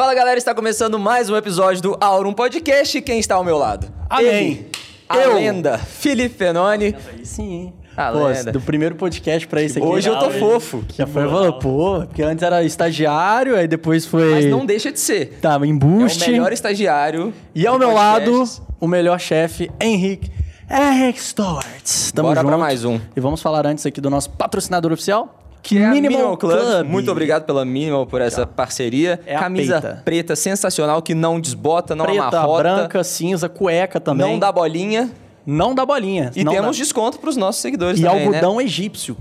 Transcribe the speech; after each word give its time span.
Fala 0.00 0.14
galera, 0.14 0.38
está 0.38 0.54
começando 0.54 0.98
mais 0.98 1.28
um 1.28 1.36
episódio 1.36 1.82
do 1.82 1.96
Aurum 2.00 2.32
Podcast. 2.32 3.02
Quem 3.02 3.18
está 3.18 3.34
ao 3.34 3.44
meu 3.44 3.58
lado? 3.58 3.86
Amém. 4.08 4.24
Ele, 4.24 4.70
a 5.06 5.18
Eu. 5.18 5.34
lenda, 5.34 5.76
Felipe 5.76 6.34
Fenoni. 6.36 6.96
Sim. 7.22 7.74
A 7.94 8.10
Pô, 8.10 8.28
lenda. 8.28 8.50
do 8.50 8.62
primeiro 8.62 8.94
podcast 8.94 9.46
pra 9.46 9.62
esse 9.62 9.76
aqui. 9.76 9.86
Hoje 9.86 10.08
eu 10.08 10.18
tô 10.18 10.30
fofo. 10.30 10.82
Já 10.96 11.06
foi, 11.06 11.28
falou, 11.28 11.52
pô, 11.58 12.06
porque 12.06 12.22
antes 12.22 12.42
era 12.42 12.64
estagiário, 12.64 13.54
aí 13.54 13.68
depois 13.68 14.06
foi. 14.06 14.36
Mas 14.36 14.46
não 14.46 14.64
deixa 14.64 14.90
de 14.90 14.98
ser. 14.98 15.38
Tava 15.42 15.66
em 15.66 15.74
É 15.74 15.74
o 15.74 16.30
melhor 16.30 16.50
estagiário. 16.50 17.34
E 17.54 17.66
ao 17.66 17.78
meu 17.78 17.92
lado, 17.92 18.44
o 18.80 18.88
melhor 18.88 19.20
chefe, 19.20 19.70
Henrique. 19.78 20.30
Henrique 20.70 21.18
Storts. 21.18 22.10
Tamo 22.12 22.28
Bora 22.28 22.40
pra 22.40 22.52
junto. 22.52 22.60
mais 22.60 22.86
um. 22.86 22.98
E 23.14 23.20
vamos 23.20 23.42
falar 23.42 23.66
antes 23.66 23.84
aqui 23.84 24.00
do 24.00 24.08
nosso 24.08 24.30
patrocinador 24.30 24.92
oficial, 24.92 25.39
Que 25.62 25.78
é 25.78 25.86
a 25.86 25.90
Minimal, 25.90 26.36
Club. 26.36 26.86
Muito 26.86 27.10
obrigado 27.10 27.44
pela 27.44 27.64
Minimal 27.64 28.06
por 28.06 28.20
essa 28.20 28.46
parceria. 28.46 29.20
É 29.26 29.36
Camisa 29.36 29.80
peita. 29.80 30.02
preta 30.04 30.36
sensacional 30.36 31.02
que 31.02 31.14
não 31.14 31.38
desbota, 31.40 31.94
não 31.94 32.04
Preta, 32.06 32.22
amarrota, 32.28 32.62
branca, 32.62 33.04
cinza, 33.04 33.48
cueca 33.48 34.00
também. 34.00 34.26
não 34.26 34.38
dá 34.38 34.50
bolinha. 34.50 35.10
Não 35.46 35.74
dá 35.74 35.84
bolinha. 35.84 36.30
E 36.36 36.44
temos 36.44 36.76
dá. 36.76 36.82
desconto 36.82 37.18
pros 37.18 37.36
nossos 37.36 37.60
seguidores 37.62 37.98
E 38.00 38.04
também, 38.04 38.26
algodão 38.26 38.56
né? 38.56 38.64
egípcio. 38.64 39.16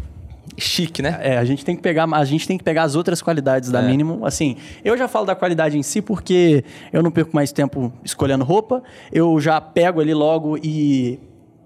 Chique, 0.58 1.02
né? 1.02 1.18
É, 1.22 1.38
a 1.38 1.46
gente 1.46 1.64
tem 1.64 1.74
que 1.76 1.82
pegar, 1.82 2.06
a 2.12 2.26
gente 2.26 2.46
tem 2.46 2.58
que 2.58 2.64
pegar 2.64 2.84
as 2.84 2.96
outras 2.96 3.22
qualidades 3.22 3.72
da 3.72 3.80
É. 3.82 3.88
Mínimo. 3.88 4.26
Assim, 4.26 4.58
eu 4.84 4.98
já 4.98 5.08
falo 5.08 5.26
da 5.26 5.34
qualidade 5.36 5.78
em 5.78 5.84
si 5.84 6.02
porque 6.02 6.64
eu 6.92 7.02
não 7.02 7.12
perco 7.12 7.32
mais 7.34 7.52
tempo 7.54 7.94
escolhendo 8.04 8.44
roupa. 8.44 8.84
Eu 9.12 9.40
já 9.40 9.62
pego 9.62 10.02
ali 10.02 10.14
logo 10.14 10.58
e 10.62 11.18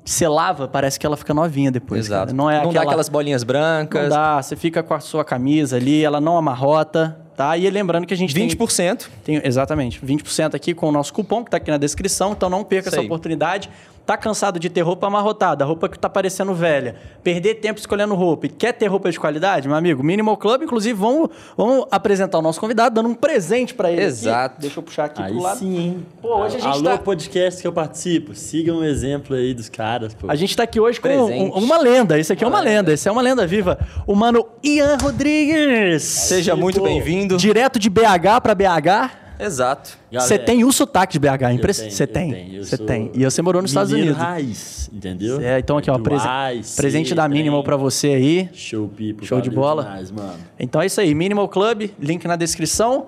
você 0.05 0.27
lava, 0.27 0.67
parece 0.67 0.99
que 0.99 1.05
ela 1.05 1.15
fica 1.15 1.33
novinha 1.33 1.71
depois. 1.71 2.05
Exato. 2.05 2.27
cara. 2.27 2.33
Não 2.35 2.49
é 2.49 2.61
dá 2.61 2.69
aquela, 2.69 2.83
aquelas 2.85 3.09
bolinhas 3.09 3.43
brancas. 3.43 4.03
Não 4.03 4.09
dá, 4.09 4.41
você 4.41 4.55
fica 4.55 4.83
com 4.83 4.93
a 4.93 4.99
sua 4.99 5.23
camisa 5.23 5.77
ali, 5.77 6.03
ela 6.03 6.19
não 6.19 6.37
amarrota, 6.37 7.17
tá? 7.35 7.57
E 7.57 7.69
lembrando 7.69 8.05
que 8.05 8.13
a 8.13 8.17
gente 8.17 8.33
tem 8.33 8.47
20%. 8.47 9.07
tem, 9.23 9.41
exatamente, 9.43 9.99
20% 10.05 10.55
aqui 10.55 10.73
com 10.73 10.89
o 10.89 10.91
nosso 10.91 11.13
cupom 11.13 11.43
que 11.43 11.51
tá 11.51 11.57
aqui 11.57 11.71
na 11.71 11.77
descrição, 11.77 12.33
então 12.33 12.49
não 12.49 12.63
perca 12.63 12.89
Isso 12.89 12.97
essa 12.97 13.05
oportunidade. 13.05 13.69
Tá 14.05 14.17
cansado 14.17 14.59
de 14.59 14.69
ter 14.69 14.81
roupa 14.81 15.07
amarrotada, 15.07 15.63
roupa 15.63 15.87
que 15.87 15.97
tá 15.97 16.09
parecendo 16.09 16.53
velha, 16.53 16.95
perder 17.23 17.55
tempo 17.55 17.79
escolhendo 17.79 18.13
roupa 18.15 18.47
e 18.47 18.49
quer 18.49 18.73
ter 18.73 18.87
roupa 18.87 19.09
de 19.09 19.17
qualidade, 19.17 19.65
meu 19.65 19.77
amigo? 19.77 20.03
Minimal 20.03 20.35
Club, 20.35 20.63
inclusive, 20.63 20.93
vamos, 20.99 21.29
vamos 21.55 21.85
apresentar 21.89 22.37
o 22.37 22.41
nosso 22.41 22.59
convidado, 22.59 22.95
dando 22.95 23.07
um 23.07 23.15
presente 23.15 23.73
pra 23.73 23.89
ele. 23.89 24.01
aqui. 24.01 24.07
Exato. 24.09 24.59
Deixa 24.59 24.77
eu 24.79 24.83
puxar 24.83 25.05
aqui 25.05 25.21
Aí 25.21 25.31
pro 25.31 25.41
lado. 25.41 25.57
sim, 25.59 25.77
hein? 25.77 26.05
Pô, 26.21 26.35
hoje 26.35 26.57
a 26.57 26.59
gente 26.59 26.67
Alô, 26.73 26.83
tá- 26.83 26.97
podcast 26.97 27.61
que 27.61 27.67
eu 27.67 27.71
participo. 27.71 28.35
Sigam 28.35 28.79
o 28.79 28.83
exemplo 28.83 29.37
aí 29.37 29.53
dos 29.53 29.69
caras, 29.69 30.13
pô. 30.13 30.29
A 30.29 30.35
gente 30.35 30.53
tá 30.57 30.63
aqui 30.63 30.81
hoje 30.81 30.99
com 30.99 31.07
um- 31.07 31.51
uma 31.51 31.77
lenda. 31.77 32.19
Esse 32.19 32.33
aqui 32.33 32.43
é 32.43 32.47
uma 32.47 32.59
lenda. 32.59 32.91
Esse 32.91 33.07
é 33.07 33.11
uma 33.11 33.21
lenda 33.21 33.47
viva. 33.47 33.79
O 34.05 34.13
mano 34.15 34.45
Ian 34.61 34.97
Rodrigues. 35.01 36.03
Seja 36.03 36.57
muito 36.57 36.81
bem-vindo. 36.81 37.37
Direto 37.37 37.79
de 37.79 37.89
BH 37.89 38.41
pra 38.41 38.53
BH. 38.53 39.22
Exato. 39.39 39.97
Galera, 40.11 40.27
Você 40.27 40.37
tem 40.39 40.63
o 40.63 40.71
sotaque 40.71 41.13
de 41.13 41.19
BH, 41.19 41.41
eu 41.43 41.49
impress- 41.51 41.79
tenho, 41.79 41.91
Você 41.91 42.07
tem. 42.07 42.57
Você 42.63 42.77
sou 42.77 42.85
tem. 42.85 43.11
E 43.13 43.23
você 43.25 43.41
morou 43.41 43.61
nos 43.61 43.71
Estados 43.71 43.91
Unidos. 43.91 44.17
raiz, 44.17 44.89
entendeu? 44.93 45.41
É, 45.41 45.59
então 45.59 45.77
aqui, 45.77 45.89
ó, 45.91 45.97
Do 45.97 46.03
presen- 46.03 46.27
A 46.27 46.49
presente 46.75 47.13
da. 47.15 47.27
Minimal 47.27 47.63
pra 47.63 47.75
você 47.75 48.07
aí. 48.09 48.49
Show, 48.53 48.87
people. 48.89 49.25
Show 49.25 49.41
de 49.41 49.49
bola. 49.49 49.83
Demais, 49.83 50.11
mano. 50.11 50.35
Então 50.59 50.81
é 50.81 50.85
isso 50.85 50.99
aí, 51.01 51.13
Minimal 51.15 51.47
Club, 51.49 51.89
link 51.99 52.25
na 52.27 52.35
descrição. 52.35 53.07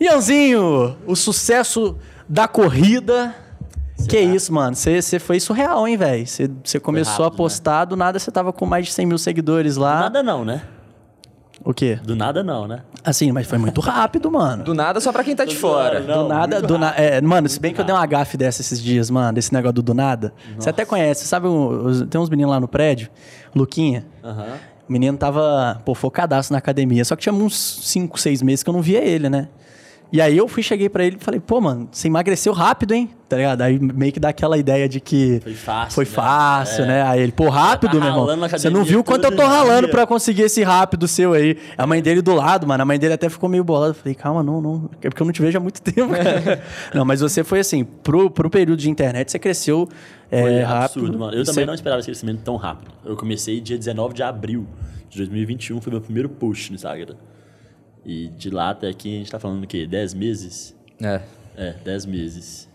Ianzinho, 0.00 0.96
o 1.06 1.14
sucesso 1.14 1.96
da 2.28 2.48
corrida. 2.48 3.34
que 4.08 4.16
tá- 4.16 4.34
isso, 4.34 4.52
mano? 4.52 4.74
Você 4.74 5.18
foi 5.20 5.38
surreal, 5.38 5.86
hein, 5.86 5.96
velho? 5.96 6.26
Você 6.26 6.80
começou 6.80 7.24
a 7.24 7.26
rápido, 7.26 7.32
né? 7.34 7.36
postar, 7.36 7.84
do 7.84 7.94
nada 7.94 8.18
você 8.18 8.32
tava 8.32 8.52
com 8.52 8.66
mais 8.66 8.86
de 8.86 8.92
100 8.92 9.06
mil 9.06 9.16
seguidores 9.18 9.76
Do 9.76 9.82
lá. 9.82 10.00
nada 10.00 10.22
não, 10.24 10.44
né? 10.44 10.62
O 11.64 11.72
quê? 11.72 11.98
Do 12.02 12.16
nada 12.16 12.42
não, 12.42 12.66
né? 12.66 12.80
Assim, 13.04 13.30
mas 13.32 13.46
foi 13.46 13.58
muito 13.58 13.80
rápido, 13.80 14.30
mano. 14.30 14.64
Do 14.64 14.74
nada 14.74 15.00
só 15.00 15.12
pra 15.12 15.22
quem 15.22 15.34
tá 15.36 15.44
de 15.44 15.54
Do 15.54 15.60
fora. 15.60 16.00
nada, 16.00 16.12
não. 16.16 16.22
do 16.22 16.28
nada, 16.28 16.62
do 16.62 16.78
na... 16.78 16.94
é, 16.96 17.20
mano, 17.20 17.48
se 17.48 17.54
muito 17.54 17.62
bem 17.62 17.72
que 17.74 17.80
eu 17.80 17.84
dei 17.84 17.94
uma 17.94 18.04
gafe 18.06 18.36
dessa 18.36 18.60
esses 18.60 18.80
dias, 18.82 19.10
mano, 19.10 19.32
desse 19.34 19.52
negócio 19.52 19.74
do 19.74 19.82
do 19.82 19.94
nada. 19.94 20.32
Você 20.58 20.70
até 20.70 20.84
conhece, 20.84 21.26
sabe? 21.26 21.46
um- 21.48 22.06
tem 22.06 22.20
uns 22.20 22.28
meninos 22.28 22.50
lá 22.52 22.58
no 22.60 22.66
prédio, 22.68 23.08
Luquinha. 23.54 24.04
Aham. 24.24 24.56
O 24.88 24.92
menino 24.92 25.16
tava, 25.16 25.80
pô, 25.84 25.94
focadaço 25.94 26.52
na 26.52 26.58
academia. 26.58 27.04
Só 27.04 27.14
que 27.16 27.22
tinha 27.22 27.32
uns 27.32 27.54
5, 27.82 28.18
6 28.20 28.42
meses 28.42 28.62
que 28.62 28.68
eu 28.68 28.74
não 28.74 28.82
via 28.82 28.98
ele, 29.02 29.28
né? 29.30 29.48
E 30.12 30.20
aí 30.20 30.36
eu 30.36 30.46
fui, 30.46 30.62
cheguei 30.62 30.90
pra 30.90 31.02
ele 31.04 31.16
e 31.18 31.24
falei, 31.24 31.40
pô, 31.40 31.58
mano, 31.58 31.88
você 31.90 32.06
emagreceu 32.06 32.52
rápido, 32.52 32.92
hein? 32.92 33.08
Tá 33.30 33.36
ligado? 33.38 33.62
Aí 33.62 33.78
meio 33.78 34.12
que 34.12 34.20
dá 34.20 34.28
aquela 34.28 34.58
ideia 34.58 34.86
de 34.86 35.00
que. 35.00 35.40
Foi 35.42 35.54
fácil, 35.54 35.94
Foi 35.94 36.04
né? 36.04 36.10
fácil, 36.10 36.84
É. 36.84 36.86
né? 36.86 37.02
Aí 37.04 37.22
ele, 37.22 37.32
pô, 37.32 37.48
rápido, 37.48 37.92
tá 37.92 37.98
meu 37.98 38.06
irmão. 38.08 38.48
Você 38.50 38.68
não 38.68 38.84
viu 38.84 39.02
quanto 39.02 39.24
eu 39.24 39.34
tô 39.34 39.42
ralando 39.42 39.86
dia." 39.86 39.90
pra 39.90 40.06
conseguir 40.06 40.42
esse 40.42 40.62
rápido 40.62 41.08
seu 41.08 41.32
aí. 41.32 41.56
A 41.78 41.86
mãe 41.86 42.02
dele 42.02 42.20
do 42.20 42.34
lado, 42.34 42.66
mano. 42.66 42.82
A 42.82 42.84
mãe 42.84 42.98
dele 42.98 43.14
até 43.14 43.30
ficou 43.30 43.48
meio 43.48 43.64
bolada. 43.64 43.94
Falei, 43.94 44.14
calma, 44.14 44.42
não, 44.42 44.60
não. 44.60 44.90
É 45.00 45.08
porque 45.08 45.22
eu 45.22 45.24
não 45.24 45.32
te 45.32 45.40
vejo 45.40 45.56
há 45.56 45.60
muito 45.62 45.80
tempo, 45.82 46.12
cara. 46.12 46.62
não, 46.92 47.06
mas 47.06 47.22
você 47.22 47.42
foi 47.42 47.60
assim, 47.60 47.82
pro, 47.82 48.30
pro 48.30 48.50
período 48.50 48.78
de 48.80 48.90
internet, 48.90 49.30
você 49.32 49.38
cresceu 49.38 49.88
Foi 50.28 50.38
é, 50.52 50.62
rápido. 50.62 50.84
absurdo, 51.00 51.18
mano. 51.18 51.34
Eu 51.34 51.44
também 51.46 51.64
não 51.64 51.72
esperava 51.72 52.00
esse 52.00 52.06
crescimento 52.08 52.42
tão 52.44 52.56
rápido. 52.56 52.90
Eu 53.02 53.16
comecei 53.16 53.62
dia 53.62 53.78
19 53.78 54.12
de 54.12 54.22
abril 54.22 54.66
de 55.08 55.16
2021, 55.16 55.80
foi 55.80 55.90
meu 55.90 56.02
primeiro 56.02 56.28
post 56.28 56.70
no 56.70 56.74
Instagram. 56.74 57.14
E 58.04 58.28
de 58.28 58.50
lá 58.50 58.70
até 58.70 58.88
aqui 58.88 59.14
a 59.14 59.18
gente 59.18 59.30
tá 59.30 59.38
falando 59.38 59.62
o 59.62 59.66
quê? 59.66 59.86
10 59.86 60.14
meses? 60.14 60.74
É. 61.00 61.20
É, 61.56 61.74
10 61.84 62.06
meses. 62.06 62.68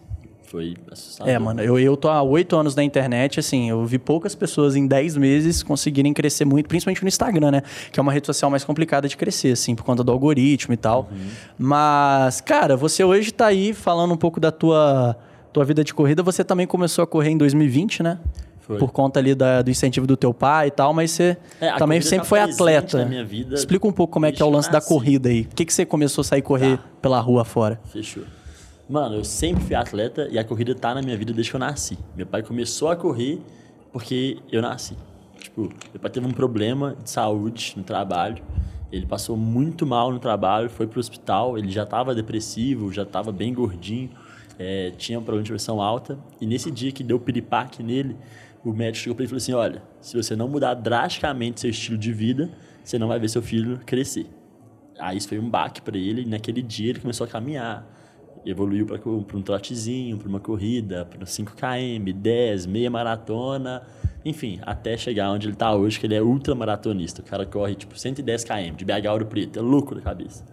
Foi 0.44 0.78
assustador. 0.90 1.34
É, 1.34 1.38
mano, 1.38 1.62
eu, 1.62 1.78
eu 1.78 1.98
tô 1.98 2.08
há 2.08 2.22
oito 2.22 2.56
anos 2.56 2.74
na 2.74 2.82
internet, 2.82 3.38
assim, 3.38 3.70
eu 3.70 3.86
vi 3.86 4.00
poucas 4.00 4.34
pessoas 4.34 4.78
em 4.78 4.88
10 4.88 5.18
meses 5.18 5.62
conseguirem 5.62 6.14
crescer 6.14 6.46
muito, 6.46 6.70
principalmente 6.70 7.02
no 7.02 7.10
Instagram, 7.10 7.52
né? 7.52 7.64
Que 7.92 8.00
é 8.00 8.02
uma 8.02 8.14
rede 8.14 8.28
social 8.28 8.50
mais 8.50 8.64
complicada 8.64 9.10
de 9.10 9.18
crescer, 9.18 9.52
assim, 9.52 9.76
por 9.76 9.84
conta 9.84 10.06
do 10.06 10.12
algoritmo 10.12 10.74
e 10.74 10.78
tal. 10.78 11.10
Mas, 11.58 12.40
cara, 12.40 12.78
você 12.78 13.04
hoje 13.04 13.34
tá 13.34 13.48
aí 13.48 13.74
falando 13.74 14.14
um 14.14 14.18
pouco 14.18 14.40
da 14.40 14.50
tua, 14.50 15.18
tua 15.52 15.66
vida 15.66 15.84
de 15.84 15.94
corrida, 15.94 16.24
você 16.24 16.46
também 16.46 16.66
começou 16.66 17.04
a 17.04 17.08
correr 17.08 17.32
em 17.32 17.38
2020, 17.38 18.02
né? 18.02 18.18
Foi. 18.68 18.78
Por 18.78 18.92
conta 18.92 19.18
ali 19.20 19.34
da- 19.34 19.62
do 19.62 19.72
incentivo 19.72 20.06
do 20.06 20.18
teu 20.18 20.34
pai 20.34 20.68
e 20.68 20.72
tal, 20.72 20.94
mas 20.94 21.12
você 21.12 21.38
É, 21.62 21.72
também 21.78 22.00
corrida 22.00 22.02
sempre 22.10 22.24
tá 22.26 22.30
foi 22.30 22.40
atleta. 22.42 22.98
na 23.00 23.06
minha 23.06 23.24
vida 23.24 23.56
Explica 23.56 23.88
um 23.88 23.94
pouco 23.94 24.12
como 24.12 24.26
é 24.26 24.32
que 24.32 24.42
é 24.42 24.46
o 24.46 24.50
lance 24.50 24.70
da 24.70 24.82
corrida 24.82 25.30
aí. 25.30 25.46
Por 25.46 25.56
que, 25.56 25.64
que 25.66 25.74
você 25.74 25.86
começou 25.86 26.22
a 26.22 26.26
sair 26.26 26.42
correr 26.42 26.76
Tá. 26.78 26.84
pela 27.02 27.20
rua 27.22 27.46
fora? 27.46 27.80
Fechou. 27.86 28.24
Mano, 28.90 29.16
eu 29.16 29.24
sempre 29.24 29.64
fui 29.64 29.74
atleta 29.76 30.28
e 30.30 30.38
a 30.38 30.44
corrida 30.44 30.76
tá 30.76 30.94
na 30.94 31.02
minha 31.02 31.16
vida 31.18 31.32
desde 31.34 31.50
que 31.50 31.56
eu 31.56 31.60
nasci. 31.60 31.98
Meu 32.16 32.26
pai 32.26 32.44
começou 32.44 32.90
a 32.90 32.96
correr 32.98 33.40
porque 33.92 34.38
eu 34.52 34.62
nasci. 34.62 34.96
Tipo, 35.40 35.62
meu 35.94 36.00
pai 36.02 36.12
teve 36.12 36.26
um 36.28 36.32
problema 36.32 36.96
de 37.02 37.10
saúde 37.10 37.74
no 37.78 37.84
trabalho. 37.84 38.44
Ele 38.92 39.06
passou 39.06 39.36
muito 39.38 39.86
mal 39.86 40.12
no 40.12 40.20
trabalho, 40.20 40.70
foi 40.70 40.88
pro 40.88 41.00
hospital, 41.00 41.58
ele 41.58 41.70
já 41.70 41.86
tava 41.86 42.14
depressivo, 42.16 42.92
já 42.92 43.06
tava 43.06 43.32
bem 43.34 43.54
gordinho, 43.54 44.10
é, 44.58 44.92
tinha 44.98 45.20
um 45.20 45.22
problema 45.24 45.44
de 45.44 45.52
pressão 45.52 45.82
alta. 45.82 46.18
E 46.40 46.46
nesse 46.46 46.72
dia 46.72 46.92
que 46.92 47.04
deu 47.04 47.20
piripaque 47.20 47.84
nele, 47.84 48.16
o 48.70 48.74
médico 48.74 49.04
chegou 49.04 49.16
pra 49.16 49.24
ele 49.24 49.28
e 49.28 49.30
falou 49.30 49.38
assim: 49.38 49.54
Olha, 49.54 49.84
se 50.02 50.16
você 50.16 50.36
não 50.36 50.48
mudar 50.48 50.74
drasticamente 50.74 51.62
seu 51.62 51.70
estilo 51.70 51.98
de 51.98 52.12
vida, 52.12 52.50
você 52.84 52.98
não 52.98 53.08
vai 53.08 53.20
ver 53.20 53.30
seu 53.30 53.42
filho 53.42 53.80
crescer. 53.86 54.28
Aí 55.00 55.18
isso 55.18 55.28
foi 55.28 55.40
um 55.40 55.50
baque 55.50 55.82
para 55.82 55.98
ele. 55.98 56.24
E 56.24 56.26
naquele 56.26 56.62
dia 56.62 56.90
ele 56.90 57.00
começou 57.00 57.26
a 57.26 57.28
caminhar. 57.28 57.86
Evoluiu 58.46 58.86
para 58.86 58.98
um 59.10 59.42
trotezinho, 59.42 60.18
para 60.18 60.30
uma 60.30 60.40
corrida, 60.40 61.04
para 61.06 61.26
5km, 61.26 62.14
10, 62.14 62.66
meia 62.66 62.90
maratona. 62.90 63.84
Enfim, 64.24 64.60
até 64.62 64.96
chegar 64.96 65.32
onde 65.32 65.48
ele 65.48 65.54
está 65.54 65.74
hoje, 65.76 66.00
que 66.00 66.06
ele 66.06 66.16
é 66.16 66.22
ultramaratonista. 66.22 67.22
O 67.22 67.26
cara 67.26 67.46
corre 67.46 67.76
tipo 67.76 67.98
110 67.98 68.44
km, 68.44 68.76
de 68.76 68.86
BH 68.86 69.12
Ouro 69.12 69.26
Preto. 69.26 69.60
É 69.60 69.62
louco 69.62 69.94
da 69.96 70.02
cabeça. 70.02 70.46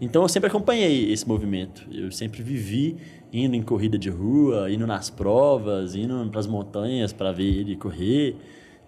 Então 0.00 0.22
eu 0.22 0.28
sempre 0.28 0.48
acompanhei 0.48 1.12
esse 1.12 1.26
movimento. 1.26 1.86
Eu 1.90 2.10
sempre 2.12 2.42
vivi 2.42 2.96
indo 3.32 3.56
em 3.56 3.62
corrida 3.62 3.98
de 3.98 4.10
rua, 4.10 4.70
indo 4.70 4.86
nas 4.86 5.08
provas, 5.08 5.94
indo 5.94 6.28
para 6.30 6.40
as 6.40 6.46
montanhas 6.46 7.12
para 7.12 7.32
ver 7.32 7.60
ele 7.60 7.76
correr. 7.76 8.36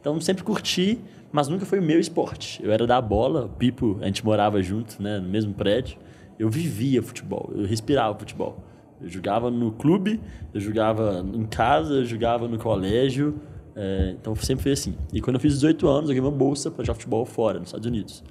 Então 0.00 0.20
sempre 0.20 0.44
curti, 0.44 0.98
mas 1.32 1.48
nunca 1.48 1.64
foi 1.64 1.78
o 1.78 1.82
meu 1.82 1.98
esporte. 1.98 2.62
Eu 2.62 2.70
era 2.70 2.86
da 2.86 3.00
bola, 3.00 3.46
o 3.46 3.48
Pipo, 3.48 3.98
a 4.02 4.06
gente 4.06 4.24
morava 4.24 4.62
junto, 4.62 5.02
né, 5.02 5.18
no 5.18 5.28
mesmo 5.28 5.54
prédio. 5.54 5.96
Eu 6.38 6.50
vivia 6.50 7.02
futebol, 7.02 7.50
eu 7.54 7.64
respirava 7.64 8.18
futebol. 8.18 8.62
Eu 9.00 9.08
jogava 9.08 9.50
no 9.50 9.72
clube, 9.72 10.20
eu 10.52 10.60
jogava 10.60 11.24
em 11.34 11.44
casa, 11.44 11.94
eu 11.94 12.04
jogava 12.04 12.46
no 12.46 12.58
colégio. 12.58 13.40
é, 13.74 14.14
então 14.20 14.34
sempre 14.36 14.62
foi 14.62 14.72
assim. 14.72 14.94
E 15.12 15.20
quando 15.20 15.36
eu 15.36 15.40
fiz 15.40 15.54
18 15.54 15.88
anos, 15.88 16.10
eu 16.10 16.14
ganhei 16.14 16.20
uma 16.20 16.30
bolsa 16.30 16.70
para 16.70 16.84
jogar 16.84 16.94
futebol 16.94 17.24
fora, 17.24 17.58
nos 17.58 17.68
Estados 17.68 17.86
Unidos. 17.86 18.22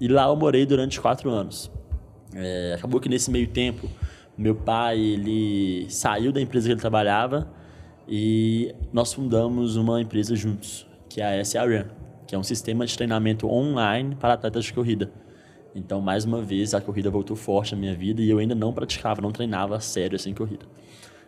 E 0.00 0.08
lá 0.08 0.26
eu 0.26 0.36
morei 0.36 0.66
durante 0.66 1.00
quatro 1.00 1.30
anos. 1.30 1.70
É, 2.34 2.74
acabou 2.76 3.00
que 3.00 3.08
nesse 3.08 3.30
meio 3.30 3.46
tempo, 3.46 3.88
meu 4.36 4.54
pai 4.54 4.98
ele 4.98 5.86
saiu 5.88 6.32
da 6.32 6.40
empresa 6.40 6.66
que 6.66 6.72
ele 6.72 6.80
trabalhava 6.80 7.48
e 8.08 8.74
nós 8.92 9.12
fundamos 9.12 9.76
uma 9.76 10.00
empresa 10.00 10.34
juntos, 10.34 10.86
que 11.08 11.20
é 11.20 11.40
a 11.40 11.40
SRM, 11.40 11.86
que 12.26 12.34
é 12.34 12.38
um 12.38 12.42
sistema 12.42 12.84
de 12.84 12.96
treinamento 12.96 13.48
online 13.48 14.14
para 14.14 14.34
atletas 14.34 14.64
de 14.64 14.72
corrida. 14.72 15.10
Então, 15.74 16.00
mais 16.00 16.24
uma 16.24 16.40
vez, 16.40 16.74
a 16.74 16.80
corrida 16.80 17.10
voltou 17.10 17.36
forte 17.36 17.74
na 17.74 17.80
minha 17.80 17.94
vida 17.94 18.22
e 18.22 18.30
eu 18.30 18.38
ainda 18.38 18.54
não 18.54 18.72
praticava, 18.72 19.20
não 19.20 19.32
treinava 19.32 19.80
sério 19.80 20.16
assim 20.16 20.32
corrida. 20.32 20.66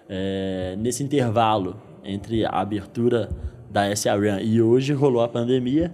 É, 0.08 0.76
nesse 0.78 1.02
intervalo 1.02 1.80
entre 2.04 2.44
a 2.44 2.50
abertura 2.50 3.28
da 3.70 3.90
SRM 3.90 4.40
e 4.42 4.62
hoje 4.62 4.92
rolou 4.92 5.22
a 5.22 5.28
pandemia, 5.28 5.92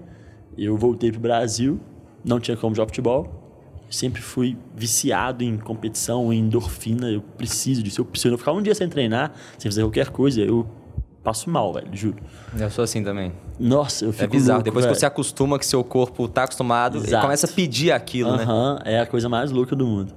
eu 0.56 0.76
voltei 0.76 1.10
para 1.10 1.18
o 1.18 1.22
Brasil, 1.22 1.80
não 2.22 2.38
tinha 2.38 2.56
como 2.56 2.74
jogar 2.74 2.88
futebol, 2.88 3.41
sempre 3.94 4.20
fui 4.22 4.56
viciado 4.76 5.44
em 5.44 5.56
competição, 5.56 6.32
em 6.32 6.40
endorfina. 6.40 7.08
Eu 7.10 7.20
preciso 7.20 7.82
disso. 7.82 8.00
Eu 8.00 8.04
preciso 8.04 8.34
eu 8.34 8.38
ficar 8.38 8.52
um 8.52 8.62
dia 8.62 8.74
sem 8.74 8.88
treinar, 8.88 9.32
sem 9.58 9.70
fazer 9.70 9.82
qualquer 9.82 10.08
coisa, 10.10 10.40
eu 10.40 10.66
passo 11.22 11.48
mal, 11.48 11.72
velho, 11.72 11.88
juro. 11.92 12.16
Eu 12.58 12.68
sou 12.70 12.82
assim 12.82 13.02
também. 13.04 13.32
Nossa, 13.60 14.04
eu 14.04 14.12
fico 14.12 14.24
É 14.24 14.26
bizarro. 14.26 14.56
louco, 14.58 14.64
Depois 14.64 14.84
velho. 14.84 14.94
que 14.94 15.00
você 15.00 15.06
acostuma, 15.06 15.56
que 15.58 15.64
seu 15.66 15.84
corpo 15.84 16.26
tá 16.26 16.44
acostumado, 16.44 16.98
ele 16.98 17.06
Exato. 17.06 17.22
começa 17.22 17.46
a 17.46 17.50
pedir 17.50 17.92
aquilo, 17.92 18.36
né? 18.36 18.42
Aham, 18.42 18.78
é 18.84 18.98
a 19.00 19.06
coisa 19.06 19.28
mais 19.28 19.52
louca 19.52 19.76
do 19.76 19.86
mundo. 19.86 20.12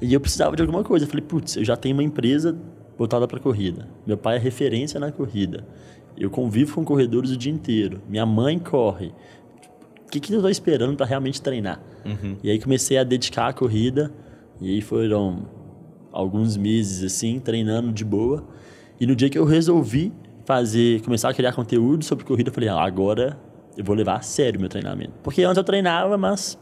E 0.00 0.12
eu 0.14 0.20
precisava 0.20 0.54
de 0.54 0.62
alguma 0.62 0.84
coisa. 0.84 1.06
Eu 1.06 1.08
falei, 1.08 1.24
putz, 1.24 1.56
eu 1.56 1.64
já 1.64 1.76
tenho 1.76 1.94
uma 1.96 2.02
empresa 2.04 2.56
voltada 2.96 3.26
para 3.26 3.40
corrida. 3.40 3.88
Meu 4.06 4.16
pai 4.16 4.36
é 4.36 4.38
referência 4.38 5.00
na 5.00 5.10
corrida. 5.10 5.66
Eu 6.16 6.30
convivo 6.30 6.76
com 6.76 6.84
corredores 6.84 7.30
o 7.32 7.36
dia 7.36 7.50
inteiro. 7.52 8.00
Minha 8.08 8.24
mãe 8.24 8.56
corre. 8.58 9.12
O 10.14 10.20
que, 10.20 10.28
que 10.28 10.32
eu 10.32 10.40
tô 10.40 10.48
esperando 10.48 10.96
para 10.96 11.06
realmente 11.06 11.42
treinar? 11.42 11.80
E 12.40 12.48
aí 12.48 12.60
comecei 12.60 12.96
a 12.96 13.02
dedicar 13.02 13.48
a 13.48 13.52
corrida. 13.52 14.12
E 14.60 14.70
aí 14.70 14.80
foram 14.80 15.46
alguns 16.12 16.56
meses 16.56 17.02
assim, 17.02 17.40
treinando 17.40 17.90
de 17.92 18.04
boa. 18.04 18.46
E 19.00 19.06
no 19.08 19.16
dia 19.16 19.28
que 19.28 19.36
eu 19.36 19.44
resolvi 19.44 20.12
fazer, 20.44 21.02
começar 21.02 21.30
a 21.30 21.34
criar 21.34 21.52
conteúdo 21.52 22.04
sobre 22.04 22.24
corrida, 22.24 22.50
eu 22.50 22.54
falei, 22.54 22.68
ah, 22.68 22.80
agora 22.80 23.36
eu 23.76 23.84
vou 23.84 23.96
levar 23.96 24.18
a 24.18 24.20
sério 24.20 24.60
meu 24.60 24.68
treinamento. 24.68 25.14
Porque 25.20 25.42
antes 25.42 25.56
eu 25.56 25.64
treinava, 25.64 26.16
mas 26.16 26.56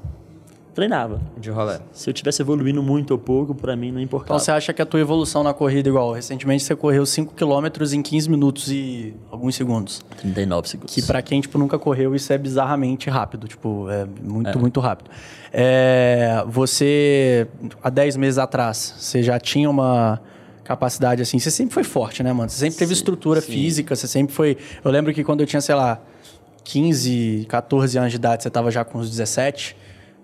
treinava. 0.74 1.20
De 1.36 1.50
rolê. 1.50 1.78
Se 1.92 2.08
eu 2.08 2.14
tivesse 2.14 2.42
evoluindo 2.42 2.82
muito 2.82 3.12
ou 3.12 3.18
pouco, 3.18 3.54
pra 3.54 3.76
mim 3.76 3.92
não 3.92 4.00
importava. 4.00 4.36
Então 4.36 4.38
você 4.38 4.50
acha 4.50 4.72
que 4.72 4.80
a 4.80 4.86
tua 4.86 5.00
evolução 5.00 5.42
na 5.42 5.52
corrida 5.52 5.88
é 5.88 5.90
igual? 5.90 6.12
Recentemente 6.12 6.64
você 6.64 6.74
correu 6.74 7.04
5 7.04 7.34
km 7.34 7.94
em 7.94 8.02
15 8.02 8.30
minutos 8.30 8.68
e 8.70 9.14
alguns 9.30 9.54
segundos. 9.54 10.02
39 10.18 10.68
segundos. 10.68 10.94
Que 10.94 11.02
pra 11.02 11.20
quem, 11.22 11.40
tipo, 11.40 11.58
nunca 11.58 11.78
correu, 11.78 12.14
isso 12.14 12.32
é 12.32 12.38
bizarramente 12.38 13.10
rápido. 13.10 13.46
Tipo, 13.46 13.88
é 13.90 14.06
muito, 14.22 14.58
muito 14.58 14.80
rápido. 14.80 15.10
É, 15.52 16.42
você, 16.46 17.46
há 17.82 17.90
10 17.90 18.16
meses 18.16 18.38
atrás, 18.38 18.94
você 18.98 19.22
já 19.22 19.38
tinha 19.38 19.68
uma 19.68 20.20
capacidade 20.64 21.20
assim... 21.20 21.38
Você 21.38 21.50
sempre 21.50 21.74
foi 21.74 21.84
forte, 21.84 22.22
né, 22.22 22.32
mano? 22.32 22.48
Você 22.48 22.60
sempre 22.60 22.78
teve 22.78 22.94
Sim, 22.94 23.00
estrutura 23.00 23.40
sim. 23.40 23.52
física, 23.52 23.94
você 23.94 24.06
sempre 24.06 24.34
foi... 24.34 24.56
Eu 24.82 24.90
lembro 24.90 25.12
que 25.12 25.22
quando 25.22 25.40
eu 25.40 25.46
tinha, 25.46 25.60
sei 25.60 25.74
lá, 25.74 26.00
15, 26.64 27.46
14 27.48 27.98
anos 27.98 28.10
de 28.10 28.16
idade, 28.16 28.42
você 28.42 28.50
tava 28.50 28.70
já 28.70 28.84
com 28.84 28.98
uns 28.98 29.10
17... 29.10 29.76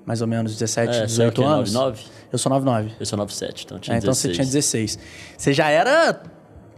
Mais 0.08 0.22
ou 0.22 0.26
menos 0.26 0.56
17, 0.56 0.88
É, 0.88 0.92
você 1.06 1.22
é 1.22 1.26
o 1.26 1.30
18 1.30 1.34
quê? 1.42 1.46
anos. 1.46 1.72
99? 1.74 2.02
Eu 2.32 2.38
sou 2.38 2.48
99. 2.50 2.92
Eu 2.98 3.04
sou 3.04 3.18
97, 3.18 3.64
então 3.66 3.78
tinha 3.78 3.94
É, 3.94 3.98
então 3.98 4.08
16. 4.08 4.22
você 4.22 4.34
tinha 4.42 4.46
16. 4.46 4.98
Você 5.36 5.52
já 5.52 5.68
era 5.68 6.22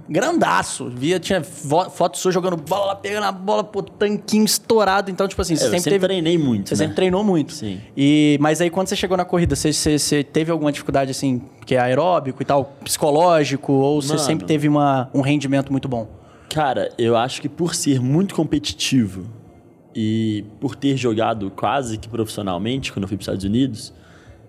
grandaço. 0.09 0.91
Via, 0.91 1.21
tinha 1.21 1.41
foto 1.45 2.19
sua 2.19 2.33
jogando 2.33 2.57
bola 2.57 2.87
lá, 2.87 2.95
pegando 2.97 3.23
a 3.23 3.31
bola, 3.31 3.63
pô, 3.63 3.85
tanquinho 3.85 4.45
estourado. 4.45 5.13
Então, 5.13 5.29
tipo 5.29 5.41
assim, 5.41 5.55
você 5.55 5.63
É, 5.63 5.67
eu 5.67 5.71
sempre, 5.71 5.83
sempre 5.85 5.93
teve. 6.01 6.07
treinei 6.09 6.37
muito, 6.37 6.69
Você 6.71 6.75
né? 6.75 6.79
sempre 6.79 6.97
treinou 6.97 7.23
muito. 7.23 7.53
Sim. 7.53 7.81
E, 7.97 8.37
mas 8.41 8.61
aí, 8.61 8.69
quando 8.69 8.89
você 8.89 8.97
chegou 8.97 9.17
na 9.17 9.25
corrida, 9.25 9.55
você, 9.55 9.73
você, 9.73 9.97
você 9.97 10.25
teve 10.25 10.51
alguma 10.51 10.73
dificuldade, 10.73 11.13
assim, 11.13 11.41
que 11.65 11.77
é 11.77 11.79
aeróbico 11.79 12.43
e 12.43 12.45
tal, 12.45 12.73
psicológico? 12.83 13.73
Ou 13.73 14.03
você 14.03 14.09
Mano. 14.15 14.19
sempre 14.19 14.45
teve 14.47 14.67
uma, 14.69 15.09
um 15.15 15.21
rendimento 15.21 15.71
muito 15.71 15.87
bom? 15.89 16.09
Cara, 16.49 16.91
eu 16.99 17.17
acho 17.17 17.41
que 17.41 17.49
por 17.49 17.77
ser 17.77 18.01
muito 18.01 18.35
competitivo 18.35 19.27
e 19.95 20.45
por 20.61 20.75
ter 20.77 20.97
jogado 20.97 21.51
quase 21.51 21.99
que 21.99 22.09
profissionalmente 22.09 22.93
quando 22.93 23.05
eu 23.05 23.09
fui 23.09 23.17
para 23.17 23.23
os 23.23 23.27
Estados 23.27 23.45
Unidos, 23.45 23.93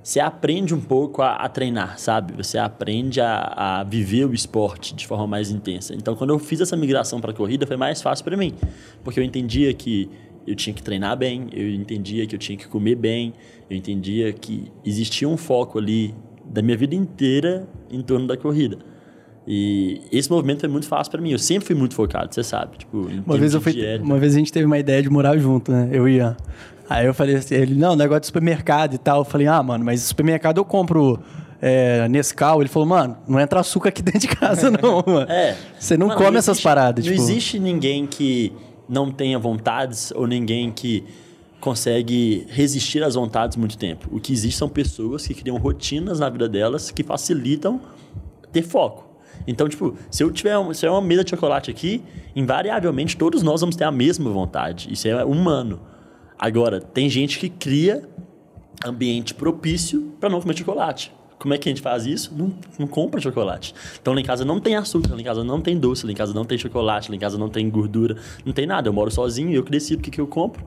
você 0.03 0.19
aprende 0.19 0.73
um 0.73 0.81
pouco 0.81 1.21
a, 1.21 1.35
a 1.35 1.47
treinar, 1.47 1.99
sabe? 1.99 2.33
Você 2.33 2.57
aprende 2.57 3.21
a, 3.21 3.79
a 3.79 3.83
viver 3.83 4.25
o 4.25 4.33
esporte 4.33 4.95
de 4.95 5.05
forma 5.05 5.27
mais 5.27 5.51
intensa. 5.51 5.93
Então, 5.93 6.15
quando 6.15 6.31
eu 6.31 6.39
fiz 6.39 6.59
essa 6.59 6.75
migração 6.75 7.21
para 7.21 7.31
a 7.31 7.33
corrida, 7.33 7.67
foi 7.67 7.77
mais 7.77 8.01
fácil 8.01 8.25
para 8.25 8.35
mim, 8.35 8.53
porque 9.03 9.19
eu 9.19 9.23
entendia 9.23 9.73
que 9.73 10.09
eu 10.45 10.55
tinha 10.55 10.73
que 10.73 10.81
treinar 10.81 11.15
bem, 11.15 11.47
eu 11.53 11.69
entendia 11.69 12.25
que 12.25 12.33
eu 12.33 12.39
tinha 12.39 12.57
que 12.57 12.67
comer 12.67 12.95
bem, 12.95 13.33
eu 13.69 13.77
entendia 13.77 14.33
que 14.33 14.71
existia 14.83 15.29
um 15.29 15.37
foco 15.37 15.77
ali 15.77 16.15
da 16.43 16.63
minha 16.63 16.75
vida 16.75 16.95
inteira 16.95 17.67
em 17.91 18.01
torno 18.01 18.25
da 18.25 18.35
corrida. 18.35 18.79
E 19.47 20.01
esse 20.11 20.29
movimento 20.29 20.59
foi 20.61 20.69
muito 20.69 20.87
fácil 20.87 21.11
para 21.11 21.21
mim. 21.21 21.31
Eu 21.31 21.39
sempre 21.39 21.65
fui 21.65 21.75
muito 21.75 21.95
focado, 21.95 22.33
você 22.33 22.43
sabe. 22.43 22.77
Tipo, 22.77 23.07
Uma 23.25 23.37
vez, 23.37 23.53
eu 23.53 23.61
fui, 23.61 23.73
dieta. 23.73 24.03
uma 24.03 24.17
vez 24.19 24.35
a 24.35 24.37
gente 24.37 24.51
teve 24.51 24.65
uma 24.65 24.77
ideia 24.77 25.01
de 25.01 25.09
morar 25.09 25.37
junto, 25.37 25.71
né? 25.71 25.89
Eu 25.91 26.07
e 26.07 26.17
Ian. 26.17 26.37
Aí 26.89 27.05
eu 27.05 27.13
falei 27.13 27.35
assim, 27.37 27.55
ele, 27.55 27.73
não, 27.73 27.95
negócio 27.95 28.21
de 28.21 28.27
supermercado 28.27 28.93
e 28.93 28.97
tal. 28.97 29.19
Eu 29.19 29.25
falei, 29.25 29.47
ah, 29.47 29.63
mano, 29.63 29.83
mas 29.83 30.01
supermercado 30.01 30.57
eu 30.57 30.65
compro 30.65 31.19
é, 31.61 32.07
Nescau. 32.09 32.61
Ele 32.61 32.69
falou, 32.69 32.87
mano, 32.87 33.17
não 33.27 33.39
entra 33.39 33.59
açúcar 33.61 33.89
aqui 33.89 34.01
dentro 34.03 34.19
de 34.19 34.27
casa, 34.27 34.69
não, 34.69 35.01
mano. 35.07 35.31
É. 35.31 35.57
Você 35.79 35.97
não 35.97 36.07
Mano, 36.07 36.19
come 36.21 36.37
essas 36.37 36.57
existe- 36.57 36.63
paradas, 36.63 37.03
Não 37.05 37.11
tipo. 37.13 37.23
existe 37.23 37.59
ninguém 37.59 38.05
que 38.05 38.51
não 38.87 39.09
tenha 39.09 39.39
vontades 39.39 40.11
ou 40.15 40.27
ninguém 40.27 40.69
que 40.71 41.03
consegue 41.59 42.45
resistir 42.49 43.03
às 43.03 43.15
vontades 43.15 43.55
muito 43.57 43.77
tempo. 43.77 44.07
O 44.11 44.19
que 44.19 44.33
existe 44.33 44.57
são 44.57 44.67
pessoas 44.67 45.25
que 45.25 45.33
criam 45.33 45.57
rotinas 45.57 46.19
na 46.19 46.29
vida 46.29 46.49
delas 46.49 46.91
que 46.91 47.03
facilitam 47.03 47.79
ter 48.51 48.63
foco. 48.63 49.09
Então, 49.47 49.67
tipo, 49.67 49.95
se 50.09 50.23
eu 50.23 50.31
tiver 50.31 50.55
se 50.73 50.85
eu 50.85 50.93
uma 50.93 51.01
mesa 51.01 51.23
de 51.23 51.31
chocolate 51.31 51.71
aqui, 51.71 52.03
invariavelmente 52.35 53.17
todos 53.17 53.41
nós 53.43 53.61
vamos 53.61 53.75
ter 53.75 53.83
a 53.83 53.91
mesma 53.91 54.29
vontade. 54.29 54.91
Isso 54.91 55.07
é 55.07 55.25
humano. 55.25 55.81
Agora, 56.37 56.79
tem 56.79 57.09
gente 57.09 57.39
que 57.39 57.49
cria 57.49 58.07
ambiente 58.85 59.33
propício 59.33 60.13
para 60.19 60.29
não 60.29 60.41
comer 60.41 60.57
chocolate. 60.57 61.11
Como 61.37 61.53
é 61.55 61.57
que 61.57 61.67
a 61.67 61.71
gente 61.71 61.81
faz 61.81 62.05
isso? 62.05 62.31
Não, 62.35 62.53
não 62.77 62.85
compra 62.85 63.19
chocolate. 63.19 63.73
Então 63.99 64.13
lá 64.13 64.21
em 64.21 64.23
casa 64.23 64.45
não 64.45 64.59
tem 64.59 64.75
açúcar, 64.75 65.15
lá 65.15 65.21
em 65.21 65.23
casa 65.23 65.43
não 65.43 65.59
tem 65.59 65.75
doce, 65.77 66.05
lá 66.05 66.11
em 66.11 66.15
casa 66.15 66.33
não 66.35 66.45
tem 66.45 66.55
chocolate, 66.55 67.09
lá 67.09 67.15
em 67.15 67.19
casa 67.19 67.35
não 67.35 67.49
tem 67.49 67.67
gordura, 67.67 68.15
não 68.45 68.53
tem 68.53 68.67
nada. 68.67 68.89
Eu 68.89 68.93
moro 68.93 69.09
sozinho, 69.09 69.51
eu 69.51 69.63
decido 69.63 70.01
o 70.01 70.03
que, 70.03 70.11
que 70.11 70.21
eu 70.21 70.27
compro. 70.27 70.63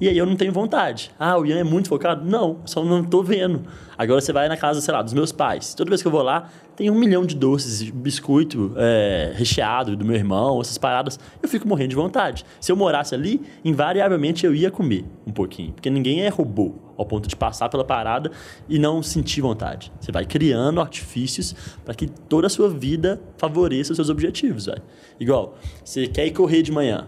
E 0.00 0.08
aí 0.08 0.16
eu 0.16 0.24
não 0.24 0.34
tenho 0.34 0.50
vontade. 0.50 1.10
Ah, 1.18 1.36
o 1.36 1.44
Ian 1.44 1.58
é 1.58 1.64
muito 1.64 1.88
focado? 1.88 2.24
Não, 2.24 2.60
só 2.64 2.82
não 2.82 3.04
tô 3.04 3.22
vendo. 3.22 3.62
Agora 3.98 4.18
você 4.18 4.32
vai 4.32 4.48
na 4.48 4.56
casa, 4.56 4.80
sei 4.80 4.94
lá, 4.94 5.02
dos 5.02 5.12
meus 5.12 5.30
pais. 5.30 5.74
Toda 5.74 5.90
vez 5.90 6.00
que 6.00 6.08
eu 6.08 6.12
vou 6.12 6.22
lá, 6.22 6.48
tem 6.74 6.88
um 6.90 6.94
milhão 6.94 7.26
de 7.26 7.36
doces, 7.36 7.82
biscoito 7.90 8.72
é, 8.78 9.32
recheado 9.34 9.94
do 9.94 10.02
meu 10.02 10.16
irmão, 10.16 10.58
essas 10.58 10.78
paradas. 10.78 11.20
Eu 11.42 11.48
fico 11.50 11.68
morrendo 11.68 11.90
de 11.90 11.96
vontade. 11.96 12.46
Se 12.58 12.72
eu 12.72 12.76
morasse 12.76 13.14
ali, 13.14 13.42
invariavelmente 13.62 14.46
eu 14.46 14.54
ia 14.54 14.70
comer 14.70 15.04
um 15.26 15.32
pouquinho. 15.32 15.72
Porque 15.74 15.90
ninguém 15.90 16.22
é 16.22 16.30
robô 16.30 16.76
ao 16.96 17.04
ponto 17.04 17.28
de 17.28 17.36
passar 17.36 17.68
pela 17.68 17.84
parada 17.84 18.30
e 18.66 18.78
não 18.78 19.02
sentir 19.02 19.42
vontade. 19.42 19.92
Você 20.00 20.10
vai 20.10 20.24
criando 20.24 20.80
artifícios 20.80 21.54
para 21.84 21.92
que 21.92 22.06
toda 22.06 22.46
a 22.46 22.50
sua 22.50 22.70
vida 22.70 23.20
favoreça 23.36 23.92
os 23.92 23.96
seus 23.96 24.08
objetivos, 24.08 24.64
velho. 24.64 24.82
Igual, 25.18 25.58
você 25.84 26.06
quer 26.06 26.26
ir 26.26 26.30
correr 26.30 26.62
de 26.62 26.72
manhã, 26.72 27.06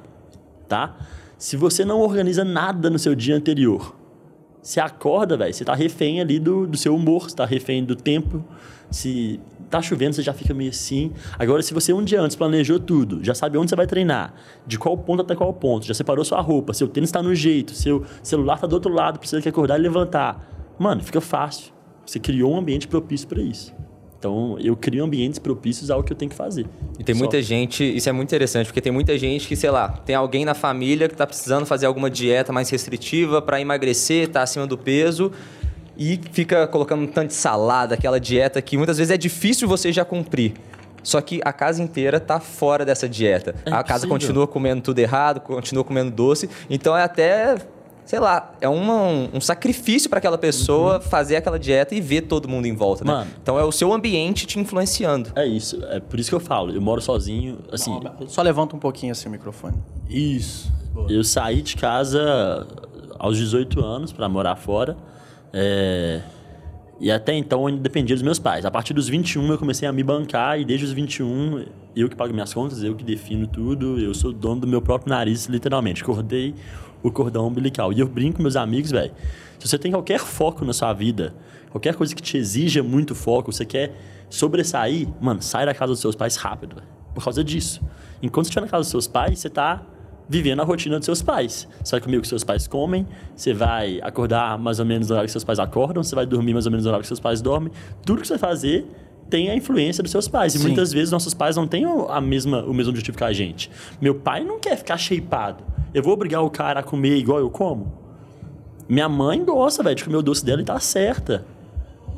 tá? 0.68 0.94
Se 1.42 1.56
você 1.56 1.84
não 1.84 1.98
organiza 1.98 2.44
nada 2.44 2.88
no 2.88 3.00
seu 3.00 3.16
dia 3.16 3.34
anterior, 3.34 3.96
você 4.62 4.78
acorda, 4.78 5.36
velho, 5.36 5.52
você 5.52 5.64
tá 5.64 5.74
refém 5.74 6.20
ali 6.20 6.38
do, 6.38 6.68
do 6.68 6.76
seu 6.76 6.94
humor, 6.94 7.28
você 7.28 7.34
tá 7.34 7.44
refém 7.44 7.84
do 7.84 7.96
tempo. 7.96 8.44
Se 8.88 9.40
tá 9.68 9.82
chovendo, 9.82 10.14
você 10.14 10.22
já 10.22 10.32
fica 10.32 10.54
meio 10.54 10.70
assim. 10.70 11.10
Agora, 11.36 11.60
se 11.60 11.74
você 11.74 11.92
um 11.92 12.04
dia 12.04 12.20
antes 12.20 12.36
planejou 12.36 12.78
tudo, 12.78 13.24
já 13.24 13.34
sabe 13.34 13.58
onde 13.58 13.70
você 13.70 13.74
vai 13.74 13.88
treinar, 13.88 14.32
de 14.64 14.78
qual 14.78 14.96
ponto 14.96 15.22
até 15.22 15.34
qual 15.34 15.52
ponto, 15.52 15.84
já 15.84 15.94
separou 15.94 16.24
sua 16.24 16.40
roupa, 16.40 16.72
seu 16.72 16.86
tênis 16.86 17.10
tá 17.10 17.20
no 17.20 17.34
jeito, 17.34 17.74
seu 17.74 18.04
celular 18.22 18.60
tá 18.60 18.68
do 18.68 18.74
outro 18.74 18.92
lado, 18.94 19.18
precisa 19.18 19.42
que 19.42 19.48
acordar 19.48 19.80
e 19.80 19.82
levantar. 19.82 20.48
Mano, 20.78 21.02
fica 21.02 21.20
fácil. 21.20 21.72
Você 22.06 22.20
criou 22.20 22.52
um 22.52 22.58
ambiente 22.58 22.86
propício 22.86 23.26
para 23.26 23.42
isso. 23.42 23.74
Então, 24.22 24.56
eu 24.60 24.76
crio 24.76 25.04
ambientes 25.04 25.40
propícios 25.40 25.90
ao 25.90 26.00
que 26.00 26.12
eu 26.12 26.16
tenho 26.16 26.30
que 26.30 26.36
fazer. 26.36 26.64
E 26.96 27.02
tem 27.02 27.12
Só. 27.12 27.18
muita 27.18 27.42
gente, 27.42 27.82
isso 27.82 28.08
é 28.08 28.12
muito 28.12 28.28
interessante, 28.28 28.66
porque 28.66 28.80
tem 28.80 28.92
muita 28.92 29.18
gente 29.18 29.48
que, 29.48 29.56
sei 29.56 29.68
lá, 29.68 29.88
tem 29.88 30.14
alguém 30.14 30.44
na 30.44 30.54
família 30.54 31.08
que 31.08 31.16
tá 31.16 31.26
precisando 31.26 31.66
fazer 31.66 31.86
alguma 31.86 32.08
dieta 32.08 32.52
mais 32.52 32.70
restritiva 32.70 33.42
para 33.42 33.60
emagrecer, 33.60 34.28
tá 34.28 34.40
acima 34.40 34.64
do 34.64 34.78
peso 34.78 35.32
e 35.98 36.20
fica 36.30 36.68
colocando 36.68 37.02
um 37.02 37.06
tanto 37.08 37.28
de 37.28 37.34
salada, 37.34 37.96
aquela 37.96 38.20
dieta 38.20 38.62
que 38.62 38.76
muitas 38.76 38.98
vezes 38.98 39.10
é 39.10 39.16
difícil 39.16 39.66
você 39.66 39.92
já 39.92 40.04
cumprir. 40.04 40.54
Só 41.02 41.20
que 41.20 41.40
a 41.44 41.52
casa 41.52 41.82
inteira 41.82 42.20
tá 42.20 42.38
fora 42.38 42.84
dessa 42.84 43.08
dieta. 43.08 43.56
É 43.66 43.72
a 43.72 43.82
casa 43.82 44.06
continua 44.06 44.46
comendo 44.46 44.82
tudo 44.82 45.00
errado, 45.00 45.40
continua 45.40 45.82
comendo 45.82 46.12
doce. 46.12 46.48
Então 46.70 46.96
é 46.96 47.02
até, 47.02 47.56
sei 48.04 48.18
lá, 48.18 48.52
é 48.60 48.68
uma- 48.68 49.02
um, 49.02 49.28
um 49.34 49.40
sacrifício 49.40 50.08
para 50.10 50.18
aquela 50.18 50.36
pessoa 50.38 51.00
fazer 51.00 51.36
aquela 51.36 51.58
dieta 51.58 51.94
e 51.94 52.00
ver 52.00 52.22
todo 52.22 52.48
mundo 52.48 52.66
em 52.66 52.74
volta, 52.74 53.04
né? 53.04 53.10
Uhum. 53.12 53.18
Mano. 53.18 53.30
Então 53.42 53.58
é 53.58 53.64
o 53.64 53.72
seu 53.72 53.92
ambiente 53.92 54.46
te 54.46 54.58
influenciando. 54.58 55.30
É 55.36 55.46
isso. 55.46 55.82
É 55.86 56.00
por 56.00 56.18
isso 56.20 56.28
que 56.30 56.34
eu 56.34 56.40
falo. 56.40 56.72
Eu 56.72 56.80
moro 56.80 57.00
sozinho, 57.00 57.58
assim... 57.72 57.98
Só 58.26 58.42
levanta 58.42 58.74
um 58.76 58.78
pouquinho 58.78 59.12
assim 59.12 59.28
o 59.28 59.32
microfone. 59.32 59.76
Isso. 60.08 60.70
Eu 61.08 61.24
saí 61.24 61.62
de 61.62 61.76
casa 61.76 62.66
aos 63.18 63.36
18 63.38 63.80
anos 63.84 64.12
para 64.12 64.28
morar 64.28 64.56
fora. 64.56 64.96
É, 65.52 66.20
E 67.00 67.10
até 67.10 67.34
então 67.34 67.62
eu 67.62 67.66
ainda 67.66 67.80
dependia 67.80 68.14
dos 68.14 68.22
meus 68.22 68.38
pais. 68.38 68.64
A 68.64 68.70
partir 68.70 68.94
dos 68.94 69.08
21 69.08 69.50
eu 69.50 69.58
comecei 69.58 69.88
a 69.88 69.92
me 69.92 70.02
bancar 70.04 70.60
e 70.60 70.64
desde 70.64 70.84
os 70.86 70.92
21 70.92 71.64
eu 71.96 72.08
que 72.08 72.14
pago 72.16 72.32
minhas 72.32 72.54
contas, 72.54 72.82
eu 72.82 72.94
que 72.94 73.02
defino 73.04 73.46
tudo, 73.46 73.98
eu 73.98 74.14
sou 74.14 74.32
dono 74.32 74.60
do 74.62 74.66
meu 74.66 74.80
próprio 74.80 75.10
nariz, 75.10 75.46
literalmente. 75.46 76.02
Cortei 76.04 76.54
o 77.02 77.10
cordão 77.10 77.46
umbilical. 77.46 77.92
E 77.92 78.00
eu 78.00 78.08
brinco 78.08 78.36
com 78.36 78.42
meus 78.42 78.56
amigos, 78.56 78.90
velho. 78.90 79.12
Se 79.58 79.68
você 79.68 79.78
tem 79.78 79.92
qualquer 79.92 80.18
foco 80.18 80.64
na 80.64 80.72
sua 80.72 80.92
vida, 80.92 81.34
qualquer 81.70 81.94
coisa 81.94 82.14
que 82.14 82.22
te 82.22 82.36
exija 82.36 82.82
muito 82.82 83.14
foco, 83.14 83.52
você 83.52 83.64
quer 83.64 83.94
sobressair, 84.28 85.08
mano, 85.20 85.42
sai 85.42 85.66
da 85.66 85.74
casa 85.74 85.92
dos 85.92 86.00
seus 86.00 86.14
pais 86.14 86.36
rápido, 86.36 86.76
velho. 86.76 86.88
Por 87.14 87.22
causa 87.22 87.44
disso. 87.44 87.82
Enquanto 88.22 88.46
você 88.46 88.50
estiver 88.50 88.62
na 88.62 88.70
casa 88.70 88.82
dos 88.82 88.90
seus 88.90 89.06
pais, 89.06 89.38
você 89.38 89.50
tá 89.50 89.82
vivendo 90.28 90.60
a 90.60 90.64
rotina 90.64 90.98
dos 90.98 91.04
seus 91.04 91.20
pais. 91.20 91.68
Você 91.82 91.90
vai 91.92 92.00
comer 92.00 92.16
o 92.16 92.22
que 92.22 92.28
seus 92.28 92.44
pais 92.44 92.66
comem, 92.66 93.06
você 93.36 93.52
vai 93.52 94.00
acordar 94.02 94.58
mais 94.58 94.78
ou 94.78 94.86
menos 94.86 95.08
no 95.08 95.14
horário 95.14 95.26
que 95.26 95.32
seus 95.32 95.44
pais 95.44 95.58
acordam, 95.58 96.02
você 96.02 96.14
vai 96.14 96.24
dormir 96.24 96.54
mais 96.54 96.64
ou 96.64 96.72
menos 96.72 96.84
no 96.84 96.90
horário 96.90 97.02
que 97.02 97.08
seus 97.08 97.20
pais 97.20 97.42
dormem. 97.42 97.72
Tudo 98.04 98.22
que 98.22 98.26
você 98.26 98.38
vai 98.38 98.50
fazer 98.50 98.86
tem 99.28 99.50
a 99.50 99.56
influência 99.56 100.02
dos 100.02 100.12
seus 100.12 100.28
pais. 100.28 100.54
E 100.54 100.58
Sim. 100.58 100.64
muitas 100.64 100.92
vezes 100.92 101.10
nossos 101.10 101.34
pais 101.34 101.56
não 101.56 101.66
têm 101.66 101.84
a 102.08 102.20
mesma, 102.20 102.62
o 102.64 102.74
mesmo 102.74 102.90
objetivo 102.90 103.16
que 103.16 103.24
a 103.24 103.32
gente. 103.32 103.70
Meu 104.00 104.14
pai 104.14 104.44
não 104.44 104.58
quer 104.58 104.76
ficar 104.76 104.96
shapeado. 104.96 105.64
Eu 105.94 106.02
vou 106.02 106.14
obrigar 106.14 106.42
o 106.42 106.50
cara 106.50 106.80
a 106.80 106.82
comer 106.82 107.16
igual 107.16 107.38
eu 107.38 107.50
como? 107.50 107.92
Minha 108.88 109.08
mãe 109.08 109.44
gosta, 109.44 109.82
velho, 109.82 109.94
de 109.94 110.04
comer 110.04 110.16
o 110.16 110.22
doce 110.22 110.44
dela 110.44 110.62
e 110.62 110.64
tá 110.64 110.78
certa. 110.80 111.44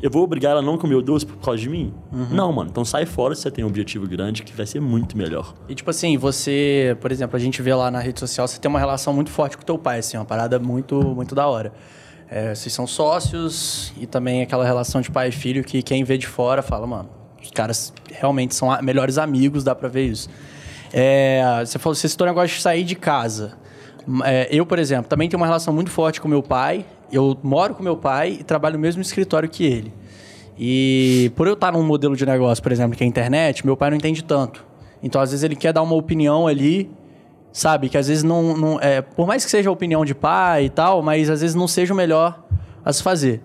Eu 0.01 0.11
vou 0.11 0.23
obrigar 0.23 0.51
ela 0.53 0.61
a 0.61 0.63
não 0.63 0.77
comer 0.77 0.95
o 0.97 1.03
doce 1.03 1.25
por 1.25 1.37
causa 1.39 1.61
de 1.61 1.69
mim? 1.69 1.93
Não, 2.31 2.53
mano. 2.53 2.71
Então 2.71 2.85
sai 2.85 3.07
fora 3.07 3.35
se 3.35 3.43
você 3.43 3.51
tem 3.51 3.65
um 3.65 3.69
objetivo 3.69 4.07
grande 4.07 4.43
que 4.43 4.53
vai 4.53 4.67
ser 4.67 4.81
muito 4.81 5.17
melhor. 5.17 5.55
E 5.69 5.75
tipo 5.75 5.91
assim, 5.91 6.17
você, 6.17 6.97
por 7.01 7.11
exemplo, 7.11 7.37
a 7.37 7.41
gente 7.41 7.63
vê 7.63 7.75
lá 7.75 7.91
na 7.91 8.01
rede 8.01 8.21
social, 8.21 8.47
você 8.47 8.61
tem 8.61 8.69
uma 8.69 8.79
relação 8.79 9.13
muito 9.13 9.31
forte 9.31 9.57
com 9.57 9.63
o 9.63 9.67
teu 9.67 9.79
pai, 9.79 10.01
assim, 10.01 10.17
uma 10.17 10.25
parada 10.25 10.59
muito, 10.59 11.01
muito 11.03 11.35
da 11.35 11.47
hora. 11.47 11.73
É, 12.29 12.55
vocês 12.55 12.73
são 12.73 12.87
sócios 12.87 13.93
e 13.99 14.07
também 14.07 14.43
aquela 14.43 14.65
relação 14.65 15.01
de 15.01 15.11
pai 15.11 15.29
e 15.29 15.33
filho 15.33 15.65
que 15.65 15.83
quem 15.83 16.05
vê 16.05 16.19
de 16.19 16.27
fora 16.27 16.63
fala, 16.63 16.87
mano, 16.87 17.09
os 17.43 17.51
caras 17.51 17.93
realmente 18.13 18.55
são 18.55 18.69
melhores 18.83 19.19
amigos, 19.19 19.65
dá 19.65 19.75
pra 19.75 19.89
ver 19.89 20.07
isso. 20.07 20.29
É, 20.93 21.63
você 21.65 21.79
falou, 21.79 21.95
você 21.95 22.09
citou 22.09 22.27
o 22.27 22.31
negócio 22.31 22.57
de 22.57 22.63
sair 22.63 22.85
de 22.85 22.95
casa. 22.95 23.64
É, 24.25 24.49
eu, 24.51 24.67
por 24.67 24.79
exemplo, 24.79 25.09
também 25.09 25.29
tenho 25.29 25.41
uma 25.41 25.47
relação 25.47 25.73
muito 25.73 25.91
forte 25.91 26.21
com 26.21 26.29
meu 26.29 26.43
pai. 26.43 26.85
Eu 27.13 27.37
moro 27.43 27.75
com 27.75 27.83
meu 27.83 27.97
pai 27.97 28.39
e 28.41 28.45
trabalho 28.45 28.75
no 28.75 28.81
mesmo 28.81 29.03
escritório 29.03 29.49
que 29.49 29.65
ele. 29.65 29.93
E 30.59 31.33
por 31.35 31.47
eu 31.47 31.55
estar 31.55 31.73
num 31.73 31.83
modelo 31.83 32.17
de 32.17 32.25
negócio, 32.25 32.63
por 32.63 32.71
exemplo, 32.71 32.97
que 32.97 33.03
é 33.03 33.07
a 33.07 33.09
internet, 33.09 33.65
meu 33.65 33.77
pai 33.77 33.91
não 33.91 33.97
entende 33.97 34.23
tanto. 34.23 34.65
Então, 35.03 35.21
às 35.21 35.31
vezes, 35.31 35.43
ele 35.43 35.57
quer 35.57 35.73
dar 35.73 35.83
uma 35.83 35.95
opinião 35.95 36.47
ali, 36.47 36.91
sabe? 37.53 37.89
Que 37.89 37.99
às 37.99 38.09
vezes 38.09 38.23
não. 38.23 38.57
não 38.57 38.81
é, 38.81 39.03
por 39.03 39.27
mais 39.27 39.45
que 39.45 39.51
seja 39.51 39.69
a 39.69 39.73
opinião 39.73 40.05
de 40.05 40.15
pai 40.15 40.67
e 40.67 40.71
tal, 40.71 41.03
mas 41.03 41.29
às 41.29 41.41
vezes 41.41 41.55
não 41.55 41.69
seja 41.69 41.93
o 41.93 41.97
melhor 41.97 42.43
a 42.85 42.93
se 42.93 43.03
fazer. 43.03 43.41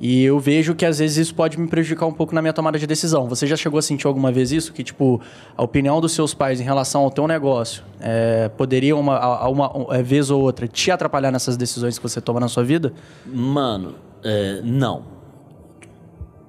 E 0.00 0.22
eu 0.22 0.38
vejo 0.38 0.76
que 0.76 0.86
às 0.86 1.00
vezes 1.00 1.16
isso 1.16 1.34
pode 1.34 1.58
me 1.58 1.66
prejudicar 1.66 2.06
um 2.06 2.12
pouco 2.12 2.32
na 2.32 2.40
minha 2.40 2.52
tomada 2.52 2.78
de 2.78 2.86
decisão. 2.86 3.28
Você 3.28 3.48
já 3.48 3.56
chegou 3.56 3.78
a 3.78 3.82
sentir 3.82 4.06
alguma 4.06 4.30
vez 4.30 4.52
isso? 4.52 4.72
Que, 4.72 4.84
tipo, 4.84 5.20
a 5.56 5.62
opinião 5.64 6.00
dos 6.00 6.12
seus 6.12 6.32
pais 6.32 6.60
em 6.60 6.64
relação 6.64 7.02
ao 7.02 7.10
teu 7.10 7.26
negócio 7.26 7.82
é, 7.98 8.48
poderia, 8.50 8.94
uma, 8.94 9.16
a- 9.16 9.44
a 9.46 9.48
uma, 9.48 9.72
é, 9.90 10.00
vez 10.02 10.30
ou 10.30 10.40
outra, 10.40 10.68
te 10.68 10.90
atrapalhar 10.92 11.32
nessas 11.32 11.56
decisões 11.56 11.98
que 11.98 12.02
você 12.08 12.20
toma 12.20 12.38
na 12.38 12.46
sua 12.46 12.62
vida? 12.62 12.92
Mano, 13.26 13.94
é, 14.22 14.60
não. 14.62 15.02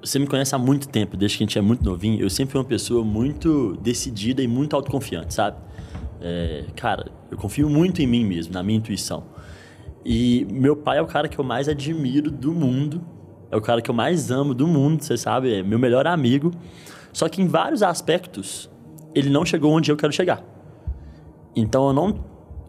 Você 0.04 0.18
me 0.20 0.28
conhece 0.28 0.54
há 0.54 0.58
muito 0.60 0.88
tempo, 0.88 1.18
desde 1.18 1.38
que 1.38 1.44
a 1.44 1.48
gente 1.48 1.58
é 1.58 1.62
muito 1.62 1.84
novinho. 1.84 2.22
Eu 2.22 2.30
sempre 2.30 2.52
fui 2.52 2.62
uma 2.62 2.68
pessoa 2.68 3.04
muito 3.04 3.76
decidida 3.82 4.42
e 4.44 4.48
muito 4.48 4.76
autoconfiante, 4.76 5.34
sabe? 5.34 5.58
É, 6.22 6.66
cara, 6.76 7.08
eu 7.32 7.38
confio 7.38 7.68
muito 7.70 8.02
em 8.02 8.06
mim 8.08 8.24
mesmo, 8.26 8.54
na 8.54 8.62
minha 8.62 8.78
intuição. 8.78 9.24
E 10.06 10.46
meu 10.52 10.76
pai 10.76 11.00
é 11.00 11.02
o 11.02 11.08
cara 11.08 11.28
que 11.28 11.38
eu 11.40 11.44
mais 11.44 11.68
admiro 11.68 12.30
do 12.32 12.54
mundo. 12.54 13.02
É 13.52 13.58
o 13.58 13.62
cara 13.62 13.82
que 13.82 13.90
eu 13.90 13.96
mais 13.96 14.30
amo 14.30 14.54
do 14.54 14.68
mundo, 14.68 15.04
você 15.04 15.18
sabe? 15.18 15.54
É 15.54 15.64
meu 15.64 15.80
melhor 15.80 16.06
amigo. 16.06 16.52
Só 17.12 17.28
que 17.28 17.42
em 17.42 17.48
vários 17.48 17.82
aspectos, 17.82 18.70
ele 19.14 19.30
não 19.30 19.46
chegou 19.46 19.72
onde 19.72 19.92
eu 19.92 19.98
quero 19.98 20.14
chegar. 20.14 20.44
Então 21.56 21.88
eu 21.88 21.94
não 21.94 22.14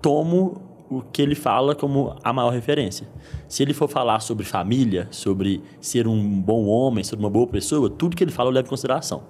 tomo 0.00 0.62
o 0.90 1.02
que 1.02 1.22
ele 1.22 1.36
fala 1.36 1.74
como 1.74 2.16
a 2.24 2.32
maior 2.32 2.50
referência. 2.50 3.06
Se 3.46 3.62
ele 3.62 3.72
for 3.72 3.88
falar 3.88 4.20
sobre 4.20 4.44
família, 4.44 5.06
sobre 5.10 5.62
ser 5.80 6.08
um 6.08 6.40
bom 6.40 6.66
homem, 6.66 7.04
sobre 7.04 7.24
uma 7.24 7.30
boa 7.30 7.46
pessoa, 7.46 7.88
tudo 7.88 8.16
que 8.16 8.24
ele 8.24 8.32
fala 8.32 8.48
eu 8.48 8.54
levo 8.54 8.66
em 8.66 8.70
consideração. 8.70 9.22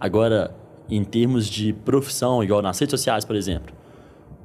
Agora, 0.00 0.54
em 0.90 1.04
termos 1.04 1.46
de 1.46 1.72
profissão, 1.72 2.42
igual 2.42 2.60
nas 2.60 2.78
redes 2.78 2.90
sociais, 2.90 3.24
por 3.24 3.36
exemplo, 3.36 3.72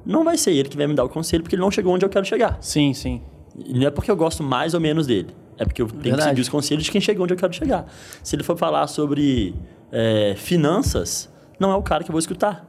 não 0.04 0.22
vai 0.22 0.36
ser 0.36 0.52
ele 0.52 0.68
que 0.68 0.76
vai 0.76 0.86
me 0.86 0.94
dar 0.94 1.04
o 1.04 1.08
conselho, 1.08 1.42
porque 1.42 1.56
ele 1.56 1.62
não 1.62 1.70
chegou 1.70 1.94
onde 1.94 2.04
eu 2.04 2.08
quero 2.08 2.24
chegar. 2.24 2.58
Sim, 2.60 2.94
sim. 2.94 3.22
Não 3.68 3.86
é 3.86 3.90
porque 3.90 4.10
eu 4.10 4.16
gosto 4.16 4.42
mais 4.42 4.72
ou 4.72 4.80
menos 4.80 5.06
dele. 5.06 5.34
É 5.58 5.64
porque 5.64 5.82
eu 5.82 5.86
tenho 5.88 6.16
que 6.16 6.22
seguir 6.22 6.40
os 6.40 6.48
conselhos 6.48 6.84
de 6.84 6.90
quem 6.90 7.00
chegou 7.00 7.24
onde 7.24 7.34
eu 7.34 7.38
quero 7.38 7.52
chegar. 7.52 7.86
Se 8.22 8.34
ele 8.34 8.42
for 8.42 8.56
falar 8.56 8.86
sobre 8.86 9.54
é, 9.90 10.34
finanças, 10.36 11.28
não 11.58 11.70
é 11.70 11.76
o 11.76 11.82
cara 11.82 12.02
que 12.02 12.10
eu 12.10 12.12
vou 12.12 12.18
escutar. 12.18 12.66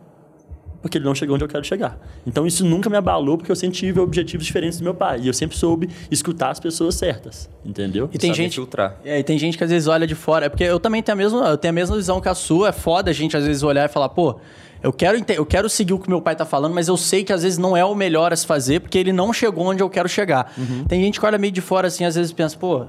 Porque 0.83 0.97
ele 0.97 1.05
não 1.05 1.15
chegou 1.15 1.35
onde 1.35 1.45
eu 1.45 1.47
quero 1.47 1.63
chegar. 1.63 1.97
Então 2.27 2.45
isso 2.45 2.65
nunca 2.65 2.89
me 2.89 2.97
abalou, 2.97 3.37
porque 3.37 3.49
eu 3.49 3.55
sempre 3.55 3.77
tive 3.77 4.01
objetivos 4.01 4.45
diferentes 4.45 4.77
do 4.79 4.83
meu 4.83 4.93
pai. 4.93 5.21
E 5.21 5.27
eu 5.27 5.33
sempre 5.33 5.57
soube 5.57 5.89
escutar 6.11 6.49
as 6.49 6.59
pessoas 6.59 6.95
certas. 6.95 7.49
Entendeu? 7.65 8.09
E 8.11 8.17
tem 8.17 8.31
Saber 8.31 8.43
gente. 8.43 8.55
filtrar. 8.55 8.97
É, 9.05 9.17
e 9.17 9.23
tem 9.23 9.39
gente 9.39 9.57
que 9.57 9.63
às 9.63 9.69
vezes 9.69 9.87
olha 9.87 10.05
de 10.05 10.13
fora. 10.13 10.47
É 10.47 10.49
porque 10.49 10.65
eu 10.65 10.81
também 10.81 11.01
tenho 11.01 11.13
a 11.13 11.17
mesma, 11.17 11.47
eu 11.47 11.57
tenho 11.57 11.71
a 11.71 11.73
mesma 11.73 11.95
visão 11.95 12.19
que 12.19 12.27
a 12.27 12.35
sua. 12.35 12.67
É 12.67 12.71
foda 12.73 13.09
a 13.11 13.13
gente 13.13 13.35
às 13.37 13.45
vezes 13.45 13.63
olhar 13.63 13.89
e 13.89 13.91
falar, 13.91 14.09
pô, 14.09 14.35
eu 14.83 14.91
quero, 14.91 15.17
eu 15.29 15.45
quero 15.45 15.69
seguir 15.69 15.93
o 15.93 15.99
que 15.99 16.09
meu 16.09 16.21
pai 16.21 16.35
tá 16.35 16.43
falando, 16.43 16.73
mas 16.73 16.89
eu 16.89 16.97
sei 16.97 17.23
que 17.23 17.31
às 17.31 17.43
vezes 17.43 17.57
não 17.57 17.77
é 17.77 17.85
o 17.85 17.95
melhor 17.95 18.33
a 18.33 18.35
se 18.35 18.45
fazer, 18.45 18.81
porque 18.81 18.97
ele 18.97 19.13
não 19.13 19.31
chegou 19.31 19.67
onde 19.67 19.81
eu 19.81 19.89
quero 19.89 20.09
chegar. 20.09 20.53
Tem 20.89 21.01
gente 21.01 21.17
que 21.17 21.25
olha 21.25 21.37
meio 21.37 21.53
de 21.53 21.61
fora 21.61 21.87
assim, 21.87 22.03
às 22.03 22.15
vezes 22.15 22.33
pensa, 22.33 22.57
pô, 22.57 22.85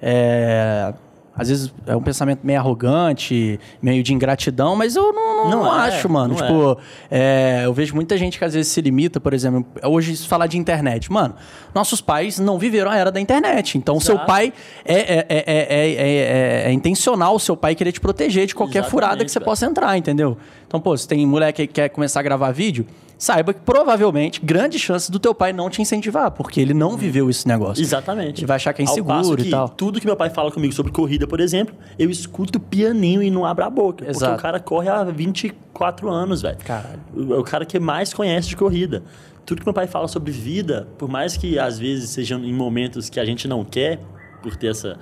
é. 0.00 0.94
Às 1.36 1.48
vezes 1.48 1.74
é 1.86 1.96
um 1.96 2.00
pensamento 2.00 2.40
meio 2.44 2.60
arrogante, 2.60 3.58
meio 3.82 4.02
de 4.04 4.14
ingratidão, 4.14 4.76
mas 4.76 4.94
eu 4.94 5.12
não, 5.12 5.36
não, 5.36 5.50
Não 5.50 5.62
não 5.64 5.76
é, 5.84 5.88
acho, 5.88 6.08
mano. 6.08 6.28
não 6.34 6.36
tipo, 6.36 6.78
é, 7.10 7.62
eu 7.64 7.72
vejo 7.74 7.92
muita 7.94 8.16
gente 8.16 8.38
que 8.38 8.44
às 8.44 8.54
vezes 8.54 8.70
se 8.70 8.80
limita, 8.80 9.18
por 9.18 9.34
exemplo, 9.34 9.66
hoje 9.82 10.16
se 10.16 10.28
falar 10.28 10.46
de 10.46 10.56
internet. 10.56 11.10
Mano, 11.10 11.34
nossos 11.74 12.00
pais 12.00 12.38
não 12.38 12.56
viveram 12.58 12.90
a 12.90 12.96
era 12.96 13.10
da 13.10 13.20
internet. 13.20 13.76
Então, 13.76 13.98
seu 13.98 14.14
Exato. 14.14 14.26
pai 14.28 14.52
é, 14.84 14.94
é, 14.94 15.16
é, 15.16 15.26
é, 15.28 15.44
é, 15.46 16.64
é- 16.66 16.68
é 16.68 16.72
intencional 16.72 17.34
o 17.34 17.40
seu 17.40 17.56
pai 17.56 17.74
querer 17.74 17.90
te 17.90 18.00
proteger 18.00 18.46
de 18.46 18.54
qualquer 18.54 18.78
Exatamente, 18.78 18.90
furada 18.90 19.24
que 19.24 19.30
você 19.30 19.40
possa 19.40 19.66
entrar, 19.66 19.98
entendeu? 19.98 20.36
Então, 20.68 20.80
pô, 20.80 20.96
se 20.96 21.06
tem 21.08 21.26
moleque 21.26 21.66
que 21.66 21.72
quer 21.72 21.88
começar 21.88 22.20
a 22.20 22.22
gravar 22.22 22.52
vídeo, 22.52 22.86
saiba 23.18 23.52
que 23.52 23.60
provavelmente, 23.60 24.40
grande 24.40 24.78
chance 24.78 25.10
do 25.10 25.18
teu 25.18 25.34
pai 25.34 25.52
não 25.52 25.70
te 25.70 25.80
incentivar, 25.80 26.30
porque 26.30 26.60
ele 26.60 26.74
não 26.74 26.96
viveu 26.96 27.30
esse 27.30 27.46
negócio. 27.46 27.82
Exatamente. 27.82 28.40
Ele 28.40 28.46
vai 28.46 28.56
achar 28.56 28.72
que 28.72 28.82
é 28.82 28.84
inseguro 28.84 29.16
passo 29.16 29.34
e 29.34 29.44
que 29.44 29.50
tal. 29.50 29.68
Tudo 29.68 30.00
que 30.00 30.06
meu 30.06 30.16
pai 30.16 30.30
fala 30.30 30.50
comigo 30.50 30.72
sobre 30.74 30.92
corrida, 30.92 31.26
por 31.26 31.40
exemplo, 31.40 31.74
eu 31.98 32.10
escuto 32.10 32.58
pianinho 32.60 33.22
e 33.22 33.30
não 33.30 33.44
abro 33.44 33.64
a 33.64 33.70
boca. 33.70 34.04
Exato. 34.08 34.32
Porque 34.32 34.38
o 34.38 34.42
cara 34.42 34.60
corre 34.60 34.88
há 34.88 35.04
24 35.04 36.08
anos, 36.10 36.42
velho. 36.42 36.58
Caralho. 36.58 37.00
É 37.16 37.38
o 37.38 37.44
cara 37.44 37.64
que 37.64 37.78
mais 37.78 38.12
conhece 38.12 38.48
de 38.48 38.56
corrida. 38.56 39.02
Tudo 39.44 39.60
que 39.60 39.66
meu 39.66 39.74
pai 39.74 39.86
fala 39.86 40.08
sobre 40.08 40.32
vida, 40.32 40.88
por 40.98 41.08
mais 41.08 41.36
que 41.36 41.58
às 41.58 41.78
vezes 41.78 42.10
sejam 42.10 42.42
em 42.44 42.52
momentos 42.52 43.10
que 43.10 43.20
a 43.20 43.24
gente 43.24 43.46
não 43.46 43.64
quer, 43.64 44.00
por 44.42 44.56
ter 44.56 44.68
essa 44.68 44.98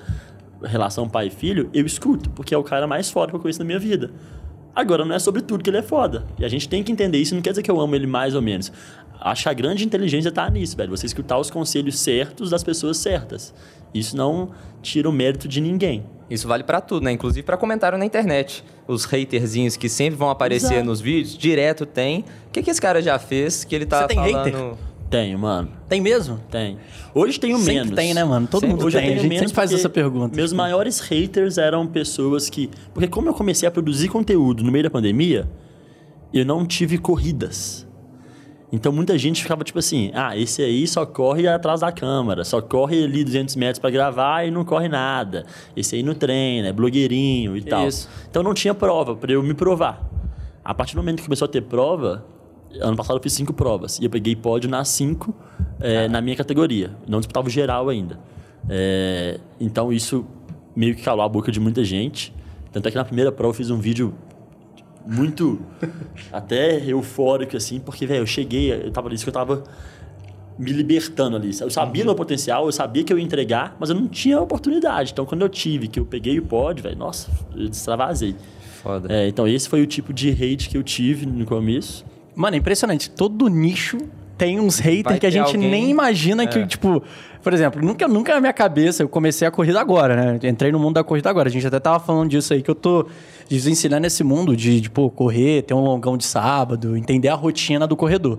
relação 0.63 1.09
pai 1.09 1.29
e 1.29 1.31
filho, 1.31 1.69
eu 1.73 1.85
escuto, 1.85 2.31
porque 2.31 2.55
é 2.55 2.59
o 2.59 2.63
cara 2.63 2.87
mais 2.87 3.11
foda 3.11 3.31
que 3.31 3.37
eu 3.37 3.41
conheço 3.41 3.59
na 3.59 3.65
minha 3.65 3.79
vida. 3.79 4.11
Agora, 4.75 5.05
não 5.05 5.15
é 5.15 5.19
sobre 5.19 5.43
tudo 5.43 5.63
que 5.63 5.71
ele 5.71 5.79
é 5.79 5.83
foda. 5.83 6.25
E 6.39 6.45
a 6.45 6.49
gente 6.49 6.69
tem 6.69 6.83
que 6.83 6.91
entender 6.91 7.19
isso. 7.19 7.35
Não 7.35 7.43
quer 7.43 7.51
dizer 7.51 7.63
que 7.63 7.71
eu 7.71 7.81
amo 7.81 7.95
ele 7.95 8.07
mais 8.07 8.35
ou 8.35 8.41
menos. 8.41 8.73
Acho 9.21 9.45
que 9.45 9.49
a 9.49 9.53
grande 9.53 9.85
inteligência 9.85 10.33
tá 10.33 10.49
nisso, 10.51 10.77
velho. 10.77 10.91
Você 10.91 11.07
escutar 11.07 11.39
os 11.39 11.51
conselhos 11.51 11.99
certos 11.99 12.51
das 12.51 12.65
pessoas 12.65 12.97
certas. 12.97 13.55
Isso 13.95 14.17
não 14.17 14.51
tira 14.81 15.09
o 15.09 15.13
mérito 15.13 15.47
de 15.47 15.61
ninguém. 15.61 16.05
Isso 16.29 16.49
vale 16.49 16.65
pra 16.65 16.81
tudo, 16.81 17.05
né? 17.05 17.13
Inclusive 17.13 17.43
pra 17.45 17.57
comentário 17.57 17.99
na 17.99 18.05
internet. 18.05 18.65
Os 18.89 19.05
haterzinhos 19.05 19.77
que 19.77 19.89
sempre 19.89 20.17
vão 20.17 20.31
aparecer 20.31 20.75
Exato. 20.75 20.87
nos 20.87 21.01
vídeos, 21.01 21.37
direto 21.37 21.85
tem. 21.85 22.21
O 22.49 22.51
que, 22.51 22.63
que 22.63 22.71
esse 22.71 22.81
cara 22.81 23.03
já 23.03 23.19
fez 23.19 23.65
que 23.65 23.75
ele 23.75 23.85
tá 23.87 24.01
Você 24.01 24.09
tem 24.09 24.17
falando... 24.17 24.45
hater? 24.47 24.92
Tenho, 25.13 25.39
mano. 25.39 25.69
Tem 25.91 26.01
mesmo? 26.01 26.41
Tem. 26.51 26.79
Hoje 27.15 27.39
tenho 27.39 27.59
Sempre 27.59 27.75
menos. 27.75 27.95
tem, 27.95 28.15
né, 28.15 28.25
mano? 28.25 28.47
Todo 28.47 28.63
Sempre. 28.63 28.77
mundo 28.77 28.87
Hoje 28.87 28.97
tem. 28.97 29.13
A 29.13 29.17
gente 29.19 29.29
menos 29.29 29.53
faz 29.53 29.71
essa 29.71 29.91
pergunta. 29.91 30.35
Meus 30.35 30.55
maiores 30.55 31.01
haters 31.01 31.59
eram 31.59 31.87
pessoas 31.87 32.49
que. 32.49 32.71
Porque 32.95 33.07
como 33.07 33.29
eu 33.29 33.35
comecei 33.35 33.69
a 33.69 33.71
produzir 33.71 34.09
conteúdo 34.09 34.65
no 34.65 34.73
meio 34.73 34.85
da 34.85 34.91
pandemia, 34.91 35.47
eu 36.33 36.47
não 36.47 36.65
tive 36.65 36.97
corridas. 36.97 37.87
Então 38.73 38.91
muita 38.91 39.19
gente 39.19 39.43
ficava 39.43 39.63
tipo 39.63 39.79
assim: 39.79 40.11
ah, 40.15 40.35
esse 40.35 40.63
aí 40.63 40.87
só 40.89 41.05
corre 41.05 41.47
atrás 41.47 41.81
da 41.81 41.93
câmera, 41.93 42.43
só 42.43 42.63
corre 42.63 43.05
ali 43.05 43.23
200 43.23 43.55
metros 43.57 43.79
pra 43.79 43.91
gravar 43.91 44.47
e 44.47 44.51
não 44.51 44.65
corre 44.65 44.89
nada. 44.89 45.45
Esse 45.77 45.95
aí 45.97 46.03
não 46.03 46.15
treina, 46.15 46.69
é 46.69 46.73
blogueirinho 46.73 47.55
e 47.55 47.61
tal. 47.61 47.87
Isso. 47.87 48.09
Então 48.31 48.43
não 48.43 48.55
tinha 48.55 48.73
prova 48.73 49.15
pra 49.15 49.31
eu 49.31 49.43
me 49.43 49.53
provar. 49.53 50.09
A 50.65 50.73
partir 50.73 50.95
do 50.95 51.03
momento 51.03 51.19
que 51.19 51.25
começou 51.25 51.45
a 51.45 51.49
ter 51.49 51.61
prova, 51.61 52.25
ano 52.81 52.97
passado 52.97 53.17
eu 53.17 53.23
fiz 53.23 53.33
cinco 53.33 53.53
provas 53.53 53.99
e 53.99 54.05
eu 54.05 54.11
peguei 54.11 54.35
pódio 54.35 54.69
nas 54.69 54.89
cinco 54.89 55.35
eh, 55.81 56.09
na 56.09 56.21
minha 56.21 56.37
categoria. 56.37 56.91
Não 57.07 57.19
disputava 57.19 57.47
o 57.47 57.51
geral 57.51 57.89
ainda. 57.89 58.19
Eh, 58.69 59.41
então 59.61 59.93
isso 59.93 60.25
meio 60.75 60.95
que 60.95 61.03
calou 61.03 61.25
a 61.25 61.29
boca 61.29 61.51
de 61.51 61.61
muita 61.61 61.85
gente. 61.85 62.35
Tanto 62.73 62.89
é 62.89 62.91
que 62.91 62.97
na 62.97 63.05
primeira 63.05 63.31
prova 63.31 63.51
eu 63.51 63.55
fiz 63.55 63.71
um 63.71 63.79
vídeo 63.79 64.15
muito 65.07 65.61
até 66.33 66.83
eufórico 66.89 67.57
assim, 67.57 67.81
porque 67.81 68.07
velho, 68.07 68.23
eu 68.23 68.27
cheguei, 68.27 68.73
eu 68.73 68.91
tava 68.91 69.13
isso 69.13 69.25
que 69.25 69.31
eu 69.31 69.35
tava 69.35 69.65
me 70.59 70.73
libertando 70.73 71.37
ali. 71.37 71.51
Eu 71.61 71.71
sabia 71.71 72.05
meu 72.05 72.15
potencial, 72.15 72.67
eu 72.67 72.73
sabia 72.73 73.03
que 73.03 73.13
eu 73.13 73.19
ia 73.19 73.25
entregar, 73.25 73.77
mas 73.79 73.91
eu 73.91 73.97
não 73.97 74.07
tinha 74.07 74.41
oportunidade. 74.41 75.13
Então 75.13 75.27
quando 75.27 75.43
eu 75.43 75.49
tive, 75.49 75.89
que 75.89 75.99
eu 75.99 76.05
peguei 76.05 76.39
o 76.39 76.43
pódio, 76.43 76.85
velho, 76.85 76.97
nossa, 76.97 77.31
eu 77.55 77.67
extravasei. 77.67 78.37
Foda. 78.83 79.13
É, 79.13 79.29
então 79.29 79.47
esse 79.47 79.69
foi 79.69 79.81
o 79.83 79.87
tipo 79.87 80.13
de 80.13 80.31
hate 80.31 80.69
que 80.69 80.77
eu 80.77 80.83
tive 80.83 81.27
no 81.27 81.45
começo. 81.45 82.05
Mano, 82.35 82.57
é 82.57 82.59
impressionante. 82.59 83.11
Todo 83.11 83.49
nicho 83.49 83.99
tem 84.39 84.59
uns 84.59 84.79
haters 84.79 85.19
que 85.19 85.27
a 85.27 85.31
gente 85.31 85.55
alguém- 85.55 85.71
nem 85.71 85.91
imagina 85.91 86.47
que, 86.47 86.59
É. 86.59 86.67
tipo... 86.67 87.03
Por 87.43 87.53
exemplo, 87.53 87.85
nunca, 87.85 88.07
nunca 88.07 88.35
na 88.35 88.41
minha 88.41 88.53
cabeça, 88.53 89.03
eu 89.03 89.09
comecei 89.09 89.47
a 89.49 89.51
corrida 89.51 89.81
agora, 89.81 90.15
né? 90.39 90.49
Entrei 90.49 90.71
no 90.71 90.79
mundo 90.79 90.95
da 90.95 91.03
corrida 91.03 91.29
agora. 91.29 91.49
A 91.49 91.51
gente 91.51 91.67
até 91.67 91.81
tava 91.81 91.99
falando 91.99 92.31
disso 92.31 92.55
aí, 92.55 92.63
que 92.63 92.71
eu 92.71 92.75
tô 92.75 93.07
desensinando 93.49 94.07
esse 94.07 94.23
mundo 94.23 94.57
de, 94.57 94.81
de 94.81 94.89
pô, 94.89 95.11
correr, 95.11 95.63
ter 95.63 95.75
um 95.75 95.81
longão 95.81 96.17
de 96.17 96.25
sábado, 96.25 96.97
entender 96.97 97.29
a 97.29 97.35
rotina 97.35 97.85
do 97.85 97.97
corredor. 97.97 98.39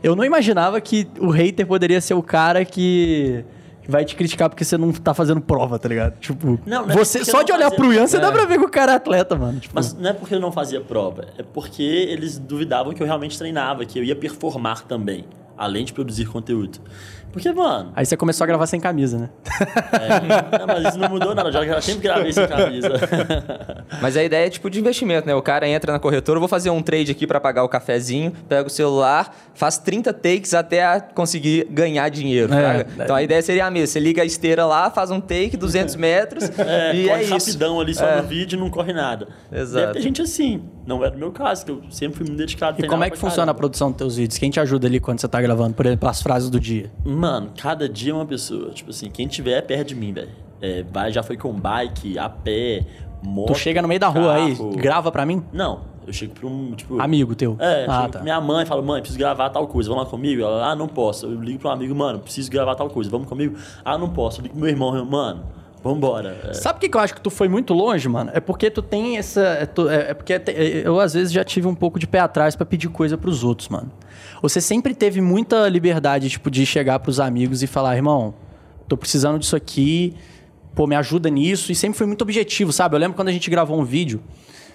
Eu 0.00 0.14
não 0.14 0.24
imaginava 0.24 0.80
que 0.80 1.08
o 1.18 1.28
hater 1.30 1.66
poderia 1.66 2.00
ser 2.00 2.14
o 2.14 2.22
cara 2.22 2.64
que 2.64 3.44
que 3.44 3.44
vai 3.88 4.04
te 4.04 4.14
criticar 4.16 4.48
porque 4.48 4.64
você 4.64 4.76
não 4.76 4.92
tá 4.92 5.12
fazendo 5.14 5.40
prova, 5.40 5.78
tá 5.78 5.88
ligado? 5.88 6.18
Tipo, 6.18 6.58
Não, 6.66 6.86
não 6.86 6.90
é 6.90 6.96
você, 6.96 7.24
só 7.24 7.42
de 7.42 7.52
olhar 7.52 7.64
fazia- 7.70 7.76
pro 7.78 7.92
Ian, 7.92 8.06
você 8.06 8.16
É. 8.16 8.20
dá 8.20 8.32
pra 8.32 8.44
ver 8.44 8.58
que 8.58 8.64
o 8.64 8.68
cara 8.70 8.92
é 8.92 8.96
atleta, 8.96 9.36
mano. 9.36 9.60
Tipo, 9.60 9.74
Mas 9.74 9.92
não 9.94 10.10
é 10.10 10.12
porque 10.12 10.34
eu 10.34 10.40
não 10.40 10.50
fazia 10.52 10.80
prova, 10.80 11.26
é 11.38 11.42
porque 11.42 11.82
eles 11.82 12.38
duvidavam 12.38 12.92
que 12.92 13.02
eu 13.02 13.06
realmente 13.06 13.38
treinava, 13.38 13.84
que 13.84 13.98
eu 13.98 14.04
ia 14.04 14.16
performar 14.16 14.82
também, 14.84 15.24
além 15.56 15.84
de 15.84 15.92
produzir 15.92 16.26
conteúdo. 16.26 16.78
Porque, 17.32 17.52
mano, 17.52 17.92
Aí 17.94 18.06
você 18.06 18.16
começou 18.16 18.44
a 18.44 18.46
gravar 18.46 18.66
sem 18.66 18.80
camisa, 18.80 19.18
né? 19.18 19.28
é, 19.92 20.58
não, 20.58 20.66
mas 20.66 20.86
isso 20.88 20.98
não 20.98 21.08
mudou 21.08 21.34
nada, 21.34 21.48
eu 21.50 21.52
já 21.52 21.80
sempre 21.80 22.02
gravei 22.02 22.32
sem 22.32 22.46
camisa. 22.46 22.88
Mas 24.02 24.16
a 24.16 24.22
ideia 24.24 24.46
é 24.46 24.50
tipo 24.50 24.68
de 24.68 24.80
investimento, 24.80 25.26
né? 25.26 25.34
O 25.34 25.40
cara 25.42 25.66
entra 25.68 25.92
na 25.92 25.98
corretora, 25.98 26.36
eu 26.36 26.40
vou 26.40 26.48
fazer 26.48 26.70
um 26.70 26.82
trade 26.82 27.12
aqui 27.12 27.26
pra 27.26 27.40
pagar 27.40 27.62
o 27.64 27.68
cafezinho, 27.68 28.32
pega 28.48 28.66
o 28.66 28.70
celular, 28.70 29.34
faz 29.54 29.78
30 29.78 30.12
takes 30.12 30.54
até 30.54 30.84
a 30.84 31.00
conseguir 31.00 31.66
ganhar 31.70 32.08
dinheiro. 32.08 32.52
É. 32.52 32.56
fraga? 32.60 32.86
Então 33.04 33.16
a 33.16 33.22
ideia 33.22 33.40
seria 33.42 33.66
a 33.66 33.70
mesma. 33.70 33.86
Você 33.86 34.00
liga 34.00 34.22
a 34.22 34.24
esteira 34.24 34.66
lá, 34.66 34.90
faz 34.90 35.10
um 35.10 35.20
take, 35.20 35.56
200 35.56 35.94
metros 35.96 36.50
É, 36.58 36.94
e 36.94 37.06
corre 37.08 37.20
é 37.20 37.22
isso. 37.22 37.32
rapidão 37.32 37.80
ali 37.80 37.94
só 37.94 38.06
É. 38.06 38.16
no 38.22 38.28
vídeo 38.28 38.56
e 38.56 38.60
não 38.60 38.70
corre 38.70 38.92
nada. 38.92 39.28
Exato. 39.52 39.86
Deve 39.86 39.92
ter 39.94 40.00
gente 40.02 40.22
assim. 40.22 40.62
Não 40.86 41.04
era 41.04 41.14
o 41.14 41.18
meu 41.18 41.32
caso, 41.32 41.64
que 41.64 41.70
eu 41.72 41.82
sempre 41.90 42.18
fui 42.18 42.26
muito 42.26 42.38
dedicado. 42.38 42.74
E 42.74 42.76
treinava 42.78 42.94
como 42.94 43.04
é 43.04 43.10
que 43.10 43.16
funciona 43.18 43.42
a 43.42 43.46
caramba. 43.46 43.58
produção 43.58 43.88
dos 43.90 43.98
teus 43.98 44.16
vídeos? 44.16 44.38
Quem 44.38 44.50
te 44.50 44.60
ajuda 44.60 44.86
ali 44.86 45.00
quando 45.00 45.20
você 45.20 45.28
tá 45.28 45.40
gravando, 45.40 45.74
por 45.74 45.86
exemplo, 45.86 46.08
as 46.08 46.22
frases 46.22 46.48
do 46.50 46.60
dia? 46.60 46.90
Mano, 47.04 47.25
cada 47.56 47.88
dia 47.88 48.12
é 48.12 48.14
uma 48.14 48.26
pessoa. 48.26 48.70
Tipo 48.70 48.90
assim, 48.90 49.10
quem 49.10 49.26
tiver 49.26 49.60
perto 49.62 49.88
de 49.88 49.94
mim, 49.94 50.12
velho. 50.12 50.30
É, 50.60 50.82
vai, 50.90 51.12
já 51.12 51.22
foi 51.22 51.36
com 51.36 51.52
bike, 51.52 52.18
a 52.18 52.28
pé, 52.28 52.84
moto. 53.22 53.52
Tu 53.52 53.58
chega 53.58 53.82
no 53.82 53.88
meio 53.88 54.00
da 54.00 54.08
rua 54.08 54.34
aí, 54.34 54.56
grava 54.76 55.12
pra 55.12 55.26
mim? 55.26 55.42
Não, 55.52 55.82
eu 56.06 56.12
chego 56.12 56.32
pra 56.32 56.46
um, 56.46 56.72
tipo... 56.72 56.98
Amigo 57.00 57.34
teu. 57.34 57.56
É, 57.60 57.84
ah, 57.88 58.08
tá. 58.08 58.20
minha 58.20 58.40
mãe 58.40 58.64
falo, 58.64 58.82
mãe, 58.82 59.00
preciso 59.00 59.18
gravar 59.18 59.50
tal 59.50 59.66
coisa, 59.66 59.88
vamos 59.90 60.04
lá 60.04 60.10
comigo? 60.10 60.40
Ela, 60.42 60.70
ah, 60.70 60.74
não 60.74 60.88
posso. 60.88 61.26
Eu 61.26 61.40
ligo 61.42 61.58
pra 61.58 61.70
um 61.70 61.72
amigo, 61.74 61.94
mano, 61.94 62.20
preciso 62.20 62.50
gravar 62.50 62.74
tal 62.74 62.88
coisa, 62.88 63.10
vamos 63.10 63.28
comigo? 63.28 63.54
Ah, 63.84 63.98
não 63.98 64.08
posso. 64.08 64.40
Eu 64.40 64.44
ligo 64.44 64.54
pro 64.54 64.62
meu 64.64 64.70
irmão, 64.70 65.04
mano, 65.04 65.44
vambora. 65.84 66.36
É, 66.44 66.54
Sabe 66.54 66.76
por 66.76 66.80
que 66.80 66.88
que 66.88 66.96
eu 66.96 67.00
acho 67.02 67.14
que 67.14 67.20
tu 67.20 67.28
foi 67.30 67.48
muito 67.48 67.74
longe, 67.74 68.08
mano? 68.08 68.30
É 68.32 68.40
porque 68.40 68.70
tu 68.70 68.80
tem 68.80 69.18
essa. 69.18 69.40
É, 69.42 69.66
tu- 69.66 69.88
é- 69.90 70.10
é 70.10 70.14
porque 70.14 70.40
eu, 70.84 70.98
às 70.98 71.12
vezes, 71.12 71.32
já 71.32 71.44
tive 71.44 71.68
um 71.68 71.74
pouco 71.74 71.98
de 71.98 72.06
pé 72.06 72.20
atrás 72.20 72.56
pra 72.56 72.64
pedir 72.64 72.88
coisa 72.88 73.18
pros 73.18 73.44
outros, 73.44 73.68
mano. 73.68 73.90
Você 74.42 74.60
sempre 74.60 74.94
teve 74.94 75.20
muita 75.20 75.68
liberdade, 75.68 76.28
tipo, 76.28 76.50
de 76.50 76.66
chegar 76.66 76.98
pros 76.98 77.18
amigos 77.18 77.62
e 77.62 77.66
falar, 77.66 77.96
irmão, 77.96 78.34
tô 78.86 78.96
precisando 78.96 79.38
disso 79.38 79.56
aqui, 79.56 80.14
pô, 80.74 80.86
me 80.86 80.94
ajuda 80.94 81.30
nisso. 81.30 81.72
E 81.72 81.74
sempre 81.74 81.96
foi 81.96 82.06
muito 82.06 82.22
objetivo, 82.22 82.72
sabe? 82.72 82.94
Eu 82.94 83.00
lembro 83.00 83.16
quando 83.16 83.28
a 83.28 83.32
gente 83.32 83.48
gravou 83.50 83.78
um 83.78 83.84
vídeo, 83.84 84.22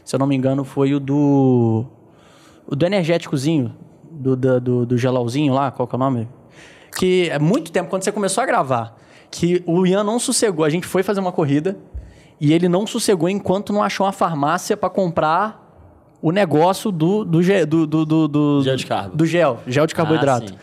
se 0.03 0.15
eu 0.15 0.19
não 0.19 0.27
me 0.27 0.35
engano, 0.35 0.63
foi 0.63 0.93
o 0.93 0.99
do. 0.99 1.85
O 2.67 2.75
do 2.75 2.85
energéticozinho, 2.85 3.75
do, 4.09 4.35
do, 4.35 4.61
do, 4.61 4.85
do 4.85 4.97
gelauzinho 4.97 5.53
lá, 5.53 5.71
qual 5.71 5.87
que 5.87 5.95
é 5.95 5.97
o 5.97 5.99
nome? 5.99 6.27
Que 6.97 7.29
é 7.29 7.39
muito 7.39 7.71
tempo, 7.71 7.89
quando 7.89 8.03
você 8.03 8.11
começou 8.11 8.41
a 8.41 8.45
gravar, 8.45 8.97
que 9.29 9.63
o 9.65 9.85
Ian 9.85 10.03
não 10.03 10.19
sossegou. 10.19 10.63
A 10.63 10.69
gente 10.69 10.87
foi 10.87 11.03
fazer 11.03 11.19
uma 11.19 11.31
corrida 11.31 11.77
e 12.39 12.53
ele 12.53 12.67
não 12.67 12.87
sossegou 12.87 13.29
enquanto 13.29 13.73
não 13.73 13.83
achou 13.83 14.05
uma 14.05 14.11
farmácia 14.11 14.75
pra 14.75 14.89
comprar 14.89 15.70
o 16.21 16.31
negócio 16.31 16.91
do, 16.91 17.23
do, 17.25 17.41
ge- 17.41 17.65
do, 17.65 17.85
do, 17.87 18.05
do, 18.05 18.27
do- 18.27 18.61
Gel 18.63 18.75
de 18.75 18.85
carbo. 18.85 19.15
Do 19.15 19.25
gel, 19.25 19.59
gel 19.67 19.87
de 19.87 19.95
carboidrato. 19.95 20.49
sim. 20.51 20.55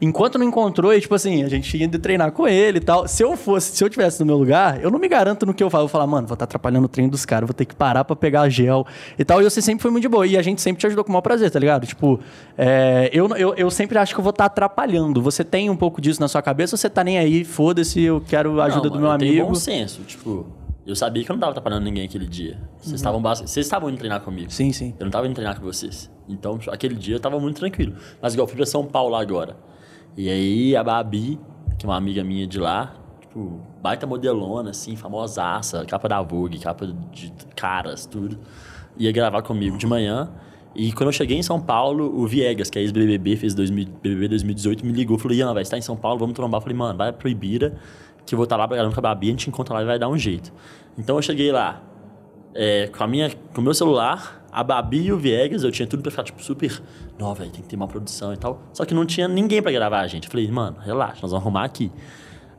Enquanto 0.00 0.36
não 0.38 0.44
encontrou, 0.46 0.92
e, 0.92 1.00
tipo 1.00 1.14
assim, 1.14 1.44
a 1.44 1.48
gente 1.48 1.74
ia 1.78 1.88
treinar 1.88 2.30
com 2.32 2.46
ele 2.48 2.76
e 2.78 2.80
tal. 2.80 3.06
Se 3.08 3.22
eu 3.22 3.36
fosse, 3.36 3.74
se 3.74 3.82
eu 3.82 3.88
tivesse 3.88 4.20
no 4.20 4.26
meu 4.26 4.36
lugar, 4.36 4.82
eu 4.82 4.90
não 4.90 4.98
me 4.98 5.08
garanto 5.08 5.46
no 5.46 5.54
que 5.54 5.62
eu 5.62 5.70
falo. 5.70 5.84
Eu 5.84 5.86
vou 5.86 5.92
falar, 5.92 6.06
mano, 6.06 6.26
vou 6.26 6.34
estar 6.34 6.44
atrapalhando 6.44 6.84
o 6.84 6.88
treino 6.88 7.10
dos 7.10 7.24
caras, 7.24 7.46
vou 7.46 7.54
ter 7.54 7.64
que 7.64 7.74
parar 7.74 8.04
pra 8.04 8.14
pegar 8.14 8.46
gel 8.50 8.84
e 9.18 9.24
tal. 9.24 9.40
E 9.40 9.44
você 9.44 9.62
sempre 9.62 9.80
foi 9.80 9.90
muito 9.92 10.02
de 10.02 10.08
boa. 10.08 10.26
E 10.26 10.36
a 10.36 10.42
gente 10.42 10.60
sempre 10.60 10.80
te 10.80 10.86
ajudou 10.88 11.04
com 11.04 11.10
o 11.10 11.12
maior 11.12 11.22
prazer, 11.22 11.50
tá 11.50 11.58
ligado? 11.60 11.86
Tipo, 11.86 12.20
é, 12.58 13.08
eu, 13.14 13.28
eu, 13.36 13.54
eu 13.54 13.70
sempre 13.70 13.96
acho 13.96 14.12
que 14.12 14.18
eu 14.20 14.24
vou 14.24 14.30
estar 14.30 14.46
atrapalhando. 14.46 15.22
Você 15.22 15.42
tem 15.44 15.70
um 15.70 15.76
pouco 15.76 16.00
disso 16.02 16.20
na 16.20 16.28
sua 16.28 16.42
cabeça 16.42 16.74
ou 16.74 16.78
você 16.78 16.90
tá 16.90 17.02
nem 17.04 17.16
aí, 17.16 17.42
foda-se, 17.44 18.02
eu 18.02 18.20
quero 18.20 18.60
a 18.60 18.64
ajuda 18.64 18.90
Não, 18.90 18.96
do 18.96 19.00
mano, 19.02 19.18
meu 19.20 19.26
eu 19.28 19.32
amigo? 19.32 19.46
bom 19.46 19.54
senso, 19.54 20.02
tipo... 20.02 20.44
Eu 20.86 20.94
sabia 20.94 21.24
que 21.24 21.30
eu 21.30 21.34
não 21.34 21.40
tava 21.40 21.52
atrapalhando 21.52 21.84
ninguém 21.84 22.04
aquele 22.04 22.26
dia. 22.26 22.58
Vocês 22.78 22.94
estavam 22.96 23.20
bas- 23.22 23.40
vocês 23.40 23.64
estavam 23.64 23.88
indo 23.88 23.96
treinar 23.98 24.20
comigo. 24.20 24.50
Sim, 24.50 24.70
sim. 24.72 24.94
Eu 24.98 25.04
não 25.06 25.10
tava 25.10 25.26
indo 25.26 25.34
treinar 25.34 25.58
com 25.58 25.64
vocês. 25.64 26.10
Então, 26.28 26.58
tipo, 26.58 26.70
aquele 26.72 26.94
dia 26.94 27.16
eu 27.16 27.20
tava 27.20 27.40
muito 27.40 27.56
tranquilo. 27.56 27.94
Mas 28.20 28.34
igual, 28.34 28.44
eu 28.44 28.48
fui 28.48 28.56
pra 28.56 28.66
São 28.66 28.84
Paulo 28.84 29.14
agora. 29.14 29.56
E 30.16 30.28
aí 30.28 30.76
a 30.76 30.84
Babi, 30.84 31.40
que 31.78 31.86
é 31.86 31.88
uma 31.88 31.96
amiga 31.96 32.22
minha 32.22 32.46
de 32.46 32.58
lá, 32.60 32.94
tipo, 33.20 33.60
baita 33.82 34.06
modelona, 34.06 34.70
assim, 34.70 34.94
famosaça, 34.94 35.84
capa 35.86 36.06
da 36.08 36.20
Vogue, 36.20 36.58
capa 36.58 36.86
de 37.12 37.32
caras, 37.56 38.04
tudo. 38.04 38.38
Ia 38.98 39.10
gravar 39.10 39.40
comigo 39.42 39.78
de 39.78 39.86
manhã. 39.86 40.30
E 40.76 40.92
quando 40.92 41.08
eu 41.08 41.12
cheguei 41.12 41.38
em 41.38 41.42
São 41.42 41.60
Paulo, 41.60 42.04
o 42.20 42.26
Viegas, 42.26 42.68
que 42.68 42.78
é 42.78 42.82
ex-BBB, 42.82 43.36
fez 43.36 43.54
2000, 43.54 43.86
BBB 44.02 44.28
2018, 44.28 44.84
me 44.84 44.92
ligou. 44.92 45.16
Falou, 45.18 45.34
Ian, 45.36 45.54
velho, 45.54 45.64
você 45.64 45.70
tá 45.70 45.78
em 45.78 45.82
São 45.82 45.96
Paulo, 45.96 46.18
vamos 46.18 46.34
trombar. 46.34 46.58
Eu 46.58 46.62
falei, 46.62 46.76
mano, 46.76 46.98
vai 46.98 47.12
pro 47.12 47.28
Ibira, 47.28 47.76
que 48.26 48.34
eu 48.34 48.36
vou 48.36 48.44
estar 48.44 48.56
lá 48.56 48.66
pra 48.66 48.76
gravar 48.76 48.92
com 48.92 49.00
a 49.00 49.02
Babi, 49.02 49.28
a 49.28 49.30
gente 49.30 49.48
encontra 49.48 49.74
lá 49.74 49.82
e 49.82 49.84
vai 49.84 49.98
dar 49.98 50.08
um 50.08 50.18
jeito. 50.18 50.52
Então 50.96 51.16
eu 51.16 51.22
cheguei 51.22 51.52
lá, 51.52 51.82
é, 52.54 52.88
com 52.88 53.02
a 53.02 53.06
minha, 53.06 53.30
com 53.52 53.60
o 53.60 53.64
meu 53.64 53.74
celular, 53.74 54.44
a 54.50 54.62
Babi 54.62 55.06
e 55.06 55.12
o 55.12 55.18
Viegas, 55.18 55.64
eu 55.64 55.72
tinha 55.72 55.86
tudo 55.86 56.02
pra 56.02 56.10
ficar, 56.10 56.22
tipo, 56.22 56.42
super. 56.42 56.80
Não, 57.18 57.34
velho, 57.34 57.50
tem 57.50 57.60
que 57.60 57.68
ter 57.68 57.76
uma 57.76 57.88
produção 57.88 58.32
e 58.32 58.36
tal. 58.36 58.62
Só 58.72 58.84
que 58.84 58.94
não 58.94 59.04
tinha 59.04 59.26
ninguém 59.26 59.60
pra 59.60 59.72
gravar 59.72 60.00
a 60.00 60.06
gente. 60.06 60.26
Eu 60.26 60.30
falei, 60.30 60.48
mano, 60.50 60.76
relaxa, 60.80 61.18
nós 61.22 61.32
vamos 61.32 61.44
arrumar 61.44 61.64
aqui. 61.64 61.90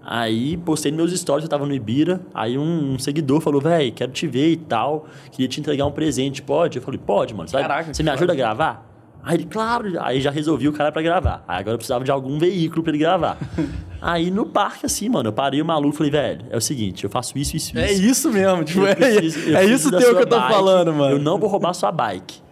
Aí 0.04 0.56
postei 0.58 0.91
nos 0.91 1.10
meus 1.10 1.19
stories, 1.19 1.45
eu 1.45 1.49
tava 1.49 1.65
no 1.65 1.73
Ibira. 1.73 2.21
Aí 2.34 2.58
um, 2.58 2.93
um 2.93 2.99
seguidor 2.99 3.41
falou, 3.41 3.60
velho, 3.60 3.91
quero 3.93 4.12
te 4.12 4.28
ver 4.28 4.51
e 4.51 4.58
tal. 4.58 5.08
Queria 5.32 5.47
te 5.47 5.60
entregar 5.60 5.86
um 5.86 5.91
presente, 5.91 6.41
pode? 6.41 6.78
Eu 6.78 6.84
falei, 6.84 6.99
pode, 7.04 7.34
mano. 7.34 7.49
Caraca, 7.49 7.93
você 7.93 8.04
me 8.04 8.10
ajuda 8.10 8.34
a 8.34 8.36
gravar? 8.36 8.94
Aí 9.25 9.38
ele, 9.38 9.45
claro, 9.45 9.91
aí 10.01 10.21
já 10.21 10.29
resolvi 10.29 10.67
o 10.67 10.73
cara 10.73 10.91
pra 10.91 11.01
gravar. 11.01 11.43
Aí 11.47 11.59
agora 11.59 11.73
eu 11.73 11.77
precisava 11.79 12.03
de 12.03 12.11
algum 12.11 12.38
veículo 12.38 12.83
pra 12.83 12.91
ele 12.91 12.99
gravar. 12.99 13.38
aí 14.01 14.29
no 14.29 14.45
parque, 14.45 14.85
assim, 14.85 15.09
mano, 15.09 15.29
eu 15.29 15.33
parei 15.33 15.61
o 15.61 15.65
maluco 15.65 15.95
e 15.95 15.97
falei, 15.97 16.11
velho, 16.11 16.45
é 16.51 16.55
o 16.57 16.61
seguinte, 16.61 17.03
eu 17.03 17.09
faço 17.09 17.35
isso, 17.38 17.55
isso, 17.57 17.69
isso. 17.75 17.79
É 17.79 17.91
isso 17.91 18.31
mesmo, 18.31 18.63
tipo, 18.63 18.81
Eu 18.81 18.88
é, 18.88 18.95
preciso- 18.95 19.49
eu 19.49 19.57
é 19.57 19.65
isso 19.65 19.89
teu 19.89 20.15
que 20.15 20.21
eu 20.21 20.27
tô 20.27 20.38
bike, 20.39 20.53
falando, 20.53 20.93
mano. 20.93 21.15
Eu 21.15 21.19
não 21.19 21.39
vou 21.39 21.49
roubar 21.49 21.73
sua 21.73 21.91
bike. 21.91 22.44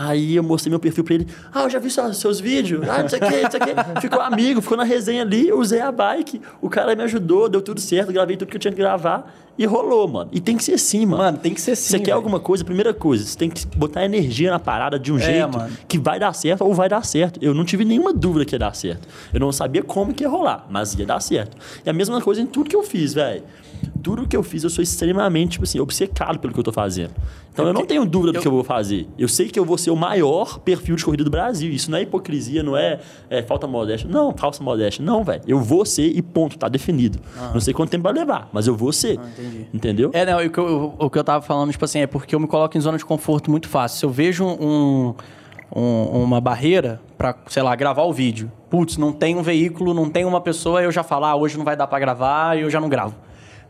Aí 0.00 0.36
eu 0.36 0.42
mostrei 0.44 0.70
meu 0.70 0.78
perfil 0.78 1.02
pra 1.02 1.14
ele. 1.14 1.26
Ah, 1.52 1.64
eu 1.64 1.70
já 1.70 1.78
vi 1.80 1.90
seus, 1.90 2.16
seus 2.18 2.38
vídeos. 2.40 2.88
Ah, 2.88 3.02
não 3.02 3.08
sei 3.08 3.18
o 3.18 3.22
que, 3.22 3.42
não 3.42 3.50
sei 3.50 3.60
o 3.60 3.64
que. 3.64 3.74
Ficou 4.00 4.20
amigo, 4.20 4.62
ficou 4.62 4.76
na 4.76 4.84
resenha 4.84 5.22
ali. 5.22 5.48
Eu 5.48 5.58
usei 5.58 5.80
a 5.80 5.90
bike. 5.90 6.40
O 6.62 6.70
cara 6.70 6.94
me 6.94 7.02
ajudou, 7.02 7.48
deu 7.48 7.60
tudo 7.60 7.80
certo. 7.80 8.12
Gravei 8.12 8.36
tudo 8.36 8.48
que 8.48 8.56
eu 8.56 8.60
tinha 8.60 8.70
que 8.72 8.78
gravar. 8.78 9.34
E 9.58 9.66
rolou, 9.66 10.06
mano. 10.06 10.30
E 10.32 10.38
tem 10.40 10.56
que 10.56 10.62
ser 10.62 10.74
assim, 10.74 11.04
mano. 11.04 11.20
Mano, 11.24 11.38
tem 11.38 11.52
que 11.52 11.60
ser 11.60 11.72
assim. 11.72 11.90
Você 11.90 11.98
quer 11.98 12.12
alguma 12.12 12.38
coisa, 12.38 12.64
primeira 12.64 12.94
coisa, 12.94 13.24
você 13.24 13.36
tem 13.36 13.50
que 13.50 13.66
botar 13.76 14.04
energia 14.04 14.52
na 14.52 14.60
parada 14.60 15.00
de 15.00 15.12
um 15.12 15.16
É, 15.16 15.20
jeito 15.20 15.58
mano. 15.58 15.72
que 15.88 15.98
vai 15.98 16.20
dar 16.20 16.32
certo 16.32 16.62
ou 16.64 16.72
vai 16.72 16.88
dar 16.88 17.04
certo. 17.04 17.40
Eu 17.42 17.52
não 17.52 17.64
tive 17.64 17.84
nenhuma 17.84 18.12
dúvida 18.14 18.44
que 18.44 18.54
ia 18.54 18.58
dar 18.60 18.72
certo. 18.76 19.08
Eu 19.34 19.40
não 19.40 19.50
sabia 19.50 19.82
como 19.82 20.14
que 20.14 20.22
ia 20.22 20.28
rolar, 20.28 20.64
mas 20.70 20.94
ia 20.94 21.04
dar 21.04 21.18
certo. 21.20 21.56
E 21.84 21.90
a 21.90 21.92
mesma 21.92 22.20
coisa 22.20 22.40
em 22.40 22.46
tudo 22.46 22.70
que 22.70 22.76
eu 22.76 22.84
fiz, 22.84 23.14
velho. 23.14 23.42
Tudo 24.02 24.26
que 24.26 24.36
eu 24.36 24.42
fiz, 24.42 24.62
eu 24.64 24.70
sou 24.70 24.82
extremamente, 24.82 25.52
tipo 25.52 25.64
assim, 25.64 25.80
obcecado 25.80 26.38
pelo 26.38 26.52
que 26.54 26.58
eu 26.60 26.64
tô 26.64 26.72
fazendo. 26.72 27.10
Então 27.52 27.66
eu 27.66 27.72
não 27.72 27.84
tenho 27.84 28.04
dúvida 28.06 28.32
do 28.32 28.40
que 28.40 28.46
eu 28.46 28.52
vou 28.52 28.62
fazer. 28.62 29.08
Eu 29.18 29.26
sei 29.28 29.48
que 29.48 29.58
eu 29.58 29.64
vou 29.64 29.76
ser 29.76 29.90
o 29.90 29.96
maior 29.96 30.58
perfil 30.60 30.94
de 30.94 31.04
corrida 31.04 31.24
do 31.24 31.30
Brasil. 31.30 31.70
Isso 31.70 31.90
não 31.90 31.98
é 31.98 32.02
hipocrisia, 32.02 32.62
não 32.62 32.76
é, 32.76 33.00
é 33.28 33.42
falta 33.42 33.66
modéstia. 33.66 34.08
Não, 34.08 34.32
falsa 34.36 34.62
modéstia. 34.62 35.04
Não, 35.04 35.24
velho. 35.24 35.42
Eu 35.46 35.60
vou 35.60 35.84
ser 35.84 36.06
e 36.06 36.22
ponto, 36.22 36.56
tá 36.56 36.68
definido. 36.68 37.18
Não 37.52 37.60
sei 37.60 37.74
quanto 37.74 37.90
tempo 37.90 38.04
vai 38.04 38.12
levar, 38.12 38.48
mas 38.52 38.66
eu 38.68 38.76
vou 38.76 38.92
ser. 38.92 39.14
entendi. 39.18 39.66
Entendeu? 39.74 40.10
É, 40.12 40.24
não, 40.24 40.38
o 40.44 40.48
que, 40.50 40.58
eu, 40.58 40.94
o 40.98 41.10
que 41.10 41.18
eu 41.18 41.24
tava 41.24 41.44
falando, 41.44 41.72
tipo 41.72 41.84
assim, 41.84 41.98
é 42.00 42.06
porque 42.06 42.34
eu 42.34 42.40
me 42.40 42.46
coloco 42.46 42.78
em 42.78 42.80
zona 42.80 42.96
de 42.96 43.04
conforto 43.04 43.50
muito 43.50 43.68
fácil. 43.68 43.98
Se 43.98 44.06
eu 44.06 44.10
vejo 44.10 44.44
um, 44.44 45.14
um- 45.74 46.22
uma 46.22 46.40
barreira 46.40 47.00
pra, 47.16 47.34
sei 47.48 47.62
lá, 47.62 47.74
gravar 47.74 48.04
o 48.04 48.12
vídeo, 48.12 48.50
putz, 48.70 48.96
não 48.96 49.12
tem 49.12 49.36
um 49.36 49.42
veículo, 49.42 49.92
não 49.92 50.08
tem 50.08 50.24
uma 50.24 50.40
pessoa, 50.40 50.82
eu 50.82 50.92
já 50.92 51.02
falo, 51.02 51.24
ah, 51.24 51.34
hoje 51.36 51.58
não 51.58 51.64
vai 51.64 51.76
dar 51.76 51.86
pra 51.86 51.98
gravar 51.98 52.56
e 52.56 52.62
eu 52.62 52.70
já 52.70 52.80
não 52.80 52.88
gravo. 52.88 53.14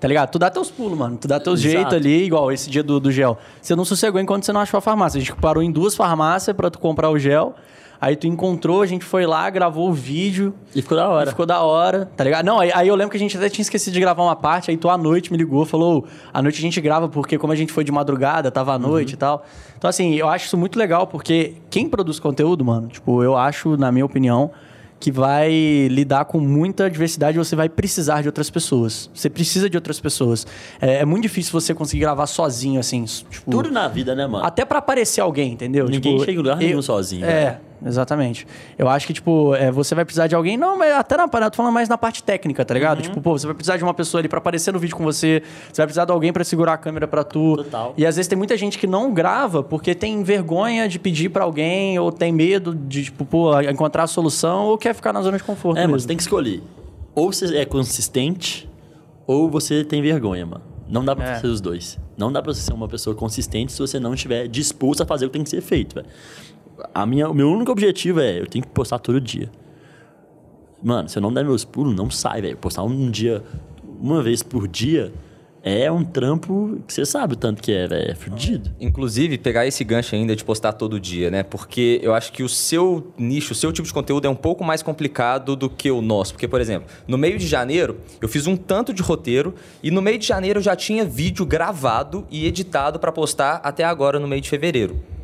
Tá 0.01 0.07
ligado? 0.07 0.31
Tu 0.31 0.39
dá 0.39 0.49
teus 0.49 0.71
pulos, 0.71 0.97
mano. 0.97 1.17
Tu 1.17 1.27
dá 1.27 1.41
teus 1.41 1.61
jeitos 1.61 1.95
ali, 1.95 2.25
igual 2.25 2.53
esse 2.53 2.71
dia 2.71 2.83
do, 2.83 3.01
do 3.01 3.11
gel. 3.11 3.37
Você 3.61 3.75
não 3.75 3.85
sossegou 3.85 4.21
enquanto 4.21 4.45
você 4.45 4.53
não 4.53 4.61
achou 4.61 4.79
a 4.79 4.81
farmácia. 4.81 5.19
A 5.19 5.21
gente 5.21 5.35
parou 5.35 5.63
em 5.63 5.73
duas 5.73 5.97
farmácias 5.97 6.55
pra 6.57 6.71
tu 6.71 6.79
comprar 6.79 7.11
o 7.11 7.19
gel. 7.19 7.55
Aí 8.01 8.15
tu 8.15 8.29
encontrou, 8.29 8.81
a 8.81 8.87
gente 8.87 9.05
foi 9.05 9.27
lá, 9.27 9.51
gravou 9.51 9.89
o 9.89 9.93
vídeo. 9.93 10.55
E 10.73 10.81
ficou 10.81 10.97
da 10.97 11.03
E 11.03 11.09
hora. 11.09 11.31
ficou 11.31 11.45
da 11.45 11.63
hora, 11.63 12.09
tá 12.17 12.23
ligado? 12.23 12.47
Não, 12.47 12.61
aí, 12.61 12.71
aí 12.73 12.87
eu 12.87 12.95
lembro 12.95 13.11
que 13.11 13.17
a 13.17 13.19
gente 13.19 13.37
até 13.37 13.49
tinha 13.49 13.61
esquecido 13.65 13.93
de 13.93 13.99
gravar 13.99 14.23
uma 14.23 14.37
parte, 14.37 14.71
aí 14.71 14.77
tu 14.77 14.89
à 14.89 14.97
noite 14.97 15.33
me 15.33 15.37
ligou, 15.37 15.67
falou, 15.67 16.07
à 16.33 16.41
noite 16.41 16.59
a 16.59 16.63
gente 16.63 16.81
grava 16.81 17.09
porque 17.09 17.37
como 17.37 17.53
a 17.53 17.57
gente 17.57 17.73
foi 17.73 17.83
de 17.83 17.91
madrugada, 17.91 18.53
tava 18.53 18.73
à 18.73 18.79
noite 18.79 19.15
e 19.15 19.17
tal. 19.17 19.45
Então 19.77 19.91
assim, 19.91 20.15
eu 20.15 20.29
acho 20.29 20.47
isso 20.47 20.57
muito 20.57 20.79
legal 20.79 21.09
porque 21.09 21.55
quem 21.71 21.89
produz 21.89 22.21
conteúdo, 22.21 22.65
mano, 22.65 22.87
tipo, 22.87 23.21
eu 23.25 23.37
acho, 23.37 23.77
na 23.77 23.91
minha 23.91 24.07
opinião, 24.07 24.53
que 25.01 25.13
vai 25.13 25.87
lidar 25.91 26.25
com 26.25 26.41
muita 26.41 26.91
diversidade, 26.91 27.39
você 27.39 27.55
vai 27.55 27.69
precisar 27.69 28.21
de 28.23 28.29
outras 28.29 28.51
pessoas. 28.51 29.09
Você 29.15 29.31
precisa 29.31 29.71
de 29.71 29.77
outras 29.77 30.01
pessoas. 30.01 30.47
É, 30.81 30.97
é 30.97 31.05
muito 31.05 31.23
difícil 31.23 31.53
você 31.53 31.73
conseguir 31.73 32.01
gravar 32.01 32.27
sozinho, 32.27 32.81
assim, 32.81 33.05
tipo... 33.05 33.49
Tudo 33.51 33.71
na 33.71 33.87
vida, 33.87 34.15
né, 34.15 34.27
mano? 34.27 34.45
Até 34.45 34.65
pra 34.65 34.79
aparecer 34.81 35.21
alguém, 35.21 35.53
entendeu? 35.53 35.85
Ninguém 35.87 36.15
Tipo, 36.15 36.25
chega 36.25 36.33
em 36.33 36.37
lugar 36.43 36.57
nenhum 36.57 36.79
eu- 36.79 36.83
sozinho, 36.83 37.25
É. 37.25 37.29
velho. 37.45 37.68
Exatamente. 37.85 38.47
Eu 38.79 38.89
acho 38.89 39.07
que, 39.07 39.13
tipo, 39.13 39.55
é, 39.55 39.71
você 39.71 39.95
vai 39.95 40.05
precisar 40.05 40.27
de 40.27 40.35
alguém, 40.35 40.57
não, 40.57 40.77
mas 40.79 40.93
até 40.93 41.17
na 41.17 41.29
parada, 41.29 41.51
tô 41.51 41.57
falando 41.57 41.73
mais 41.73 41.89
na 41.89 41.97
parte 41.99 42.23
técnica, 42.23 42.65
tá 42.65 42.75
ligado? 42.75 43.03
Tipo, 43.03 43.21
pô, 43.21 43.39
você 43.39 43.47
vai 43.47 43.55
precisar 43.55 43.77
de 43.77 43.85
uma 43.85 43.95
pessoa 43.95 44.21
ali 44.21 44.29
pra 44.29 44.39
aparecer 44.39 44.73
no 44.73 44.79
vídeo 44.79 44.97
com 44.97 45.05
você, 45.05 45.43
você 45.73 45.81
vai 45.83 45.87
precisar 45.87 46.05
de 46.05 46.13
alguém 46.13 46.33
pra 46.33 46.45
segurar 46.45 46.75
a 46.75 46.79
câmera 46.79 47.07
pra 47.09 47.23
tu. 47.25 47.57
Total. 47.57 47.95
E 47.97 48.05
às 48.07 48.17
vezes 48.17 48.29
tem 48.29 48.37
muita 48.39 48.57
gente 48.57 48.79
que 48.79 48.87
não 48.87 49.13
grava 49.13 49.63
porque 49.63 49.95
tem 49.95 50.23
vergonha 50.23 50.89
de 50.89 50.99
pedir 50.99 51.29
pra 51.29 51.45
alguém, 51.45 51.99
ou 51.99 52.11
tem 52.13 52.33
medo 52.33 52.75
de, 52.75 53.05
tipo, 53.05 53.25
pô, 53.25 53.59
encontrar 53.61 54.05
a 54.05 54.07
solução, 54.07 54.67
ou 54.67 54.79
quer 54.79 54.95
ficar 54.95 55.13
na 55.13 55.23
zona 55.23 55.37
de 55.39 55.45
conforto 55.45 55.79
É, 55.79 55.83
mesmo. 55.87 55.99
você 56.01 56.07
tem 56.09 56.17
que 56.17 56.23
escolher. 56.23 56.63
Ou 57.15 57.33
você 57.33 57.57
é 57.57 57.65
consistente, 57.65 58.69
ou 59.27 59.51
você 59.51 59.85
tem 59.85 60.01
vergonha, 60.01 60.47
mano. 60.47 60.63
Não 60.89 61.05
dá 61.05 61.15
pra 61.15 61.33
É. 61.33 61.35
ser 61.41 61.49
os 61.49 61.61
dois. 61.61 61.99
Não 62.17 62.33
dá 62.33 62.41
pra 62.41 62.55
você 62.55 62.63
ser 62.63 62.73
uma 62.73 62.89
pessoa 62.89 63.15
consistente 63.15 63.73
se 63.73 63.79
você 63.79 64.01
não 64.01 64.15
estiver 64.15 64.49
disposto 64.49 65.03
a 65.03 65.07
fazer 65.07 65.27
o 65.27 65.29
que 65.29 65.35
tem 65.35 65.43
que 65.45 65.51
ser 65.51 65.61
feito, 65.61 65.95
velho. 65.97 66.07
A 66.95 67.07
minha, 67.07 67.29
o 67.29 67.35
meu 67.35 67.51
único 67.51 67.71
objetivo 67.73 68.21
é, 68.21 68.41
eu 68.41 68.47
tenho 68.47 68.65
que 68.65 68.71
postar 68.71 68.99
todo 68.99 69.21
dia. 69.21 69.51
Mano, 70.83 71.09
se 71.09 71.19
eu 71.19 71.23
não 71.23 71.33
der 71.33 71.45
meus 71.45 71.65
pulos, 71.65 71.95
não 71.95 72.11
sai, 72.11 72.41
velho. 72.41 72.57
Postar 72.57 72.85
um 72.85 73.11
dia, 73.11 73.43
uma 74.01 74.23
vez 74.23 74.43
por 74.43 74.69
dia, 74.69 75.13
é 75.63 75.91
um 75.91 76.05
trampo 76.05 76.81
que 76.87 76.95
você 76.95 77.05
sabe 77.05 77.35
o 77.35 77.37
tanto 77.37 77.61
que 77.61 77.73
é, 77.73 77.87
velho. 77.87 78.11
É 78.13 78.15
fudido. 78.15 78.71
Inclusive, 78.81 79.37
pegar 79.39 79.67
esse 79.67 79.83
gancho 79.83 80.15
ainda 80.15 80.37
de 80.37 80.45
postar 80.45 80.73
todo 80.73 81.01
dia, 81.01 81.31
né? 81.31 81.43
Porque 81.43 82.01
eu 82.03 82.15
acho 82.15 82.33
que 82.33 82.43
o 82.43 82.49
seu 82.49 83.13
nicho, 83.19 83.53
o 83.53 83.57
seu 83.57 83.73
tipo 83.73 83.87
de 83.87 83.93
conteúdo 83.93 84.27
é 84.27 84.31
um 84.31 84.37
pouco 84.37 84.63
mais 84.63 84.83
complicado 84.83 85.57
do 85.57 85.69
que 85.69 85.91
o 85.91 86.01
nosso. 86.01 86.33
Porque, 86.33 86.47
por 86.47 86.61
exemplo, 86.61 86.89
no 87.07 87.19
meio 87.19 87.39
de 87.39 87.47
janeiro, 87.47 87.99
eu 88.21 88.29
fiz 88.29 88.47
um 88.47 88.57
tanto 88.57 88.95
de 88.95 89.03
roteiro 89.03 89.55
e 89.83 89.91
no 89.91 90.01
meio 90.01 90.19
de 90.19 90.27
janeiro 90.27 90.59
eu 90.59 90.63
já 90.63 90.77
tinha 90.77 91.05
vídeo 91.05 91.45
gravado 91.45 92.25
e 92.31 92.47
editado 92.47 92.99
para 92.99 93.11
postar 93.11 93.61
até 93.65 93.85
agora 93.85 94.21
no 94.21 94.29
meio 94.29 94.41
de 94.41 94.49
fevereiro. 94.49 95.18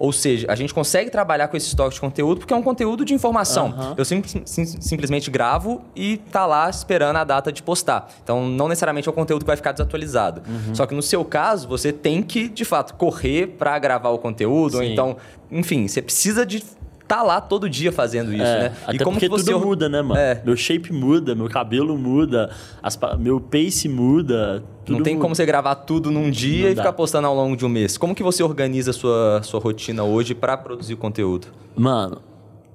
Ou 0.00 0.12
seja, 0.12 0.46
a 0.48 0.54
gente 0.54 0.72
consegue 0.72 1.10
trabalhar 1.10 1.46
com 1.48 1.58
esse 1.58 1.66
estoque 1.68 1.94
de 1.94 2.00
conteúdo 2.00 2.38
porque 2.38 2.54
é 2.54 2.56
um 2.56 2.62
conteúdo 2.62 3.04
de 3.04 3.12
informação. 3.12 3.66
Aham. 3.66 3.94
Eu 3.98 4.04
sim- 4.06 4.22
sim- 4.46 4.64
simplesmente 4.64 5.30
gravo 5.30 5.82
e 5.94 6.16
tá 6.16 6.46
lá 6.46 6.70
esperando 6.70 7.16
a 7.16 7.24
data 7.24 7.52
de 7.52 7.62
postar. 7.62 8.08
Então, 8.24 8.48
não 8.48 8.66
necessariamente 8.66 9.06
é 9.06 9.12
um 9.12 9.14
conteúdo 9.14 9.42
que 9.42 9.46
vai 9.46 9.56
ficar 9.56 9.72
desatualizado. 9.72 10.40
Só 10.72 10.86
que 10.86 10.94
no 10.94 11.02
seu 11.02 11.22
caso, 11.22 11.68
você 11.68 11.92
tem 11.92 12.22
que, 12.22 12.48
de 12.48 12.64
fato, 12.64 12.94
correr 12.94 13.48
para 13.58 13.78
gravar 13.78 14.08
o 14.08 14.18
conteúdo. 14.18 14.76
Ou 14.78 14.82
então, 14.82 15.16
enfim, 15.52 15.86
você 15.86 16.00
precisa 16.00 16.46
de 16.46 16.64
estar 17.10 17.22
lá 17.22 17.40
todo 17.40 17.68
dia 17.68 17.90
fazendo 17.90 18.32
isso, 18.32 18.42
É, 18.42 18.68
né? 18.70 18.72
Até 18.86 19.04
porque 19.04 19.28
tudo 19.28 19.56
or- 19.56 19.66
muda, 19.66 19.88
né, 19.88 20.00
mano? 20.00 20.20
É. 20.20 20.40
Meu 20.44 20.56
shape 20.56 20.92
muda, 20.92 21.34
meu 21.34 21.48
cabelo 21.48 21.98
muda, 21.98 22.50
as 22.82 22.98
meu 23.18 23.40
pace 23.40 23.88
muda. 23.88 24.62
Tudo 24.84 24.96
Não 24.98 25.02
tem 25.02 25.14
muda. 25.14 25.22
como 25.22 25.34
você 25.34 25.44
gravar 25.44 25.74
tudo 25.74 26.10
num 26.10 26.30
dia 26.30 26.64
Não 26.66 26.70
e 26.72 26.74
dá. 26.74 26.82
ficar 26.82 26.92
postando 26.92 27.26
ao 27.26 27.34
longo 27.34 27.56
de 27.56 27.64
um 27.64 27.68
mês. 27.68 27.98
Como 27.98 28.14
que 28.14 28.22
você 28.22 28.42
organiza 28.42 28.90
a 28.90 28.94
sua, 28.94 29.40
sua 29.42 29.60
rotina 29.60 30.04
hoje 30.04 30.34
para 30.34 30.56
produzir 30.56 30.96
conteúdo? 30.96 31.48
Mano, 31.76 32.20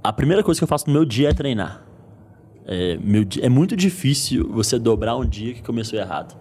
a 0.04 0.12
primeira 0.14 0.44
coisa 0.44 0.60
que 0.60 0.64
eu 0.64 0.68
faço 0.68 0.88
no 0.88 0.94
meu 0.94 1.06
dia 1.06 1.30
é 1.30 1.34
treinar. 1.34 1.82
É, 2.68 2.98
meu 3.02 3.26
é 3.42 3.50
muito 3.50 3.76
difícil 3.76 4.50
você 4.52 4.80
dobrar 4.80 5.16
um 5.16 5.26
dia 5.26 5.54
que 5.54 5.62
começou 5.62 5.98
errado. 6.00 6.36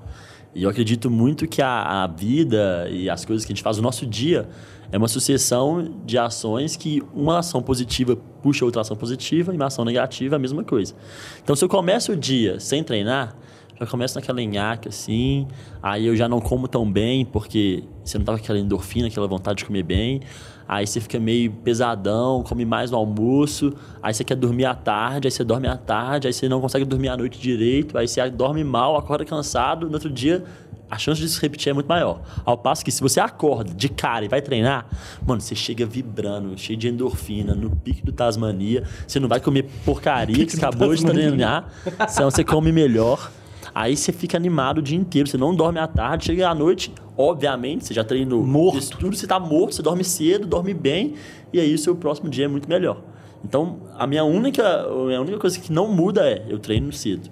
E 0.54 0.62
eu 0.62 0.70
acredito 0.70 1.10
muito 1.10 1.46
que 1.48 1.60
a, 1.60 2.04
a 2.04 2.06
vida 2.06 2.86
e 2.90 3.10
as 3.10 3.24
coisas 3.24 3.44
que 3.44 3.52
a 3.52 3.54
gente 3.54 3.62
faz 3.62 3.76
no 3.76 3.82
nosso 3.82 4.06
dia 4.06 4.48
é 4.94 4.96
uma 4.96 5.08
sucessão 5.08 5.92
de 6.06 6.16
ações 6.16 6.76
que 6.76 7.02
uma 7.12 7.40
ação 7.40 7.60
positiva 7.60 8.16
puxa 8.40 8.64
outra 8.64 8.80
ação 8.80 8.96
positiva 8.96 9.52
e 9.52 9.56
uma 9.56 9.66
ação 9.66 9.84
negativa 9.84 10.36
é 10.36 10.38
a 10.38 10.38
mesma 10.38 10.62
coisa. 10.62 10.94
Então, 11.42 11.56
se 11.56 11.64
eu 11.64 11.68
começo 11.68 12.12
o 12.12 12.16
dia 12.16 12.60
sem 12.60 12.84
treinar, 12.84 13.34
já 13.76 13.86
começo 13.86 14.14
naquela 14.14 14.40
enhaque 14.40 14.88
assim, 14.88 15.48
aí 15.82 16.06
eu 16.06 16.14
já 16.14 16.28
não 16.28 16.40
como 16.40 16.68
tão 16.68 16.88
bem 16.88 17.24
porque 17.24 17.82
você 18.04 18.18
não 18.18 18.24
tava 18.24 18.38
com 18.38 18.44
aquela 18.44 18.56
endorfina, 18.60 19.08
aquela 19.08 19.26
vontade 19.26 19.58
de 19.58 19.64
comer 19.64 19.82
bem. 19.82 20.20
Aí 20.68 20.86
você 20.86 21.00
fica 21.00 21.18
meio 21.18 21.50
pesadão, 21.50 22.44
come 22.44 22.64
mais 22.64 22.92
no 22.92 22.96
almoço, 22.96 23.74
aí 24.00 24.14
você 24.14 24.22
quer 24.22 24.36
dormir 24.36 24.64
à 24.64 24.76
tarde, 24.76 25.26
aí 25.26 25.32
você 25.32 25.42
dorme 25.42 25.66
à 25.66 25.76
tarde, 25.76 26.28
aí 26.28 26.32
você 26.32 26.48
não 26.48 26.60
consegue 26.60 26.84
dormir 26.84 27.08
à 27.08 27.16
noite 27.16 27.40
direito, 27.40 27.98
aí 27.98 28.06
você 28.06 28.30
dorme 28.30 28.62
mal, 28.62 28.96
acorda 28.96 29.24
cansado, 29.24 29.88
no 29.88 29.94
outro 29.94 30.08
dia 30.08 30.44
a 30.90 30.98
chance 30.98 31.20
de 31.20 31.28
se 31.28 31.40
repetir 31.40 31.70
é 31.70 31.72
muito 31.72 31.86
maior. 31.86 32.20
Ao 32.44 32.56
passo 32.56 32.84
que 32.84 32.92
se 32.92 33.00
você 33.00 33.20
acorda 33.20 33.72
de 33.72 33.88
cara 33.88 34.24
e 34.24 34.28
vai 34.28 34.40
treinar, 34.40 34.86
mano, 35.26 35.40
você 35.40 35.54
chega 35.54 35.84
vibrando, 35.84 36.56
cheio 36.56 36.78
de 36.78 36.88
endorfina, 36.88 37.54
no 37.54 37.70
pique 37.70 38.04
do 38.04 38.12
Tasmania, 38.12 38.84
você 39.06 39.18
não 39.18 39.28
vai 39.28 39.40
comer 39.40 39.64
porcaria 39.84 40.44
que 40.44 40.52
você 40.52 40.58
acabou 40.58 40.94
de 40.94 41.04
treinar, 41.04 41.68
senão 42.08 42.30
você 42.30 42.44
come 42.44 42.70
melhor. 42.70 43.30
Aí 43.74 43.96
você 43.96 44.12
fica 44.12 44.36
animado 44.36 44.78
o 44.78 44.82
dia 44.82 44.96
inteiro, 44.96 45.28
você 45.28 45.36
não 45.36 45.54
dorme 45.54 45.80
à 45.80 45.86
tarde, 45.86 46.26
chega 46.26 46.48
à 46.48 46.54
noite, 46.54 46.92
obviamente, 47.16 47.86
você 47.86 47.94
já 47.94 48.04
treinou 48.04 48.44
Morto. 48.44 48.78
isso 48.78 48.96
tudo, 48.96 49.16
você 49.16 49.26
tá 49.26 49.40
morto, 49.40 49.74
você 49.74 49.82
dorme 49.82 50.04
cedo, 50.04 50.46
dorme 50.46 50.72
bem, 50.72 51.14
e 51.52 51.58
aí 51.58 51.74
o 51.74 51.78
seu 51.78 51.96
próximo 51.96 52.28
dia 52.28 52.44
é 52.44 52.48
muito 52.48 52.68
melhor. 52.68 53.00
Então, 53.44 53.78
a 53.98 54.06
minha 54.06 54.22
única, 54.22 54.84
a 54.84 55.06
minha 55.06 55.20
única 55.20 55.38
coisa 55.38 55.58
que 55.58 55.72
não 55.72 55.88
muda 55.88 56.28
é 56.28 56.44
eu 56.48 56.58
treino 56.58 56.92
cedo. 56.92 57.28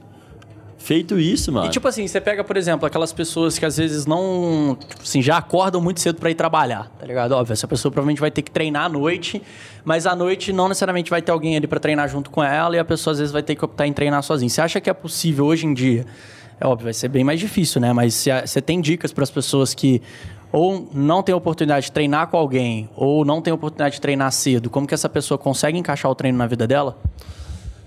Feito 0.82 1.16
isso, 1.16 1.52
mano. 1.52 1.66
E 1.66 1.70
tipo 1.70 1.86
assim, 1.86 2.08
você 2.08 2.20
pega, 2.20 2.42
por 2.42 2.56
exemplo, 2.56 2.84
aquelas 2.84 3.12
pessoas 3.12 3.56
que 3.56 3.64
às 3.64 3.76
vezes 3.76 4.04
não. 4.04 4.76
Tipo 4.88 5.02
assim, 5.02 5.22
já 5.22 5.36
acordam 5.36 5.80
muito 5.80 6.00
cedo 6.00 6.18
pra 6.18 6.28
ir 6.28 6.34
trabalhar, 6.34 6.90
tá 6.98 7.06
ligado? 7.06 7.32
Óbvio, 7.32 7.52
essa 7.52 7.68
pessoa 7.68 7.92
provavelmente 7.92 8.20
vai 8.20 8.32
ter 8.32 8.42
que 8.42 8.50
treinar 8.50 8.86
à 8.86 8.88
noite, 8.88 9.40
mas 9.84 10.06
à 10.06 10.16
noite 10.16 10.52
não 10.52 10.68
necessariamente 10.68 11.08
vai 11.08 11.22
ter 11.22 11.30
alguém 11.30 11.56
ali 11.56 11.68
pra 11.68 11.78
treinar 11.78 12.08
junto 12.08 12.30
com 12.30 12.42
ela 12.42 12.74
e 12.74 12.80
a 12.80 12.84
pessoa 12.84 13.12
às 13.12 13.20
vezes 13.20 13.32
vai 13.32 13.44
ter 13.44 13.54
que 13.54 13.64
optar 13.64 13.86
em 13.86 13.92
treinar 13.92 14.24
sozinha. 14.24 14.48
Você 14.48 14.60
acha 14.60 14.80
que 14.80 14.90
é 14.90 14.92
possível 14.92 15.46
hoje 15.46 15.66
em 15.66 15.72
dia? 15.72 16.04
É 16.60 16.66
óbvio, 16.66 16.86
vai 16.86 16.94
ser 16.94 17.06
bem 17.06 17.22
mais 17.22 17.38
difícil, 17.38 17.80
né? 17.80 17.92
Mas 17.92 18.26
você 18.44 18.60
tem 18.60 18.80
dicas 18.80 19.12
para 19.12 19.22
as 19.22 19.30
pessoas 19.30 19.74
que 19.74 20.02
ou 20.50 20.88
não 20.92 21.22
tem 21.22 21.34
oportunidade 21.34 21.86
de 21.86 21.92
treinar 21.92 22.26
com 22.26 22.36
alguém, 22.36 22.90
ou 22.94 23.24
não 23.24 23.40
tem 23.40 23.52
oportunidade 23.52 23.94
de 23.94 24.00
treinar 24.00 24.30
cedo, 24.32 24.68
como 24.68 24.86
que 24.86 24.94
essa 24.94 25.08
pessoa 25.08 25.38
consegue 25.38 25.78
encaixar 25.78 26.10
o 26.10 26.14
treino 26.14 26.36
na 26.36 26.46
vida 26.46 26.66
dela? 26.66 26.98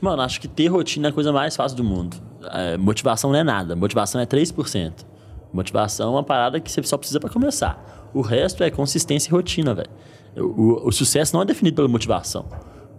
Mano, 0.05 0.21
acho 0.21 0.39
que 0.39 0.47
ter 0.47 0.67
rotina 0.67 1.07
é 1.07 1.09
a 1.09 1.13
coisa 1.13 1.31
mais 1.33 1.55
fácil 1.55 1.75
do 1.77 1.83
mundo. 1.83 2.15
É, 2.51 2.77
motivação 2.77 3.31
não 3.31 3.39
é 3.39 3.43
nada. 3.43 3.75
Motivação 3.75 4.21
é 4.21 4.25
3%. 4.25 4.93
Motivação 5.51 6.09
é 6.09 6.11
uma 6.11 6.23
parada 6.23 6.59
que 6.59 6.71
você 6.71 6.83
só 6.83 6.97
precisa 6.97 7.19
pra 7.19 7.29
começar. 7.29 8.09
O 8.13 8.21
resto 8.21 8.63
é 8.63 8.69
consistência 8.69 9.29
e 9.29 9.31
rotina, 9.31 9.73
velho. 9.73 9.89
O, 10.37 10.41
o- 10.41 10.87
o 10.89 10.91
sucesso 10.91 11.33
não 11.35 11.41
é 11.41 11.45
definido 11.45 11.75
pela 11.77 11.87
motivação. 11.87 12.45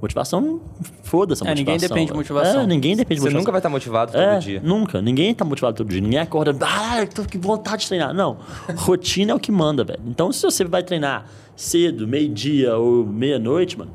Motivação, 0.02 0.60
foda-se 1.02 1.42
a 1.46 1.50
É, 1.50 1.54
ninguém 1.54 1.74
motivação. 1.74 1.88
depende 1.88 2.06
de 2.06 2.12
velho. 2.12 2.16
motivação. 2.18 2.60
É, 2.62 2.66
ninguém 2.66 2.96
depende 2.96 3.14
de 3.14 3.20
Você 3.20 3.24
motivação. 3.34 3.40
nunca 3.40 3.52
vai 3.52 3.58
estar 3.60 3.68
motivado 3.70 4.12
todo 4.12 4.20
É, 4.20 4.38
dia. 4.38 4.60
Nunca. 4.64 5.00
Ninguém 5.00 5.34
tá 5.34 5.44
motivado 5.44 5.76
todo 5.76 5.88
dia. 5.88 6.00
Ninguém 6.00 6.18
acorda, 6.18 6.54
ah, 6.60 7.06
tô 7.06 7.22
com 7.22 7.40
vontade 7.40 7.82
de 7.82 7.88
treinar. 7.88 8.12
Não. 8.12 8.36
Rotina 8.76 9.32
é 9.32 9.34
o 9.34 9.40
que 9.40 9.50
manda, 9.52 9.84
velho. 9.84 10.00
Então, 10.06 10.30
se 10.32 10.42
você 10.42 10.64
vai 10.64 10.82
treinar 10.82 11.26
cedo, 11.54 12.06
meio-dia 12.06 12.76
ou 12.76 13.06
meia-noite, 13.06 13.78
mano, 13.78 13.90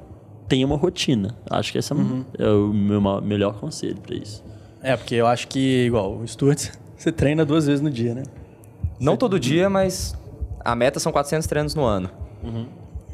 tenha 0.52 0.66
uma 0.66 0.76
rotina. 0.76 1.34
Acho 1.50 1.72
que 1.72 1.78
esse 1.78 1.94
é, 1.94 1.96
Uhum. 1.96 2.26
é 2.38 2.48
o 2.50 2.74
meu 2.74 3.02
melhor 3.22 3.54
conselho 3.58 3.96
pra 4.02 4.14
isso. 4.16 4.44
É, 4.84 4.98
porque 4.98 5.16
eu 5.16 5.26
acho 5.26 5.48
que, 5.48 5.86
igual, 5.86 6.18
o 6.18 6.28
Stuart, 6.28 6.72
você 6.98 7.10
treina 7.10 7.46
duas 7.46 7.68
vezes 7.68 7.80
no 7.82 7.90
dia, 7.90 8.14
né? 8.14 8.24
Não 9.00 9.16
todo 9.16 9.40
dia, 9.40 9.70
mas 9.70 10.14
a 10.60 10.76
meta 10.76 11.00
são 11.00 11.10
400 11.12 11.48
treinos 11.48 11.74
no 11.74 11.86
ano. 11.86 12.10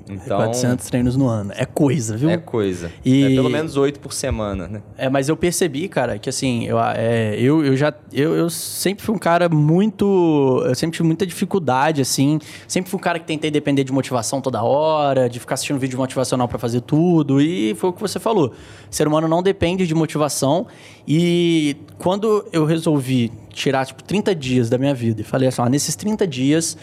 Então, 0.10 0.38
400 0.38 0.86
treinos 0.88 1.16
no 1.18 1.28
ano. 1.28 1.52
É 1.56 1.66
coisa, 1.66 2.16
viu? 2.16 2.30
é 2.30 2.38
coisa. 2.38 2.92
E- 3.04 3.24
É 3.24 3.30
pelo 3.36 3.50
menos 3.50 3.76
8 3.78 4.00
por 4.00 4.14
semana, 4.14 4.68
né? 4.68 4.82
É, 4.98 5.10
mas 5.10 5.28
eu 5.30 5.36
percebi, 5.36 5.88
cara, 5.88 6.18
que 6.18 6.30
assim, 6.30 6.66
eu, 6.66 6.80
é, 6.80 7.36
eu, 7.40 7.64
eu 7.66 7.76
já. 7.76 7.94
Eu, 8.14 8.36
eu 8.36 8.50
sempre 8.50 9.04
fui 9.04 9.14
um 9.16 9.20
cara 9.20 9.50
muito. 9.50 10.64
Eu 10.66 10.76
sempre 10.76 10.96
tive 10.98 11.06
muita 11.08 11.26
dificuldade, 11.26 12.02
assim. 12.02 12.40
Sempre 12.68 12.90
fui 12.90 12.98
um 12.98 13.02
cara 13.04 13.20
que 13.20 13.26
tentei 13.26 13.52
depender 13.52 13.84
de 13.84 13.92
motivação 13.92 14.40
toda 14.42 14.64
hora, 14.64 15.30
de 15.30 15.40
ficar 15.40 15.56
assistindo 15.56 15.78
vídeo 15.80 15.98
motivacional 15.98 16.48
pra 16.48 16.58
fazer 16.58 16.82
tudo. 16.82 17.42
E 17.42 17.76
foi 17.76 17.90
o 17.90 17.94
que 17.94 18.02
você 18.02 18.20
falou. 18.20 18.48
O 18.90 18.96
ser 18.96 19.08
humano 19.08 19.28
não 19.28 19.44
depende 19.44 19.86
de 19.86 19.94
motivação. 19.94 20.68
E 21.08 21.76
quando 21.98 22.46
eu 22.52 22.66
resolvi 22.66 23.32
tirar, 23.52 23.86
tipo, 23.86 24.04
30 24.04 24.36
dias 24.36 24.70
da 24.70 24.78
minha 24.78 24.94
vida 24.94 25.22
e 25.22 25.24
falei 25.24 25.48
assim, 25.50 25.62
ó, 25.62 25.68
nesses 25.68 25.96
30 25.96 26.28
dias, 26.28 26.78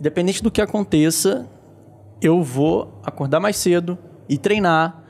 independente 0.00 0.42
do 0.42 0.50
que 0.50 0.60
aconteça, 0.60 1.46
eu 2.20 2.42
vou 2.42 3.00
acordar 3.04 3.40
mais 3.40 3.56
cedo 3.56 3.98
e 4.28 4.38
treinar, 4.38 5.02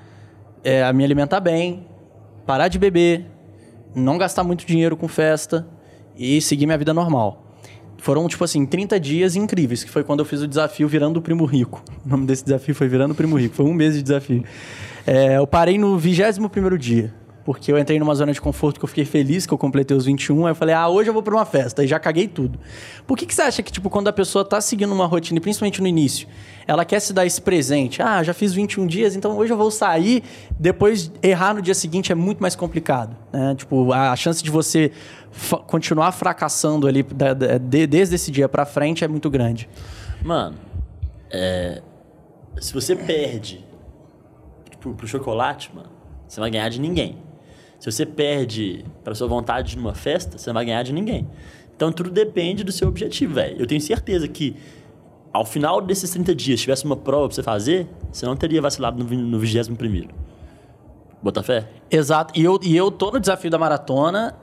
é, 0.63 0.85
a 0.85 0.93
me 0.93 1.05
alimentar 1.05 1.41
bem, 1.41 1.87
parar 2.45 2.69
de 2.69 2.79
beber, 2.79 3.27
não 3.95 4.19
gastar 4.19 4.45
muito 4.45 4.67
dinheiro 4.67 4.97
com 4.97 5.09
festa 5.09 5.67
e 6.17 6.41
seguir 6.41 6.67
minha 6.67 6.79
vida 6.79 6.93
normal. 6.93 7.43
Foram, 7.99 8.29
tipo 8.29 8.45
assim, 8.45 8.67
30 8.67 9.01
dias 9.01 9.37
incríveis, 9.37 9.83
que 9.83 9.91
foi 9.91 10.05
quando 10.05 10.21
eu 10.21 10.25
fiz 10.25 10.43
o 10.43 10.47
desafio 10.47 10.87
Virando 10.87 11.19
o 11.19 11.23
Primo 11.23 11.45
Rico. 11.45 11.83
O 12.05 12.09
nome 12.09 12.27
desse 12.27 12.45
desafio 12.45 12.75
foi 12.75 12.89
Virando 12.89 13.13
o 13.13 13.15
Primo 13.15 13.37
Rico. 13.37 13.55
Foi 13.55 13.67
um 13.67 13.73
mês 13.73 13.95
de 13.95 14.03
desafio. 14.03 14.45
É, 15.07 15.39
eu 15.39 15.47
parei 15.47 15.79
no 15.79 15.99
21º 15.99 16.77
dia, 16.77 17.13
porque 17.47 17.71
eu 17.71 17.79
entrei 17.79 17.97
numa 18.01 18.13
zona 18.15 18.33
de 18.33 18.41
conforto 18.41 18.81
que 18.81 18.85
eu 18.85 18.89
fiquei 18.89 19.05
feliz 19.05 19.47
que 19.47 19.55
eu 19.55 19.57
completei 19.57 19.97
os 19.97 20.05
21. 20.05 20.47
Aí 20.47 20.51
eu 20.51 20.55
falei, 20.57 20.75
ah, 20.75 20.89
hoje 20.89 21.09
eu 21.09 21.15
vou 21.15 21.23
pra 21.23 21.33
uma 21.33 21.45
festa. 21.47 21.85
E 21.85 21.87
já 21.87 21.97
caguei 21.99 22.27
tudo. 22.27 22.59
Por 23.07 23.17
que, 23.17 23.25
que 23.25 23.33
você 23.33 23.43
acha 23.43 23.63
que, 23.63 23.71
tipo, 23.71 23.89
quando 23.89 24.09
a 24.09 24.13
pessoa 24.13 24.45
tá 24.45 24.61
seguindo 24.61 24.93
uma 24.93 25.07
rotina, 25.07 25.41
principalmente 25.41 25.81
no 25.81 25.87
início, 25.87 26.27
ela 26.67 26.85
quer 26.85 26.99
se 26.99 27.13
dar 27.13 27.25
esse 27.25 27.41
presente? 27.41 28.03
Ah, 28.03 28.21
já 28.25 28.35
fiz 28.35 28.53
21 28.53 28.85
dias, 28.89 29.15
então 29.15 29.37
hoje 29.39 29.53
eu 29.53 29.57
vou 29.57 29.71
sair. 29.71 30.25
Depois, 30.59 31.13
errar 31.23 31.55
no 31.55 31.63
dia 31.63 31.73
seguinte 31.75 32.11
é 32.11 32.17
muito 32.17 32.41
mais 32.41 32.57
complicado. 32.57 33.17
Né? 33.33 33.55
Tipo, 33.55 33.93
a 33.93 34.17
chance 34.17 34.43
de 34.43 34.51
você 34.51 34.91
continuar 35.69 36.11
fracassando 36.11 36.89
ali 36.89 37.05
da- 37.05 37.33
da- 37.33 37.59
de- 37.59 37.87
desde 37.87 38.17
esse 38.17 38.33
dia 38.33 38.49
pra 38.49 38.67
frente 38.67 39.05
é 39.05 39.09
muito 39.09 39.31
grande. 39.31 39.69
Mano, 40.25 40.57
é, 41.31 41.81
se 42.61 42.75
você 42.75 42.97
perde, 42.97 43.65
tipo, 44.69 44.95
pro, 44.95 45.07
chocolate, 45.07 45.71
mano, 45.73 45.91
você 46.27 46.41
vai 46.41 46.51
ganhar 46.51 46.69
de 46.71 46.81
ninguém. 46.81 47.25
Se 47.79 47.91
você 47.91 48.07
perde 48.07 48.85
para 49.05 49.15
sua 49.15 49.29
vontade 49.29 49.77
numa 49.77 49.95
festa, 49.95 50.39
você 50.39 50.49
não 50.51 50.55
vai 50.55 50.65
ganhar 50.65 50.83
de 50.83 50.93
ninguém. 50.93 51.27
Então 51.75 51.93
tudo 51.93 52.11
depende 52.11 52.65
do 52.65 52.73
seu 52.73 52.89
objetivo, 52.89 53.35
velho. 53.35 53.61
Eu 53.61 53.67
tenho 53.67 53.81
certeza 53.81 54.27
que 54.27 54.57
ao 55.33 55.45
final 55.45 55.81
desses 55.83 56.11
30 56.11 56.35
dias, 56.35 56.59
se 56.61 56.65
tivesse 56.65 56.85
uma 56.87 56.97
prova 56.97 57.27
pra 57.29 57.35
você 57.35 57.43
fazer, 57.43 57.87
você 58.11 58.25
não 58.25 58.35
teria 58.37 58.63
vacilado 58.63 58.99
no, 58.99 59.05
vi- 59.05 59.17
no 59.17 59.39
21 59.39 59.75
primeiro. 59.77 60.09
Bota 61.23 61.43
fé? 61.43 61.69
Exato. 61.91 62.33
E 62.39 62.43
eu, 62.45 62.59
e 62.63 62.75
eu 62.77 62.91
tô 62.91 63.11
no 63.11 63.21
desafio 63.21 63.51
da 63.51 63.59
maratona. 63.59 64.35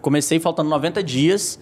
Comecei 0.00 0.38
faltando 0.38 0.68
90 0.70 1.02
dias. 1.02 1.58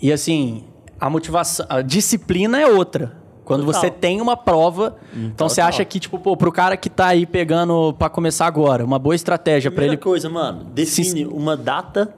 E 0.00 0.12
assim, 0.12 0.64
a 0.98 1.08
motivação, 1.10 1.66
a 1.68 1.82
disciplina 1.82 2.58
é 2.60 2.66
outra. 2.66 3.16
Quando 3.56 3.64
Total. 3.66 3.80
você 3.80 3.90
tem 3.90 4.20
uma 4.20 4.36
prova, 4.36 4.96
então 5.14 5.48
você 5.48 5.56
total. 5.56 5.68
acha 5.68 5.84
que, 5.84 5.98
tipo, 6.00 6.18
pô, 6.18 6.36
pro 6.36 6.50
cara 6.52 6.76
que 6.76 6.88
tá 6.90 7.08
aí 7.08 7.26
pegando 7.26 7.92
pra 7.98 8.08
começar 8.08 8.46
agora, 8.46 8.84
uma 8.84 8.98
boa 8.98 9.14
estratégia 9.14 9.70
pra 9.70 9.76
Primeira 9.76 9.94
ele. 9.94 10.02
coisa, 10.02 10.28
mano, 10.28 10.64
define 10.64 11.26
uma 11.26 11.56
data 11.56 12.14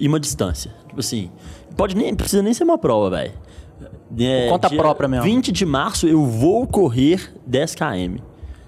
e 0.00 0.06
uma 0.08 0.20
distância. 0.20 0.72
Tipo 0.88 1.00
assim, 1.00 1.30
pode 1.76 1.96
nem, 1.96 2.14
precisa 2.14 2.42
nem 2.42 2.52
ser 2.54 2.64
uma 2.64 2.78
prova, 2.78 3.10
velho. 3.10 3.32
É, 4.18 4.44
Por 4.46 4.52
conta 4.52 4.70
própria 4.70 5.08
mesmo. 5.08 5.24
20 5.24 5.50
de 5.50 5.64
março 5.64 6.06
eu 6.06 6.24
vou 6.24 6.66
correr 6.66 7.32
10 7.46 7.74
km. 7.74 8.16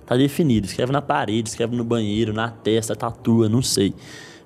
Tá 0.07 0.16
definido. 0.16 0.66
Escreve 0.66 0.90
na 0.92 1.00
parede, 1.02 1.48
escreve 1.48 1.76
no 1.76 1.85
banheiro, 1.85 2.33
na 2.33 2.48
testa, 2.48 2.94
tatua, 2.96 3.48
não 3.48 3.62
sei. 3.62 3.94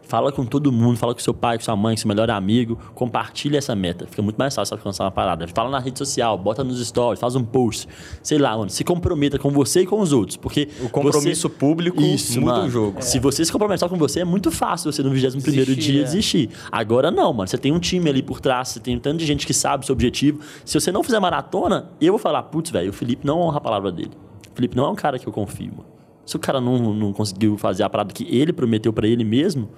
Fala 0.09 0.33
com 0.33 0.43
todo 0.47 0.73
mundo, 0.73 0.97
fala 0.97 1.13
com 1.13 1.21
seu 1.21 1.35
pai, 1.35 1.59
com 1.59 1.65
sua 1.65 1.77
mãe, 1.77 1.95
com 1.95 2.01
seu 2.01 2.09
melhor 2.09 2.31
amigo. 2.31 2.79
Compartilha 2.95 3.59
essa 3.59 3.77
meta. 3.77 4.07
Fica 4.07 4.23
muito 4.23 4.39
mais 4.39 4.55
fácil 4.55 4.75
alcançar 4.75 5.05
uma 5.05 5.11
parada. 5.11 5.47
Fala 5.49 5.69
na 5.69 5.79
rede 5.79 5.99
social, 5.99 6.39
bota 6.39 6.65
nos 6.65 6.85
stories, 6.87 7.21
faz 7.21 7.37
um 7.37 7.45
post. 7.45 7.87
Sei 8.23 8.39
lá, 8.39 8.57
mano. 8.57 8.71
Se 8.71 8.83
comprometa 8.85 9.39
com 9.39 9.51
você 9.51 9.83
e 9.83 9.87
com 9.87 10.01
os 10.01 10.11
outros. 10.15 10.39
Porque 10.39 10.67
O 10.83 10.89
compromisso 10.89 11.43
você- 11.49 11.55
público 11.55 12.01
Isso, 12.01 12.41
muda 12.41 12.53
mano. 12.55 12.67
o 12.69 12.71
jogo. 12.71 13.03
Se 13.03 13.19
você 13.19 13.45
se 13.45 13.53
comprometer 13.53 13.81
só 13.81 13.87
com 13.89 13.99
você, 13.99 14.21
é 14.21 14.25
muito 14.25 14.51
fácil 14.51 14.91
você 14.91 15.03
no 15.03 15.11
21 15.11 15.43
primeiro 15.43 15.77
dia 15.77 16.01
é. 16.01 16.05
desistir. 16.05 16.49
Agora 16.73 17.11
não, 17.11 17.31
mano. 17.35 17.47
Você 17.47 17.59
tem 17.59 17.71
um 17.71 17.79
time 17.79 18.09
ali 18.09 18.23
por 18.23 18.41
trás, 18.41 18.69
você 18.69 18.81
tem 18.81 18.97
um 18.97 19.01
tanto 19.01 19.19
de 19.19 19.27
gente 19.27 19.47
que 19.47 19.53
sabe 19.53 19.83
o 19.85 19.87
seu 19.87 19.93
objetivo. 19.93 20.41
Se 20.65 20.81
você 20.81 20.91
não 20.91 21.03
fizer 21.03 21.21
maratona, 21.21 21.91
eu 22.01 22.15
vou 22.15 22.19
falar, 22.19 22.45
putz, 22.45 22.71
velho, 22.71 22.89
o 22.89 22.95
Felipe 22.95 23.27
não 23.27 23.39
honra 23.41 23.59
a 23.59 23.61
palavra 23.61 23.93
dele. 23.93 24.13
O 24.51 24.57
Felipe 24.57 24.75
não 24.75 24.87
é 24.87 24.89
um 24.89 24.95
cara 24.95 25.19
que 25.19 25.27
eu 25.29 25.33
confio, 25.35 25.67
mano. 25.71 25.85
Se 26.25 26.35
o 26.35 26.39
cara 26.39 26.61
não, 26.63 26.95
não 26.95 27.13
conseguiu 27.13 27.59
fazer 27.59 27.83
a 27.83 27.91
parada 27.91 28.11
que 28.13 28.25
ele 28.35 28.55
prometeu 28.55 28.91
pra 28.93 29.07
ele 29.07 29.23
mesmo, 29.25 29.69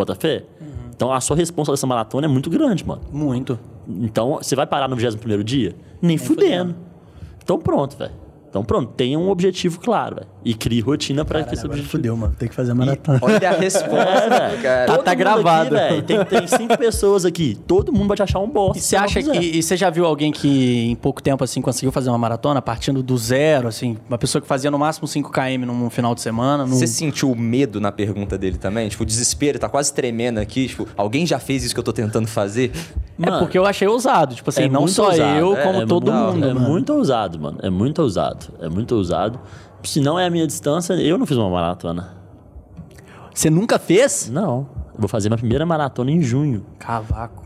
bota 0.00 0.14
fé. 0.14 0.44
Uhum. 0.60 0.66
Então 0.94 1.12
a 1.12 1.20
sua 1.20 1.36
resposta 1.36 1.72
dessa 1.72 1.86
maratona 1.86 2.26
é 2.26 2.28
muito 2.28 2.50
grande, 2.50 2.86
mano. 2.86 3.02
Muito. 3.12 3.58
Então, 3.88 4.38
você 4.40 4.54
vai 4.54 4.66
parar 4.66 4.88
no 4.88 4.96
21 4.96 5.42
dia? 5.42 5.74
Nem, 6.00 6.16
fudendo. 6.16 6.74
Então 7.42 7.58
pronto, 7.58 7.96
velho. 7.96 8.12
Então 8.50 8.64
pronto, 8.64 8.92
tenha 8.96 9.16
um 9.16 9.30
objetivo 9.30 9.78
claro, 9.78 10.16
velho. 10.16 10.26
E 10.44 10.54
crie 10.54 10.80
rotina 10.80 11.24
pra 11.24 11.40
esse 11.40 11.64
objetivo. 11.64 11.88
Fudeu, 11.88 12.16
mano. 12.16 12.34
Tem 12.36 12.48
que 12.48 12.54
fazer 12.54 12.74
maratona. 12.74 13.20
Olha 13.22 13.48
a 13.50 13.52
resposta, 13.52 14.28
velho. 14.28 14.60
cara. 14.62 14.86
Tá- 14.86 14.98
tá 14.98 15.14
gravado. 15.14 15.76
Aqui, 15.76 15.88
velho, 15.88 16.02
tem, 16.02 16.24
tem 16.24 16.46
cinco 16.48 16.76
pessoas 16.76 17.24
aqui. 17.24 17.56
Todo 17.66 17.92
mundo 17.92 18.08
vai 18.08 18.16
te 18.16 18.24
achar 18.24 18.40
um 18.40 18.48
bosta. 18.48 18.78
E 18.78 18.80
você 18.80 18.96
acha 18.96 19.22
que. 19.22 19.38
E 19.38 19.62
você 19.62 19.76
já 19.76 19.88
viu 19.88 20.04
alguém 20.04 20.32
que 20.32 20.90
em 20.90 20.96
pouco 20.96 21.22
tempo 21.22 21.44
assim 21.44 21.62
conseguiu 21.62 21.92
fazer 21.92 22.08
uma 22.10 22.18
maratona 22.18 22.60
partindo 22.60 23.04
do 23.04 23.16
zero, 23.16 23.68
assim? 23.68 23.96
Uma 24.08 24.18
pessoa 24.18 24.42
que 24.42 24.48
fazia 24.48 24.68
no 24.70 24.78
máximo 24.80 25.06
5km 25.06 25.58
num 25.66 25.88
final 25.88 26.12
de 26.14 26.20
semana? 26.20 26.66
Num... 26.66 26.74
Você 26.74 26.88
sentiu 26.88 27.32
medo 27.36 27.80
na 27.80 27.92
pergunta 27.92 28.36
dele 28.36 28.58
também? 28.58 28.88
Tipo, 28.88 29.04
o 29.04 29.06
desespero, 29.06 29.60
tá 29.60 29.68
quase 29.68 29.94
tremendo 29.94 30.38
aqui. 30.38 30.66
Tipo, 30.66 30.88
alguém 30.96 31.24
já 31.24 31.38
fez 31.38 31.62
isso 31.62 31.72
que 31.72 31.78
eu 31.78 31.84
tô 31.84 31.92
tentando 31.92 32.26
fazer? 32.26 32.72
É 33.22 33.38
porque 33.38 33.56
eu 33.58 33.66
achei 33.66 33.86
ousado. 33.86 34.34
Tipo 34.34 34.48
assim, 34.50 34.62
É 34.62 34.68
não 34.68 34.88
só 34.88 35.10
ousado. 35.10 35.38
eu, 35.38 35.54
É, 35.56 35.62
como 35.62 35.82
é 35.82 35.86
todo 35.86 36.10
muito- 36.10 36.32
mundo. 36.34 36.46
É 36.48 36.54
mano. 36.54 36.68
muito 36.68 36.92
ousado, 36.94 37.38
mano. 37.38 37.58
É 37.62 37.68
muito 37.70 38.00
ousado. 38.02 38.39
É 38.60 38.68
muito 38.68 38.94
ousado. 38.94 39.38
Se 39.82 40.00
não 40.00 40.18
é 40.18 40.26
a 40.26 40.30
minha 40.30 40.46
distância, 40.46 40.94
eu 40.94 41.16
não 41.18 41.26
fiz 41.26 41.36
uma 41.36 41.48
maratona. 41.50 42.14
Você 43.34 43.48
nunca 43.48 43.78
fez? 43.78 44.28
Não. 44.30 44.66
Eu 44.94 45.00
vou 45.00 45.08
fazer 45.08 45.28
minha 45.28 45.38
primeira 45.38 45.64
maratona 45.64 46.10
em 46.10 46.20
junho. 46.20 46.64
Cavaco. 46.78 47.44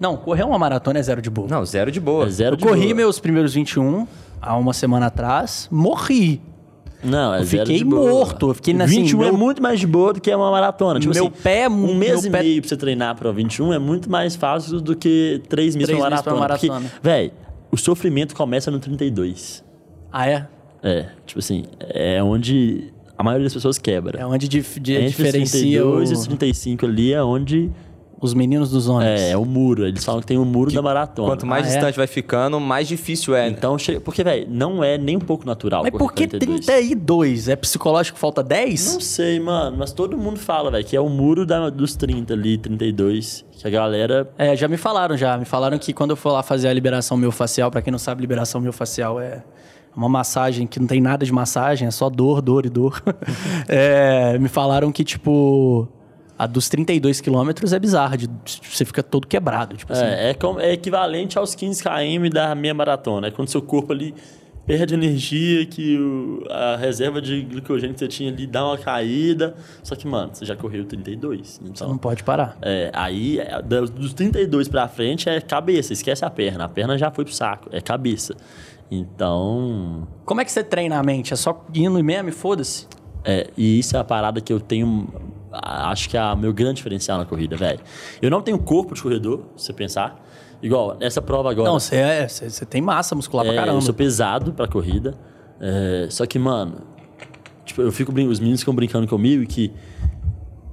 Não, 0.00 0.16
correr 0.16 0.44
uma 0.44 0.58
maratona 0.58 0.98
é 0.98 1.02
zero 1.02 1.20
de 1.22 1.30
boa. 1.30 1.48
Não, 1.48 1.64
zero 1.64 1.90
de 1.90 2.00
boa. 2.00 2.26
É 2.26 2.30
zero 2.30 2.52
eu 2.54 2.56
de 2.58 2.64
corri 2.64 2.82
boa. 2.84 2.94
meus 2.94 3.18
primeiros 3.18 3.54
21 3.54 4.06
há 4.40 4.56
uma 4.56 4.72
semana 4.72 5.06
atrás, 5.06 5.68
morri. 5.70 6.40
Não, 7.02 7.32
é 7.34 7.40
Eu 7.40 7.44
zero 7.44 7.62
fiquei 7.66 7.78
de 7.78 7.84
boa. 7.84 8.10
morto, 8.10 8.50
eu 8.50 8.54
fiquei 8.54 8.74
assim, 8.82 9.02
21 9.02 9.22
é 9.22 9.26
meu- 9.26 9.38
muito 9.38 9.62
mais 9.62 9.78
de 9.80 9.86
boa 9.86 10.12
do 10.12 10.20
que 10.20 10.32
uma 10.34 10.50
maratona. 10.50 10.98
Tipo 11.00 11.14
Meu 11.14 11.26
assim, 11.28 11.32
pé 11.42 11.60
é 11.62 11.68
Um 11.68 11.94
mês 11.94 12.24
e 12.24 12.30
pé- 12.30 12.42
meio 12.42 12.60
pra 12.60 12.68
você 12.68 12.76
treinar 12.76 13.14
pra 13.16 13.30
21 13.32 13.72
é 13.72 13.78
muito 13.78 14.10
mais 14.10 14.34
fácil 14.36 14.80
do 14.80 14.94
que 14.96 15.40
três 15.48 15.74
meses 15.76 15.86
Três 15.88 16.00
pra 16.00 16.10
meses 16.10 16.22
pra 16.24 16.34
maratona. 16.34 16.72
maratona. 16.74 16.90
Porque, 16.90 17.08
véi, 17.08 17.32
o 17.70 17.76
sofrimento 17.76 18.34
começa 18.34 18.70
no 18.70 18.78
32. 18.78 19.64
Ah, 20.12 20.26
é? 20.28 20.46
É, 20.82 21.06
tipo 21.26 21.38
assim, 21.40 21.64
é 21.80 22.22
onde 22.22 22.92
a 23.16 23.22
maioria 23.22 23.44
das 23.44 23.52
pessoas 23.54 23.78
quebra. 23.78 24.18
É 24.20 24.24
onde 24.26 24.46
dif- 24.48 24.78
de- 24.80 24.94
Entre 24.94 25.08
diferencia 25.08 25.84
os 25.84 25.88
o- 25.88 25.96
32 25.98 26.10
e 26.10 26.12
os 26.14 26.26
35 26.26 26.86
ali 26.86 27.12
é 27.12 27.22
onde 27.22 27.70
os 28.20 28.34
meninos 28.34 28.70
dos 28.70 28.88
homens. 28.88 29.20
é, 29.20 29.30
é 29.30 29.36
o 29.36 29.44
muro. 29.44 29.86
Eles 29.86 30.04
falam 30.04 30.20
que 30.20 30.26
tem 30.26 30.36
o 30.38 30.44
muro 30.44 30.72
da 30.72 30.82
maratona. 30.82 31.28
Quanto 31.28 31.46
mais 31.46 31.64
Ah, 31.66 31.68
é? 31.68 31.72
distante 31.74 31.96
vai 31.96 32.06
ficando, 32.06 32.58
mais 32.58 32.88
difícil 32.88 33.34
é. 33.34 33.48
Então, 33.48 33.78
chega, 33.78 34.00
porque, 34.00 34.24
velho, 34.24 34.46
não 34.50 34.82
é 34.82 34.98
nem 34.98 35.16
um 35.16 35.20
pouco 35.20 35.46
natural. 35.46 35.82
Mas 35.82 35.92
por 35.92 36.12
que 36.12 36.26
32. 36.26 36.66
32? 36.66 37.48
É 37.48 37.56
psicológico 37.56 38.14
que 38.16 38.20
falta 38.20 38.42
10? 38.42 38.94
Não 38.94 39.00
sei, 39.00 39.38
mano, 39.38 39.76
mas 39.78 39.92
todo 39.92 40.16
mundo 40.18 40.38
fala, 40.38 40.70
velho, 40.70 40.84
que 40.84 40.96
é 40.96 41.00
o 41.00 41.08
muro 41.08 41.46
da- 41.46 41.70
dos 41.70 41.94
30 41.94 42.32
ali, 42.34 42.58
32, 42.58 43.44
que 43.52 43.66
a 43.66 43.70
galera 43.70 44.28
É, 44.36 44.56
já 44.56 44.66
me 44.68 44.76
falaram 44.76 45.16
já. 45.16 45.36
Me 45.38 45.44
falaram 45.44 45.78
que 45.78 45.92
quando 45.92 46.10
eu 46.10 46.16
for 46.16 46.32
lá 46.32 46.42
fazer 46.42 46.68
a 46.68 46.72
liberação 46.72 47.16
miofascial, 47.16 47.70
pra 47.70 47.80
quem 47.82 47.90
não 47.90 47.98
sabe, 47.98 48.20
liberação 48.20 48.60
miofascial 48.60 49.20
é 49.20 49.42
uma 49.96 50.08
massagem 50.08 50.66
que 50.66 50.78
não 50.78 50.86
tem 50.86 51.00
nada 51.00 51.24
de 51.26 51.32
massagem, 51.32 51.88
é 51.88 51.90
só 51.90 52.08
dor, 52.08 52.40
dor 52.42 52.66
e 52.66 52.68
dor. 52.68 53.02
É, 53.68 54.38
me 54.38 54.48
falaram 54.48 54.90
que, 54.92 55.04
tipo, 55.04 55.88
a 56.38 56.46
dos 56.46 56.68
32 56.68 57.20
quilômetros 57.20 57.72
é 57.72 57.78
bizarra, 57.78 58.16
de, 58.16 58.28
você 58.62 58.84
fica 58.84 59.02
todo 59.02 59.26
quebrado, 59.26 59.76
tipo 59.76 59.92
assim. 59.92 60.04
É, 60.04 60.30
é, 60.30 60.36
é 60.60 60.72
equivalente 60.72 61.36
aos 61.38 61.54
15 61.54 61.82
km 61.82 62.30
da 62.32 62.54
meia 62.54 62.72
maratona. 62.74 63.26
É 63.26 63.30
quando 63.30 63.48
seu 63.48 63.60
corpo 63.60 63.92
ali 63.92 64.14
perde 64.64 64.92
energia, 64.94 65.64
que 65.64 65.98
o- 65.98 66.44
a 66.50 66.76
reserva 66.76 67.22
de 67.22 67.40
glicogênio 67.40 67.94
que 67.94 68.00
você 68.00 68.06
tinha 68.08 68.30
ali 68.30 68.46
dá 68.46 68.64
uma 68.66 68.76
caída. 68.76 69.54
Só 69.82 69.96
que, 69.96 70.06
mano, 70.06 70.30
você 70.34 70.44
já 70.44 70.54
correu 70.54 70.84
32. 70.84 71.48
Você 71.48 71.60
Então, 71.64 71.88
não 71.88 71.96
pode 71.98 72.22
parar. 72.22 72.56
é, 72.60 72.90
aí, 72.92 73.40
é, 73.40 73.62
dos 73.62 74.12
32 74.12 74.68
pra 74.68 74.86
frente 74.86 75.26
é 75.28 75.40
cabeça. 75.40 75.92
Esquece 75.94 76.22
a 76.24 76.28
perna. 76.30 76.64
A 76.66 76.68
perna 76.68 76.98
já 76.98 77.10
foi 77.10 77.24
pro 77.24 77.32
saco. 77.34 77.68
É 77.72 77.80
cabeça. 77.80 78.36
Então... 78.90 80.06
Como 80.24 80.40
é 80.40 80.44
que 80.44 80.52
você 80.52 80.62
treina 80.62 80.98
a 80.98 81.02
mente? 81.02 81.32
É 81.32 81.36
só 81.36 81.64
indo 81.74 81.98
e 82.28 82.32
foda-se? 82.32 82.86
É, 83.24 83.48
e 83.56 83.78
isso 83.78 83.96
é 83.96 84.00
a 84.00 84.04
parada 84.04 84.40
que 84.40 84.52
eu 84.52 84.60
tenho. 84.60 85.08
Acho 85.52 86.08
que 86.08 86.16
é 86.16 86.22
o 86.22 86.36
meu 86.36 86.52
grande 86.52 86.74
diferencial 86.74 87.18
na 87.18 87.24
corrida, 87.24 87.56
velho. 87.56 87.80
Eu 88.20 88.30
não 88.30 88.42
tenho 88.42 88.58
corpo 88.58 88.94
de 88.94 89.02
corredor, 89.02 89.46
se 89.56 89.66
você 89.66 89.72
pensar. 89.72 90.24
Igual, 90.62 90.96
nessa 90.98 91.22
prova 91.22 91.50
agora. 91.50 91.70
Não, 91.70 91.78
você 91.78 91.96
é, 91.96 92.26
tem 92.68 92.82
massa 92.82 93.14
muscular 93.14 93.46
é, 93.46 93.48
pra 93.48 93.58
caramba. 93.60 93.78
Eu 93.78 93.82
sou 93.82 93.94
pesado 93.94 94.52
pra 94.52 94.66
corrida. 94.66 95.14
É, 95.60 96.08
só 96.10 96.26
que, 96.26 96.38
mano, 96.38 96.82
tipo, 97.64 97.82
eu 97.82 97.92
fico 97.92 98.12
os 98.12 98.40
meninos 98.40 98.60
ficam 98.60 98.74
brincando 98.74 99.06
comigo 99.06 99.46
que 99.46 99.72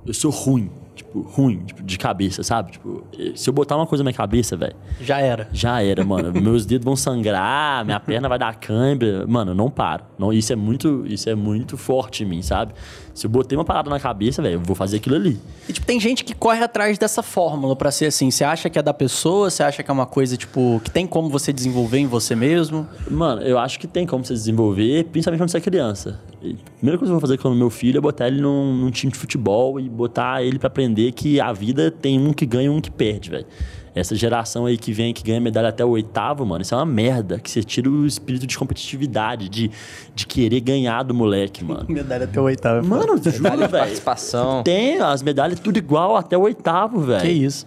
eu 0.05 0.13
sou 0.13 0.31
ruim. 0.31 0.71
Tipo, 1.15 1.21
ruim, 1.29 1.63
tipo, 1.65 1.81
de 1.81 1.97
cabeça, 1.97 2.43
sabe? 2.43 2.73
Tipo, 2.73 3.03
se 3.35 3.49
eu 3.49 3.53
botar 3.53 3.77
uma 3.77 3.87
coisa 3.87 4.03
na 4.03 4.09
minha 4.09 4.17
cabeça, 4.17 4.57
velho, 4.57 4.75
Já 4.99 5.19
era. 5.19 5.47
já 5.53 5.81
era, 5.81 6.03
mano. 6.03 6.33
Meus 6.41 6.65
dedos 6.65 6.83
vão 6.83 6.95
sangrar, 6.95 7.85
minha 7.85 7.99
perna 7.99 8.27
vai 8.27 8.37
dar 8.37 8.55
câimbra. 8.55 9.25
Mano, 9.25 9.51
eu 9.51 9.55
não 9.55 9.69
paro. 9.69 10.03
Não, 10.19 10.33
isso 10.33 10.51
é 10.51 10.55
muito, 10.55 11.05
isso 11.07 11.29
é 11.29 11.35
muito 11.35 11.77
forte 11.77 12.23
em 12.23 12.25
mim, 12.27 12.41
sabe? 12.41 12.73
Se 13.13 13.25
eu 13.27 13.29
botei 13.31 13.57
uma 13.57 13.63
parada 13.63 13.89
na 13.89 13.97
cabeça, 13.99 14.41
velho, 14.41 14.55
eu 14.55 14.59
vou 14.59 14.75
fazer 14.75 14.97
aquilo 14.97 15.15
ali. 15.15 15.39
E, 15.69 15.73
tipo, 15.73 15.85
tem 15.87 15.99
gente 16.01 16.23
que 16.25 16.33
corre 16.35 16.61
atrás 16.61 16.97
dessa 16.97 17.23
fórmula 17.23 17.73
pra 17.75 17.91
ser 17.91 18.07
assim. 18.07 18.29
Você 18.29 18.43
acha 18.43 18.69
que 18.69 18.77
é 18.77 18.81
da 18.81 18.93
pessoa? 18.93 19.49
Você 19.49 19.63
acha 19.63 19.81
que 19.81 19.89
é 19.89 19.93
uma 19.93 20.05
coisa, 20.05 20.35
tipo, 20.35 20.81
que 20.83 20.91
tem 20.91 21.07
como 21.07 21.29
você 21.29 21.53
desenvolver 21.53 21.99
em 21.99 22.07
você 22.07 22.35
mesmo? 22.35 22.85
Mano, 23.09 23.41
eu 23.41 23.57
acho 23.57 23.79
que 23.79 23.87
tem 23.87 24.05
como 24.05 24.25
você 24.25 24.33
desenvolver, 24.33 25.05
principalmente 25.05 25.39
quando 25.39 25.49
você 25.51 25.57
é 25.57 25.61
criança. 25.61 26.19
A 26.35 26.77
primeira 26.77 26.97
coisa 26.99 27.05
que 27.05 27.05
eu 27.05 27.07
vou 27.07 27.19
fazer 27.21 27.37
com 27.37 27.49
o 27.49 27.55
meu 27.55 27.69
filho 27.69 27.97
é 27.97 28.01
botar 28.01 28.27
ele 28.27 28.41
num, 28.41 28.75
num 28.75 28.91
time 28.91 29.11
de 29.11 29.17
futebol 29.17 29.79
e 29.79 29.89
botar 29.89 30.43
ele 30.43 30.59
pra 30.59 30.67
aprender 30.67 31.04
que 31.11 31.39
a 31.41 31.51
vida 31.53 31.89
tem 31.91 32.19
um 32.19 32.31
que 32.33 32.45
ganha 32.45 32.65
e 32.67 32.69
um 32.69 32.79
que 32.81 32.91
perde, 32.91 33.29
velho. 33.29 33.45
Essa 33.93 34.13
geração 34.13 34.65
aí 34.65 34.77
que 34.77 34.91
vem, 34.91 35.13
que 35.13 35.23
ganha 35.23 35.39
medalha 35.39 35.69
até 35.69 35.85
o 35.85 35.89
oitavo, 35.89 36.45
mano, 36.45 36.61
isso 36.61 36.73
é 36.75 36.77
uma 36.77 36.85
merda. 36.85 37.39
Que 37.39 37.49
você 37.49 37.63
tira 37.63 37.89
o 37.89 38.05
espírito 38.05 38.45
de 38.45 38.57
competitividade, 38.57 39.47
de, 39.47 39.71
de 40.13 40.27
querer 40.27 40.59
ganhar 40.59 41.01
do 41.03 41.13
moleque, 41.13 41.63
mano. 41.63 41.85
Medalha 41.89 42.25
até 42.25 42.39
o 42.41 42.43
oitavo. 42.43 42.85
Mano, 42.85 43.15
juro, 43.17 43.41
velho. 43.57 43.69
participação. 43.69 44.63
Tem 44.63 44.99
as 44.99 45.23
medalhas 45.23 45.59
tudo 45.61 45.77
igual 45.77 46.17
até 46.17 46.37
o 46.37 46.41
oitavo, 46.41 46.99
velho. 46.99 47.21
Que 47.21 47.29
isso? 47.29 47.65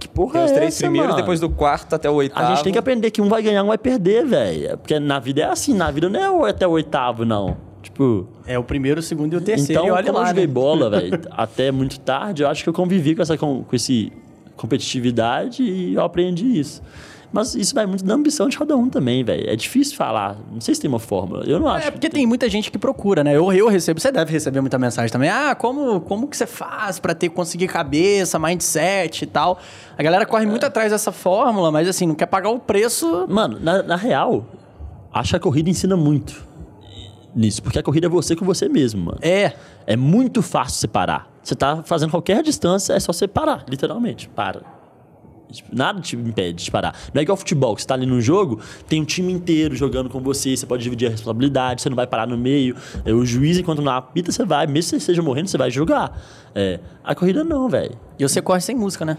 Que 0.00 0.08
porra 0.08 0.32
Tem 0.32 0.44
os 0.46 0.50
é 0.50 0.54
três 0.54 0.74
essa, 0.74 0.82
primeiros, 0.84 1.10
mano? 1.10 1.22
depois 1.22 1.38
do 1.38 1.48
quarto 1.48 1.94
até 1.94 2.10
o 2.10 2.14
oitavo. 2.14 2.44
A 2.44 2.48
gente 2.54 2.64
tem 2.64 2.72
que 2.72 2.78
aprender 2.78 3.10
que 3.12 3.22
um 3.22 3.28
vai 3.28 3.40
ganhar, 3.40 3.62
um 3.62 3.68
vai 3.68 3.78
perder, 3.78 4.26
velho. 4.26 4.76
Porque 4.78 4.98
na 4.98 5.20
vida 5.20 5.42
é 5.42 5.44
assim, 5.44 5.72
na 5.74 5.90
vida 5.92 6.08
não 6.08 6.20
é 6.20 6.28
o- 6.30 6.44
até 6.44 6.66
o 6.66 6.72
oitavo, 6.72 7.24
não. 7.24 7.56
Tipo, 7.96 8.28
É 8.46 8.58
o 8.58 8.62
primeiro, 8.62 9.00
o 9.00 9.02
segundo 9.02 9.32
e 9.32 9.36
o 9.36 9.40
terceiro. 9.40 9.72
então, 9.80 9.86
e 9.86 9.90
olha 9.90 10.04
como 10.04 10.18
lá, 10.18 10.24
eu 10.24 10.28
joguei 10.28 10.46
né? 10.46 10.52
bola, 10.52 10.90
velho, 10.90 11.18
até 11.32 11.72
muito 11.72 11.98
tarde, 11.98 12.42
eu 12.42 12.48
acho 12.48 12.62
que 12.62 12.68
eu 12.68 12.74
convivi 12.74 13.14
com 13.14 13.22
essa 13.22 13.38
com, 13.38 13.64
com 13.64 13.74
esse 13.74 14.12
competitividade 14.54 15.62
e 15.62 15.94
eu 15.94 16.02
aprendi 16.02 16.44
isso. 16.60 16.82
Mas 17.32 17.54
isso 17.54 17.74
vai 17.74 17.86
muito 17.86 18.04
da 18.04 18.14
ambição 18.14 18.48
de 18.48 18.58
cada 18.58 18.76
um 18.76 18.88
também, 18.88 19.24
velho. 19.24 19.48
É 19.50 19.56
difícil 19.56 19.96
falar. 19.96 20.36
Não 20.52 20.60
sei 20.60 20.74
se 20.74 20.80
tem 20.80 20.88
uma 20.88 20.98
fórmula. 20.98 21.44
Eu 21.44 21.58
não 21.58 21.68
acho. 21.68 21.88
É 21.88 21.90
porque 21.90 22.08
tem 22.08 22.26
muita 22.26 22.48
gente 22.48 22.70
que 22.70 22.78
procura, 22.78 23.24
né? 23.24 23.36
Eu, 23.36 23.52
eu 23.52 23.68
recebo, 23.68 23.98
você 24.00 24.12
deve 24.12 24.30
receber 24.32 24.60
muita 24.60 24.78
mensagem 24.78 25.10
também. 25.10 25.28
Ah, 25.28 25.54
como, 25.54 26.00
como 26.02 26.28
que 26.28 26.36
você 26.36 26.46
faz 26.46 26.98
pra 26.98 27.14
ter, 27.14 27.28
conseguir 27.30 27.66
cabeça, 27.66 28.38
mindset 28.38 29.22
e 29.24 29.26
tal? 29.26 29.58
A 29.98 30.02
galera 30.02 30.24
corre 30.24 30.46
muito 30.46 30.64
atrás 30.64 30.92
dessa 30.92 31.10
fórmula, 31.12 31.70
mas 31.72 31.88
assim, 31.88 32.06
não 32.06 32.14
quer 32.14 32.26
pagar 32.26 32.50
o 32.50 32.58
preço. 32.58 33.26
Mano, 33.28 33.58
na, 33.60 33.82
na 33.82 33.96
real, 33.96 34.46
acho 35.12 35.30
que 35.30 35.36
a 35.36 35.40
corrida 35.40 35.68
ensina 35.68 35.96
muito 35.96 36.46
nisso. 37.36 37.62
Porque 37.62 37.78
a 37.78 37.82
corrida 37.82 38.06
é 38.06 38.10
você 38.10 38.34
com 38.34 38.44
você 38.44 38.68
mesmo, 38.68 39.04
mano. 39.04 39.18
É. 39.22 39.52
É 39.86 39.96
muito 39.96 40.42
fácil 40.42 40.80
você 40.80 40.88
parar. 40.88 41.30
Você 41.42 41.54
tá 41.54 41.82
fazendo 41.84 42.10
qualquer 42.10 42.42
distância, 42.42 42.94
é 42.94 42.98
só 43.00 43.12
você 43.12 43.28
parar, 43.28 43.64
literalmente. 43.68 44.28
Para. 44.28 44.62
Tipo, 45.52 45.76
Nada 45.76 46.00
te 46.00 46.16
impede 46.16 46.64
de 46.64 46.70
parar. 46.72 46.92
Não 47.14 47.20
é 47.20 47.22
igual 47.22 47.36
futebol, 47.36 47.76
que 47.76 47.82
você 47.82 47.86
tá 47.86 47.94
ali 47.94 48.04
no 48.04 48.20
jogo, 48.20 48.58
tem 48.88 49.00
um 49.00 49.04
time 49.04 49.32
inteiro 49.32 49.76
jogando 49.76 50.10
com 50.10 50.20
você, 50.20 50.56
você 50.56 50.66
pode 50.66 50.82
dividir 50.82 51.06
a 51.06 51.10
responsabilidade, 51.10 51.82
você 51.82 51.88
não 51.88 51.94
vai 51.94 52.06
parar 52.06 52.26
no 52.26 52.36
meio. 52.36 52.74
É, 53.04 53.12
o 53.12 53.24
juiz, 53.24 53.56
enquanto 53.56 53.80
não 53.80 53.92
apita, 53.92 54.32
você 54.32 54.44
vai. 54.44 54.66
Mesmo 54.66 54.88
que 54.90 54.90
você 54.90 54.96
esteja 54.96 55.22
morrendo, 55.22 55.48
você 55.48 55.56
vai 55.56 55.70
jogar. 55.70 56.20
É, 56.52 56.80
a 57.04 57.14
corrida 57.14 57.44
não, 57.44 57.68
velho. 57.68 57.96
E 58.18 58.28
você 58.28 58.42
corre 58.42 58.60
sem 58.60 58.74
música, 58.74 59.04
né? 59.04 59.16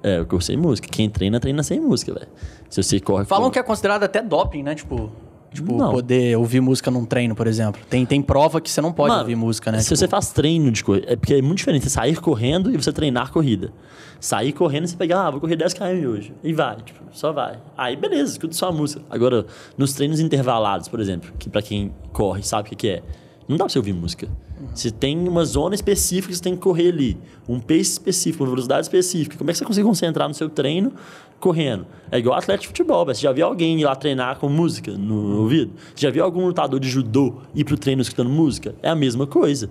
É, 0.00 0.18
eu 0.20 0.26
corro 0.26 0.42
sem 0.42 0.56
música. 0.56 0.86
Quem 0.86 1.10
treina, 1.10 1.40
treina 1.40 1.62
sem 1.64 1.80
música, 1.80 2.14
velho. 2.14 2.28
Se 2.70 2.80
você 2.82 3.00
corre... 3.00 3.24
Falam 3.24 3.46
com- 3.46 3.50
que 3.52 3.58
é 3.58 3.62
considerado 3.62 4.04
até 4.04 4.22
doping, 4.22 4.62
né? 4.62 4.74
Tipo, 4.76 5.10
tipo 5.54 5.76
Não. 5.76 5.92
poder 5.92 6.36
ouvir 6.36 6.60
música 6.60 6.90
num 6.90 7.04
treino, 7.06 7.34
por 7.34 7.46
exemplo. 7.46 7.80
Tem, 7.88 8.04
tem 8.04 8.20
prova 8.20 8.60
que 8.60 8.70
você 8.70 8.80
não 8.80 8.92
pode 8.92 9.08
Mano, 9.10 9.20
ouvir 9.22 9.36
música, 9.36 9.72
né? 9.72 9.78
Se 9.78 9.84
Tipo, 9.84 9.96
você 9.96 10.08
faz 10.08 10.30
treino 10.32 10.70
de 10.70 10.84
corrida, 10.84 11.06
é 11.12 11.16
porque 11.16 11.34
é 11.34 11.40
muito 11.40 11.58
diferente 11.58 11.84
você 11.84 11.90
sair 11.90 12.20
correndo 12.20 12.70
e 12.70 12.76
você 12.76 12.92
treinar 12.92 13.30
corrida. 13.32 13.72
Sair 14.20 14.52
correndo 14.52 14.84
e 14.84 14.88
você 14.88 14.96
pegar, 14.96 15.26
ah, 15.26 15.30
vou 15.30 15.40
correr 15.40 15.56
10 15.56 15.72
km 15.74 16.06
hoje. 16.08 16.34
E 16.42 16.52
vai, 16.52 16.76
tipo, 16.76 17.00
só 17.12 17.32
vai. 17.32 17.58
Aí 17.76 17.94
beleza, 17.96 18.32
escuta 18.32 18.54
só 18.54 18.68
a 18.68 18.72
música. 18.72 19.02
Agora, 19.08 19.46
nos 19.78 19.92
treinos 19.92 20.18
intervalados, 20.20 20.88
por 20.88 20.98
exemplo, 21.00 21.32
que 21.38 21.48
pra 21.48 21.62
quem 21.62 21.92
corre 22.12 22.42
sabe 22.42 22.66
o 22.66 22.70
que, 22.70 22.76
que 22.76 22.88
é, 22.88 23.02
não 23.48 23.56
dá 23.56 23.64
pra 23.64 23.72
você 23.72 23.78
ouvir 23.78 23.92
música. 23.92 24.28
Você 24.74 24.90
tem 24.90 25.28
uma 25.28 25.44
zona 25.44 25.74
específica 25.74 26.28
que 26.28 26.36
você 26.36 26.42
tem 26.42 26.54
que 26.54 26.62
correr 26.62 26.88
ali. 26.88 27.18
Um 27.48 27.60
pace 27.60 27.82
específico, 27.92 28.42
uma 28.44 28.50
velocidade 28.50 28.82
específica. 28.86 29.36
Como 29.36 29.50
é 29.50 29.52
que 29.52 29.58
você 29.58 29.64
consegue 29.64 29.86
concentrar 29.86 30.26
no 30.28 30.34
seu 30.34 30.48
treino 30.48 30.92
correndo? 31.38 31.86
É 32.10 32.18
igual 32.18 32.38
atleta 32.38 32.62
de 32.62 32.68
futebol, 32.68 33.04
velho. 33.04 33.14
Você 33.16 33.22
já 33.22 33.32
viu 33.32 33.44
alguém 33.46 33.78
ir 33.80 33.84
lá 33.84 33.94
treinar 33.94 34.38
com 34.38 34.48
música 34.48 34.92
no 34.92 35.40
ouvido? 35.40 35.72
Você 35.94 36.06
já 36.06 36.10
viu 36.10 36.24
algum 36.24 36.46
lutador 36.46 36.80
de 36.80 36.88
judô 36.88 37.34
ir 37.54 37.64
pro 37.64 37.76
treino 37.76 38.00
escutando 38.00 38.30
música? 38.30 38.74
É 38.82 38.88
a 38.88 38.94
mesma 38.94 39.26
coisa. 39.26 39.68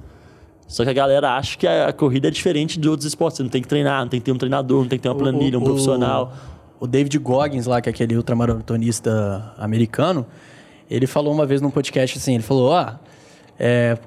Só 0.67 0.83
que 0.83 0.89
a 0.89 0.93
galera 0.93 1.35
acha 1.35 1.57
que 1.57 1.67
a 1.67 1.91
corrida 1.91 2.27
é 2.27 2.31
diferente 2.31 2.79
de 2.79 2.87
outros 2.87 3.07
esportes. 3.07 3.37
Você 3.37 3.43
não 3.43 3.49
tem 3.49 3.61
que 3.61 3.67
treinar, 3.67 4.01
não 4.01 4.07
tem 4.09 4.19
que 4.19 4.25
ter 4.25 4.31
um 4.31 4.37
treinador, 4.37 4.81
não 4.83 4.87
tem 4.87 4.97
que 4.99 5.03
ter 5.03 5.09
uma 5.09 5.15
planilha, 5.15 5.57
um 5.57 5.61
o- 5.61 5.65
profissional. 5.65 6.33
O 6.79 6.85
David 6.87 7.17
Goggins 7.19 7.65
lá, 7.65 7.81
que 7.81 7.89
é 7.89 7.91
aquele 7.91 8.15
ultramaratonista 8.17 9.53
americano, 9.57 10.25
ele 10.89 11.07
falou 11.07 11.33
uma 11.33 11.45
vez 11.45 11.61
num 11.61 11.69
podcast 11.69 12.17
assim, 12.17 12.35
ele 12.35 12.43
falou, 12.43 12.69
ó, 12.71 12.93
é, 13.59 13.97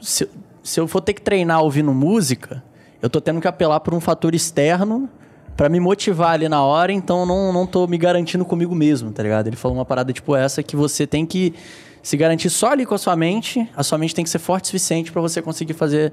se, 0.00 0.28
se 0.62 0.80
eu 0.80 0.88
for 0.88 1.00
ter 1.00 1.14
que 1.14 1.22
treinar 1.22 1.62
ouvindo 1.62 1.92
música, 1.92 2.62
eu 3.02 3.10
tô 3.10 3.20
tendo 3.20 3.40
que 3.40 3.48
apelar 3.48 3.80
por 3.80 3.94
um 3.94 4.00
fator 4.00 4.34
externo 4.34 5.08
pra 5.56 5.68
me 5.68 5.78
motivar 5.78 6.32
ali 6.32 6.48
na 6.48 6.62
hora, 6.62 6.92
então 6.92 7.24
não, 7.24 7.52
não 7.52 7.66
tô 7.66 7.86
me 7.86 7.96
garantindo 7.96 8.44
comigo 8.44 8.74
mesmo, 8.74 9.12
tá 9.12 9.22
ligado? 9.22 9.46
Ele 9.46 9.56
falou 9.56 9.76
uma 9.76 9.84
parada 9.84 10.12
tipo 10.12 10.34
essa 10.34 10.62
que 10.62 10.74
você 10.74 11.06
tem 11.06 11.24
que 11.24 11.54
se 12.02 12.16
garantir 12.16 12.50
só 12.50 12.72
ali 12.72 12.84
com 12.84 12.94
a 12.94 12.98
sua 12.98 13.16
mente, 13.16 13.68
a 13.76 13.82
sua 13.82 13.96
mente 13.96 14.14
tem 14.14 14.24
que 14.24 14.30
ser 14.30 14.38
forte 14.38 14.64
o 14.64 14.66
suficiente 14.66 15.12
pra 15.12 15.22
você 15.22 15.40
conseguir 15.40 15.74
fazer 15.74 16.12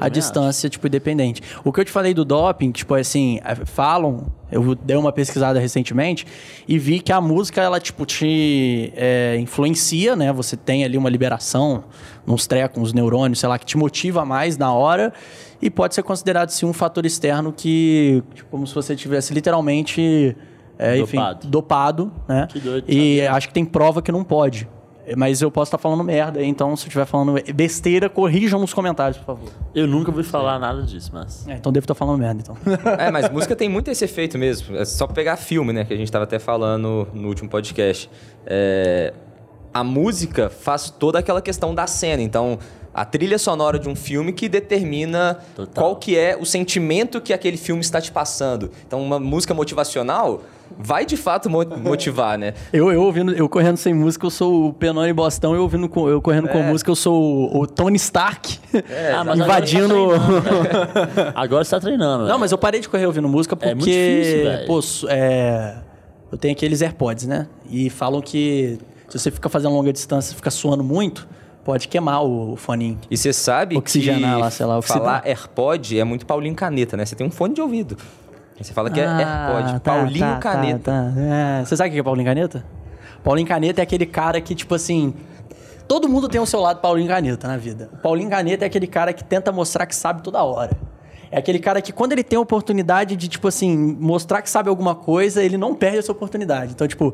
a 0.00 0.08
distância, 0.08 0.68
tipo, 0.68 0.86
independente. 0.86 1.42
O 1.64 1.72
que 1.72 1.80
eu 1.80 1.84
te 1.84 1.90
falei 1.90 2.14
do 2.14 2.24
doping, 2.24 2.70
tipo, 2.70 2.94
assim, 2.94 3.40
é, 3.44 3.54
falam, 3.54 4.26
eu 4.50 4.74
dei 4.74 4.96
uma 4.96 5.12
pesquisada 5.12 5.58
recentemente 5.58 6.26
e 6.66 6.78
vi 6.78 7.00
que 7.00 7.12
a 7.12 7.20
música, 7.20 7.60
ela, 7.60 7.80
tipo, 7.80 8.06
te 8.06 8.92
é, 8.96 9.36
influencia, 9.38 10.14
né? 10.16 10.32
Você 10.32 10.56
tem 10.56 10.84
ali 10.84 10.96
uma 10.96 11.10
liberação 11.10 11.84
nos 12.26 12.46
trecos, 12.46 12.80
nos 12.80 12.92
neurônios, 12.92 13.40
sei 13.40 13.48
lá, 13.48 13.58
que 13.58 13.66
te 13.66 13.76
motiva 13.76 14.24
mais 14.24 14.56
na 14.56 14.72
hora 14.72 15.12
e 15.60 15.70
pode 15.70 15.94
ser 15.94 16.02
considerado, 16.02 16.50
sim, 16.50 16.66
um 16.66 16.72
fator 16.72 17.04
externo 17.06 17.52
que, 17.52 18.22
tipo, 18.34 18.50
como 18.50 18.66
se 18.66 18.74
você 18.74 18.94
tivesse 18.96 19.32
literalmente, 19.32 20.36
é, 20.78 20.98
enfim, 20.98 21.16
Dopado. 21.16 21.48
dopado, 21.48 22.12
né? 22.28 22.46
Que 22.50 22.58
doido, 22.58 22.84
E 22.88 23.20
acho 23.26 23.48
que 23.48 23.54
tem 23.54 23.64
prova 23.64 24.02
que 24.02 24.10
não 24.12 24.24
pode. 24.24 24.68
Mas 25.16 25.42
eu 25.42 25.50
posso 25.50 25.68
estar 25.68 25.78
falando 25.78 26.02
merda, 26.02 26.42
então 26.42 26.74
se 26.76 26.84
eu 26.84 26.88
estiver 26.88 27.04
falando 27.04 27.34
besteira, 27.54 28.08
corrijam 28.08 28.58
nos 28.60 28.72
comentários, 28.72 29.18
por 29.18 29.26
favor. 29.26 29.50
Eu 29.74 29.86
nunca 29.86 30.10
ouvi 30.10 30.22
falar 30.22 30.58
nada 30.58 30.82
disso, 30.82 31.10
mas. 31.12 31.46
É, 31.46 31.54
então 31.54 31.70
devo 31.70 31.84
estar 31.84 31.94
falando 31.94 32.18
merda, 32.18 32.40
então. 32.40 32.56
É, 32.98 33.10
mas 33.10 33.28
música 33.28 33.54
tem 33.56 33.68
muito 33.68 33.90
esse 33.90 34.04
efeito 34.04 34.38
mesmo. 34.38 34.76
É 34.76 34.84
só 34.84 35.06
pegar 35.06 35.36
filme, 35.36 35.72
né? 35.72 35.84
Que 35.84 35.92
a 35.92 35.96
gente 35.96 36.10
tava 36.10 36.24
até 36.24 36.38
falando 36.38 37.08
no 37.12 37.28
último 37.28 37.48
podcast. 37.48 38.08
É, 38.46 39.12
a 39.72 39.82
música 39.82 40.48
faz 40.48 40.88
toda 40.90 41.18
aquela 41.18 41.42
questão 41.42 41.74
da 41.74 41.86
cena. 41.86 42.22
Então, 42.22 42.58
a 42.94 43.04
trilha 43.04 43.38
sonora 43.38 43.78
de 43.78 43.88
um 43.88 43.96
filme 43.96 44.32
que 44.32 44.48
determina 44.48 45.38
Total. 45.56 45.82
qual 45.84 45.96
que 45.96 46.16
é 46.16 46.36
o 46.40 46.44
sentimento 46.46 47.20
que 47.20 47.32
aquele 47.32 47.56
filme 47.56 47.80
está 47.80 48.00
te 48.00 48.12
passando. 48.12 48.70
Então, 48.86 49.02
uma 49.02 49.18
música 49.18 49.52
motivacional 49.52 50.42
vai 50.78 51.04
de 51.04 51.16
fato 51.16 51.50
mo- 51.50 51.64
motivar, 51.82 52.38
né? 52.38 52.54
Eu, 52.72 52.90
eu 52.92 53.02
ouvindo, 53.02 53.32
eu 53.32 53.48
correndo 53.48 53.76
sem 53.76 53.92
música, 53.92 54.24
eu 54.26 54.30
sou 54.30 54.68
o 54.68 54.72
Penone 54.72 55.12
Bostão, 55.12 55.54
eu 55.54 55.62
ouvindo 55.62 55.88
com, 55.88 56.08
eu 56.08 56.22
correndo 56.22 56.48
com 56.48 56.62
música, 56.62 56.90
eu 56.90 56.94
sou 56.96 57.20
o, 57.52 57.60
o 57.62 57.66
Tony 57.66 57.96
Stark. 57.96 58.58
Ah, 59.16 59.22
mas 59.24 59.38
invadindo. 59.38 59.94
Agora 61.34 61.64
você 61.64 61.70
tá 61.70 61.80
treinando, 61.80 62.24
tá. 62.24 62.30
Não, 62.32 62.38
mas 62.38 62.52
eu 62.52 62.58
parei 62.58 62.80
de 62.80 62.88
correr 62.88 63.06
ouvindo 63.06 63.28
música 63.28 63.56
porque. 63.56 63.70
É 63.70 63.74
muito 63.74 63.90
difícil, 63.90 64.44
velho. 64.44 64.66
pô, 64.66 64.80
é, 65.08 65.76
eu 66.32 66.38
tenho 66.38 66.52
aqueles 66.54 66.82
AirPods, 66.82 67.26
né? 67.26 67.46
E 67.70 67.90
falam 67.90 68.20
que 68.20 68.78
se 69.08 69.18
você 69.18 69.30
fica 69.30 69.48
fazendo 69.48 69.72
longa 69.74 69.92
distância, 69.92 70.34
fica 70.34 70.50
suando 70.50 70.82
muito, 70.82 71.26
pode 71.64 71.88
queimar 71.88 72.22
o, 72.22 72.56
foninho. 72.56 72.98
E 73.10 73.16
você 73.16 73.32
sabe 73.32 73.76
Oxigenar 73.76 74.36
que 74.36 74.42
lá, 74.42 74.50
sei 74.50 74.66
lá, 74.66 74.78
oxidar. 74.78 74.98
falar 74.98 75.22
AirPod 75.26 75.98
é 75.98 76.04
muito 76.04 76.26
Paulinho 76.26 76.54
Caneta, 76.54 76.96
né? 76.96 77.04
Você 77.04 77.16
tem 77.16 77.26
um 77.26 77.30
fone 77.30 77.54
de 77.54 77.60
ouvido. 77.60 77.96
Você 78.60 78.72
fala 78.72 78.90
que 78.90 79.00
é 79.00 79.06
AirPod. 79.06 79.72
tá, 79.72 79.80
Paulinho 79.80 80.20
tá, 80.20 80.38
Caneta. 80.38 80.78
tá, 80.78 81.12
tá. 81.14 81.20
É, 81.60 81.64
Você 81.64 81.76
sabe 81.76 81.90
o 81.90 81.92
que 81.92 81.98
é 81.98 82.02
Paulinho 82.02 82.26
Caneta? 82.26 82.64
Paulinho 83.24 83.48
Caneta 83.48 83.80
é 83.80 83.82
aquele 83.82 84.06
cara 84.06 84.40
que, 84.40 84.54
tipo 84.54 84.74
assim. 84.74 85.14
Todo 85.88 86.08
mundo 86.08 86.28
tem 86.28 86.40
o 86.40 86.46
seu 86.46 86.60
lado 86.60 86.80
Paulinho 86.80 87.08
Caneta 87.08 87.48
na 87.48 87.56
vida. 87.56 87.90
O 87.92 87.96
Paulinho 87.98 88.30
Caneta 88.30 88.64
é 88.64 88.66
aquele 88.66 88.86
cara 88.86 89.12
que 89.12 89.24
tenta 89.24 89.50
mostrar 89.50 89.86
que 89.86 89.94
sabe 89.94 90.22
toda 90.22 90.42
hora. 90.42 90.70
É 91.30 91.38
aquele 91.38 91.58
cara 91.58 91.82
que, 91.82 91.92
quando 91.92 92.12
ele 92.12 92.22
tem 92.22 92.36
a 92.36 92.40
oportunidade 92.40 93.16
de, 93.16 93.28
tipo 93.28 93.48
assim, 93.48 93.76
mostrar 93.76 94.40
que 94.40 94.48
sabe 94.48 94.68
alguma 94.68 94.94
coisa, 94.94 95.42
ele 95.42 95.58
não 95.58 95.74
perde 95.74 95.98
essa 95.98 96.12
oportunidade. 96.12 96.72
Então, 96.72 96.86
tipo, 96.86 97.12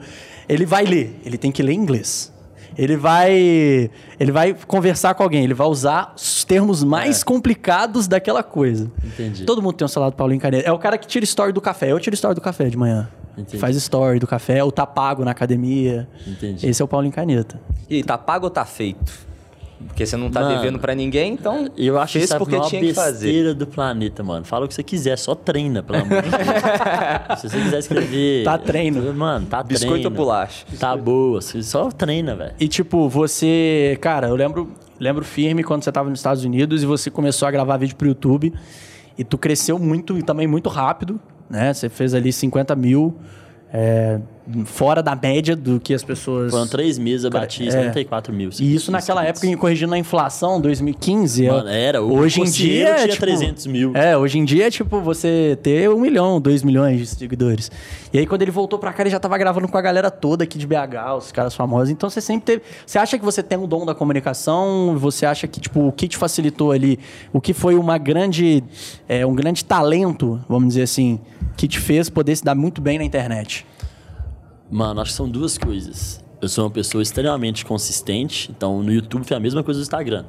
ele 0.48 0.66
vai 0.66 0.84
ler, 0.84 1.18
ele 1.24 1.38
tem 1.38 1.50
que 1.50 1.62
ler 1.62 1.72
inglês. 1.72 2.32
Ele 2.76 2.96
vai, 2.96 3.90
ele 4.18 4.32
vai 4.32 4.54
conversar 4.66 5.14
com 5.14 5.22
alguém, 5.22 5.44
ele 5.44 5.54
vai 5.54 5.66
usar 5.66 6.14
os 6.16 6.44
termos 6.44 6.82
mais 6.82 7.22
complicados 7.22 8.06
daquela 8.06 8.42
coisa. 8.42 8.90
Entendi. 9.04 9.44
Todo 9.44 9.62
mundo 9.62 9.74
tem 9.74 9.86
um 9.86 10.00
lado 10.00 10.14
Paulinho 10.14 10.40
Caneta. 10.40 10.68
É 10.68 10.72
o 10.72 10.78
cara 10.78 10.96
que 10.96 11.06
tira 11.06 11.24
story 11.24 11.52
do 11.52 11.60
café. 11.60 11.92
Eu 11.92 12.00
tiro 12.00 12.14
story 12.14 12.34
do 12.34 12.40
café 12.40 12.68
de 12.68 12.76
manhã. 12.76 13.08
Entendi. 13.36 13.58
Faz 13.58 13.76
story 13.76 14.18
do 14.18 14.26
café, 14.26 14.62
ou 14.62 14.70
tá 14.70 14.86
pago 14.86 15.24
na 15.24 15.30
academia. 15.30 16.08
Entendi. 16.26 16.66
Esse 16.66 16.82
é 16.82 16.84
o 16.84 16.88
Paulinho 16.88 17.12
Caneta. 17.12 17.60
E 17.88 18.02
tá 18.02 18.18
pago 18.18 18.46
ou 18.46 18.50
tá 18.50 18.64
feito? 18.64 19.29
Porque 19.86 20.04
você 20.04 20.16
não 20.16 20.30
tá 20.30 20.40
Mano, 20.40 20.56
devendo 20.56 20.78
pra 20.78 20.94
ninguém, 20.94 21.32
então 21.32 21.68
Eu 21.76 21.98
acho 21.98 22.12
fez 22.14 22.26
isso 22.26 22.34
a 22.34 22.38
porque 22.38 22.56
maior 22.56 22.68
tinha 22.68 22.82
que 22.82 22.92
fazer. 22.92 23.54
do 23.54 23.66
planeta, 23.66 24.22
mano. 24.22 24.44
Fala 24.44 24.66
o 24.66 24.68
que 24.68 24.74
você 24.74 24.82
quiser, 24.82 25.16
só 25.16 25.34
treina, 25.34 25.82
pelo 25.82 26.00
amor 26.00 26.22
de 26.22 26.28
Deus. 26.30 27.40
Se 27.40 27.48
você 27.48 27.60
quiser 27.60 27.78
escrever... 27.78 28.44
Tá 28.44 28.58
treino. 28.58 29.12
Mano, 29.14 29.46
tá 29.46 29.62
Biscoito 29.62 29.94
treino. 29.94 30.10
ou 30.10 30.16
bolacha? 30.16 30.66
Tá 30.78 30.96
boa, 30.96 31.40
só 31.40 31.90
treina, 31.90 32.36
velho. 32.36 32.52
E 32.60 32.68
tipo, 32.68 33.08
você. 33.08 33.96
Cara, 34.00 34.28
eu 34.28 34.36
lembro, 34.36 34.70
lembro 34.98 35.24
firme 35.24 35.64
quando 35.64 35.82
você 35.82 35.90
tava 35.90 36.10
nos 36.10 36.18
Estados 36.18 36.44
Unidos 36.44 36.82
e 36.82 36.86
você 36.86 37.10
começou 37.10 37.48
a 37.48 37.50
gravar 37.50 37.76
vídeo 37.78 37.96
pro 37.96 38.06
YouTube. 38.08 38.52
E 39.16 39.24
tu 39.24 39.36
cresceu 39.36 39.78
muito 39.78 40.16
e 40.18 40.22
também 40.22 40.46
muito 40.46 40.68
rápido, 40.68 41.20
né? 41.48 41.72
Você 41.74 41.88
fez 41.88 42.14
ali 42.14 42.32
50 42.32 42.74
mil. 42.76 43.16
é, 43.72 44.18
fora 44.64 45.02
da 45.02 45.14
média 45.14 45.54
do 45.56 45.80
que 45.80 45.94
as 45.94 46.02
pessoas. 46.02 46.50
Foram 46.50 46.66
três 46.66 46.98
meses, 46.98 47.24
eu 47.24 47.30
bati 47.30 47.66
é. 47.66 47.70
54 47.70 48.32
mil. 48.32 48.50
E 48.58 48.74
isso 48.74 48.90
naquela 48.90 49.24
época, 49.24 49.46
corrigindo 49.56 49.94
a 49.94 49.98
inflação, 49.98 50.60
2015. 50.60 51.46
Mano, 51.46 51.68
era. 51.68 52.02
Hoje 52.02 52.40
em 52.40 52.44
dia. 52.44 52.88
é, 52.88 52.94
tinha 52.96 53.08
tipo, 53.08 53.20
300 53.20 53.66
mil. 53.66 53.96
É, 53.96 54.16
hoje 54.16 54.38
em 54.38 54.44
dia 54.44 54.66
é 54.66 54.70
tipo 54.70 55.00
você 55.00 55.58
ter 55.62 55.88
um 55.90 56.00
milhão, 56.00 56.40
dois 56.40 56.62
milhões 56.62 57.00
de 57.00 57.06
seguidores. 57.06 57.70
E 58.12 58.18
aí, 58.18 58.26
quando 58.26 58.42
ele 58.42 58.50
voltou 58.50 58.78
pra 58.78 58.92
cá, 58.92 59.02
ele 59.02 59.10
já 59.10 59.20
tava 59.20 59.38
gravando 59.38 59.68
com 59.68 59.78
a 59.78 59.80
galera 59.80 60.10
toda 60.10 60.44
aqui 60.44 60.58
de 60.58 60.66
BH, 60.66 61.16
os 61.16 61.32
caras 61.32 61.54
famosos. 61.54 61.90
Então 61.90 62.10
você 62.10 62.20
sempre 62.20 62.44
teve. 62.44 62.62
Você 62.84 62.98
acha 62.98 63.18
que 63.18 63.24
você 63.24 63.42
tem 63.42 63.58
o 63.58 63.66
dom 63.66 63.86
da 63.86 63.94
comunicação? 63.94 64.96
Você 64.98 65.24
acha 65.24 65.46
que, 65.46 65.60
tipo, 65.60 65.86
o 65.86 65.92
que 65.92 66.08
te 66.08 66.16
facilitou 66.16 66.72
ali? 66.72 66.98
O 67.32 67.40
que 67.40 67.52
foi 67.52 67.76
uma 67.76 67.98
grande. 67.98 68.62
é, 69.08 69.24
um 69.24 69.34
grande 69.34 69.64
talento, 69.64 70.40
vamos 70.48 70.68
dizer 70.70 70.82
assim, 70.82 71.20
que 71.56 71.68
te 71.68 71.78
fez 71.78 72.08
poder 72.08 72.34
se 72.36 72.44
dar 72.44 72.54
muito 72.54 72.80
bem 72.80 72.98
na 72.98 73.04
internet? 73.04 73.66
Mano, 74.70 75.00
acho 75.00 75.10
que 75.10 75.16
são 75.16 75.28
duas 75.28 75.58
coisas. 75.58 76.22
Eu 76.40 76.48
sou 76.48 76.64
uma 76.64 76.70
pessoa 76.70 77.02
extremamente 77.02 77.64
consistente, 77.66 78.50
então 78.50 78.82
no 78.82 78.92
YouTube 78.92 79.24
foi 79.24 79.36
a 79.36 79.40
mesma 79.40 79.62
coisa 79.62 79.80
do 79.80 79.82
Instagram. 79.82 80.24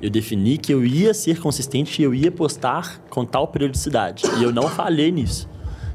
Eu 0.00 0.10
defini 0.10 0.58
que 0.58 0.72
eu 0.72 0.84
ia 0.84 1.14
ser 1.14 1.40
consistente 1.40 2.00
e 2.00 2.04
eu 2.04 2.14
ia 2.14 2.30
postar 2.30 3.00
com 3.08 3.24
tal 3.24 3.48
periodicidade. 3.48 4.22
E 4.38 4.42
eu 4.42 4.52
não 4.52 4.68
falhei 4.68 5.10
nisso. 5.10 5.48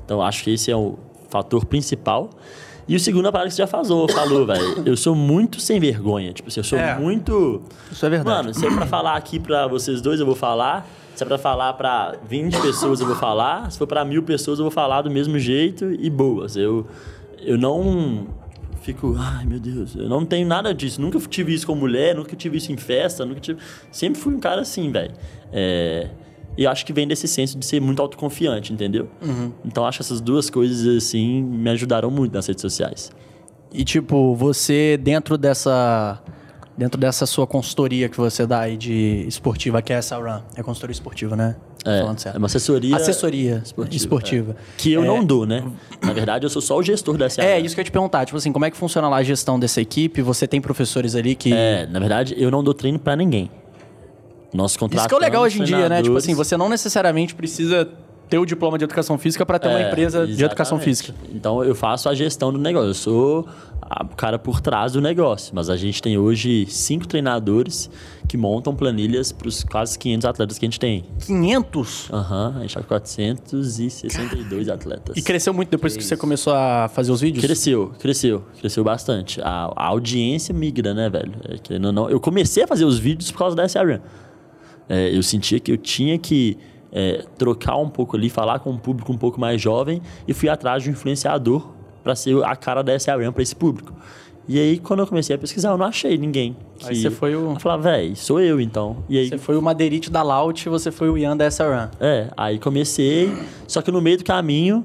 Então 0.04 0.22
acho 0.22 0.44
que 0.44 0.50
esse 0.52 0.72
é 0.72 0.76
o 0.76 0.98
fator 1.30 1.64
principal. 1.66 2.30
E 2.88 2.96
o 2.96 3.00
segundo, 3.00 3.28
a 3.28 3.32
parada 3.32 3.48
que 3.50 3.56
você 3.56 3.62
já 3.62 3.68
falou, 3.68 4.10
falou, 4.10 4.46
velho. 4.46 4.84
Eu 4.86 4.98
sou 4.98 5.16
muito 5.16 5.62
sem 5.62 5.80
vergonha. 5.80 6.34
Tipo 6.34 6.50
assim, 6.50 6.60
eu 6.60 6.64
sou 6.64 6.80
É. 6.80 6.98
muito. 6.98 7.62
Isso 7.92 8.04
é 8.06 8.10
verdade. 8.10 8.38
Mano, 8.48 8.54
se 8.56 8.66
é 8.66 8.72
pra 8.72 8.88
falar 8.88 9.16
aqui 9.16 9.40
pra 9.40 9.68
vocês 9.68 10.02
dois, 10.02 10.20
eu 10.20 10.26
vou 10.26 10.36
falar. 10.36 10.86
Se 11.16 11.24
é 11.24 11.26
pra 11.28 11.38
falar 11.38 11.74
pra 11.74 12.16
20 12.28 12.60
pessoas, 12.60 13.00
eu 13.00 13.06
vou 13.06 13.16
falar. 13.16 13.72
Se 13.72 13.78
for 13.78 13.86
pra 13.86 14.04
mil 14.04 14.24
pessoas, 14.24 14.58
eu 14.58 14.64
vou 14.66 14.72
falar 14.72 15.04
do 15.04 15.12
mesmo 15.12 15.38
jeito 15.38 15.86
e 16.00 16.10
boas. 16.10 16.58
Eu, 16.58 16.88
eu 17.42 17.58
não 17.58 18.28
fico, 18.82 19.16
ai 19.18 19.46
meu 19.46 19.60
Deus, 19.60 19.96
eu 19.96 20.10
não 20.10 20.26
tenho 20.26 20.48
nada 20.48 20.74
disso. 20.74 21.00
Nunca 21.02 21.20
tive 21.20 21.54
isso 21.54 21.68
com 21.68 21.76
mulher, 21.76 22.16
nunca 22.16 22.36
tive 22.36 22.58
isso 22.58 22.72
em 22.72 22.78
festa, 22.78 23.26
nunca 23.26 23.40
tive. 23.40 23.60
Sempre 23.92 24.20
fui 24.20 24.34
um 24.34 24.40
cara 24.40 24.62
assim, 24.62 24.92
velho. 24.92 25.14
É, 25.52 26.10
E 26.58 26.68
acho 26.68 26.86
que 26.86 26.92
vem 26.92 27.08
desse 27.08 27.28
senso 27.28 27.58
de 27.58 27.66
ser 27.66 27.80
muito 27.80 28.02
autoconfiante, 28.02 28.74
entendeu? 28.74 29.08
Então 29.64 29.86
acho 29.86 30.00
que 30.00 30.04
essas 30.04 30.20
duas 30.20 30.50
coisas, 30.50 30.86
assim, 30.98 31.42
me 31.42 31.70
ajudaram 31.70 32.12
muito 32.12 32.34
nas 32.34 32.46
redes 32.48 32.62
sociais. 32.62 33.12
E 33.74 33.86
tipo, 33.86 34.36
você 34.36 34.98
dentro 34.98 35.38
dessa 35.38 36.22
dentro 36.78 37.00
dessa 37.00 37.26
sua 37.26 37.46
consultoria 37.46 38.08
que 38.10 38.18
você 38.18 38.46
dá 38.46 38.62
aí 38.62 38.78
de 38.78 39.26
esportiva, 39.28 39.82
que 39.82 39.92
é 39.94 39.98
essa 39.98 40.18
Run, 40.18 40.42
é 40.56 40.64
consultoria 40.64 40.94
esportiva, 40.94 41.36
né? 41.36 41.56
É, 41.86 42.02
falando 42.02 42.20
certo. 42.20 42.36
é 42.36 42.38
uma 42.38 42.46
assessoria. 42.46 42.96
Assessoria 42.96 43.62
esportiva, 43.66 43.96
esportiva. 43.96 44.56
Que 44.78 44.94
eu 44.94 45.04
não 45.04 45.24
dou, 45.26 45.46
né? 45.48 45.64
Na 46.02 46.14
verdade, 46.14 46.46
eu 46.46 46.50
sou 46.50 46.62
só 46.62 46.78
o 46.78 46.84
gestor 46.84 47.18
dessa 47.18 47.42
É, 47.42 47.60
isso 47.60 47.74
que 47.74 47.80
eu 47.80 47.84
ia 47.84 47.86
te 47.86 47.92
perguntar, 47.92 48.24
tipo 48.26 48.38
assim, 48.38 48.52
como 48.52 48.66
é 48.66 48.72
que 48.72 48.78
funciona 48.78 49.10
lá 49.10 49.18
a 49.18 49.24
gestão 49.24 49.60
dessa 49.60 49.82
equipe? 49.82 50.22
Você 50.22 50.48
tem 50.48 50.62
professores 50.62 51.16
ali 51.16 51.34
que 51.36 51.52
É, 51.54 51.88
na 51.88 52.00
verdade, 52.00 52.36
eu 52.38 52.52
não 52.52 52.64
dou 52.64 52.74
treino 52.74 53.00
pra 53.00 53.16
ninguém. 53.16 53.50
Nós 54.54 54.76
contratamos 54.76 55.02
Isso 55.04 55.08
que 55.10 55.16
é 55.16 55.18
o 55.18 55.22
legal 55.22 55.44
hoje 55.44 55.62
em 55.62 55.64
dia, 55.64 55.88
né? 55.90 56.02
Tipo 56.04 56.18
assim, 56.18 56.34
você 56.36 56.56
não 56.58 56.68
necessariamente 56.70 57.34
precisa 57.34 57.88
ter 58.30 58.38
o 58.38 58.46
diploma 58.46 58.78
de 58.78 58.84
educação 58.84 59.18
física 59.18 59.46
para 59.46 59.58
ter 59.60 59.68
uma 59.68 59.80
É, 59.82 59.88
empresa 59.90 60.26
de 60.28 60.44
educação 60.44 60.78
exatamente. 60.78 60.84
física. 60.84 61.14
Então 61.34 61.64
eu 61.64 61.74
faço 61.76 62.08
a 62.10 62.14
gestão 62.14 62.52
do 62.52 62.60
negócio. 62.60 62.90
Eu 62.90 62.94
sou 62.94 63.48
o 64.04 64.16
cara 64.16 64.40
por 64.40 64.62
trás 64.62 64.94
do 64.94 65.02
negócio. 65.02 65.54
Mas 65.56 65.70
a 65.70 65.76
gente 65.76 66.02
tem 66.02 66.18
hoje 66.18 66.66
cinco 66.68 67.08
treinadores 67.08 67.90
que 68.28 68.38
montam 68.38 68.76
planilhas 68.76 69.32
para 69.32 69.48
os 69.48 69.64
quase 69.64 69.98
500 70.00 70.26
atletas 70.26 70.58
que 70.58 70.66
a 70.66 70.68
gente 70.68 70.80
tem. 70.80 71.06
500? 71.26 72.10
Aham, 72.12 72.56
a 72.58 72.62
gente 72.62 72.74
tá 72.74 72.82
com 72.82 72.88
462 72.88 74.70
atletas. 74.70 75.18
E 75.18 75.22
cresceu 75.22 75.54
muito 75.54 75.70
depois 75.70 75.98
que 75.98 76.04
você 76.04 76.16
começou 76.16 76.54
a 76.54 76.88
fazer 76.88 77.12
os 77.12 77.22
vídeos? 77.22 77.44
Cresceu, 77.44 77.92
cresceu, 78.00 78.44
cresceu 78.60 78.84
bastante. 78.84 79.42
A, 79.42 79.72
a 79.76 79.88
audiência 79.88 80.54
migra, 80.54 80.94
né, 80.94 81.10
velho? 81.10 81.34
É, 81.70 81.86
ou 81.86 81.92
não, 81.92 82.10
eu 82.10 82.20
comecei 82.20 82.64
a 82.64 82.68
fazer 82.68 82.86
os 82.86 82.98
vídeos 82.98 83.32
por 83.32 83.40
causa 83.40 83.56
da 83.56 83.66
SRM. 83.66 84.00
É, 84.88 85.16
eu 85.16 85.24
sentia 85.24 85.60
que 85.60 85.72
eu 85.72 85.78
tinha 85.78 86.18
que 86.18 86.58
é, 86.92 87.26
trocar 87.38 87.78
um 87.78 87.90
pouco 87.90 88.16
ali, 88.18 88.30
falar 88.30 88.60
com 88.60 88.72
um 88.72 88.78
público 88.78 89.12
um 89.12 89.18
pouco 89.18 89.40
mais 89.40 89.62
jovem 89.62 90.02
e 90.28 90.34
fui 90.34 90.50
atrás 90.50 90.84
de 90.84 90.90
um 90.90 90.94
influenciador 90.94 91.81
para 92.04 92.16
ser 92.16 92.44
a 92.44 92.56
cara 92.56 92.82
da 92.84 92.94
SRM 92.96 93.32
para 93.32 93.44
esse 93.44 93.56
público. 93.56 93.94
E 94.48 94.60
aí, 94.60 94.80
quando 94.80 95.02
eu 95.02 95.08
comecei 95.08 95.36
a 95.36 95.40
pesquisar, 95.40 95.70
eu 95.70 95.78
não 95.78 95.86
achei 95.86 96.18
ninguém. 96.18 96.56
Aí 96.84 96.96
que- 96.96 97.02
você 97.02 97.12
foi 97.12 97.36
o- 97.36 97.52
Eu 97.54 97.60
falava, 97.60 97.84
véi, 97.84 98.16
sou 98.16 98.40
eu 98.42 98.60
então. 98.60 98.98
E 99.08 99.18
aí, 99.18 99.30
Você 99.30 99.38
foi 99.38 99.56
o 99.56 99.62
Madeirite 99.62 100.10
da 100.12 100.24
Laut, 100.24 100.68
você 100.68 100.92
foi 100.92 101.10
o 101.10 101.18
Ian 101.18 101.38
da 101.38 101.46
SRAM. 101.50 101.90
é, 102.00 102.28
aí 102.36 102.58
comecei, 102.60 103.32
só 103.68 103.82
que 103.82 103.92
no 103.92 104.02
meio 104.02 104.18
do 104.18 104.24
caminho 104.24 104.84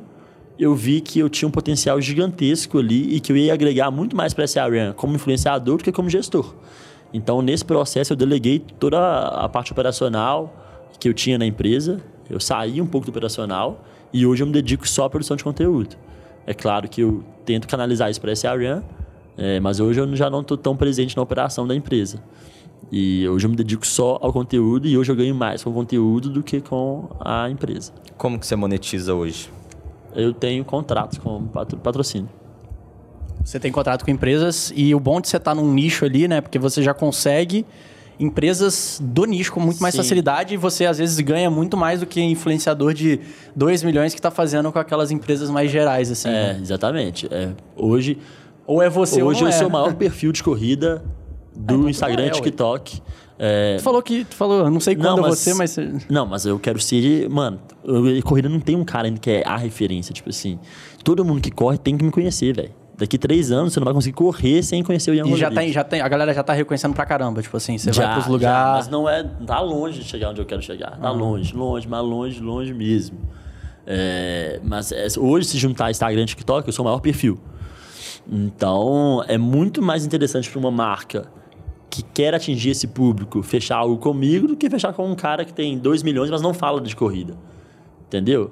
eu 0.59 0.75
vi 0.75 1.01
que 1.01 1.19
eu 1.19 1.29
tinha 1.29 1.49
um 1.49 1.51
potencial 1.51 2.01
gigantesco 2.01 2.79
ali 2.79 3.15
e 3.17 3.19
que 3.21 3.33
eu 3.33 3.37
ia 3.37 3.53
agregar 3.55 3.91
muito 3.91 4.15
mais 4.15 4.33
para 4.35 4.45
essa 4.45 4.63
área 4.63 4.93
como 4.95 5.15
influenciador 5.15 5.79
do 5.79 5.85
que 5.85 5.91
como 5.91 6.09
gestor. 6.11 6.55
Então, 7.13 7.41
nesse 7.41 7.65
processo, 7.65 8.13
eu 8.13 8.17
deleguei 8.17 8.59
toda 8.59 8.99
a 9.29 9.49
parte 9.49 9.73
operacional 9.73 10.55
que 11.01 11.09
eu 11.09 11.15
tinha 11.15 11.39
na 11.39 11.47
empresa, 11.47 12.01
eu 12.29 12.39
saí 12.39 12.81
um 12.81 12.87
pouco 12.87 13.07
do 13.07 13.11
operacional 13.11 13.85
e 14.13 14.27
hoje 14.27 14.43
eu 14.43 14.47
me 14.47 14.53
dedico 14.53 14.87
só 14.87 15.05
à 15.07 15.11
produção 15.11 15.37
de 15.37 15.43
conteúdo. 15.45 15.97
É 16.47 16.55
claro 16.55 16.89
que 16.89 17.01
eu 17.01 17.25
tento 17.45 17.67
canalizar 17.67 18.11
isso 18.11 18.21
para 18.21 18.33
área, 18.49 18.83
é, 19.37 19.59
mas 19.61 19.81
hoje 19.81 20.01
eu 20.01 20.17
já 20.17 20.31
não 20.31 20.41
estou 20.41 20.57
tão 20.57 20.77
presente 20.77 21.17
na 21.17 21.23
operação 21.23 21.67
da 21.67 21.75
empresa. 21.75 22.23
E 22.91 23.29
hoje 23.29 23.47
eu 23.47 23.51
me 23.51 23.57
dedico 23.57 23.87
só 23.87 24.19
ao 24.23 24.33
conteúdo 24.33 24.87
e 24.87 24.97
hoje 24.97 25.11
eu 25.11 25.17
ganho 25.17 25.35
mais 25.35 25.65
com 25.65 25.71
o 25.71 25.73
conteúdo 25.73 26.31
do 26.31 26.43
que 26.43 26.61
com 26.61 27.09
a 27.21 27.51
empresa. 27.51 27.93
Como 28.17 28.39
que 28.39 28.47
você 28.47 28.55
monetiza 28.55 29.13
hoje? 29.13 29.51
Eu 30.15 30.33
tenho 30.33 30.65
contratos 30.65 31.19
com 31.19 31.47
patro- 31.49 31.79
patrocínio. 31.79 32.29
Você 33.45 33.59
tem 33.61 33.71
contrato 33.73 34.05
com 34.05 34.11
empresas 34.11 34.73
e 34.75 34.95
o 34.95 35.01
bom 35.01 35.21
de 35.21 35.29
você 35.29 35.37
estar 35.37 35.55
num 35.55 35.73
nicho 35.73 36.05
ali, 36.05 36.27
né? 36.27 36.41
Porque 36.41 36.59
você 36.59 36.83
já 36.83 36.95
consegue 36.95 37.67
empresas 38.19 39.01
do 39.03 39.25
nicho 39.25 39.53
com 39.53 39.61
muito 39.61 39.81
mais 39.81 39.95
Sim. 39.95 39.99
facilidade 39.99 40.55
e 40.55 40.57
você 40.57 40.87
às 40.87 40.99
vezes 40.99 41.19
ganha 41.21 41.51
muito 41.51 41.77
mais 41.77 42.01
do 42.01 42.07
que 42.07 42.21
influenciador 42.23 42.95
de 42.95 43.21
2 43.55 43.83
milhões 43.83 44.15
que 44.15 44.21
tá 44.21 44.31
fazendo 44.31 44.73
com 44.73 44.79
aquelas 44.79 45.11
empresas 45.11 45.51
mais 45.51 45.71
gerais, 45.71 46.11
assim. 46.11 46.29
É, 46.29 46.55
né? 46.55 46.59
exatamente. 46.61 47.27
É, 47.31 47.51
hoje 47.77 48.19
Ou 48.67 48.83
é 48.83 48.89
você 48.89 49.23
hoje 49.23 49.45
ou 49.45 49.51
não 49.51 49.57
é. 49.57 49.67
o 49.67 49.71
maior 49.71 49.95
perfil 49.97 50.33
de 50.33 50.43
corrida 50.43 51.05
do 51.55 51.75
então 51.75 51.89
Instagram 51.89 52.25
é, 52.25 52.29
e. 52.29 52.31
TikTok. 52.33 53.01
É, 53.39 53.77
Tu 53.77 53.83
falou 53.83 54.03
que. 54.03 54.25
Tu 54.25 54.35
falou, 54.35 54.71
não 54.71 54.81
sei 54.81 54.97
quando 54.97 55.25
é 55.25 55.29
você, 55.29 55.53
mas. 55.53 55.71
você- 55.73 55.93
Não, 56.09 56.25
mas 56.27 56.47
eu 56.47 56.59
quero 56.59 56.81
ser. 56.81 57.29
Mano, 57.29 57.61
eu- 57.85 58.23
corrida 58.23 58.49
não 58.49 58.61
tem 58.61 58.75
um 58.77 58.85
cara 58.85 59.09
ainda 59.09 59.21
que 59.21 59.31
é 59.31 59.43
a 59.47 59.57
referência. 59.59 60.13
Tipo 60.15 60.31
assim, 60.31 60.59
todo 61.05 61.23
mundo 61.25 61.41
que 61.43 61.51
corre 61.51 61.77
tem 61.77 61.97
que 61.99 62.05
me 62.05 62.11
conhecer, 62.11 62.55
velho. 62.57 62.71
Daqui 62.99 63.19
três 63.19 63.53
anos 63.53 63.75
você 63.75 63.81
não 63.81 63.85
vai 63.85 63.93
conseguir 63.93 64.15
correr 64.15 64.63
sem 64.63 64.83
conhecer 64.83 65.11
o 65.11 65.15
Ian 65.15 65.27
E 65.27 65.37
já 65.37 65.51
tem, 65.51 65.71
já 65.71 65.85
tem, 65.85 66.01
a 66.01 66.09
galera 66.09 66.33
já 66.33 66.43
tá 66.43 66.55
reconhecendo 66.55 66.95
pra 66.95 67.05
caramba. 67.05 67.43
Tipo 67.43 67.57
assim, 67.57 67.77
você 67.77 67.93
Já, 67.93 68.05
vai 68.05 68.13
pros 68.15 68.25
já, 68.25 68.31
lugares. 68.31 68.77
mas 68.77 68.89
não 68.89 69.09
é. 69.09 69.23
Tá 69.47 69.61
longe 69.61 70.01
de 70.01 70.05
chegar 70.09 70.31
onde 70.31 70.41
eu 70.41 70.47
quero 70.47 70.63
chegar. 70.63 70.99
Tá 70.99 71.11
longe, 71.11 71.55
longe, 71.55 71.87
mas 71.87 72.03
longe, 72.03 72.41
longe 72.41 72.73
mesmo. 72.73 73.19
É, 73.87 74.61
mas 74.65 74.93
é, 74.93 75.07
hoje, 75.19 75.47
se 75.47 75.59
juntar 75.59 75.91
Instagram 75.91 76.23
e 76.23 76.27
TikTok, 76.27 76.67
eu 76.67 76.73
sou 76.73 76.85
o 76.85 76.89
maior 76.89 77.01
perfil. 77.01 77.39
Então, 78.27 79.23
é 79.29 79.39
muito 79.39 79.83
mais 79.83 80.05
interessante 80.05 80.51
para 80.51 80.59
uma 80.59 80.71
marca 80.71 81.27
que 81.89 82.03
quer 82.03 82.35
atingir 82.35 82.71
esse 82.71 82.87
público 82.87 83.43
fechar 83.43 83.77
algo 83.77 83.99
comigo 83.99 84.49
do 84.49 84.57
que 84.57 84.69
fechar 84.69 84.93
com 84.93 85.09
um 85.09 85.15
cara 85.15 85.45
que 85.45 85.53
tem 85.53 85.79
2 85.79 86.03
milhões, 86.03 86.31
mas 86.31 86.43
não 86.43 86.53
fala 86.53 86.81
de 86.81 86.97
corrida. 86.97 87.35
Entendeu? 88.07 88.51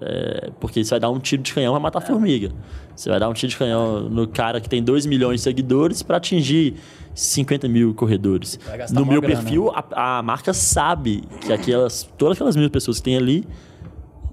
É, 0.00 0.50
porque 0.60 0.80
isso 0.80 0.90
vai 0.90 1.00
dar 1.00 1.10
um 1.10 1.18
tiro 1.18 1.42
de 1.42 1.52
canhão 1.52 1.72
pra 1.72 1.80
matar 1.80 1.98
a 1.98 2.02
formiga. 2.02 2.50
Você 2.94 3.10
vai 3.10 3.18
dar 3.18 3.28
um 3.28 3.32
tiro 3.32 3.50
de 3.50 3.56
canhão 3.56 4.02
no 4.08 4.26
cara 4.28 4.60
que 4.60 4.68
tem 4.68 4.82
2 4.82 5.06
milhões 5.06 5.40
de 5.40 5.44
seguidores 5.44 6.02
para 6.02 6.16
atingir 6.18 6.74
50 7.14 7.66
mil 7.68 7.92
corredores. 7.94 8.58
Vai 8.64 8.78
No 8.92 9.04
meu 9.04 9.20
grana. 9.20 9.40
perfil, 9.42 9.70
a, 9.74 10.18
a 10.18 10.22
marca 10.22 10.52
sabe 10.52 11.22
que 11.40 11.52
aquelas, 11.52 12.08
todas 12.16 12.36
aquelas 12.36 12.54
mil 12.56 12.70
pessoas 12.70 12.98
que 12.98 13.02
tem 13.04 13.16
ali 13.16 13.44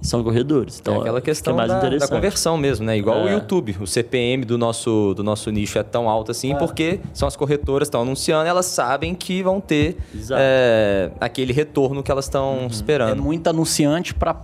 são 0.02 0.24
corredores. 0.24 0.80
Então, 0.80 0.98
é 0.98 1.00
aquela 1.00 1.20
questão 1.22 1.56
mais 1.56 1.68
da, 1.68 1.80
da 1.80 1.88
interessante. 1.88 2.10
conversão 2.12 2.58
mesmo, 2.60 2.86
né? 2.86 2.96
Igual 2.96 3.24
o 3.24 3.28
É. 3.28 3.34
YouTube. 3.34 3.76
O 3.82 3.88
CPM 3.88 4.46
do 4.46 4.56
nosso, 4.56 5.16
do 5.16 5.24
nosso 5.24 5.50
nicho 5.50 5.80
é 5.80 5.84
tão 5.84 6.08
alto 6.08 6.30
assim 6.30 6.56
porque 6.58 7.00
são 7.12 7.28
as 7.28 7.36
corretoras 7.36 7.88
que 7.88 7.90
estão 7.90 8.02
anunciando, 8.04 8.48
elas 8.48 8.68
sabem 8.68 9.16
que 9.16 9.42
vão 9.42 9.60
ter 9.60 9.98
é, 10.32 11.10
aquele 11.20 11.52
retorno 11.54 12.04
que 12.04 12.12
elas 12.12 12.26
estão 12.26 12.60
É 12.64 12.68
esperando. 12.68 13.24
muito 13.24 13.48
anunciante 13.50 14.14
pra 14.14 14.36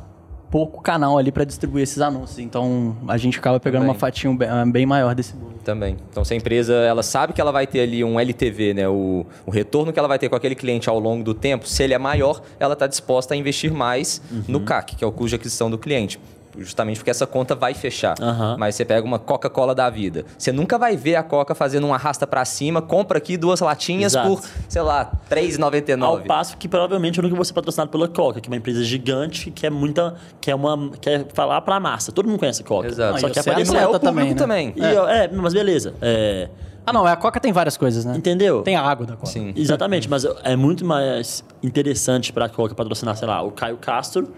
pouco 0.52 0.82
canal 0.82 1.18
ali 1.18 1.32
pra 1.32 1.46
distribuir 1.46 1.84
esses 1.84 2.00
anúncios. 2.02 2.38
Então 2.38 2.96
a 3.08 3.18
gente 3.18 3.40
acaba 3.40 3.60
pegando 3.60 3.82
Também. 3.82 3.94
uma 3.96 4.00
fatia 4.00 4.32
bem, 4.32 4.72
bem 4.72 4.86
maior 4.86 5.16
desse 5.16 5.34
bolo. 5.34 5.54
Também. 5.64 5.96
Então, 6.10 6.26
se 6.26 6.34
a 6.34 6.38
empresa 6.38 6.74
ela 6.74 7.04
sabe 7.04 7.34
que 7.34 7.40
ela 7.40 7.52
vai 7.52 7.66
ter 7.66 7.82
ali 7.82 8.04
um 8.04 8.20
LTV, 8.20 8.74
né? 8.74 8.90
O, 8.90 9.26
o 9.46 9.52
retorno 9.52 9.94
que 9.94 10.00
ela 10.00 10.08
vai 10.08 10.20
ter 10.20 10.28
com 10.28 10.36
aquele 10.36 10.56
cliente 10.56 10.90
ao 10.90 11.00
longo 11.00 11.24
do 11.24 11.34
tempo, 11.34 11.68
se 11.68 11.84
ele 11.84 11.94
é 11.94 12.00
maior, 12.00 12.42
ela 12.60 12.74
está 12.74 12.88
disposta 12.88 13.34
a 13.34 13.38
investir 13.38 13.72
mais 13.72 14.22
no 14.48 14.60
CAC, 14.62 14.96
que 14.96 15.04
é 15.04 15.08
o 15.08 15.12
custo 15.12 15.30
de 15.30 15.36
aquisição 15.36 15.70
do 15.70 15.78
cliente. 15.78 16.20
Justamente 16.58 16.98
porque 16.98 17.10
essa 17.12 17.26
conta 17.26 17.56
vai 17.56 17.74
fechar. 17.74 18.16
Aham. 18.22 18.56
Mas 18.60 18.76
você 18.76 18.84
pega 18.86 19.06
uma 19.06 19.18
Coca-Cola 19.20 19.74
da 19.74 19.90
vida. 19.90 20.26
Você 20.38 20.52
nunca 20.52 20.78
vai 20.78 20.98
ver 20.98 21.16
a 21.16 21.24
Coca 21.24 21.56
fazendo 21.56 21.88
um 21.88 21.94
arrasta 21.94 22.28
para 22.28 22.44
cima, 22.46 22.82
compra 22.82 23.18
aqui 23.18 23.38
duas 23.38 23.60
latinhas 23.62 24.14
Exato. 24.14 24.28
por, 24.28 24.42
sei 24.68 24.82
lá, 24.82 25.12
Ao 25.30 25.36
R$3,99. 25.36 26.26
passo 26.28 26.58
que 26.58 26.68
provavelmente 26.68 27.18
eu 27.20 27.24
nunca 27.24 27.36
vou 27.36 27.46
ser 27.46 27.54
patrocinado 27.54 27.90
pela 27.90 28.08
Coca, 28.08 28.42
que 28.42 28.48
é 28.48 28.52
uma 28.52 28.58
empresa 28.58 28.84
gigante 28.84 29.50
que 29.52 29.66
é 29.66 29.70
muita. 29.70 30.16
que 30.40 30.50
é 30.52 30.56
uma. 30.56 30.92
quer 31.00 31.26
falar 31.34 31.62
pra 31.62 31.80
massa. 31.80 32.12
Todo 32.12 32.28
mundo 32.28 32.40
conhece 32.40 32.62
a 32.62 32.66
Coca. 32.66 32.88
Exato. 32.88 33.20
Só 33.20 33.30
que 33.30 33.40
aparece 33.40 33.72
Não 33.72 33.80
é 33.80 33.88
o 33.88 34.00
também, 34.00 34.36
também. 34.36 34.74
E 34.76 34.82
eu- 34.82 35.08
é, 35.08 35.28
mas 35.30 35.54
beleza. 35.54 35.94
É, 36.02 36.50
Ah, 36.86 36.92
não, 36.92 37.06
a 37.06 37.16
Coca 37.16 37.40
tem 37.40 37.54
várias 37.54 37.78
coisas, 37.78 38.04
né? 38.06 38.16
entendeu? 38.18 38.64
Tem 38.64 38.76
a 38.76 38.82
água 38.82 39.06
da 39.06 39.14
Coca. 39.16 39.28
Sim. 39.28 39.54
Exatamente, 39.56 40.10
mas 40.10 40.26
é 40.44 40.56
muito 40.56 40.84
mais 40.84 41.44
interessante 41.62 42.34
pra 42.34 42.50
Coca 42.50 42.74
patrocinar, 42.74 43.16
sei 43.16 43.28
lá, 43.28 43.42
o 43.44 43.52
Caio 43.52 43.78
Castro 43.78 44.30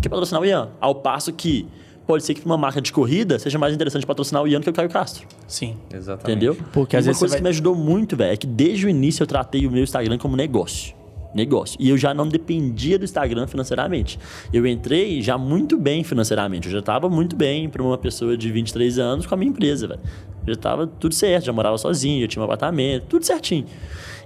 que 0.00 0.08
patrocinar 0.08 0.42
o 0.42 0.44
Ian. 0.46 0.68
Ao 0.80 0.94
passo 0.94 1.32
que 1.32 1.66
pode 2.06 2.24
ser 2.24 2.34
que 2.34 2.44
uma 2.44 2.56
marca 2.58 2.80
de 2.80 2.92
corrida 2.92 3.38
seja 3.38 3.58
mais 3.58 3.72
interessante 3.74 4.04
patrocinar 4.04 4.42
o 4.42 4.48
Ian 4.48 4.60
do 4.60 4.64
que 4.64 4.70
o 4.70 4.72
Caio 4.72 4.88
Castro. 4.88 5.26
Sim. 5.46 5.76
Exatamente. 5.92 6.30
Entendeu? 6.44 6.56
Porque 6.72 6.96
E 6.96 6.98
às 6.98 7.04
uma 7.04 7.08
vezes 7.08 7.18
coisa 7.20 7.32
você 7.34 7.36
que 7.38 7.42
vai- 7.42 7.50
me 7.50 7.54
ajudou 7.54 7.74
muito, 7.74 8.16
velho, 8.16 8.32
é 8.32 8.36
que 8.36 8.46
desde 8.46 8.86
o 8.86 8.88
início 8.88 9.22
eu 9.22 9.26
tratei 9.26 9.66
o 9.66 9.70
meu 9.70 9.82
Instagram 9.84 10.18
como 10.18 10.36
negócio. 10.36 10.94
Negócio. 11.32 11.76
E 11.78 11.88
eu 11.88 11.96
já 11.96 12.12
não 12.12 12.26
dependia 12.26 12.98
do 12.98 13.04
Instagram 13.04 13.46
financeiramente. 13.46 14.18
Eu 14.52 14.66
entrei 14.66 15.22
já 15.22 15.38
muito 15.38 15.78
bem 15.78 16.02
financeiramente. 16.02 16.66
Eu 16.66 16.72
já 16.72 16.80
estava 16.80 17.08
muito 17.08 17.36
bem 17.36 17.68
para 17.68 17.80
uma 17.80 17.96
pessoa 17.96 18.36
de 18.36 18.50
23 18.50 18.98
anos 18.98 19.26
com 19.26 19.34
a 19.34 19.38
minha 19.38 19.48
empresa, 19.50 19.86
velho. 19.86 20.00
Já 20.44 20.52
estava 20.54 20.88
tudo 20.88 21.14
certo, 21.14 21.44
já 21.44 21.52
morava 21.52 21.78
sozinho, 21.78 22.24
eu 22.24 22.26
tinha 22.26 22.42
um 22.42 22.44
apartamento, 22.44 23.04
tudo 23.06 23.24
certinho. 23.24 23.64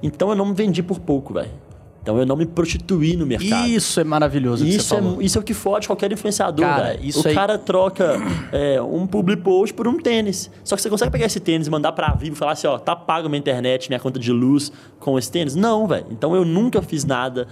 Então 0.03 0.31
eu 0.31 0.35
não 0.35 0.47
me 0.47 0.55
vendi 0.55 0.83
por 0.83 0.99
pouco, 0.99 1.35
velho. 1.35 1.51
Então 2.05 2.19
eu 2.19 2.27
não 2.27 2.37
me 2.37 2.45
prostituí 2.45 3.17
no 3.17 3.25
mercado. 3.25 3.67
Isso 3.67 3.99
é 3.99 4.05
maravilhoso. 4.05 4.63
Isso 4.67 4.95
é, 4.95 4.99
isso 5.25 5.39
é 5.39 5.41
o 5.41 5.43
que 5.43 5.55
fode 5.55 5.87
qualquer 5.87 6.13
influenciador, 6.13 6.63
Cara, 6.67 6.99
O 7.03 7.29
aí- 7.29 7.35
cara 7.35 7.57
troca 7.57 8.21
é, 8.53 8.79
um 8.83 9.07
public 9.07 9.41
post 9.41 9.73
por 9.73 9.89
um 9.89 9.97
tênis. 9.99 10.51
Só 10.63 10.77
que 10.77 10.83
você 10.83 10.91
consegue 10.91 11.11
pegar 11.11 11.25
esse 11.25 11.41
tênis 11.41 11.67
e 11.67 11.71
mandar 11.71 11.93
pra 11.93 12.13
Vivo 12.13 12.35
e 12.37 12.39
falar 12.39 12.53
assim, 12.53 12.67
ó, 12.67 12.79
tá 12.79 12.95
pago 12.95 13.27
minha 13.31 13.39
internet, 13.39 13.89
minha 13.89 13.99
conta 13.99 14.19
de 14.21 14.31
luz 14.31 14.71
com 15.01 15.19
esse 15.19 15.33
tênis? 15.33 15.55
Não, 15.57 15.87
velho. 15.87 16.05
Então 16.11 16.37
eu 16.37 16.45
nunca 16.45 16.83
fiz 16.83 17.07
nada 17.07 17.49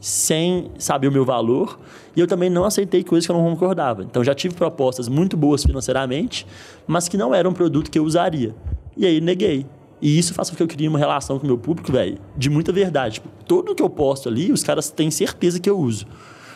sem 0.00 0.72
saber 0.78 1.06
o 1.06 1.12
meu 1.12 1.24
valor 1.24 1.78
e 2.16 2.20
eu 2.20 2.26
também 2.26 2.50
não 2.50 2.64
aceitei 2.64 3.04
coisas 3.04 3.24
que 3.24 3.30
eu 3.30 3.36
não 3.36 3.44
concordava. 3.48 4.02
Então 4.02 4.24
já 4.24 4.34
tive 4.34 4.52
propostas 4.56 5.06
muito 5.08 5.36
boas 5.36 5.62
financeiramente, 5.62 6.44
mas 6.88 7.06
que 7.08 7.16
não 7.16 7.32
eram 7.32 7.50
um 7.52 7.54
produto 7.54 7.88
que 7.88 8.00
eu 8.00 8.04
usaria. 8.04 8.52
E 8.96 9.06
aí 9.06 9.20
neguei. 9.20 9.64
E 10.02 10.18
isso 10.18 10.34
faz 10.34 10.50
com 10.50 10.56
que 10.56 10.62
eu 10.62 10.66
crie 10.66 10.88
uma 10.88 10.98
relação 10.98 11.38
com 11.38 11.44
o 11.44 11.46
meu 11.46 11.56
público, 11.56 11.92
velho, 11.92 12.18
de 12.36 12.50
muita 12.50 12.72
verdade. 12.72 13.14
Tipo, 13.14 13.28
tudo 13.46 13.72
que 13.72 13.82
eu 13.82 13.88
posto 13.88 14.28
ali, 14.28 14.50
os 14.50 14.64
caras 14.64 14.90
têm 14.90 15.12
certeza 15.12 15.60
que 15.60 15.70
eu 15.70 15.78
uso. 15.78 16.06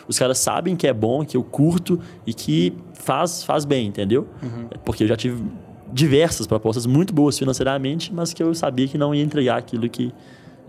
Os 0.05 0.19
caras 0.19 0.37
sabem 0.37 0.75
que 0.75 0.85
é 0.85 0.93
bom, 0.93 1.25
que 1.25 1.37
eu 1.37 1.43
curto 1.43 1.97
e 2.25 2.33
que 2.33 2.73
faz, 2.93 3.43
faz 3.43 3.63
bem, 3.63 3.87
entendeu? 3.87 4.27
Porque 4.83 5.03
eu 5.03 5.07
já 5.07 5.15
tive 5.15 5.41
diversas 5.91 6.45
propostas 6.45 6.85
muito 6.85 7.13
boas 7.13 7.39
financeiramente, 7.39 8.13
mas 8.13 8.33
que 8.33 8.43
eu 8.43 8.53
sabia 8.53 8.85
que 8.85 8.97
não 8.97 9.15
ia 9.15 9.23
entregar 9.23 9.57
aquilo 9.57 9.89
que. 9.89 10.13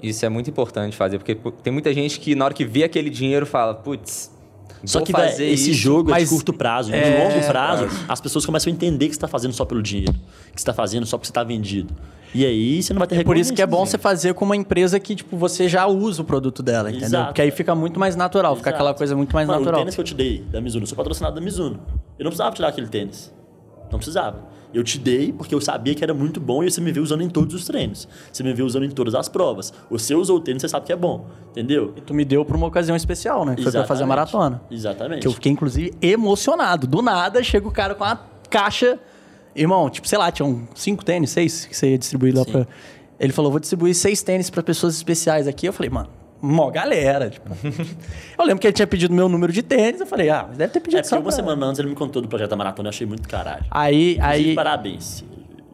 Isso 0.00 0.24
é 0.24 0.28
muito 0.28 0.48
importante 0.48 0.96
fazer, 0.96 1.18
porque 1.18 1.34
tem 1.62 1.72
muita 1.72 1.92
gente 1.92 2.20
que 2.20 2.36
na 2.36 2.44
hora 2.44 2.54
que 2.54 2.64
vê 2.64 2.84
aquele 2.84 3.10
dinheiro 3.10 3.44
fala, 3.44 3.74
putz, 3.74 4.30
Só 4.84 5.00
que 5.00 5.10
fazer 5.12 5.46
esse 5.48 5.72
jogo 5.72 6.12
é 6.14 6.18
de 6.20 6.26
curto 6.26 6.52
prazo. 6.52 6.92
é- 6.94 7.18
No 7.18 7.24
longo 7.34 7.46
prazo, 7.46 7.88
as 8.08 8.20
pessoas 8.20 8.46
começam 8.46 8.72
a 8.72 8.74
entender 8.74 9.06
que 9.06 9.12
você 9.14 9.16
está 9.16 9.28
fazendo 9.28 9.52
só 9.52 9.64
pelo 9.64 9.82
dinheiro. 9.82 10.12
Que 10.12 10.52
você 10.52 10.58
está 10.58 10.72
fazendo 10.72 11.04
só 11.06 11.16
porque 11.18 11.26
você 11.26 11.30
está 11.32 11.42
vendido. 11.42 11.92
E 12.34 12.44
aí 12.44 12.82
você 12.82 12.92
não 12.92 12.98
vai 12.98 13.08
ter 13.08 13.24
Por 13.24 13.36
isso 13.36 13.52
que 13.54 13.62
é 13.62 13.66
bom 13.66 13.84
você 13.86 13.96
fazer 13.96 14.34
com 14.34 14.44
uma 14.44 14.54
empresa 14.54 15.00
que, 15.00 15.14
tipo, 15.16 15.36
você 15.36 15.68
já 15.68 15.86
usa 15.86 16.20
o 16.22 16.24
produto 16.24 16.62
dela, 16.62 16.90
entendeu? 16.90 17.06
Exato. 17.08 17.26
Porque 17.28 17.42
aí 17.42 17.50
fica 17.50 17.74
muito 17.74 17.98
mais 17.98 18.14
natural, 18.16 18.54
fica 18.54 18.68
Exato. 18.68 18.82
aquela 18.82 18.94
coisa 18.94 19.16
muito 19.16 19.34
mais 19.34 19.48
Mano, 19.48 19.60
natural. 19.60 19.80
O 19.80 19.82
tênis 19.84 19.94
que 19.94 20.00
eu 20.00 20.04
te 20.04 20.14
dei 20.14 20.44
da 20.50 20.60
Mizuno, 20.60 20.82
eu 20.82 20.86
sou 20.86 20.96
patrocinado 20.96 21.34
da 21.34 21.40
Mizuno. 21.40 21.80
Eu 22.18 22.24
não 22.24 22.30
precisava 22.30 22.54
tirar 22.54 22.68
aquele 22.68 22.86
tênis. 22.88 23.32
Não 23.90 23.98
precisava. 23.98 24.57
Eu 24.72 24.84
te 24.84 24.98
dei 24.98 25.32
porque 25.32 25.54
eu 25.54 25.60
sabia 25.60 25.94
que 25.94 26.04
era 26.04 26.12
muito 26.12 26.40
bom 26.40 26.62
e 26.62 26.70
você 26.70 26.80
me 26.80 26.92
viu 26.92 27.02
usando 27.02 27.22
em 27.22 27.28
todos 27.30 27.54
os 27.54 27.64
treinos. 27.64 28.06
Você 28.30 28.42
me 28.42 28.52
viu 28.52 28.66
usando 28.66 28.84
em 28.84 28.90
todas 28.90 29.14
as 29.14 29.28
provas. 29.28 29.72
Você 29.90 30.14
usou 30.14 30.36
o 30.36 30.40
tênis, 30.40 30.60
você 30.62 30.68
sabe 30.68 30.86
que 30.86 30.92
é 30.92 30.96
bom. 30.96 31.26
Entendeu? 31.50 31.94
E 31.96 32.00
tu 32.00 32.12
me 32.12 32.24
deu 32.24 32.44
pra 32.44 32.56
uma 32.56 32.66
ocasião 32.66 32.94
especial, 32.94 33.44
né? 33.46 33.54
Que 33.56 33.62
foi 33.62 33.72
pra 33.72 33.84
fazer 33.84 34.02
a 34.02 34.06
Exatamente. 34.06 34.08
maratona. 34.34 34.62
Exatamente. 34.70 35.20
Que 35.22 35.26
eu 35.26 35.32
fiquei, 35.32 35.50
inclusive, 35.50 35.94
emocionado. 36.02 36.86
Do 36.86 37.00
nada, 37.00 37.42
chega 37.42 37.66
o 37.66 37.72
cara 37.72 37.94
com 37.94 38.04
a 38.04 38.18
caixa. 38.50 38.98
Irmão, 39.56 39.88
tipo, 39.88 40.06
sei 40.06 40.18
lá, 40.18 40.30
tinham 40.30 40.68
cinco 40.74 41.04
tênis, 41.04 41.30
seis 41.30 41.64
que 41.64 41.76
você 41.76 41.90
ia 41.90 41.98
distribuir 41.98 42.36
lá 42.36 42.44
Sim. 42.44 42.52
pra. 42.52 42.66
Ele 43.18 43.32
falou, 43.32 43.50
vou 43.50 43.58
distribuir 43.58 43.94
seis 43.94 44.22
tênis 44.22 44.50
pra 44.50 44.62
pessoas 44.62 44.94
especiais 44.94 45.48
aqui. 45.48 45.66
Eu 45.66 45.72
falei, 45.72 45.90
mano, 45.90 46.08
mó 46.40 46.70
galera. 46.70 47.30
Tipo. 47.30 47.50
eu 48.38 48.44
lembro 48.44 48.60
que 48.60 48.66
ele 48.66 48.74
tinha 48.74 48.86
pedido 48.86 49.12
meu 49.14 49.28
número 49.28 49.52
de 49.52 49.62
tênis. 49.62 50.00
Eu 50.00 50.06
falei, 50.06 50.28
ah, 50.30 50.44
mas 50.48 50.58
deve 50.58 50.72
ter 50.72 50.80
pedido 50.80 51.00
É 51.00 51.02
só 51.02 51.16
uma 51.16 51.22
pra- 51.22 51.32
semana 51.32 51.66
antes 51.66 51.78
ele 51.78 51.88
me 51.88 51.94
contou 51.94 52.20
do 52.22 52.28
projeto 52.28 52.50
da 52.50 52.56
maratona, 52.56 52.88
eu 52.88 52.90
achei 52.90 53.06
muito 53.06 53.28
caralho. 53.28 53.64
Aí, 53.70 54.12
Inclusive, 54.16 54.48
aí. 54.50 54.54
parabéns. 54.54 55.24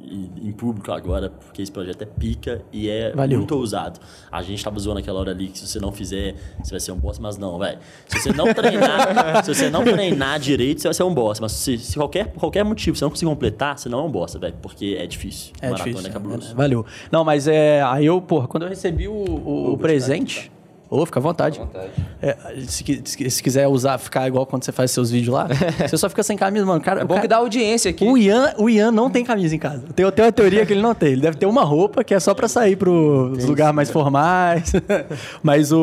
Em 0.07 0.53
público 0.53 0.93
agora, 0.93 1.31
porque 1.31 1.63
esse 1.63 1.73
projeto 1.73 2.03
é 2.03 2.05
pica 2.07 2.63
e 2.73 2.89
é 2.89 3.13
Valeu. 3.13 3.39
muito 3.39 3.55
ousado. 3.57 3.99
A 4.31 4.43
gente 4.43 4.63
tava 4.63 4.79
zoando 4.79 5.01
aquela 5.01 5.19
hora 5.19 5.31
ali 5.31 5.49
que 5.49 5.59
se 5.59 5.67
você 5.67 5.81
não 5.81 5.91
fizer, 5.93 6.35
você 6.63 6.71
vai 6.73 6.81
ser 6.81 6.93
um 6.93 6.97
boss, 6.97 7.19
mas 7.19 7.37
não, 7.39 7.59
velho. 7.59 7.79
Se 8.07 8.21
você 8.21 8.33
não 8.33 8.53
treinar, 8.53 9.43
se 9.45 9.55
você 9.55 9.71
não 9.71 9.83
treinar 9.83 10.39
direito, 10.39 10.81
você 10.83 10.89
vai 10.89 10.95
ser 10.95 11.03
um 11.05 11.15
boss. 11.15 11.41
Mas 11.41 11.53
se, 11.53 11.79
se 11.79 11.97
qualquer, 11.97 12.29
por 12.29 12.41
qualquer 12.41 12.65
motivo 12.65 12.97
você 12.97 13.05
não 13.05 13.11
conseguir 13.11 13.31
completar, 13.31 13.79
você 13.79 13.89
não 13.89 14.01
é 14.01 14.03
um 14.03 14.11
boss, 14.11 14.35
velho. 14.35 14.55
Porque 14.61 14.97
é 14.99 15.07
difícil. 15.07 15.53
É 15.61 15.71
Maratona 15.71 15.91
difícil. 15.93 16.11
é 16.11 16.13
cabuloso. 16.13 16.51
é, 16.53 16.55
valeu. 16.55 16.85
Não, 17.11 17.25
mas 17.25 17.49
é. 17.49 17.83
Aí 17.83 18.07
eu, 18.07 18.21
porra, 18.21 18.47
quando 18.47 18.65
eu 18.65 18.69
recebi 18.69 19.09
o, 19.09 19.13
o- 19.13 19.73
o 19.73 19.79
presente. 19.79 20.53
Ô, 20.97 21.05
fica 21.07 21.19
à 21.19 21.23
vontade. 21.23 21.61
À 21.61 21.65
vontade. 21.65 21.91
É, 22.23 22.37
se, 22.67 23.03
se- 23.05 23.31
se 23.31 23.43
quiser 23.43 23.67
usar, 23.69 23.99
ficar 23.99 24.27
igual 24.29 24.47
quando 24.47 24.65
você 24.65 24.73
faz 24.73 24.91
seus 24.91 25.11
vídeos 25.11 25.35
lá, 25.35 25.49
você 25.89 25.97
só 25.97 26.09
fica 26.09 26.23
sem 26.23 26.37
camisa, 26.37 26.65
mano. 26.65 26.81
Cara, 26.81 27.01
É 27.01 27.05
bom 27.05 27.09
cara- 27.15 27.23
que 27.23 27.29
dá 27.29 27.37
audiência 27.39 27.91
aqui. 27.91 28.05
O 28.05 28.17
Ian, 28.17 28.55
o 28.59 28.71
Ian 28.71 28.91
não 28.93 29.11
tem 29.11 29.25
camisa 29.25 29.55
em 29.55 29.59
casa. 29.59 29.83
Tem, 29.95 30.11
tem 30.13 30.25
uma 30.25 30.33
teoria 30.33 30.65
que 30.65 30.73
ele 30.73 30.83
não 30.83 30.95
tem. 30.95 31.13
Ele 31.13 31.21
deve 31.21 31.37
ter 31.37 31.47
uma 31.47 31.65
roupa 31.65 32.03
que 32.05 32.15
é 32.15 32.21
só 32.21 32.33
pra 32.35 32.47
sair 32.49 32.77
pros 32.77 33.45
lugares 33.45 33.75
mais 33.75 33.91
formais. 33.91 34.73
Mas 35.43 35.73
o, 35.73 35.79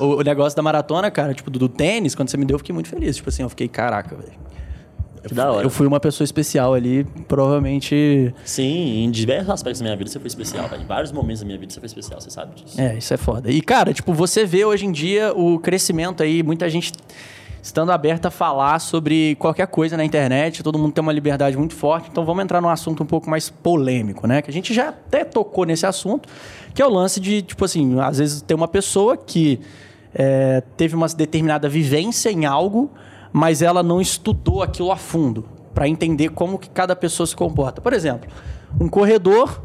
o, 0.00 0.18
o 0.18 0.22
negócio 0.22 0.56
da 0.56 0.62
maratona, 0.62 1.10
cara, 1.10 1.32
tipo, 1.34 1.50
do, 1.50 1.58
do 1.58 1.68
tênis, 1.68 2.14
quando 2.14 2.28
você 2.28 2.36
me 2.36 2.44
deu, 2.44 2.54
eu 2.54 2.58
fiquei 2.58 2.74
muito 2.74 2.88
feliz. 2.88 3.16
Tipo 3.16 3.28
assim, 3.28 3.42
eu 3.42 3.48
fiquei, 3.48 3.68
caraca, 3.68 4.14
velho. 4.14 4.32
Que 5.26 5.34
da 5.34 5.50
hora. 5.50 5.64
Eu 5.64 5.70
fui 5.70 5.86
uma 5.86 6.00
pessoa 6.00 6.24
especial 6.24 6.74
ali, 6.74 7.04
provavelmente. 7.28 8.34
Sim, 8.44 9.04
em 9.04 9.10
diversos 9.10 9.50
aspectos 9.50 9.80
da 9.80 9.84
minha 9.84 9.96
vida 9.96 10.10
você 10.10 10.18
foi 10.18 10.28
especial, 10.28 10.68
velho. 10.68 10.82
Em 10.82 10.86
vários 10.86 11.12
momentos 11.12 11.40
da 11.40 11.46
minha 11.46 11.58
vida 11.58 11.72
você 11.72 11.80
foi 11.80 11.86
especial, 11.86 12.20
você 12.20 12.30
sabe 12.30 12.54
disso. 12.54 12.80
É, 12.80 12.96
isso 12.96 13.12
é 13.14 13.16
foda. 13.16 13.50
E, 13.50 13.60
cara, 13.60 13.92
tipo, 13.92 14.12
você 14.12 14.44
vê 14.44 14.64
hoje 14.64 14.86
em 14.86 14.92
dia 14.92 15.32
o 15.34 15.58
crescimento 15.58 16.22
aí, 16.22 16.42
muita 16.42 16.68
gente 16.68 16.92
estando 17.62 17.92
aberta 17.92 18.26
a 18.28 18.30
falar 18.30 18.80
sobre 18.80 19.36
qualquer 19.36 19.68
coisa 19.68 19.96
na 19.96 20.04
internet, 20.04 20.64
todo 20.64 20.76
mundo 20.76 20.92
tem 20.92 21.00
uma 21.00 21.12
liberdade 21.12 21.56
muito 21.56 21.74
forte, 21.74 22.08
então 22.10 22.24
vamos 22.24 22.42
entrar 22.42 22.60
num 22.60 22.68
assunto 22.68 23.04
um 23.04 23.06
pouco 23.06 23.30
mais 23.30 23.48
polêmico, 23.48 24.26
né? 24.26 24.42
Que 24.42 24.50
a 24.50 24.52
gente 24.52 24.74
já 24.74 24.88
até 24.88 25.24
tocou 25.24 25.64
nesse 25.64 25.86
assunto, 25.86 26.28
que 26.74 26.82
é 26.82 26.86
o 26.86 26.90
lance 26.90 27.20
de, 27.20 27.40
tipo 27.40 27.64
assim, 27.64 28.00
às 28.00 28.18
vezes 28.18 28.42
tem 28.42 28.56
uma 28.56 28.66
pessoa 28.66 29.16
que 29.16 29.60
é, 30.12 30.60
teve 30.76 30.96
uma 30.96 31.06
determinada 31.06 31.68
vivência 31.68 32.30
em 32.30 32.44
algo, 32.44 32.90
mas 33.32 33.62
ela 33.62 33.82
não 33.82 34.00
estudou 34.00 34.62
aquilo 34.62 34.92
a 34.92 34.96
fundo, 34.96 35.44
para 35.74 35.88
entender 35.88 36.28
como 36.30 36.58
que 36.58 36.68
cada 36.68 36.94
pessoa 36.94 37.26
se 37.26 37.34
comporta. 37.34 37.80
Por 37.80 37.92
exemplo, 37.92 38.30
um 38.80 38.88
corredor 38.88 39.62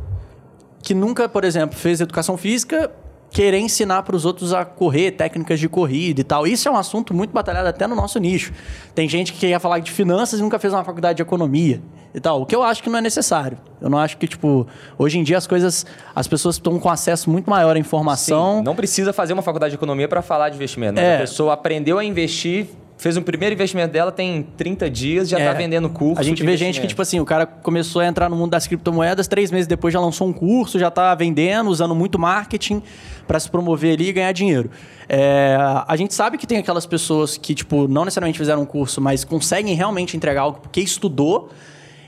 que 0.82 0.93
nunca, 0.93 1.28
por 1.28 1.43
exemplo, 1.43 1.78
fez 1.78 1.99
educação 1.99 2.38
física, 2.38 2.89
querer 3.30 3.59
ensinar 3.59 4.03
para 4.03 4.15
os 4.15 4.26
outros 4.26 4.53
a 4.53 4.63
correr, 4.63 5.11
técnicas 5.11 5.59
de 5.59 5.68
corrida 5.68 6.22
e 6.22 6.24
tal. 6.24 6.47
Isso 6.47 6.68
é 6.68 6.72
um 6.72 6.78
assunto 6.78 7.13
muito 7.13 7.32
batalhado 7.32 7.68
até 7.68 7.86
no 7.86 7.95
nosso 7.95 8.20
nicho. 8.20 8.53
Tem 8.95 9.07
gente 9.07 9.34
que 9.34 9.39
quer 9.39 9.59
falar 9.59 9.80
de 9.80 9.91
finanças 9.91 10.39
e 10.39 10.41
nunca 10.41 10.57
fez 10.57 10.74
uma 10.74 10.84
faculdade 10.84 11.18
de 11.18 11.22
economia 11.22 11.82
e 12.13 12.20
tal. 12.20 12.41
O 12.41 12.45
que 12.45 12.55
eu 12.55 12.63
acho 12.63 12.82
que 12.82 12.89
não 12.89 12.99
é 12.99 13.01
necessário. 13.01 13.57
Eu 13.82 13.89
não 13.89 13.97
acho 13.97 14.18
que, 14.18 14.28
tipo, 14.28 14.65
hoje 14.97 15.20
em 15.20 15.24
dia 15.24 15.38
as 15.38 15.45
coisas, 15.45 15.86
as 16.15 16.28
pessoas 16.28 16.55
estão 16.55 16.80
com 16.80 16.89
acesso 16.89 17.30
muito 17.30 17.49
maior 17.49 17.76
à 17.76 17.80
informação. 17.80 18.59
Sim, 18.59 18.63
não 18.63 18.76
precisa 18.76 19.11
fazer 19.11 19.34
uma 19.34 19.41
faculdade 19.41 19.72
de 19.72 19.76
economia 19.76 20.07
para 20.07 20.22
falar 20.22 20.49
de 20.49 20.55
investimento. 20.55 20.99
É. 20.99 21.18
a 21.18 21.20
pessoa 21.20 21.53
aprendeu 21.53 21.99
a 21.99 22.05
investir, 22.05 22.68
fez 22.98 23.16
um 23.16 23.22
primeiro 23.22 23.54
investimento 23.54 23.93
dela, 23.93 24.12
tem 24.12 24.43
30 24.58 24.89
dias, 24.89 25.30
já 25.30 25.39
É. 25.39 25.45
tá 25.45 25.54
vendendo 25.54 25.88
curso. 25.88 26.20
A 26.20 26.24
gente 26.24 26.43
vê 26.43 26.58
gente 26.58 26.82
que, 26.82 26.88
tipo 26.88 27.02
assim, 27.02 27.20
o 27.20 27.26
cara 27.26 27.45
começou 27.45 28.02
a 28.02 28.08
entrar 28.08 28.28
no 28.28 28.36
mundo 28.36 28.52
das 28.52 28.66
criptomoedas, 28.66 29.28
três 29.28 29.52
meses 29.52 29.68
depois 29.68 29.93
já 29.93 30.00
lançou 30.00 30.28
um 30.28 30.34
curso, 30.34 30.80
já 30.80 30.89
tá 30.89 31.14
vendendo, 31.14 31.70
usando 31.70 31.93
muito 31.93 32.18
marketing 32.18 32.82
para 33.28 33.39
se 33.39 33.50
promover 33.52 33.93
ali 33.93 34.10
e 34.10 34.14
ganhar 34.14 34.32
dinheiro. 34.32 34.72
É, 35.08 35.56
a 35.88 35.95
gente 35.95 36.14
sabe 36.14 36.38
que 36.38 36.48
tem 36.48 36.58
aquelas 36.58 36.86
pessoas 36.88 37.38
que, 37.38 37.54
tipo, 37.54 37.88
não 37.88 38.04
necessariamente 38.04 38.39
fizeram 38.39 38.64
um 38.64 38.66
curso, 38.66 39.00
mas 39.00 39.24
conseguem 39.24 39.76
realmente 39.76 40.18
entregar 40.18 40.41
algo 40.41 40.60
porque 40.60 40.82
estudou. 40.82 41.50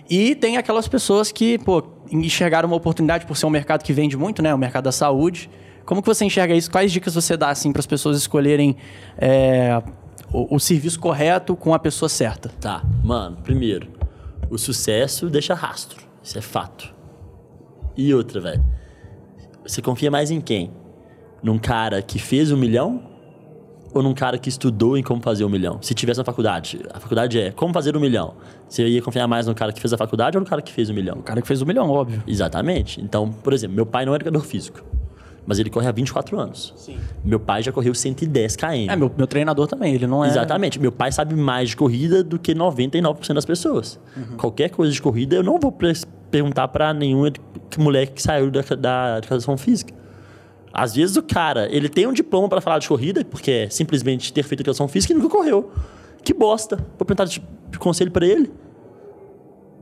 E 0.10 0.34
tem 0.34 0.58
aquelas 0.58 0.88
pessoas 0.88 1.32
que, 1.32 1.60
pô, 1.60 1.84
enxergaram 2.12 2.68
uma 2.68 2.76
oportunidade 2.76 3.28
por 3.28 3.38
ser 3.38 3.46
um 3.46 3.52
mercado 3.52 3.84
que 3.84 3.94
vende 3.94 4.18
muito, 4.18 4.42
né? 4.42 4.52
O 4.56 4.58
mercado 4.58 4.86
da 4.86 4.92
saúde. 4.92 5.50
Como 5.86 6.02
que 6.02 6.08
você 6.08 6.26
enxerga 6.26 6.56
isso? 6.56 6.70
Quais 6.72 6.92
dicas 6.92 7.14
você 7.14 7.38
dá, 7.38 7.50
assim, 7.50 7.72
para 7.72 7.80
as 7.80 7.86
pessoas 7.86 8.18
escolherem 8.18 8.76
é, 9.18 9.82
o, 10.32 10.56
o 10.56 10.60
serviço 10.60 11.00
correto 11.00 11.56
com 11.56 11.74
a 11.74 11.80
pessoa 11.80 12.10
certa? 12.10 12.50
Tá, 12.60 12.84
mano, 13.04 13.38
primeiro, 13.38 13.88
o 14.50 14.58
sucesso 14.58 15.30
deixa 15.30 15.54
rastro. 15.54 16.04
Isso 16.24 16.38
é 16.38 16.42
fato. 16.42 16.94
E 17.96 18.14
outra, 18.14 18.40
velho. 18.40 18.64
Você 19.66 19.82
confia 19.82 20.10
mais 20.10 20.32
em 20.32 20.42
quem? 20.42 20.72
Num 21.44 21.58
cara 21.58 22.02
que 22.02 22.20
fez 22.20 22.52
um 22.52 22.58
milhão? 22.58 23.04
Ou 23.94 24.04
num 24.04 24.14
cara 24.14 24.38
que 24.38 24.50
estudou 24.50 24.96
em 24.98 25.02
como 25.02 25.22
fazer 25.22 25.44
um 25.44 25.50
milhão? 25.50 25.80
Se 25.82 25.96
tivesse 25.96 26.20
na 26.20 26.24
faculdade, 26.24 26.80
a 26.94 27.00
faculdade 27.00 27.40
é 27.40 27.52
como 27.52 27.74
fazer 27.74 27.98
um 27.98 28.00
milhão. 28.00 28.36
Você 28.68 28.88
ia 28.88 29.02
confiar 29.02 29.28
mais 29.28 29.48
no 29.48 29.56
cara 29.56 29.74
que 29.74 29.82
fez 29.82 29.92
a 29.92 29.98
faculdade 29.98 30.38
ou 30.38 30.42
no 30.42 30.48
cara 30.48 30.62
que 30.62 30.72
fez 30.72 30.92
um 30.92 30.94
milhão? 30.94 31.18
O 31.18 31.24
cara 31.24 31.42
que 31.42 31.48
fez 31.48 31.62
o 31.62 31.66
milhão, 31.66 31.90
óbvio. 31.90 32.24
Exatamente. 32.28 33.02
Então, 33.02 33.32
por 33.32 33.52
exemplo, 33.52 33.76
meu 33.76 33.88
pai 33.88 34.06
não 34.06 34.14
é 34.14 34.18
educador 34.18 34.44
físico, 34.44 34.84
mas 35.50 35.58
ele 35.58 35.72
corre 35.72 35.88
há 35.88 35.92
24 35.92 36.40
anos. 36.40 36.72
Sim. 36.78 36.96
Meu 37.26 37.40
pai 37.40 37.64
já 37.64 37.72
correu 37.72 37.96
110 37.96 38.56
km. 38.56 38.66
É, 38.88 38.96
meu, 38.96 39.12
meu 39.18 39.26
treinador 39.26 39.66
também, 39.66 39.96
ele 39.96 40.06
não 40.06 40.24
é... 40.24 40.28
Exatamente. 40.28 40.80
Meu 40.80 40.92
pai 40.92 41.12
sabe 41.12 41.34
mais 41.34 41.70
de 41.70 41.76
corrida 41.76 42.24
do 42.24 42.38
que 42.38 42.54
99% 42.54 43.34
das 43.34 43.46
pessoas. 43.46 44.00
Uhum. 44.16 44.38
Qualquer 44.38 44.70
coisa 44.70 44.94
de 44.94 45.02
corrida, 45.02 45.36
eu 45.36 45.42
não 45.42 45.60
vou 45.60 45.76
perguntar 46.30 46.68
pra 46.68 46.94
nenhum 46.94 47.24
moleque 47.80 48.14
que 48.14 48.22
saiu 48.22 48.52
da, 48.52 48.62
da 48.62 49.18
educação 49.18 49.58
física. 49.58 49.92
Às 50.72 50.94
vezes 50.94 51.16
o 51.16 51.24
cara, 51.24 51.68
ele 51.76 51.90
tem 51.90 52.06
um 52.06 52.14
diploma 52.14 52.48
pra 52.48 52.62
falar 52.62 52.78
de 52.78 52.88
corrida, 52.88 53.26
porque 53.26 53.50
é 53.50 53.70
simplesmente 53.72 54.32
ter 54.32 54.44
feito 54.44 54.62
educação 54.62 54.88
física 54.88 55.14
e 55.14 55.16
nunca 55.16 55.30
correu. 55.30 55.72
Que 56.24 56.32
bosta. 56.32 56.76
Vou 56.96 57.08
perguntar 57.08 57.26
de, 57.26 57.42
de 57.72 57.80
conselho 57.80 58.12
pra 58.12 58.24
ele. 58.24 58.52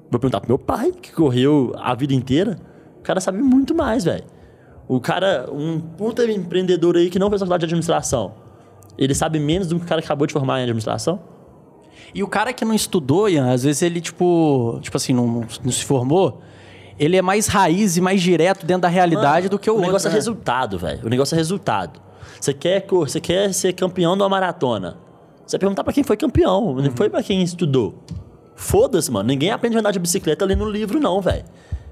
Vou 0.09 0.18
perguntar 0.18 0.39
pro 0.39 0.47
meu 0.47 0.57
pai, 0.57 0.93
que 0.93 1.11
correu 1.11 1.74
a 1.76 1.93
vida 1.93 2.13
inteira. 2.13 2.57
O 2.99 3.01
cara 3.01 3.20
sabe 3.20 3.39
muito 3.39 3.76
mais, 3.76 4.05
velho. 4.05 4.36
O 4.88 4.99
cara, 5.01 5.49
um 5.51 5.79
puta 5.79 6.23
empreendedor 6.31 6.95
aí 6.95 7.09
que 7.09 7.19
não 7.19 7.29
fez 7.29 7.39
faculdade 7.41 7.61
de 7.61 7.65
administração. 7.65 8.33
Ele 8.97 9.13
sabe 9.13 9.39
menos 9.39 9.67
do 9.67 9.77
que 9.77 9.85
o 9.85 9.88
cara 9.88 10.01
que 10.01 10.05
acabou 10.07 10.25
de 10.25 10.33
formar 10.33 10.59
em 10.59 10.63
administração? 10.63 11.19
E 12.13 12.23
o 12.23 12.27
cara 12.27 12.53
que 12.53 12.63
não 12.63 12.73
estudou, 12.73 13.29
Ian, 13.29 13.51
às 13.51 13.63
vezes 13.63 13.81
ele, 13.81 13.99
tipo, 13.99 14.79
tipo 14.81 14.95
assim, 14.95 15.13
não, 15.13 15.45
não 15.63 15.71
se 15.71 15.83
formou, 15.83 16.41
ele 16.97 17.17
é 17.17 17.21
mais 17.21 17.47
raiz 17.47 17.97
e 17.97 18.01
mais 18.01 18.21
direto 18.21 18.65
dentro 18.65 18.83
da 18.83 18.88
realidade 18.88 19.47
Mano, 19.47 19.49
do 19.49 19.59
que 19.59 19.69
o, 19.69 19.73
O 19.73 19.75
outro, 19.75 19.88
negócio 19.88 20.07
né? 20.09 20.13
é 20.13 20.15
resultado, 20.15 20.79
velho. 20.79 21.05
O 21.05 21.09
negócio 21.09 21.35
é 21.35 21.38
resultado. 21.38 21.99
Você 22.39 22.53
quer, 22.53 22.85
você 22.89 23.19
quer 23.19 23.53
ser 23.53 23.73
campeão 23.73 24.15
de 24.15 24.23
uma 24.23 24.29
maratona. 24.29 24.97
Você 25.45 25.57
vai 25.57 25.59
perguntar 25.59 25.83
pra 25.83 25.93
quem 25.93 26.03
foi 26.03 26.17
campeão, 26.17 26.75
não 26.75 26.91
foi 26.91 27.09
pra 27.09 27.21
quem 27.21 27.41
estudou. 27.43 28.03
Foda-se, 28.55 29.11
mano. 29.11 29.27
Ninguém 29.27 29.51
aprende 29.51 29.75
a 29.77 29.79
andar 29.79 29.91
de 29.91 29.99
bicicleta 29.99 30.43
ali 30.43 30.55
no 30.55 30.69
livro, 30.69 30.99
não, 30.99 31.21
velho. 31.21 31.45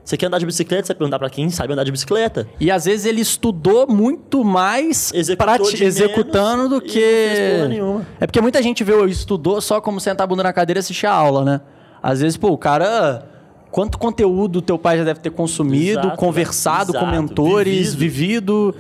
Você 0.05 0.15
quer 0.15 0.27
andar 0.27 0.37
de 0.37 0.45
bicicleta, 0.45 0.85
você 0.85 0.93
vai 0.93 0.97
perguntar 0.99 1.17
pra 1.17 1.29
quem 1.31 1.49
sabe 1.49 1.73
andar 1.73 1.83
de 1.83 1.91
bicicleta. 1.91 2.47
E 2.59 2.69
às 2.69 2.85
vezes 2.85 3.07
ele 3.07 3.21
estudou 3.21 3.87
muito 3.87 4.43
mais 4.43 5.11
prati- 5.35 5.83
executando 5.83 6.69
do 6.69 6.79
que. 6.79 7.65
nenhuma. 7.67 8.05
É 8.19 8.27
porque 8.27 8.39
muita 8.39 8.61
gente 8.61 8.83
vê 8.83 8.93
o 8.93 9.07
estudou 9.07 9.59
só 9.59 9.81
como 9.81 9.99
sentar 9.99 10.25
a 10.25 10.27
bunda 10.27 10.43
na 10.43 10.53
cadeira 10.53 10.77
e 10.77 10.81
assistir 10.81 11.07
a 11.07 11.11
aula, 11.11 11.43
né? 11.43 11.61
Às 12.03 12.21
vezes, 12.21 12.37
pô, 12.37 12.49
o 12.49 12.57
cara. 12.57 13.29
Quanto 13.71 13.97
conteúdo 13.97 14.61
teu 14.61 14.77
pai 14.77 14.97
já 14.99 15.03
deve 15.03 15.19
ter 15.19 15.31
consumido, 15.31 15.99
Exato, 15.99 16.15
conversado 16.17 16.93
velho. 16.93 17.03
com 17.03 17.11
Exato. 17.11 17.21
mentores, 17.21 17.93
vivido. 17.93 18.71
Vivido. 18.71 18.75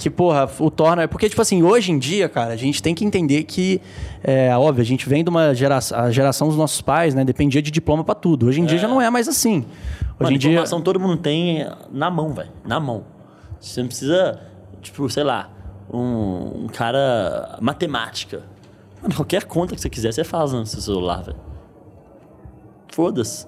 Que, 0.00 0.08
porra, 0.08 0.50
o 0.58 0.70
torna. 0.70 1.06
Porque, 1.06 1.28
tipo 1.28 1.42
assim, 1.42 1.62
hoje 1.62 1.92
em 1.92 1.98
dia, 1.98 2.28
cara, 2.28 2.54
a 2.54 2.56
gente 2.56 2.82
tem 2.82 2.94
que 2.94 3.04
entender 3.04 3.44
que, 3.44 3.80
é 4.24 4.56
óbvio, 4.56 4.80
a 4.80 4.84
gente 4.84 5.06
vem 5.06 5.22
de 5.22 5.28
uma 5.28 5.54
geração. 5.54 5.98
A 5.98 6.10
geração 6.10 6.48
dos 6.48 6.56
nossos 6.56 6.80
pais, 6.80 7.14
né? 7.14 7.22
Dependia 7.22 7.60
de 7.60 7.70
diploma 7.70 8.02
pra 8.02 8.14
tudo. 8.14 8.46
Hoje 8.46 8.60
em 8.60 8.64
dia 8.64 8.78
já 8.78 8.88
não 8.88 9.00
é 9.00 9.10
mais 9.10 9.28
assim. 9.28 9.58
Hoje 9.58 10.16
Mano, 10.18 10.36
em 10.36 10.38
dia. 10.38 10.50
informação 10.52 10.80
todo 10.80 10.98
mundo 10.98 11.18
tem 11.18 11.66
na 11.92 12.10
mão, 12.10 12.32
velho. 12.32 12.50
Na 12.64 12.80
mão. 12.80 13.04
Você 13.60 13.80
não 13.80 13.88
precisa, 13.88 14.40
tipo, 14.80 15.08
sei 15.10 15.22
lá, 15.22 15.50
um, 15.92 16.64
um 16.64 16.66
cara 16.66 17.58
matemática. 17.60 18.42
Mano, 19.02 19.14
qualquer 19.14 19.44
conta 19.44 19.74
que 19.74 19.80
você 19.80 19.90
quiser, 19.90 20.12
você 20.12 20.24
faz 20.24 20.52
no 20.52 20.64
seu 20.64 20.80
celular, 20.80 21.22
velho. 21.22 21.38
Foda-se. 22.90 23.46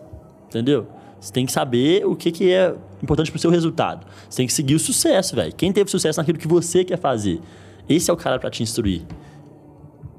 Entendeu? 0.48 0.86
Você 1.18 1.32
tem 1.32 1.46
que 1.46 1.53
saber 1.53 2.05
o 2.05 2.14
que, 2.14 2.30
que 2.30 2.53
é 2.53 2.74
importante 3.03 3.30
pro 3.30 3.40
seu 3.40 3.50
resultado. 3.50 4.07
Você 4.28 4.38
tem 4.38 4.46
que 4.46 4.53
seguir 4.53 4.74
o 4.74 4.78
sucesso, 4.78 5.34
velho. 5.34 5.53
Quem 5.55 5.72
teve 5.72 5.90
sucesso 5.90 6.20
naquilo 6.20 6.38
que 6.38 6.48
você 6.48 6.84
quer 6.84 6.98
fazer. 6.98 7.40
Esse 7.88 8.11
é 8.11 8.14
o 8.14 8.16
cara 8.16 8.38
pra 8.38 8.50
te 8.50 8.62
instruir. 8.62 9.03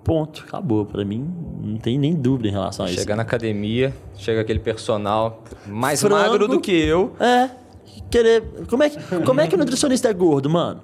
Ponto. 0.04 0.44
Acabou. 0.48 0.86
Pra 0.86 1.06
mim, 1.06 1.26
não 1.62 1.78
tem 1.78 1.98
nem 1.98 2.14
dúvida 2.14 2.50
em 2.50 2.52
relação 2.52 2.86
a 2.86 2.90
isso. 2.90 3.00
Chega 3.00 3.16
na 3.16 3.22
academia, 3.22 3.94
chega 4.16 4.42
aquele 4.42 4.60
personal 4.60 5.44
mais 5.66 6.02
Frango. 6.02 6.16
magro 6.16 6.48
do 6.48 6.60
que 6.60 6.72
eu. 6.72 7.16
É. 7.20 7.50
Querer. 8.10 8.44
Como 8.68 8.84
é 8.84 8.90
que, 8.90 8.98
como 9.26 9.40
é 9.40 9.48
que 9.48 9.56
o 9.56 9.58
nutricionista 9.58 10.10
é 10.10 10.14
gordo, 10.14 10.50
mano? 10.50 10.82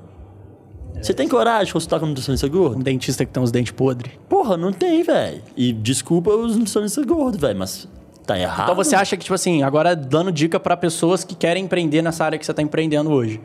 Você 1.02 1.14
tem 1.14 1.28
coragem 1.28 1.68
de 1.68 1.74
consultar 1.74 2.00
com 2.00 2.06
um 2.06 2.10
nutricionista 2.10 2.48
gordo? 2.48 2.78
Um 2.78 2.82
dentista 2.82 3.26
que 3.26 3.32
tem 3.32 3.42
os 3.42 3.52
dentes 3.52 3.72
podres. 3.72 4.14
Porra, 4.28 4.58
não 4.58 4.72
tem, 4.72 5.02
velho. 5.04 5.42
E 5.56 5.72
desculpa 5.72 6.32
os 6.32 6.56
nutricionistas 6.56 7.06
gordos, 7.06 7.40
velho, 7.40 7.58
mas 7.58 7.88
tá 8.34 8.40
errado. 8.40 8.64
Então 8.64 8.76
você 8.76 8.96
acha 8.96 9.16
que, 9.18 9.24
tipo 9.24 9.34
assim, 9.36 9.64
agora 9.64 9.96
dando 9.96 10.32
dica 10.32 10.60
pra 10.60 10.76
pessoas 10.78 11.24
que 11.24 11.36
querem 11.36 11.66
empreender 11.66 12.02
nessa 12.02 12.24
área 12.26 12.38
que 12.38 12.46
você 12.46 12.54
tá 12.54 12.62
empreendendo 12.62 13.10
hoje. 13.12 13.40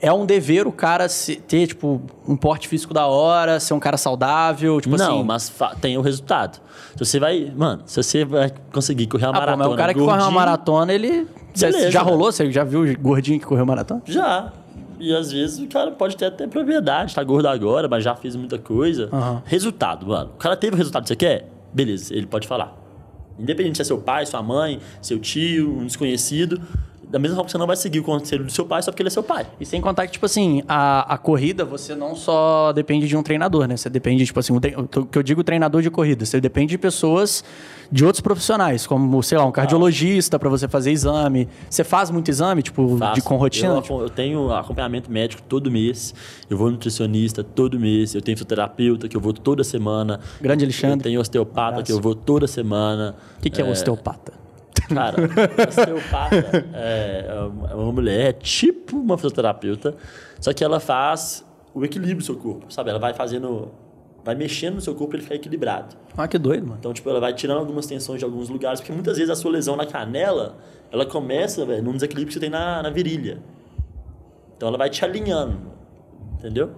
É 0.00 0.12
um 0.12 0.26
dever 0.26 0.66
o 0.66 0.72
cara 0.72 1.06
ter, 1.46 1.68
tipo, 1.68 2.02
um 2.26 2.34
porte 2.36 2.66
físico 2.66 2.92
da 2.92 3.06
hora, 3.06 3.60
ser 3.60 3.72
um 3.72 3.78
cara 3.78 3.96
saudável, 3.96 4.80
tipo 4.80 4.96
não, 4.96 5.20
assim. 5.20 5.24
mas 5.24 5.52
tem 5.80 5.96
o 5.96 6.00
resultado. 6.00 6.60
Se 6.96 7.04
você 7.04 7.20
vai. 7.20 7.52
Mano, 7.56 7.82
se 7.86 8.02
você 8.02 8.24
vai 8.24 8.50
conseguir 8.72 9.06
correr 9.06 9.26
uma 9.26 9.30
Ah, 9.30 9.34
pô, 9.34 9.40
maratona. 9.40 9.64
mas 9.64 9.74
o 9.74 9.76
cara 9.76 9.94
que 9.94 10.00
corre 10.00 10.20
uma 10.22 10.30
maratona, 10.32 10.92
ele. 10.92 11.28
Beleza, 11.56 11.90
já 11.92 12.00
velho. 12.02 12.10
rolou? 12.16 12.32
Você 12.32 12.50
já 12.50 12.64
viu 12.64 12.82
o 12.82 12.98
gordinho 12.98 13.38
que 13.38 13.46
correu 13.46 13.64
maratona? 13.64 14.02
Já. 14.06 14.52
E 14.98 15.14
às 15.14 15.30
vezes 15.30 15.60
o 15.60 15.68
cara 15.68 15.92
pode 15.92 16.16
ter 16.16 16.26
até 16.26 16.46
propriedade, 16.48 17.14
tá 17.14 17.22
gordo 17.22 17.46
agora, 17.46 17.88
mas 17.88 18.02
já 18.02 18.16
fez 18.16 18.34
muita 18.34 18.58
coisa. 18.58 19.08
Aham. 19.12 19.42
Resultado, 19.44 20.06
mano. 20.06 20.30
O 20.34 20.38
cara 20.38 20.56
teve 20.56 20.74
o 20.74 20.76
resultado 20.78 21.02
que 21.04 21.08
você 21.10 21.16
quer? 21.16 21.48
Beleza, 21.72 22.12
ele 22.12 22.26
pode 22.26 22.48
falar. 22.48 22.76
Independente 23.38 23.76
se 23.76 23.82
é 23.82 23.84
seu 23.84 23.98
pai, 23.98 24.26
sua 24.26 24.42
mãe, 24.42 24.80
seu 25.00 25.18
tio, 25.18 25.78
um 25.78 25.86
desconhecido. 25.86 26.60
Da 27.12 27.18
mesma 27.18 27.36
forma 27.36 27.44
que 27.46 27.52
você 27.52 27.58
não 27.58 27.66
vai 27.66 27.76
seguir 27.76 28.00
o 28.00 28.02
conselho 28.02 28.42
do 28.42 28.50
seu 28.50 28.64
pai 28.64 28.80
só 28.82 28.90
porque 28.90 29.02
ele 29.02 29.08
é 29.08 29.10
seu 29.10 29.22
pai. 29.22 29.46
E 29.60 29.66
sem 29.66 29.82
contar 29.82 30.06
que, 30.06 30.12
tipo 30.12 30.24
assim, 30.24 30.62
a, 30.66 31.14
a 31.14 31.18
corrida, 31.18 31.62
você 31.62 31.94
não 31.94 32.16
só 32.16 32.72
depende 32.72 33.06
de 33.06 33.14
um 33.14 33.22
treinador, 33.22 33.68
né? 33.68 33.76
Você 33.76 33.90
depende, 33.90 34.24
tipo 34.24 34.40
assim, 34.40 34.54
o 34.56 35.06
que 35.06 35.18
eu 35.18 35.22
digo 35.22 35.44
treinador 35.44 35.82
de 35.82 35.90
corrida, 35.90 36.24
você 36.24 36.40
depende 36.40 36.70
de 36.70 36.78
pessoas, 36.78 37.44
de 37.92 38.04
outros 38.06 38.22
profissionais, 38.22 38.86
como, 38.86 39.22
sei 39.22 39.36
lá, 39.36 39.44
um 39.44 39.52
cardiologista 39.52 40.38
pra 40.38 40.48
você 40.48 40.66
fazer 40.66 40.90
exame. 40.90 41.46
Você 41.68 41.84
faz 41.84 42.10
muito 42.10 42.30
exame, 42.30 42.62
tipo, 42.62 42.96
Faço. 42.96 43.14
de 43.16 43.20
com 43.22 43.36
rotina? 43.36 43.74
Eu, 43.74 43.82
Tipo, 43.82 44.00
eu 44.00 44.08
tenho 44.08 44.50
acompanhamento 44.50 45.12
médico 45.12 45.42
todo 45.42 45.70
mês. 45.70 46.14
Eu 46.48 46.56
vou 46.56 46.70
nutricionista 46.70 47.44
todo 47.44 47.78
mês. 47.78 48.14
Eu 48.14 48.22
tenho 48.22 48.36
fisioterapeuta 48.36 49.08
que 49.08 49.16
eu 49.16 49.20
vou 49.20 49.34
toda 49.34 49.62
semana. 49.62 50.18
Grande 50.40 50.64
Eu 50.64 50.68
Alexandre. 50.68 51.02
tenho 51.04 51.20
osteopata 51.20 51.82
que 51.82 51.92
eu 51.92 52.00
vou 52.00 52.14
toda 52.14 52.46
semana. 52.46 53.14
O 53.38 53.42
que, 53.42 53.50
que 53.50 53.60
é, 53.60 53.64
osteopata? 53.64 54.32
Cara, 54.88 55.16
osteopata 55.68 56.66
é 56.74 57.26
é 57.70 57.74
uma 57.74 57.92
mulher, 57.92 58.28
é 58.30 58.32
tipo 58.32 58.96
uma 58.98 59.16
fisioterapeuta, 59.16 59.94
só 60.40 60.52
que 60.52 60.64
ela 60.64 60.80
faz 60.80 61.44
o 61.74 61.84
equilíbrio 61.84 62.18
do 62.18 62.24
seu 62.24 62.36
corpo, 62.36 62.66
sabe? 62.72 62.90
Ela 62.90 62.98
vai 62.98 63.14
fazendo, 63.14 63.70
vai 64.24 64.34
mexendo 64.34 64.76
no 64.76 64.80
seu 64.80 64.94
corpo 64.94 65.10
para 65.10 65.16
ele 65.18 65.24
ficar 65.24 65.34
equilibrado. 65.34 65.96
Ah, 66.16 66.28
que 66.28 66.38
doido, 66.38 66.66
mano. 66.66 66.76
Então, 66.78 66.92
tipo, 66.92 67.08
ela 67.10 67.20
vai 67.20 67.34
tirando 67.34 67.58
algumas 67.58 67.86
tensões 67.86 68.18
de 68.18 68.24
alguns 68.24 68.48
lugares, 68.48 68.80
porque 68.80 68.92
muitas 68.92 69.16
vezes 69.16 69.30
a 69.30 69.36
sua 69.36 69.50
lesão 69.50 69.76
na 69.76 69.86
canela, 69.86 70.56
ela 70.90 71.04
começa, 71.04 71.64
velho, 71.64 71.82
num 71.82 71.92
desequilíbrio 71.92 72.28
que 72.28 72.34
você 72.34 72.40
tem 72.40 72.50
na, 72.50 72.82
na 72.82 72.90
virilha. 72.90 73.38
Então 74.56 74.68
ela 74.68 74.78
vai 74.78 74.88
te 74.88 75.04
alinhando, 75.04 75.58
entendeu? 76.38 76.70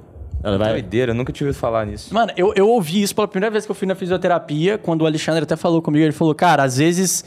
Ela 0.43 0.59
vai... 0.59 0.73
Doideira, 0.73 1.13
eu 1.13 1.15
nunca 1.15 1.33
tive 1.33 1.49
ouvido 1.49 1.61
falar 1.61 1.87
nisso. 1.87 2.13
Mano, 2.13 2.33
eu, 2.37 2.53
eu 2.55 2.69
ouvi 2.69 3.03
isso 3.03 3.15
pela 3.15 3.29
primeira 3.29 3.51
vez 3.51 3.65
que 3.65 3.71
eu 3.71 3.75
fui 3.75 3.87
na 3.87 3.95
fisioterapia, 3.95 4.79
quando 4.79 5.03
o 5.03 5.07
Alexandre 5.07 5.43
até 5.43 5.57
falou 5.57 5.83
comigo, 5.83 6.05
ele 6.05 6.13
falou, 6.13 6.35
cara, 6.35 6.63
às 6.63 6.77
vezes 6.77 7.25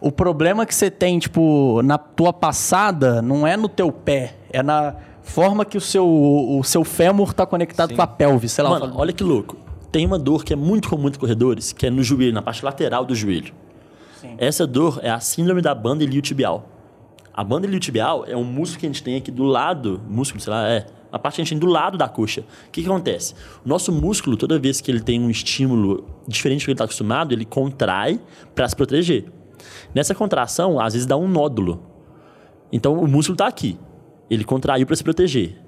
o 0.00 0.10
problema 0.10 0.64
que 0.64 0.74
você 0.74 0.90
tem, 0.90 1.18
tipo, 1.18 1.82
na 1.82 1.98
tua 1.98 2.32
passada, 2.32 3.20
não 3.20 3.46
é 3.46 3.56
no 3.56 3.68
teu 3.68 3.92
pé, 3.92 4.34
é 4.50 4.62
na 4.62 4.96
forma 5.30 5.64
que 5.64 5.78
o 5.78 5.80
seu, 5.80 6.06
o 6.06 6.62
seu 6.64 6.84
fêmur 6.84 7.32
tá 7.32 7.46
conectado 7.46 7.94
com 7.94 8.02
a 8.02 8.06
pelve, 8.06 8.48
sei 8.48 8.64
lá. 8.64 8.70
Mano, 8.70 8.92
olha 8.96 9.12
que 9.12 9.22
louco. 9.22 9.56
Tem 9.92 10.04
uma 10.04 10.18
dor 10.18 10.44
que 10.44 10.52
é 10.52 10.56
muito 10.56 10.88
comum 10.88 11.08
entre 11.08 11.18
corredores, 11.18 11.72
que 11.72 11.86
é 11.86 11.90
no 11.90 12.02
joelho, 12.02 12.32
na 12.32 12.42
parte 12.42 12.64
lateral 12.64 13.04
do 13.04 13.14
joelho. 13.14 13.54
Essa 14.36 14.66
dor 14.66 15.00
é 15.02 15.10
a 15.10 15.20
síndrome 15.20 15.62
da 15.62 15.74
banda 15.74 16.04
iliotibial. 16.04 16.68
A 17.32 17.42
banda 17.42 17.66
iliotibial 17.66 18.24
é 18.26 18.36
um 18.36 18.44
músculo 18.44 18.80
que 18.80 18.86
a 18.86 18.88
gente 18.88 19.02
tem 19.02 19.16
aqui 19.16 19.30
do 19.30 19.44
lado, 19.44 20.00
músculo, 20.08 20.42
sei 20.42 20.52
lá, 20.52 20.68
é, 20.68 20.86
a 21.10 21.18
parte 21.18 21.36
que 21.36 21.40
a 21.40 21.44
gente 21.44 21.50
tem 21.50 21.58
do 21.58 21.66
lado 21.66 21.96
da 21.96 22.08
coxa. 22.08 22.42
O 22.68 22.70
que, 22.70 22.82
que 22.82 22.88
acontece? 22.88 23.34
O 23.64 23.68
nosso 23.68 23.90
músculo, 23.92 24.36
toda 24.36 24.58
vez 24.58 24.80
que 24.80 24.90
ele 24.90 25.00
tem 25.00 25.20
um 25.20 25.30
estímulo 25.30 26.06
diferente 26.26 26.62
do 26.62 26.64
que 26.66 26.70
ele 26.70 26.74
está 26.74 26.84
acostumado, 26.84 27.32
ele 27.32 27.44
contrai 27.44 28.20
para 28.54 28.68
se 28.68 28.76
proteger. 28.76 29.26
Nessa 29.94 30.14
contração, 30.14 30.78
às 30.78 30.92
vezes 30.92 31.06
dá 31.06 31.16
um 31.16 31.28
nódulo. 31.28 31.82
Então 32.72 32.94
o 32.94 33.08
músculo 33.08 33.34
está 33.34 33.46
aqui. 33.46 33.78
Ele 34.30 34.44
contraiu 34.44 34.86
para 34.86 34.94
se 34.96 35.02
proteger. 35.02 35.58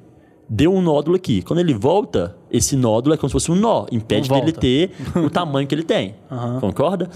Deu 0.49 0.73
um 0.73 0.81
nódulo 0.81 1.17
aqui. 1.17 1.43
Quando 1.43 1.61
ele 1.61 1.75
volta, 1.75 2.37
esse 2.51 2.77
nódulo 2.77 3.15
é 3.15 3.19
como 3.19 3.29
se 3.29 3.33
fosse 3.33 3.51
um 3.51 3.55
nó. 3.55 3.87
Impede 3.91 4.29
Não 4.29 4.37
dele 4.39 4.53
volta. 4.53 4.61
ter 4.61 4.91
o 5.19 5.29
tamanho 5.31 5.67
que 5.67 5.75
ele 5.75 5.83
tem. 5.83 6.15
Concorda? 6.61 7.09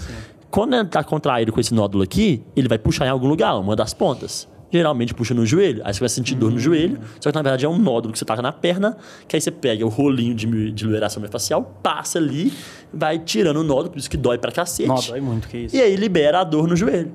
Quando 0.49 0.73
ele 0.73 0.83
está 0.83 1.03
contraído 1.03 1.51
com 1.51 1.59
esse 1.59 1.73
nódulo 1.73 2.03
aqui, 2.03 2.43
ele 2.55 2.67
vai 2.67 2.77
puxar 2.77 3.05
em 3.05 3.09
algum 3.09 3.27
lugar, 3.27 3.57
uma 3.59 3.75
das 3.75 3.93
pontas. 3.93 4.47
Geralmente 4.71 5.13
puxa 5.13 5.33
no 5.33 5.45
joelho. 5.45 5.81
Aí 5.85 5.93
você 5.93 5.99
vai 5.99 6.09
sentir 6.09 6.35
dor 6.35 6.51
no 6.51 6.59
joelho. 6.59 6.99
Só 7.21 7.29
que 7.29 7.35
na 7.35 7.41
verdade 7.41 7.65
é 7.65 7.69
um 7.69 7.77
nódulo 7.77 8.11
que 8.11 8.19
você 8.19 8.25
taca 8.25 8.41
na 8.41 8.51
perna. 8.51 8.97
Que 9.27 9.35
aí 9.37 9.41
você 9.41 9.51
pega 9.51 9.85
o 9.85 9.89
rolinho 9.89 10.35
de, 10.35 10.71
de 10.71 10.85
liberação 10.85 11.21
miofascial, 11.21 11.79
passa 11.81 12.17
ali, 12.17 12.51
vai 12.93 13.19
tirando 13.19 13.57
o 13.57 13.63
nódulo, 13.63 13.91
por 13.91 13.99
isso 13.99 14.09
que 14.09 14.17
dói 14.17 14.37
pra 14.37 14.51
cacete. 14.51 14.89
Não, 14.89 14.95
dói 14.95 15.21
muito, 15.21 15.47
que 15.47 15.57
isso. 15.57 15.75
E 15.75 15.81
aí 15.81 15.95
libera 15.95 16.41
a 16.41 16.43
dor 16.43 16.67
no 16.67 16.75
joelho. 16.75 17.13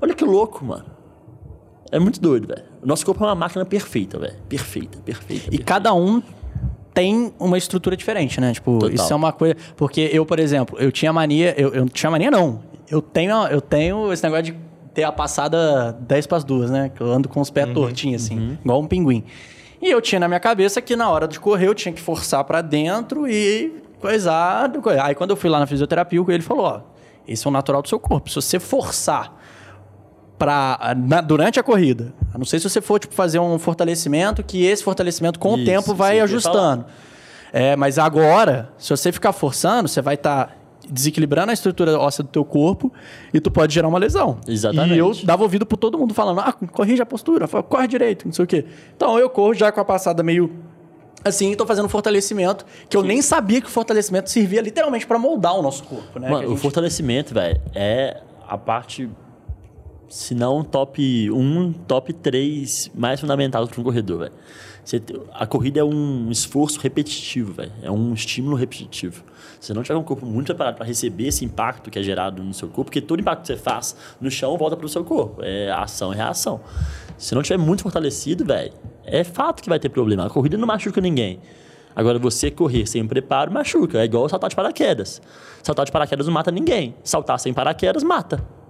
Olha 0.00 0.14
que 0.14 0.24
louco, 0.24 0.64
mano. 0.64 0.84
É 1.90 1.98
muito 1.98 2.20
doido, 2.20 2.46
velho. 2.48 2.64
O 2.84 2.86
nosso 2.86 3.04
corpo 3.04 3.24
é 3.24 3.28
uma 3.28 3.34
máquina 3.34 3.64
perfeita, 3.64 4.18
velho. 4.18 4.36
Perfeita, 4.48 4.98
perfeita. 4.98 5.46
E 5.46 5.50
perfeita. 5.50 5.64
cada 5.64 5.94
um 5.94 6.22
tem 6.92 7.32
uma 7.40 7.56
estrutura 7.56 7.96
diferente, 7.96 8.40
né? 8.40 8.52
Tipo, 8.52 8.78
Total. 8.78 8.94
isso 8.94 9.12
é 9.12 9.16
uma 9.16 9.32
coisa. 9.32 9.56
Porque 9.74 10.10
eu, 10.12 10.26
por 10.26 10.38
exemplo, 10.38 10.78
eu 10.78 10.92
tinha 10.92 11.12
mania. 11.12 11.54
Eu, 11.56 11.74
eu 11.74 11.88
tinha 11.88 12.10
mania, 12.10 12.30
não. 12.30 12.62
Eu 12.88 13.00
tenho, 13.00 13.46
eu 13.46 13.60
tenho 13.60 14.12
esse 14.12 14.22
negócio 14.22 14.44
de 14.44 14.54
ter 14.92 15.02
a 15.02 15.10
passada 15.10 15.92
10 15.92 16.26
para 16.26 16.36
as 16.36 16.44
duas, 16.44 16.70
né? 16.70 16.90
Que 16.94 17.00
eu 17.00 17.10
ando 17.10 17.28
com 17.28 17.40
os 17.40 17.50
pés 17.50 17.72
tortinhos, 17.72 18.24
assim, 18.24 18.58
igual 18.62 18.80
um 18.80 18.86
pinguim. 18.86 19.24
E 19.82 19.90
eu 19.90 20.00
tinha 20.00 20.20
na 20.20 20.28
minha 20.28 20.40
cabeça 20.40 20.80
que 20.80 20.94
na 20.94 21.10
hora 21.10 21.26
de 21.26 21.40
correr 21.40 21.66
eu 21.66 21.74
tinha 21.74 21.92
que 21.92 22.00
forçar 22.00 22.44
para 22.44 22.62
dentro 22.62 23.26
e 23.26 23.82
coisar. 24.00 24.70
Aí 25.02 25.14
quando 25.14 25.30
eu 25.30 25.36
fui 25.36 25.50
lá 25.50 25.58
na 25.58 25.66
fisioterapia, 25.66 26.22
ele 26.28 26.42
falou: 26.42 26.64
ó, 26.64 26.80
esse 27.26 27.46
é 27.46 27.50
o 27.50 27.52
natural 27.52 27.82
do 27.82 27.88
seu 27.88 27.98
corpo. 27.98 28.28
Se 28.28 28.36
você 28.36 28.60
forçar 28.60 29.42
pra, 30.38 30.94
na- 30.96 31.20
durante 31.20 31.58
a 31.60 31.62
corrida. 31.62 32.12
A 32.32 32.38
não 32.38 32.44
sei 32.44 32.58
se 32.58 32.68
você 32.68 32.80
for 32.80 32.98
tipo, 32.98 33.14
fazer 33.14 33.38
um 33.38 33.58
fortalecimento, 33.58 34.42
que 34.42 34.64
esse 34.64 34.82
fortalecimento 34.82 35.38
com 35.38 35.54
o 35.54 35.56
Isso, 35.56 35.64
tempo 35.66 35.94
vai 35.94 36.20
ajustando. 36.20 36.84
É, 37.52 37.76
mas 37.76 37.98
agora, 37.98 38.70
se 38.76 38.90
você 38.90 39.12
ficar 39.12 39.32
forçando, 39.32 39.88
você 39.88 40.02
vai 40.02 40.14
estar 40.14 40.56
desequilibrando 40.90 41.50
a 41.50 41.54
estrutura 41.54 41.98
óssea 41.98 42.22
do 42.24 42.28
teu 42.28 42.44
corpo 42.44 42.92
e 43.32 43.40
tu 43.40 43.50
pode 43.50 43.72
gerar 43.72 43.88
uma 43.88 43.98
lesão. 43.98 44.38
Exatamente. 44.46 44.94
E 44.94 44.98
eu 44.98 45.12
dava 45.24 45.42
ouvido 45.44 45.64
por 45.64 45.76
todo 45.76 45.96
mundo 45.96 46.12
falando, 46.12 46.40
ah, 46.40 46.52
corrige 46.52 47.00
a 47.00 47.06
postura, 47.06 47.46
corre 47.48 47.86
direito, 47.88 48.26
não 48.26 48.32
sei 48.34 48.44
o 48.44 48.48
quê. 48.48 48.66
Então 48.94 49.18
eu 49.18 49.30
corro 49.30 49.54
já 49.54 49.70
com 49.72 49.80
a 49.80 49.84
passada 49.84 50.22
meio 50.22 50.50
assim, 51.24 51.52
e 51.52 51.56
tô 51.56 51.64
fazendo 51.64 51.86
um 51.86 51.88
fortalecimento 51.88 52.66
que 52.86 52.94
eu 52.96 53.02
nem 53.02 53.22
sabia 53.22 53.58
que 53.62 53.66
o 53.66 53.70
fortalecimento 53.70 54.28
servia 54.28 54.60
literalmente 54.60 55.06
para 55.06 55.18
moldar 55.18 55.54
o 55.54 55.62
nosso 55.62 55.84
corpo, 55.84 56.18
né? 56.18 56.28
Mano, 56.28 56.42
a 56.42 56.46
o 56.48 56.50
gente- 56.50 56.60
fortalecimento, 56.60 57.32
velho, 57.32 57.58
é 57.74 58.20
a 58.46 58.58
parte 58.58 59.08
se 60.14 60.32
não 60.32 60.62
top 60.62 61.28
1, 61.28 61.72
top 61.88 62.12
3 62.12 62.92
mais 62.94 63.18
fundamentais 63.18 63.68
para 63.68 63.80
um 63.80 63.82
corredor, 63.82 64.20
velho. 64.20 64.32
Você 64.84 65.02
A 65.32 65.44
corrida 65.44 65.80
é 65.80 65.84
um 65.84 66.30
esforço 66.30 66.78
repetitivo, 66.78 67.52
velho. 67.52 67.72
É 67.82 67.90
um 67.90 68.14
estímulo 68.14 68.54
repetitivo. 68.54 69.24
Se 69.58 69.66
você 69.66 69.74
não 69.74 69.82
tiver 69.82 69.96
um 69.96 70.04
corpo 70.04 70.24
muito 70.24 70.46
preparado 70.46 70.76
para 70.76 70.86
receber 70.86 71.26
esse 71.26 71.44
impacto 71.44 71.90
que 71.90 71.98
é 71.98 72.02
gerado 72.02 72.44
no 72.44 72.54
seu 72.54 72.68
corpo, 72.68 72.84
porque 72.84 73.00
todo 73.00 73.18
impacto 73.18 73.40
que 73.40 73.48
você 73.48 73.56
faz 73.56 73.96
no 74.20 74.30
chão 74.30 74.56
volta 74.56 74.76
para 74.76 74.86
o 74.86 74.88
seu 74.88 75.02
corpo. 75.02 75.42
É 75.42 75.72
ação 75.72 76.12
e 76.12 76.16
reação. 76.16 76.60
Se 77.18 77.34
não 77.34 77.42
tiver 77.42 77.58
muito 77.58 77.82
fortalecido, 77.82 78.44
velho, 78.44 78.72
é 79.04 79.24
fato 79.24 79.64
que 79.64 79.68
vai 79.68 79.80
ter 79.80 79.88
problema. 79.88 80.26
A 80.26 80.30
corrida 80.30 80.56
não 80.56 80.68
machuca 80.68 81.00
ninguém. 81.00 81.40
Agora, 81.96 82.20
você 82.20 82.52
correr 82.52 82.86
sem 82.86 83.04
preparo 83.04 83.50
machuca. 83.50 83.98
É 83.98 84.04
igual 84.04 84.28
saltar 84.28 84.48
de 84.48 84.54
paraquedas. 84.54 85.20
Saltar 85.60 85.84
de 85.84 85.90
paraquedas 85.90 86.26
não 86.26 86.34
mata 86.34 86.52
ninguém. 86.52 86.94
Saltar 87.02 87.40
sem 87.40 87.52
paraquedas 87.52 88.04
mata. 88.04 88.63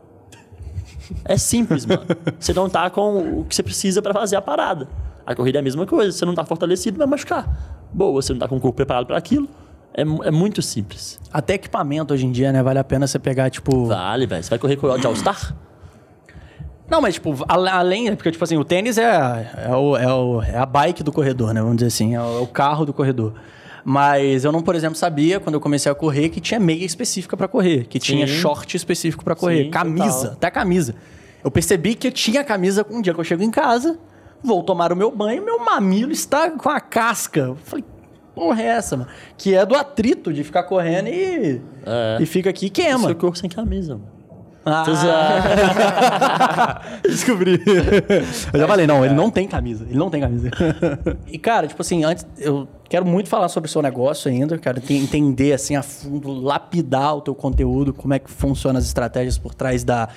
É 1.25 1.37
simples, 1.37 1.85
mano. 1.87 2.03
Você 2.39 2.53
não 2.53 2.69
tá 2.69 2.89
com 2.91 3.41
o 3.41 3.45
que 3.45 3.55
você 3.55 3.63
precisa 3.63 4.01
para 4.03 4.13
fazer 4.15 4.37
a 4.37 4.43
parada. 4.43 4.89
A 5.27 5.35
corrida 5.35 5.59
é 5.59 5.61
a 5.61 5.63
mesma 5.63 5.87
coisa. 5.87 6.13
Você 6.13 6.25
não 6.25 6.35
tá 6.35 6.45
fortalecido, 6.45 6.99
vai 6.99 7.07
machucar. 7.07 7.49
Boa, 7.93 8.13
você 8.21 8.33
não 8.33 8.41
tá 8.41 8.49
com 8.49 8.57
o 8.57 8.61
corpo 8.61 8.77
preparado 8.77 9.07
para 9.07 9.17
aquilo. 9.17 9.49
É, 9.97 10.03
é 10.03 10.31
muito 10.31 10.61
simples. 10.61 11.21
Até 11.33 11.55
equipamento 11.55 12.13
hoje 12.13 12.27
em 12.27 12.33
dia, 12.33 12.53
né? 12.53 12.63
Vale 12.63 12.79
a 12.79 12.85
pena 12.85 13.07
você 13.07 13.19
pegar, 13.19 13.49
tipo. 13.51 13.87
Vale, 13.87 14.27
velho. 14.27 14.43
Você 14.43 14.51
vai 14.51 14.59
correr 14.59 14.77
com 14.77 14.87
o 14.89 14.99
de 14.99 15.07
All-Star? 15.07 15.55
Não, 16.91 17.01
mas, 17.01 17.15
tipo, 17.15 17.35
além, 17.49 18.15
porque, 18.15 18.31
tipo 18.31 18.45
assim, 18.45 18.59
o 18.59 18.65
tênis 18.65 18.99
é, 18.99 19.51
é, 19.69 19.75
o, 19.75 19.97
é, 19.97 20.13
o- 20.13 20.43
é 20.43 20.57
a 20.59 20.67
bike 20.67 21.03
do 21.03 21.11
corredor, 21.11 21.55
né? 21.55 21.61
Vamos 21.63 21.77
dizer 21.77 21.87
assim, 21.89 22.15
é 22.15 22.21
o, 22.21 22.39
é 22.39 22.41
o 22.43 22.47
carro 22.47 22.85
do 22.85 22.93
corredor. 22.93 23.33
Mas 23.85 24.45
eu 24.45 24.51
não, 24.53 24.63
por 24.63 24.75
exemplo, 24.75 24.97
sabia, 24.97 25.39
quando 25.39 25.55
eu 25.57 25.61
comecei 25.61 25.93
a 25.93 25.95
correr, 25.95 26.31
que 26.31 26.41
tinha 26.41 26.59
meia 26.59 26.85
específica 26.85 27.37
pra 27.37 27.47
correr, 27.47 27.87
que 27.87 27.99
tinha 27.99 28.27
Sim. 28.27 28.33
short 28.35 28.77
específico 28.77 29.23
pra 29.23 29.35
correr, 29.35 29.65
Sim, 29.65 29.71
camisa, 29.71 30.19
total. 30.21 30.33
até 30.33 30.51
camisa. 30.51 30.95
Eu 31.45 31.51
percebi 31.51 31.95
que 31.95 32.07
eu 32.09 32.13
tinha 32.13 32.43
camisa 32.43 32.87
um 32.91 33.03
dia 33.03 33.13
que 33.13 33.21
eu 33.21 33.25
chego 33.25 33.43
em 33.43 33.51
casa, 33.51 33.99
vou 34.43 34.63
tomar 34.63 34.91
o 34.91 34.97
meu 34.97 35.11
banho, 35.11 35.45
meu 35.45 35.59
mamilo 35.63 36.13
está 36.13 36.51
com 36.51 36.71
a 36.71 36.81
casca. 36.81 37.41
Eu 37.41 37.57
falei, 37.57 37.85
porra 38.35 38.63
é 38.63 38.67
essa, 38.67 38.97
mano? 38.97 39.11
Que 39.37 39.55
é 39.55 39.67
do 39.67 39.75
atrito 39.75 40.33
de 40.33 40.43
ficar 40.43 40.63
correndo 40.63 41.09
e, 41.09 41.61
É. 41.85 42.17
e 42.21 42.25
fica 42.25 42.49
aqui 42.49 42.67
e 42.67 42.71
queima. 42.71 43.01
Seu 43.07 43.15
corpo 43.15 43.37
sem 43.37 43.51
camisa, 43.51 43.97
mano. 43.97 44.14
Ah, 44.67 44.85
Descobri. 47.03 47.61
Eu 48.53 48.61
já 48.61 48.67
falei, 48.67 48.87
não, 48.87 49.05
ele 49.05 49.15
não 49.15 49.31
tem 49.31 49.47
camisa. 49.47 49.85
Ele 49.89 49.99
não 49.99 50.09
tem 50.11 50.21
camisa. 50.21 50.51
E, 51.27 51.39
cara, 51.39 51.67
tipo 51.67 51.81
assim, 51.83 52.05
antes, 52.05 52.27
eu 52.39 52.69
quero 52.89 53.05
muito 53.05 53.29
falar 53.29 53.49
sobre 53.49 53.69
o 53.69 53.73
seu 53.73 53.83
negócio 53.83 54.31
ainda. 54.31 54.57
Quero 54.57 54.81
te- 54.81 54.95
entender, 54.95 55.53
assim, 55.53 55.75
a 55.77 55.83
fundo, 55.83 56.33
lapidar 56.33 57.17
o 57.17 57.21
teu 57.21 57.35
conteúdo, 57.35 57.93
como 57.93 58.15
é 58.15 58.19
que 58.19 58.31
funcionam 58.31 58.79
as 58.79 58.85
estratégias 58.87 59.37
por 59.37 59.55
trás 59.55 59.83
da 59.85 60.09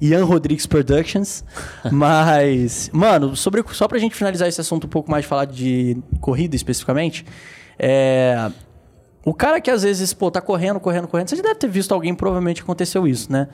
Ian 0.00 0.24
Rodrigues 0.24 0.66
Productions. 0.66 1.42
Mas, 1.90 2.90
mano, 2.92 3.34
sobre, 3.34 3.64
só 3.72 3.88
pra 3.88 3.98
gente 3.98 4.14
finalizar 4.14 4.48
esse 4.48 4.60
assunto 4.60 4.86
um 4.86 4.90
pouco 4.90 5.10
mais, 5.10 5.24
falar 5.24 5.46
de 5.46 5.96
corrida 6.20 6.54
especificamente, 6.54 7.24
é. 7.78 8.50
O 9.26 9.34
cara 9.34 9.60
que 9.60 9.68
às 9.68 9.82
vezes, 9.82 10.14
pô, 10.14 10.30
tá 10.30 10.40
correndo, 10.40 10.78
correndo, 10.78 11.08
correndo, 11.08 11.28
você 11.28 11.34
já 11.34 11.42
deve 11.42 11.56
ter 11.56 11.68
visto 11.68 11.92
alguém, 11.92 12.14
provavelmente 12.14 12.62
aconteceu 12.62 13.08
isso, 13.08 13.30
né? 13.30 13.48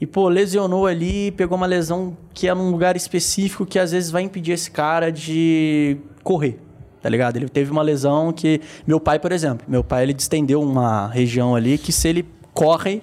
E, 0.00 0.06
pô, 0.06 0.28
lesionou 0.28 0.86
ali, 0.86 1.32
pegou 1.32 1.56
uma 1.56 1.66
lesão 1.66 2.16
que 2.32 2.46
é 2.46 2.54
num 2.54 2.70
lugar 2.70 2.94
específico 2.96 3.66
que 3.66 3.80
às 3.80 3.90
vezes 3.90 4.12
vai 4.12 4.22
impedir 4.22 4.52
esse 4.52 4.70
cara 4.70 5.10
de 5.10 5.96
correr, 6.22 6.60
tá 7.02 7.08
ligado? 7.08 7.36
Ele 7.36 7.48
teve 7.48 7.68
uma 7.72 7.82
lesão 7.82 8.32
que. 8.32 8.60
Meu 8.86 9.00
pai, 9.00 9.18
por 9.18 9.32
exemplo, 9.32 9.66
meu 9.68 9.82
pai 9.82 10.04
ele 10.04 10.14
distendeu 10.14 10.62
uma 10.62 11.08
região 11.08 11.56
ali 11.56 11.78
que 11.78 11.90
se 11.90 12.06
ele 12.06 12.24
corre, 12.54 13.02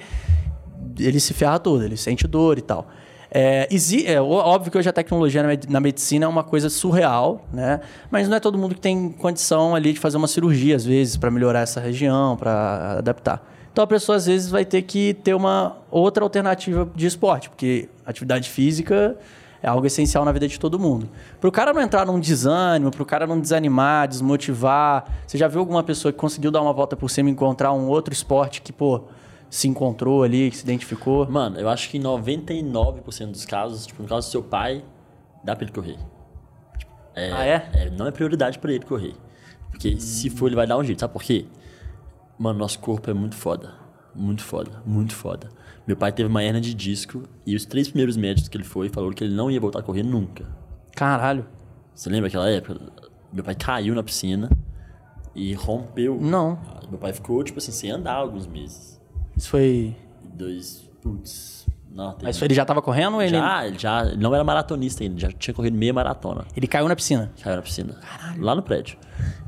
ele 0.97 1.19
se 1.19 1.33
ferra 1.33 1.59
todo, 1.59 1.83
ele 1.83 1.97
sente 1.97 2.25
dor 2.25 2.57
e 2.57 2.61
tal. 2.61 2.87
É, 3.31 3.67
é, 4.05 4.21
óbvio 4.21 4.71
que 4.71 4.77
hoje 4.77 4.89
a 4.89 4.93
tecnologia 4.93 5.43
na 5.67 5.79
medicina 5.79 6.25
é 6.25 6.27
uma 6.27 6.43
coisa 6.43 6.69
surreal, 6.69 7.45
né? 7.51 7.81
Mas 8.09 8.27
não 8.29 8.37
é 8.37 8.39
todo 8.39 8.57
mundo 8.57 8.75
que 8.75 8.81
tem 8.81 9.11
condição 9.11 9.75
ali 9.75 9.93
de 9.93 9.99
fazer 9.99 10.17
uma 10.17 10.27
cirurgia, 10.27 10.75
às 10.75 10.85
vezes, 10.85 11.17
para 11.17 11.31
melhorar 11.31 11.61
essa 11.61 11.79
região, 11.79 12.37
para 12.37 12.97
adaptar. 12.99 13.45
Então 13.71 13.83
a 13.83 13.87
pessoa, 13.87 14.15
às 14.15 14.25
vezes, 14.25 14.49
vai 14.49 14.63
ter 14.63 14.83
que 14.83 15.13
ter 15.15 15.33
uma 15.33 15.77
outra 15.91 16.23
alternativa 16.23 16.89
de 16.95 17.05
esporte, 17.05 17.49
porque 17.49 17.89
atividade 18.05 18.49
física 18.49 19.17
é 19.61 19.67
algo 19.67 19.85
essencial 19.85 20.23
na 20.23 20.31
vida 20.31 20.47
de 20.47 20.59
todo 20.59 20.79
mundo. 20.79 21.09
Para 21.41 21.47
o 21.49 21.51
cara 21.51 21.73
não 21.73 21.81
entrar 21.81 22.05
num 22.05 22.19
desânimo, 22.19 22.91
para 22.91 23.01
o 23.01 23.05
cara 23.05 23.25
não 23.25 23.39
desanimar, 23.39 24.07
desmotivar. 24.07 25.05
Você 25.25 25.37
já 25.37 25.47
viu 25.47 25.59
alguma 25.59 25.83
pessoa 25.83 26.11
que 26.11 26.19
conseguiu 26.19 26.51
dar 26.51 26.61
uma 26.61 26.71
volta 26.71 26.95
por 26.95 27.09
cima 27.09 27.29
e 27.29 27.31
encontrar 27.31 27.73
um 27.73 27.87
outro 27.87 28.13
esporte 28.13 28.61
que, 28.61 28.71
pô, 28.71 29.01
se 29.55 29.67
encontrou 29.67 30.23
ali, 30.23 30.49
que 30.51 30.57
se 30.57 30.63
identificou? 30.63 31.29
Mano, 31.29 31.59
eu 31.59 31.69
acho 31.69 31.89
que 31.89 31.97
em 31.97 32.01
99% 32.01 33.31
dos 33.31 33.45
casos, 33.45 33.85
tipo, 33.85 34.01
no 34.03 34.09
caso 34.09 34.27
do 34.27 34.31
seu 34.31 34.43
pai, 34.43 34.83
dá 35.43 35.55
pra 35.55 35.63
ele 35.65 35.71
correr. 35.73 35.97
Tipo, 36.77 36.91
é- 37.15 37.31
Ah, 37.31 37.45
é? 37.45 37.69
é, 37.73 37.89
Não 37.89 38.05
é 38.07 38.11
prioridade 38.11 38.59
pra 38.59 38.71
ele 38.73 38.83
correr. 38.85 39.15
Porque 39.71 39.99
se 39.99 40.29
for, 40.29 40.47
ele 40.47 40.55
vai 40.55 40.65
dar 40.67 40.77
um 40.77 40.83
jeito. 40.83 40.99
Sabe 40.99 41.13
por 41.13 41.21
quê? 41.23 41.45
Mano, 42.37 42.59
nosso 42.59 42.79
corpo 42.79 43.09
é 43.09 43.13
muito 43.13 43.35
foda. 43.35 43.73
Muito 44.13 44.43
foda. 44.43 44.81
Muito 44.85 45.13
foda. 45.13 45.49
Meu 45.85 45.95
pai 45.97 46.11
teve 46.11 46.27
uma 46.29 46.43
hernia 46.43 46.61
de 46.61 46.73
disco 46.73 47.23
e 47.45 47.55
os 47.55 47.65
três 47.65 47.87
primeiros 47.89 48.17
médicos 48.17 48.47
que 48.49 48.57
ele 48.57 48.63
foi 48.63 48.89
falaram 48.89 49.13
que 49.13 49.23
ele 49.23 49.35
não 49.35 49.51
ia 49.51 49.59
voltar 49.59 49.79
a 49.79 49.83
correr 49.83 50.03
nunca. 50.03 50.45
Caralho. 50.95 51.45
Você 51.93 52.09
lembra 52.09 52.27
aquela 52.27 52.49
época? 52.49 52.79
Meu 53.31 53.43
pai 53.43 53.53
caiu 53.55 53.93
na 53.93 54.01
piscina 54.01 54.49
e 55.35 55.53
rompeu. 55.53 56.17
Não. 56.19 56.57
Meu 56.89 56.97
pai 56.97 57.13
ficou, 57.13 57.43
tipo 57.43 57.59
assim, 57.59 57.71
sem 57.71 57.91
andar 57.91 58.13
alguns 58.15 58.47
meses. 58.47 58.94
Isso 59.35 59.49
foi. 59.49 59.95
Dois. 60.33 60.89
Putz. 61.01 61.65
Não, 61.95 62.11
tem. 62.11 62.27
Mas 62.27 62.41
ele 62.41 62.53
já 62.53 62.65
tava 62.65 62.81
correndo 62.81 63.15
ou 63.15 63.21
ele. 63.21 63.37
Já, 63.37 63.67
ele 63.67 63.79
já 63.79 64.05
ele 64.05 64.17
não 64.17 64.35
era 64.35 64.43
maratonista 64.43 65.01
ainda, 65.01 65.17
já 65.17 65.31
tinha 65.31 65.53
corrido 65.53 65.77
meia 65.77 65.93
maratona. 65.93 66.45
Ele 66.55 66.67
caiu 66.67 66.89
na 66.89 66.95
piscina. 66.95 67.31
Caiu 67.41 67.55
na 67.55 67.61
piscina. 67.61 67.97
Lá 68.37 68.53
no 68.53 68.61
prédio. 68.61 68.97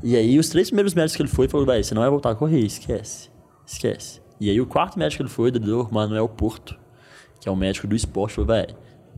E 0.02 0.16
aí, 0.16 0.38
os 0.38 0.48
três 0.48 0.68
primeiros 0.68 0.94
médicos 0.94 1.16
que 1.16 1.22
ele 1.22 1.28
foi, 1.28 1.46
falou: 1.46 1.66
vai, 1.66 1.82
você 1.82 1.94
não 1.94 2.00
vai 2.00 2.10
voltar 2.10 2.30
a 2.30 2.34
correr, 2.34 2.60
esquece. 2.60 3.28
Esquece. 3.66 4.22
E 4.40 4.48
aí, 4.48 4.58
o 4.60 4.66
quarto 4.66 4.98
médico 4.98 5.18
que 5.18 5.22
ele 5.24 5.28
foi, 5.28 5.50
o 5.50 5.52
doutor 5.52 5.92
Manuel 5.92 6.28
Porto, 6.28 6.78
que 7.38 7.48
é 7.48 7.52
um 7.52 7.56
médico 7.56 7.86
do 7.86 7.94
esporte, 7.94 8.36
falou: 8.36 8.46
vai, 8.46 8.66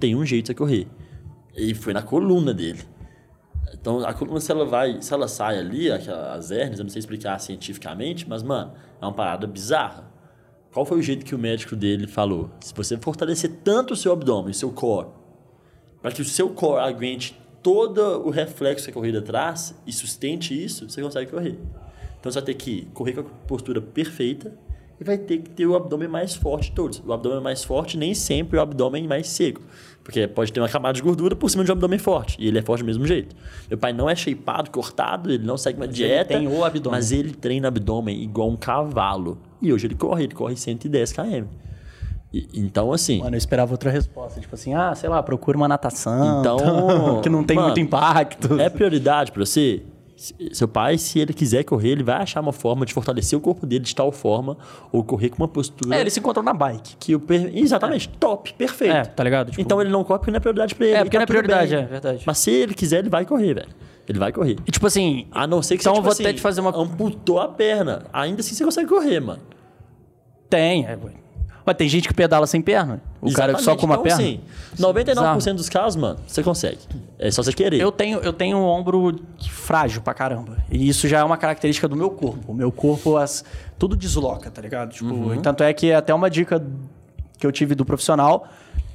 tem 0.01 0.17
um 0.17 0.27
jeito 0.27 0.47
de 0.47 0.49
você 0.49 0.55
correr. 0.55 0.89
E 1.57 1.73
foi 1.73 1.93
na 1.93 2.03
coluna 2.03 2.53
dele. 2.53 2.81
Então, 3.73 4.05
a 4.05 4.13
coluna, 4.13 4.41
se 4.41 4.51
ela 4.51 4.67
vai, 4.67 5.01
se 5.01 5.15
ela 5.15 5.29
sai 5.29 5.59
ali, 5.59 5.91
as 5.91 6.51
hérnias, 6.51 6.81
eu 6.81 6.85
não 6.85 6.91
sei 6.91 6.99
explicar 6.99 7.39
cientificamente, 7.39 8.29
mas, 8.29 8.43
mano, 8.43 8.73
é 9.01 9.05
uma 9.05 9.13
parada 9.13 9.47
bizarra. 9.47 10.10
Qual 10.73 10.87
foi 10.87 10.99
o 10.99 11.03
jeito 11.03 11.25
que 11.25 11.35
o 11.35 11.39
médico 11.39 11.75
dele 11.75 12.07
falou? 12.07 12.49
Se 12.61 12.73
você 12.73 12.97
fortalecer 12.97 13.51
tanto 13.65 13.95
o 13.95 13.97
seu 13.97 14.13
abdômen, 14.13 14.53
o 14.53 14.55
seu 14.55 14.71
core, 14.71 15.09
para 16.01 16.13
que 16.13 16.23
o 16.23 16.25
seu 16.25 16.51
core 16.51 16.81
aguente 16.81 17.37
todo 17.61 18.01
o 18.25 18.31
reflexo 18.31 18.85
que 18.85 18.91
a 18.91 18.95
corrida 18.95 19.21
traz 19.21 19.75
e 19.87 19.93
sustente 19.93 20.55
isso, 20.55 20.89
você 20.89 21.03
consegue 21.03 21.31
correr. 21.31 21.59
Então 22.19 22.31
você 22.31 22.39
vai 22.39 22.47
ter 22.47 22.55
que 22.55 22.87
correr 22.95 23.15
com 23.15 23.21
a 23.21 23.25
postura 23.25 23.81
perfeita 23.81 24.57
e 25.01 25.05
vai 25.05 25.19
ter 25.19 25.39
que 25.39 25.51
ter 25.51 25.67
o 25.67 25.75
abdômen 25.75 26.09
mais 26.09 26.35
forte 26.35 26.71
de 26.71 26.77
todos. 26.77 27.03
O 27.05 27.13
abdômen 27.13 27.43
mais 27.43 27.65
forte 27.65 27.97
nem 27.97 28.15
sempre 28.15 28.57
é 28.57 28.61
o 28.61 28.63
abdômen 28.63 29.09
mais 29.09 29.29
seco. 29.29 29.63
Porque 30.11 30.27
pode 30.27 30.53
ter 30.53 30.59
uma 30.59 30.69
camada 30.69 30.95
de 30.95 31.03
gordura 31.03 31.37
por 31.37 31.49
cima 31.49 31.63
de 31.63 31.71
um 31.71 31.75
abdômen 31.75 31.97
forte. 31.97 32.37
E 32.41 32.49
ele 32.49 32.59
é 32.59 32.63
forte 32.63 32.81
do 32.81 32.87
mesmo 32.87 33.07
jeito. 33.07 33.37
Meu 33.69 33.79
pai 33.79 33.93
não 33.93 34.11
é 34.11 34.17
shapeado, 34.17 34.69
cortado, 34.69 35.31
ele 35.31 35.45
não 35.47 35.57
segue 35.57 35.79
uma 35.79 35.87
dieta. 35.87 36.37
tem 36.37 36.49
o 36.49 36.65
abdômen. 36.65 36.99
Mas 36.99 37.13
ele 37.13 37.31
treina 37.31 37.69
abdômen 37.69 38.21
igual 38.21 38.51
um 38.51 38.57
cavalo. 38.57 39.39
E 39.63 39.73
hoje 39.73 39.87
ele 39.87 39.95
corre, 39.95 40.25
ele 40.25 40.35
corre 40.35 40.57
110 40.57 41.13
km. 41.13 41.45
E- 42.33 42.49
então, 42.55 42.93
assim. 42.93 43.21
Mano, 43.21 43.37
eu 43.37 43.39
esperava 43.39 43.71
outra 43.73 43.89
resposta. 43.89 44.41
Tipo 44.41 44.57
assim, 44.57 44.75
ah, 44.75 44.93
sei 44.97 45.09
lá, 45.09 45.23
procura 45.23 45.57
uma 45.57 45.69
natação. 45.69 46.41
Então, 46.41 47.21
que 47.23 47.29
não 47.29 47.45
tem 47.45 47.55
mano, 47.55 47.69
muito 47.69 47.79
impacto. 47.81 48.61
É 48.61 48.69
prioridade 48.69 49.31
pra 49.31 49.47
você? 49.47 49.81
Se- 50.21 50.35
Seu 50.53 50.69
pai, 50.69 50.99
se 50.99 51.19
ele 51.19 51.33
quiser 51.33 51.65
correr, 51.65 51.89
ele 51.93 52.03
vai 52.03 52.17
achar 52.17 52.41
uma 52.43 52.53
forma 52.53 52.85
de 52.85 52.93
fortalecer 52.93 53.39
o 53.39 53.41
corpo 53.41 53.65
dele 53.67 53.85
de 53.85 53.95
tal 53.95 54.13
forma, 54.13 54.55
ou 54.93 55.03
correr 55.03 55.31
com 55.31 55.39
uma 55.39 55.49
postura 55.49 55.97
É, 55.97 56.01
ele 56.03 56.11
se 56.11 56.21
encontrou 56.21 56.45
na 56.45 56.53
bike. 56.53 56.95
que 56.99 57.15
o. 57.15 57.21
per- 57.21 57.51
Exatamente, 57.57 58.07
top, 58.11 58.53
perfeito. 58.53 58.93
É, 58.95 59.03
tá 59.05 59.25
ligado? 59.25 59.51
Tipo- 59.51 59.63
Então 59.63 59.81
ele 59.81 59.89
não 59.89 60.05
corre 60.05 60.19
porque 60.19 60.31
não 60.31 60.37
é 60.37 60.41
prioridade 60.41 60.75
pra 60.75 60.87
ele. 60.87 60.95
É, 60.97 61.05
porque 61.05 61.17
tá 61.17 61.21
não 61.21 61.23
é 61.23 61.27
tudo 61.27 61.37
prioridade, 61.39 61.75
bem. 61.75 61.85
é 61.85 61.87
verdade. 61.87 62.23
Mas 62.27 62.37
se 62.39 62.51
ele 62.51 62.75
quiser, 62.75 62.99
ele 62.99 63.09
vai 63.09 63.25
correr, 63.25 63.55
velho. 63.55 63.69
Ele 64.07 64.19
vai 64.19 64.31
correr. 64.31 64.57
E 64.67 64.71
tipo 64.71 64.87
assim, 64.87 65.27
A 65.31 65.47
não 65.47 65.63
ser 65.63 65.77
que 65.79 65.83
Então 65.83 65.95
você, 65.95 66.01
tipo 66.01 66.23
vou 66.25 66.31
assim, 66.33 66.39
fazer 66.39 66.61
uma- 66.61 66.77
amputou 66.77 67.41
a 67.41 67.49
perna. 67.49 68.03
Ainda 68.13 68.41
assim 68.41 68.55
você 68.55 68.63
consegue 68.65 68.89
correr, 68.89 69.21
mano. 69.21 69.41
tem. 70.51 70.85
É. 70.87 70.99
Ué, 71.67 71.75
tem 71.75 71.89
gente 71.89 72.09
que 72.09 72.15
pedala 72.15 72.47
sem 72.47 72.61
perna. 72.61 73.01
O 73.23 73.33
cara 73.33 73.59
só 73.59 73.77
com 73.77 73.85
uma 73.85 73.97
então, 73.97 74.05
perna. 74.05 74.23
Assim, 74.23 74.41
99% 74.79 75.55
dos 75.55 75.69
casos, 75.69 76.01
mano, 76.01 76.19
você 76.27 76.43
consegue. 76.43 76.79
É 77.19 77.31
só 77.31 77.43
você 77.43 77.53
querer. 77.53 77.79
Eu 77.79 77.93
tenho, 77.93 78.19
eu 78.21 78.33
tenho 78.33 78.57
um 78.57 78.65
ombro 78.65 79.21
frágil 79.51 80.01
pra 80.01 80.15
caramba. 80.15 80.57
E 80.71 80.89
isso 80.89 81.07
já 81.07 81.19
é 81.19 81.25
uma 81.25 81.37
característica 81.37 81.87
do 81.87 81.95
meu 81.95 82.11
corpo. 82.11 82.51
O 82.51 82.55
meu 82.55 82.73
corpo, 82.73 83.17
as, 83.17 83.45
tudo 83.79 83.95
desloca, 83.95 84.51
tá 84.51 84.63
ligado? 84.63 84.93
Tipo, 84.93 85.11
Uhum. 85.11 85.43
Tanto 85.43 85.63
é 85.63 85.73
que 85.73 85.93
até 85.93 86.15
uma 86.15 86.31
dica 86.31 86.65
que 87.39 87.47
eu 87.47 87.53
tive 87.53 87.75
do 87.75 87.85
profissional 87.85 88.47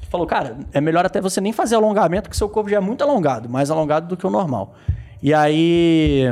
falou, 0.10 0.26
cara, 0.26 0.58
é 0.72 0.80
melhor 0.80 1.06
até 1.06 1.20
você 1.20 1.42
nem 1.42 1.52
fazer 1.52 1.76
alongamento, 1.76 2.24
porque 2.24 2.38
seu 2.38 2.50
corpo 2.50 2.70
já 2.70 2.78
é 2.78 2.80
muito 2.80 3.04
alongado, 3.04 3.50
mais 3.50 3.70
alongado 3.70 4.08
do 4.08 4.18
que 4.18 4.26
o 4.26 4.30
normal. 4.30 4.76
E 5.22 5.34
aí. 5.34 6.24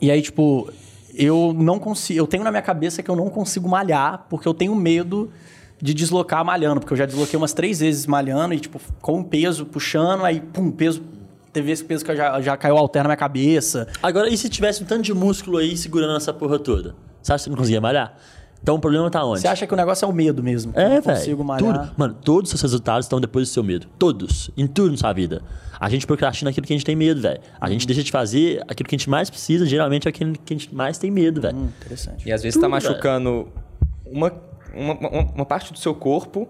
E 0.00 0.10
aí, 0.10 0.20
tipo, 0.20 0.70
eu 1.14 1.54
não 1.56 1.78
consigo. 1.78 2.18
Eu 2.18 2.26
tenho 2.26 2.44
na 2.44 2.50
minha 2.50 2.62
cabeça 2.62 3.02
que 3.02 3.10
eu 3.10 3.16
não 3.16 3.30
consigo 3.30 3.68
malhar, 3.68 4.26
porque 4.28 4.46
eu 4.46 4.54
tenho 4.54 4.74
medo 4.74 5.30
de 5.84 5.92
deslocar 5.92 6.42
malhando, 6.42 6.80
porque 6.80 6.94
eu 6.94 6.96
já 6.96 7.04
desloquei 7.04 7.36
umas 7.36 7.52
três 7.52 7.80
vezes 7.80 8.06
malhando 8.06 8.54
e, 8.54 8.58
tipo, 8.58 8.80
com 9.02 9.20
o 9.20 9.24
peso 9.24 9.66
puxando, 9.66 10.24
aí, 10.24 10.40
pum, 10.40 10.70
peso. 10.70 11.02
Teve 11.52 11.70
esse 11.70 11.84
peso 11.84 12.02
que 12.02 12.16
já, 12.16 12.40
já 12.40 12.56
caiu 12.56 12.78
alter 12.78 13.02
na 13.02 13.08
minha 13.10 13.16
cabeça. 13.18 13.86
Agora, 14.02 14.30
e 14.30 14.36
se 14.38 14.48
tivesse 14.48 14.82
um 14.82 14.86
tanto 14.86 15.02
de 15.02 15.12
músculo 15.12 15.58
aí 15.58 15.76
segurando 15.76 16.16
essa 16.16 16.32
porra 16.32 16.58
toda? 16.58 16.94
Você 17.22 17.32
acha 17.32 17.42
que 17.42 17.44
você 17.44 17.50
não 17.50 17.56
conseguia 17.58 17.80
malhar? 17.82 18.16
Então 18.62 18.76
o 18.76 18.78
problema 18.80 19.10
tá 19.10 19.22
onde? 19.22 19.40
Você 19.42 19.46
acha 19.46 19.66
que 19.66 19.74
o 19.74 19.76
negócio 19.76 20.06
é 20.06 20.08
o 20.08 20.12
medo 20.12 20.42
mesmo? 20.42 20.72
É, 20.74 20.82
não 20.84 20.90
velho. 20.90 21.02
consigo 21.02 21.44
malhar. 21.44 21.80
Tudo. 21.86 21.92
Mano, 21.98 22.14
todos 22.14 22.44
os 22.50 22.58
seus 22.58 22.62
resultados 22.62 23.04
estão 23.04 23.20
depois 23.20 23.46
do 23.48 23.52
seu 23.52 23.62
medo. 23.62 23.86
Todos. 23.98 24.50
Em 24.56 24.66
tudo 24.66 24.92
na 24.92 24.96
sua 24.96 25.12
vida. 25.12 25.42
A 25.78 25.90
gente 25.90 26.06
procrastina 26.06 26.50
aquilo 26.50 26.66
que 26.66 26.72
a 26.72 26.76
gente 26.76 26.86
tem 26.86 26.96
medo, 26.96 27.20
velho. 27.20 27.40
A 27.60 27.66
Uhum. 27.66 27.72
gente 27.72 27.86
deixa 27.86 28.02
de 28.02 28.10
fazer 28.10 28.62
aquilo 28.66 28.88
que 28.88 28.94
a 28.94 28.98
gente 28.98 29.10
mais 29.10 29.28
precisa, 29.28 29.66
geralmente 29.66 30.06
é 30.06 30.08
aquilo 30.08 30.32
que 30.32 30.54
a 30.54 30.56
gente 30.56 30.74
mais 30.74 30.96
tem 30.96 31.10
medo, 31.10 31.42
velho. 31.42 31.54
Hum, 31.56 31.68
interessante. 31.78 32.26
E 32.26 32.32
às 32.32 32.42
vezes 32.42 32.54
tá 32.58 32.62
Tudo, 32.62 32.70
machucando 32.70 33.48
uma, 34.06 34.32
uma, 34.76 34.94
uma, 34.94 35.22
uma 35.34 35.46
parte 35.46 35.72
do 35.72 35.78
seu 35.78 35.94
corpo 35.94 36.48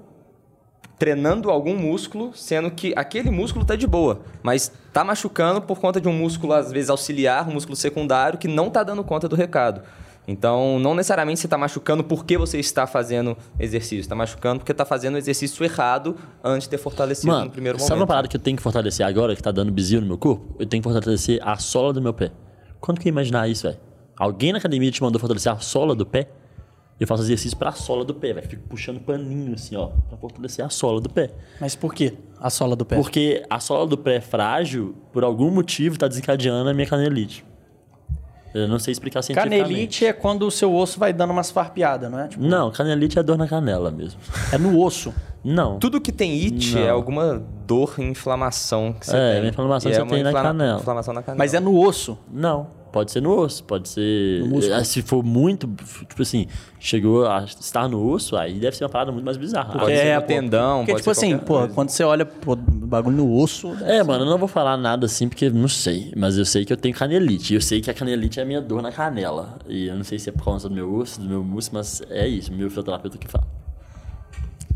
treinando 0.99 1.51
algum 1.51 1.77
músculo, 1.77 2.33
sendo 2.35 2.71
que 2.71 2.93
aquele 2.97 3.31
músculo 3.31 3.65
tá 3.65 3.75
de 3.77 3.87
boa, 3.87 4.23
mas 4.43 4.73
tá 4.93 5.03
machucando 5.03 5.61
por 5.61 5.81
conta 5.81 6.01
de 6.01 6.09
um 6.09 6.13
músculo 6.13 6.53
às 6.53 6.71
vezes 6.71 6.89
auxiliar, 6.89 7.49
um 7.49 7.53
músculo 7.53 7.77
secundário 7.77 8.39
que 8.39 8.47
não 8.47 8.71
tá 8.71 8.83
dando 8.83 9.03
conta 9.03 9.29
do 9.29 9.35
recado. 9.35 9.83
Então, 10.27 10.79
não 10.79 10.95
necessariamente 10.95 11.41
você 11.41 11.47
está 11.47 11.59
machucando 11.59 12.03
porque 12.03 12.39
você 12.39 12.59
está 12.59 12.87
fazendo 12.87 13.37
exercício. 13.59 14.01
Está 14.01 14.15
machucando 14.15 14.61
porque 14.61 14.73
está 14.73 14.85
fazendo 14.85 15.19
exercício 15.19 15.63
errado 15.65 16.17
antes 16.43 16.67
de 16.67 16.71
ter 16.71 16.79
fortalecido 16.79 17.31
Mano, 17.31 17.45
no 17.47 17.51
primeiro 17.51 17.79
sabe 17.79 17.91
uma 17.91 17.97
momento. 17.97 18.09
parada 18.09 18.29
que 18.29 18.37
eu 18.37 18.41
tenho 18.41 18.57
que 18.57 18.63
fortalecer 18.63 19.05
agora, 19.05 19.37
que 19.37 19.43
tá 19.43 19.53
dando 19.53 19.71
bizil 19.71 20.01
no 20.01 20.07
meu 20.07 20.17
corpo? 20.17 20.57
Eu 20.59 20.67
tenho 20.67 20.83
que 20.83 20.89
fortalecer 20.89 21.41
a 21.47 21.59
sola 21.59 21.93
do 21.93 22.01
meu 22.01 22.15
pé. 22.15 22.33
Quando 22.81 23.01
que 23.01 23.09
eu 23.09 23.11
ia 23.11 23.13
imaginar 23.13 23.49
isso, 23.49 23.65
velho? 23.65 23.79
Alguém 24.17 24.53
na 24.53 24.59
academia 24.59 24.91
te 24.91 25.03
mandou 25.03 25.21
fortalecer 25.21 25.53
a 25.53 25.59
sola 25.59 25.95
do 25.95 26.07
pé? 26.07 26.29
Eu 26.99 27.07
faço 27.09 27.23
exercício 27.25 27.57
pra 27.59 27.73
sola 27.73 28.05
do 28.05 28.15
pé, 28.15 28.33
velho. 28.33 28.49
Fico 28.49 28.63
puxando 28.69 29.01
paninho 29.01 29.55
assim, 29.55 29.75
ó, 29.77 29.89
pra 30.09 30.17
fortalecer 30.17 30.65
a 30.65 30.69
sola 30.69 31.01
do 31.01 31.09
pé. 31.11 31.31
Mas 31.61 31.75
por 31.75 31.93
quê? 31.93 32.15
A 32.41 32.49
sola 32.51 32.77
do 32.77 32.85
pé. 32.85 32.95
Porque 32.97 33.43
a 33.51 33.59
sola 33.59 33.87
do 33.87 33.99
pé 33.99 34.17
é 34.17 34.21
frágil, 34.21 34.95
por 35.13 35.25
algum 35.25 35.51
motivo, 35.51 35.99
tá 35.99 36.07
desencadeando 36.07 36.69
a 36.71 36.75
minha 36.75 36.87
canelite. 36.87 37.45
Eu 38.55 38.69
não 38.69 38.79
sei 38.79 38.93
explicar 38.93 39.21
cientificamente. 39.23 39.63
Canelite 39.65 40.07
é 40.07 40.13
quando 40.13 40.47
o 40.47 40.51
seu 40.53 40.73
osso 40.73 40.97
vai 41.01 41.13
dando 41.13 41.33
umas 41.33 41.51
farpeadas, 41.51 42.09
não 42.09 42.21
é? 42.21 42.29
Tipo, 42.29 42.45
Não, 42.45 42.71
canelite 42.71 43.19
é 43.19 43.23
dor 43.25 43.37
na 43.37 43.49
canela 43.49 43.91
mesmo. 43.91 44.21
é 44.53 44.57
no 44.57 44.81
osso. 44.81 45.13
Não. 45.43 45.81
Tudo 45.81 46.01
que 46.01 46.13
tem 46.13 46.45
it 46.45 46.73
Não. 46.77 46.81
é 46.81 46.89
alguma 46.89 47.43
dor 47.67 47.97
e 47.99 48.03
inflamação 48.03 48.93
que 48.93 49.07
você 49.07 49.17
É, 49.17 49.33
tem. 49.33 49.41
uma 49.43 49.49
inflamação 49.49 49.91
que 49.91 49.97
é 49.97 50.01
você 50.01 50.07
tem 50.09 50.23
na 50.23 50.31
inflama- 50.31 50.49
canela. 50.51 50.79
Inflamação 50.81 51.13
na 51.13 51.23
canela. 51.23 51.39
Mas 51.39 51.53
é 51.53 51.59
no 51.59 51.77
osso. 51.85 52.17
Não. 52.33 52.69
Pode 52.95 53.11
ser 53.11 53.21
no 53.21 53.37
osso, 53.37 53.65
pode 53.65 53.89
ser. 53.89 54.45
Ah, 54.73 54.85
Se 54.85 55.03
for 55.03 55.21
muito, 55.25 55.67
tipo 56.09 56.23
assim, 56.23 56.47
chegou 56.79 57.27
a 57.27 57.43
estar 57.43 57.89
no 57.89 58.09
osso, 58.09 58.37
aí 58.37 58.55
deve 58.55 58.77
ser 58.77 58.85
uma 58.85 58.89
parada 58.91 59.11
muito 59.11 59.25
mais 59.25 59.37
bizarra. 59.37 59.73
Pode 59.81 59.91
Aí- 59.91 59.99
ser 59.99 60.23
tendão, 60.23 60.79
Porque, 60.79 60.93
pode 60.93 61.03
tipo 61.03 61.13
ser 61.13 61.27
assim, 61.27 61.39
pô, 61.39 61.59
coisa. 61.59 61.75
quando 61.75 61.89
você 61.89 62.05
olha 62.05 62.25
pô, 62.25 62.55
bagulho 62.55 63.17
no 63.17 63.35
osso. 63.37 63.73
É, 63.83 64.01
mano, 64.05 64.25
eu 64.25 64.31
não 64.31 64.39
vou 64.39 64.47
falar 64.47 64.77
nada 64.77 65.07
assim 65.07 65.29
porque 65.29 65.51
não 65.51 65.67
sei. 65.67 66.13
Mas 66.17 66.39
eu 66.39 66.45
sei 66.45 66.65
que 66.65 66.73
eu 66.73 66.77
tenho 66.77 66.95
canelite. 66.95 67.53
E 67.53 67.57
eu 67.57 67.61
sei 67.61 67.81
que 67.81 67.91
a 67.91 67.95
canelite 67.95 68.39
é 68.39 68.45
a 68.45 68.47
minha 68.47 68.61
dor 68.61 68.81
na 68.81 68.93
canela. 68.93 69.59
E 69.69 69.89
eu 69.89 69.97
não 69.97 70.05
sei 70.05 70.17
se 70.21 70.29
é 70.29 70.33
por 70.33 70.45
causa 70.45 70.69
do 70.69 70.75
meu 70.77 70.95
osso, 70.95 71.21
do 71.21 71.29
meu 71.29 71.43
músculo, 71.43 71.79
mas 71.81 72.01
é 72.09 72.29
isso. 72.29 72.53
Meu 72.53 72.69
fisioterapeuta 72.69 73.19
que 73.19 73.27
fala. 73.27 73.45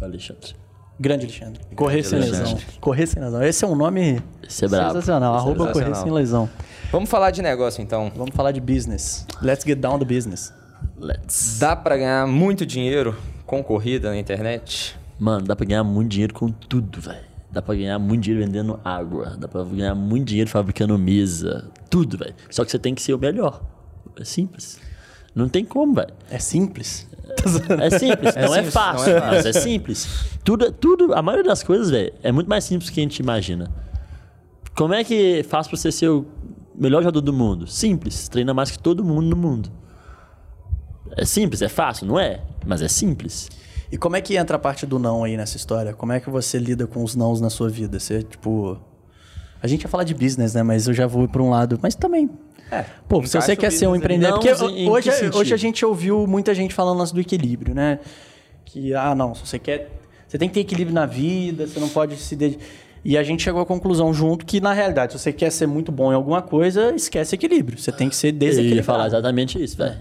Alexandre. 0.03 0.55
Grande 1.01 1.27
Alexandre. 1.27 1.61
Correr 1.77 2.03
sem 2.03 2.19
lesão. 2.19 2.41
Alexandre. 2.41 2.65
Correr 2.81 3.07
sem 3.07 3.23
lesão. 3.23 3.43
Esse 3.45 3.65
é 3.65 3.69
um 3.69 3.77
nome 3.77 4.21
Esse 4.47 4.65
é 4.65 4.69
brabo. 4.69 4.95
sensacional. 4.95 5.37
Esse 5.37 5.39
é 5.39 5.47
Arroba 5.47 5.59
correr 5.73 5.85
sensacional. 5.87 6.03
sem 6.05 6.13
lesão. 6.13 6.51
Vamos 6.91 7.11
falar 7.11 7.31
de 7.31 7.43
negócio 7.43 7.83
então. 7.83 8.11
Vamos 8.17 8.35
falar 8.35 8.51
de 8.51 8.61
business. 8.61 9.27
Let's 9.43 9.65
get 9.65 9.79
down 9.79 9.99
to 9.99 10.07
business. 10.07 10.53
Let's. 10.99 11.59
Dá 11.59 11.77
pra 11.77 11.97
ganhar 11.97 12.27
muito 12.27 12.65
dinheiro 12.65 13.15
com 13.45 13.63
corrida 13.63 14.11
na 14.11 14.19
internet? 14.19 14.99
Mano, 15.19 15.47
dá 15.47 15.55
pra 15.55 15.67
ganhar 15.67 15.85
muito 15.85 16.11
dinheiro 16.11 16.33
com 16.33 16.49
tudo, 16.51 17.01
velho. 17.01 17.29
Dá 17.51 17.61
pra 17.61 17.75
ganhar 17.75 17.99
muito 17.99 18.23
dinheiro 18.23 18.47
vendendo 18.47 18.81
água. 18.83 19.37
Dá 19.39 19.47
pra 19.47 19.65
ganhar 19.65 19.95
muito 19.95 20.29
dinheiro 20.29 20.49
fabricando 20.49 20.99
mesa. 20.99 21.71
Tudo, 21.91 22.17
velho. 22.17 22.35
Só 22.51 22.65
que 22.65 22.71
você 22.71 22.79
tem 22.79 22.95
que 22.95 23.03
ser 23.03 23.13
o 23.13 23.19
melhor. 23.19 23.63
É 24.19 24.25
simples. 24.25 24.81
Não 25.35 25.49
tem 25.49 25.67
como, 25.67 25.95
velho. 25.95 26.13
É 26.31 26.39
simples. 26.39 27.07
É 27.29 27.45
simples, 27.51 27.69
não, 27.69 27.85
é 27.85 27.91
simples, 27.91 28.35
fácil, 28.35 28.49
não 28.49 28.55
é 28.55 28.63
fácil. 28.65 29.21
mas 29.21 29.47
é 29.47 29.53
simples. 29.53 30.09
Tudo, 30.43 30.73
tudo, 30.73 31.15
a 31.15 31.21
maioria 31.21 31.45
das 31.45 31.63
coisas, 31.63 31.91
velho, 31.91 32.13
é 32.23 32.33
muito 32.33 32.49
mais 32.49 32.65
simples 32.65 32.91
do 32.91 32.95
que 32.95 33.01
a 33.01 33.03
gente 33.03 33.19
imagina. 33.19 33.71
Como 34.75 34.95
é 34.95 35.05
que 35.05 35.43
faz 35.43 35.69
pra 35.69 35.77
você 35.77 35.93
ser 35.93 36.09
o 36.09 36.27
melhor 36.79 37.03
jogador 37.03 37.21
do 37.21 37.33
mundo? 37.33 37.67
Simples, 37.67 38.29
treina 38.29 38.55
mais 38.55 38.71
que 38.71 38.79
todo 38.79 39.05
mundo 39.05 39.27
no 39.27 39.37
mundo. 39.37 39.71
É 41.17 41.25
simples, 41.25 41.63
é 41.63 41.69
fácil, 41.69 42.07
não 42.07 42.19
é? 42.19 42.41
Mas 42.67 42.83
é 42.83 42.89
simples. 42.89 43.49
E 43.91 43.97
como 43.97 44.17
é 44.17 44.21
que 44.21 44.37
entra 44.37 44.57
a 44.57 44.59
parte 44.59 44.85
do 44.87 44.99
não 44.99 45.25
aí 45.25 45.37
nessa 45.37 45.57
história? 45.57 45.93
Como 45.93 46.13
é 46.13 46.21
que 46.21 46.29
você 46.29 46.59
lida 46.59 46.87
com 46.87 47.03
os 47.03 47.17
nãos 47.17 47.41
na 47.41 47.51
sua 47.51 47.69
vida? 47.69 47.99
Você, 47.99 48.23
tipo. 48.23 48.79
A 49.61 49.67
gente 49.67 49.83
ia 49.83 49.89
falar 49.89 50.05
de 50.05 50.15
business, 50.15 50.55
né? 50.55 50.63
Mas 50.63 50.87
eu 50.87 50.95
já 50.95 51.07
vou 51.07 51.27
para 51.27 51.43
um 51.43 51.51
lado. 51.51 51.79
Mas 51.83 51.95
também. 51.95 52.31
É. 52.71 52.85
Pô, 53.09 53.25
se 53.25 53.41
você 53.41 53.57
quer 53.57 53.73
ser 53.73 53.87
um 53.87 53.97
empreendedor. 53.97 54.39
Porque 54.39 54.53
hoje, 54.53 55.11
hoje 55.35 55.55
a 55.55 55.57
gente 55.57 55.85
ouviu 55.85 56.27
muita 56.27 56.55
gente 56.55 56.75
falando 56.75 56.99
lance 56.99 57.15
do 57.15 57.21
equilíbrio, 57.21 57.75
né? 57.75 57.99
Que, 58.65 58.95
ah, 58.95 59.15
não, 59.15 59.35
se 59.35 59.47
você 59.47 59.59
quer. 59.59 59.91
Você 60.29 60.37
tem 60.37 60.49
que 60.49 60.55
ter 60.55 60.61
equilíbrio 60.61 60.95
na 60.95 61.07
vida, 61.07 61.67
você 61.67 61.81
não 61.81 61.89
pode 61.89 62.17
se 62.17 62.37
dedicar. 62.37 62.63
E 63.05 63.17
a 63.17 63.23
gente 63.23 63.43
chegou 63.43 63.61
à 63.63 63.67
conclusão 63.67 64.13
junto 64.13 64.45
que, 64.45 64.61
na 64.61 64.73
realidade, 64.73 65.13
se 65.13 65.19
você 65.19 65.33
quer 65.33 65.51
ser 65.51 65.67
muito 65.67 65.91
bom 65.93 66.13
em 66.13 66.15
alguma 66.15 66.43
coisa, 66.43 66.95
esquece 66.95 67.35
equilíbrio. 67.35 67.79
Você 67.79 67.93
tem 67.93 68.09
que 68.09 68.17
ser 68.17 68.29
Eu 68.29 68.33
ia 68.33 68.39
desequilibrado. 68.39 68.85
falar 68.87 69.07
exatamente 69.07 69.63
isso, 69.63 69.77
velho. 69.77 69.97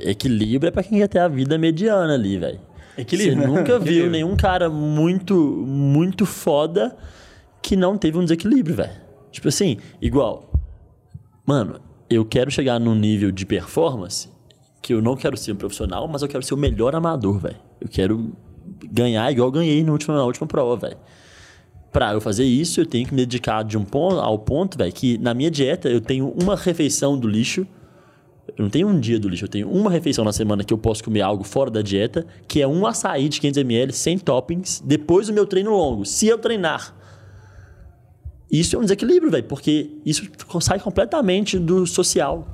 Equilíbrio 0.00 0.68
é 0.68 0.70
pra 0.70 0.82
quem 0.82 0.98
quer 0.98 1.08
ter 1.08 1.18
a 1.18 1.28
vida 1.28 1.56
mediana 1.58 2.14
ali, 2.14 2.38
velho. 2.38 2.60
Equilíbrio, 2.96 3.40
Você 3.40 3.46
nunca 3.46 3.78
viu 3.80 4.10
nenhum 4.10 4.36
cara 4.36 4.68
muito, 4.68 5.34
muito 5.34 6.26
foda 6.26 6.96
que 7.62 7.74
não 7.76 7.96
teve 7.96 8.18
um 8.18 8.22
desequilíbrio, 8.22 8.76
velho. 8.76 8.92
Tipo 9.32 9.48
assim, 9.48 9.78
igual. 10.00 10.52
Mano, 11.46 11.80
eu 12.08 12.24
quero 12.24 12.50
chegar 12.50 12.78
num 12.78 12.94
nível 12.94 13.30
de 13.30 13.46
performance 13.46 14.28
que 14.82 14.92
eu 14.94 15.00
não 15.02 15.16
quero 15.16 15.36
ser 15.36 15.52
um 15.52 15.56
profissional, 15.56 16.06
mas 16.08 16.22
eu 16.22 16.28
quero 16.28 16.42
ser 16.42 16.54
o 16.54 16.56
melhor 16.56 16.94
amador, 16.94 17.38
velho. 17.38 17.56
Eu 17.80 17.88
quero 17.88 18.32
ganhar 18.90 19.30
igual 19.30 19.48
eu 19.48 19.52
ganhei 19.52 19.82
na 19.84 19.92
última, 19.92 20.14
na 20.16 20.24
última 20.24 20.46
prova, 20.46 20.76
velho. 20.76 20.96
Pra 21.92 22.12
eu 22.12 22.20
fazer 22.20 22.44
isso, 22.44 22.80
eu 22.80 22.86
tenho 22.86 23.06
que 23.06 23.12
me 23.12 23.20
dedicar 23.26 23.64
de 23.64 23.76
um 23.76 23.84
ponto 23.84 24.20
ao 24.20 24.38
ponto, 24.38 24.78
velho, 24.78 24.92
que 24.92 25.18
na 25.18 25.34
minha 25.34 25.50
dieta 25.50 25.88
eu 25.88 26.00
tenho 26.00 26.28
uma 26.40 26.54
refeição 26.54 27.18
do 27.18 27.26
lixo. 27.26 27.66
Eu 28.56 28.64
não 28.64 28.70
tenho 28.70 28.88
um 28.88 28.98
dia 28.98 29.18
do 29.18 29.28
lixo, 29.28 29.44
eu 29.44 29.48
tenho 29.48 29.68
uma 29.70 29.90
refeição 29.90 30.24
na 30.24 30.32
semana 30.32 30.62
que 30.62 30.72
eu 30.72 30.78
posso 30.78 31.02
comer 31.02 31.20
algo 31.20 31.42
fora 31.42 31.70
da 31.70 31.82
dieta, 31.82 32.26
que 32.46 32.60
é 32.62 32.66
um 32.66 32.86
açaí 32.86 33.28
de 33.28 33.40
500ml, 33.40 33.90
sem 33.92 34.18
toppings, 34.18 34.82
depois 34.84 35.26
do 35.26 35.32
meu 35.32 35.46
treino 35.46 35.70
longo, 35.70 36.04
se 36.04 36.26
eu 36.26 36.38
treinar. 36.38 36.94
Isso 38.50 38.74
é 38.74 38.78
um 38.78 38.82
desequilíbrio, 38.82 39.30
velho, 39.30 39.44
porque 39.44 39.90
isso 40.04 40.28
sai 40.60 40.80
completamente 40.80 41.58
do 41.58 41.86
social. 41.86 42.48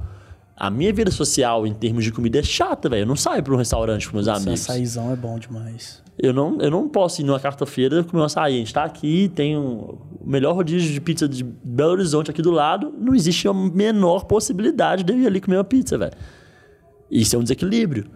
A 0.54 0.70
minha 0.70 0.92
vida 0.92 1.10
social, 1.10 1.66
em 1.66 1.72
termos 1.74 2.04
de 2.04 2.12
comida, 2.12 2.38
é 2.38 2.42
chata, 2.42 2.88
velho. 2.88 3.02
Eu 3.02 3.06
não 3.06 3.16
saio 3.16 3.42
para 3.42 3.52
um 3.54 3.56
restaurante 3.56 4.08
com 4.08 4.16
meus 4.16 4.26
Esse 4.26 4.36
amigos. 4.36 4.62
açaizão 4.62 5.12
é 5.12 5.16
bom 5.16 5.38
demais. 5.38 6.02
Eu 6.18 6.32
não, 6.32 6.58
eu 6.60 6.70
não 6.70 6.88
posso 6.88 7.20
ir 7.20 7.24
numa 7.24 7.38
quarta-feira 7.38 8.02
comer 8.02 8.22
um 8.22 8.24
açaí. 8.24 8.54
A 8.54 8.58
gente 8.58 8.72
tá 8.72 8.84
aqui, 8.84 9.30
tem 9.34 9.56
um, 9.56 9.98
o 10.20 10.24
melhor 10.24 10.54
rodízio 10.54 10.92
de 10.92 11.00
pizza 11.00 11.28
de 11.28 11.44
Belo 11.44 11.92
Horizonte 11.92 12.30
aqui 12.30 12.40
do 12.40 12.50
lado. 12.50 12.92
Não 12.98 13.14
existe 13.14 13.46
a 13.46 13.52
menor 13.52 14.24
possibilidade 14.24 15.04
de 15.04 15.12
eu 15.12 15.18
ir 15.18 15.26
ali 15.26 15.40
comer 15.40 15.58
uma 15.58 15.64
pizza, 15.64 15.98
velho. 15.98 16.14
Isso 17.10 17.36
é 17.36 17.38
um 17.38 17.42
desequilíbrio. 17.42 18.06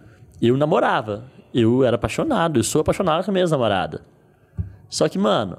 Eu 0.41 0.57
namorava. 0.57 1.25
Eu 1.53 1.83
era 1.83 1.95
apaixonado. 1.95 2.59
Eu 2.59 2.63
sou 2.63 2.81
apaixonado 2.81 3.23
com 3.23 3.29
a 3.29 3.33
minha 3.33 3.45
namorada. 3.45 4.01
Só 4.89 5.07
que, 5.07 5.19
mano, 5.19 5.57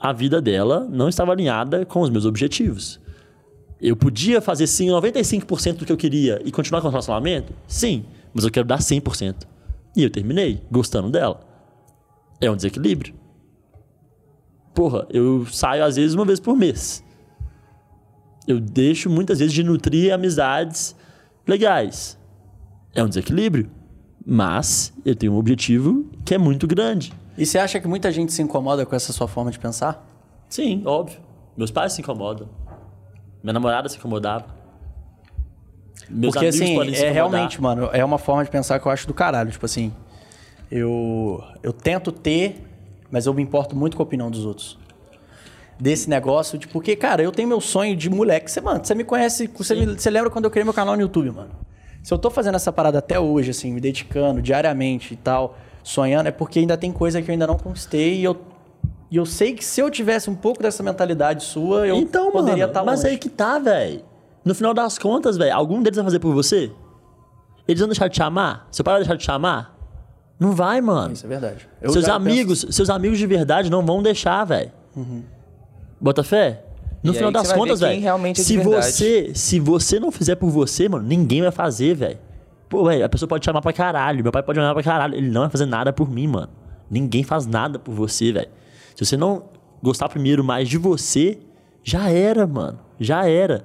a 0.00 0.12
vida 0.12 0.40
dela 0.40 0.88
não 0.90 1.08
estava 1.08 1.32
alinhada 1.32 1.84
com 1.84 2.00
os 2.00 2.08
meus 2.08 2.24
objetivos. 2.24 2.98
Eu 3.80 3.96
podia 3.96 4.40
fazer 4.40 4.66
sim 4.66 4.88
95% 4.88 5.78
do 5.78 5.84
que 5.84 5.92
eu 5.92 5.96
queria 5.96 6.40
e 6.44 6.50
continuar 6.50 6.80
com 6.80 6.88
o 6.88 6.90
relacionamento? 6.90 7.52
Sim, 7.66 8.04
mas 8.32 8.44
eu 8.44 8.50
quero 8.50 8.66
dar 8.66 8.78
100%. 8.78 9.46
E 9.94 10.02
eu 10.02 10.08
terminei 10.08 10.62
gostando 10.70 11.10
dela. 11.10 11.51
É 12.42 12.50
um 12.50 12.56
desequilíbrio. 12.56 13.14
Porra, 14.74 15.06
eu 15.10 15.46
saio 15.46 15.84
às 15.84 15.94
vezes 15.94 16.14
uma 16.14 16.24
vez 16.24 16.40
por 16.40 16.56
mês. 16.56 17.04
Eu 18.48 18.58
deixo 18.58 19.08
muitas 19.08 19.38
vezes 19.38 19.54
de 19.54 19.62
nutrir 19.62 20.12
amizades 20.12 20.96
legais. 21.46 22.18
É 22.92 23.02
um 23.02 23.08
desequilíbrio. 23.08 23.70
Mas 24.26 24.92
eu 25.04 25.14
tenho 25.14 25.32
um 25.32 25.36
objetivo 25.36 26.10
que 26.24 26.34
é 26.34 26.38
muito 26.38 26.66
grande. 26.66 27.12
E 27.38 27.46
você 27.46 27.58
acha 27.58 27.78
que 27.78 27.86
muita 27.86 28.10
gente 28.10 28.32
se 28.32 28.42
incomoda 28.42 28.84
com 28.84 28.94
essa 28.96 29.12
sua 29.12 29.28
forma 29.28 29.50
de 29.52 29.58
pensar? 29.58 30.04
Sim, 30.48 30.82
óbvio. 30.84 31.20
Meus 31.56 31.70
pais 31.70 31.92
se 31.92 32.00
incomodam. 32.00 32.48
Minha 33.42 33.52
namorada 33.52 33.88
se 33.88 33.96
incomodava. 33.98 34.46
Meus 36.10 36.34
Porque 36.34 36.46
amigos 36.46 36.60
assim, 36.60 36.74
podem 36.74 36.94
se 36.94 37.04
é 37.04 37.10
incomodar. 37.10 37.14
realmente, 37.14 37.62
mano, 37.62 37.88
é 37.92 38.04
uma 38.04 38.18
forma 38.18 38.44
de 38.44 38.50
pensar 38.50 38.80
que 38.80 38.86
eu 38.86 38.90
acho 38.92 39.06
do 39.06 39.14
caralho. 39.14 39.50
Tipo 39.50 39.66
assim, 39.66 39.92
eu, 40.74 41.42
eu 41.62 41.72
tento 41.72 42.10
ter, 42.10 42.62
mas 43.10 43.26
eu 43.26 43.34
me 43.34 43.42
importo 43.42 43.76
muito 43.76 43.94
com 43.96 44.02
a 44.02 44.06
opinião 44.06 44.30
dos 44.30 44.44
outros. 44.46 44.78
Desse 45.78 46.08
negócio, 46.08 46.56
de, 46.58 46.66
porque, 46.68 46.96
cara, 46.96 47.22
eu 47.22 47.30
tenho 47.32 47.48
meu 47.48 47.60
sonho 47.60 47.94
de 47.96 48.08
moleque. 48.08 48.50
Você, 48.50 48.60
mano, 48.60 48.84
você 48.84 48.94
me 48.94 49.04
conhece, 49.04 49.48
você, 49.54 49.74
me- 49.74 49.98
você 49.98 50.08
lembra 50.10 50.30
quando 50.30 50.44
eu 50.46 50.50
criei 50.50 50.64
meu 50.64 50.72
canal 50.72 50.94
no 50.96 51.02
YouTube, 51.02 51.30
mano? 51.30 51.50
Se 52.02 52.12
eu 52.14 52.18
tô 52.18 52.30
fazendo 52.30 52.54
essa 52.54 52.72
parada 52.72 52.98
até 52.98 53.18
hoje, 53.20 53.50
assim, 53.50 53.70
me 53.72 53.80
dedicando 53.80 54.40
diariamente 54.40 55.14
e 55.14 55.16
tal, 55.16 55.56
sonhando, 55.82 56.28
é 56.28 56.32
porque 56.32 56.58
ainda 56.60 56.76
tem 56.76 56.90
coisa 56.92 57.20
que 57.20 57.30
eu 57.30 57.32
ainda 57.32 57.46
não 57.46 57.56
conquistei 57.56 58.14
e 58.20 58.24
eu, 58.24 58.40
e 59.10 59.16
eu 59.16 59.26
sei 59.26 59.52
que 59.54 59.64
se 59.64 59.80
eu 59.80 59.90
tivesse 59.90 60.30
um 60.30 60.34
pouco 60.34 60.62
dessa 60.62 60.82
mentalidade 60.82 61.44
sua, 61.44 61.86
eu 61.86 61.96
então, 61.96 62.30
poderia 62.32 62.64
estar 62.64 62.82
mas 62.84 63.00
longe. 63.00 63.10
aí 63.12 63.18
que 63.18 63.28
tá, 63.28 63.58
velho. 63.58 64.02
No 64.44 64.54
final 64.54 64.72
das 64.74 64.98
contas, 64.98 65.36
velho, 65.36 65.54
algum 65.54 65.82
deles 65.82 65.96
vai 65.96 66.04
fazer 66.04 66.18
por 66.18 66.32
você? 66.34 66.72
Eles 67.68 67.78
vão 67.80 67.88
deixar 67.88 68.08
de 68.08 68.14
te 68.14 68.22
amar? 68.22 68.66
Seu 68.72 68.84
pai 68.84 68.94
vai 68.94 69.00
deixar 69.02 69.16
de 69.16 69.22
te 69.24 69.30
amar? 69.30 69.71
Não 70.42 70.52
vai, 70.52 70.80
mano. 70.80 71.12
Isso 71.14 71.24
é 71.24 71.28
verdade. 71.28 71.68
Eu 71.80 71.90
seus 71.92 72.08
amigos, 72.08 72.66
seus 72.70 72.90
amigos 72.90 73.18
de 73.18 73.26
verdade 73.26 73.70
não 73.70 73.84
vão 73.84 74.02
deixar, 74.02 74.44
velho. 74.44 74.72
Bota 76.00 76.22
fé? 76.24 76.64
No 77.02 77.12
E 77.12 77.14
final 77.16 77.32
das 77.32 77.52
contas, 77.52 77.80
velho. 77.80 78.06
é 78.06 78.34
Se 78.34 78.56
você, 78.58 79.32
se 79.34 79.60
você 79.60 80.00
não 80.00 80.12
fizer 80.12 80.36
por 80.36 80.50
você, 80.50 80.88
mano, 80.88 81.06
ninguém 81.06 81.42
vai 81.42 81.50
fazer, 81.50 81.94
velho. 81.94 82.18
Pô, 82.68 82.84
velho, 82.84 83.04
a 83.04 83.08
pessoa 83.08 83.28
pode 83.28 83.42
te 83.42 83.46
chamar 83.46 83.60
pra 83.60 83.72
caralho, 83.72 84.22
meu 84.22 84.32
pai 84.32 84.42
pode 84.42 84.58
chamar 84.58 84.72
pra 84.72 84.82
caralho, 84.82 85.14
ele 85.14 85.28
não 85.28 85.42
vai 85.42 85.50
fazer 85.50 85.66
nada 85.66 85.92
por 85.92 86.10
mim, 86.10 86.26
mano. 86.26 86.48
Ninguém 86.90 87.22
faz 87.22 87.46
nada 87.46 87.78
por 87.78 87.92
você, 87.94 88.32
velho. 88.32 88.48
Se 88.96 89.04
você 89.04 89.16
não 89.16 89.44
gostar 89.82 90.08
primeiro 90.08 90.42
mais 90.44 90.68
de 90.68 90.78
você, 90.78 91.38
já 91.82 92.08
era, 92.08 92.46
mano. 92.46 92.78
Já 92.98 93.28
era. 93.28 93.64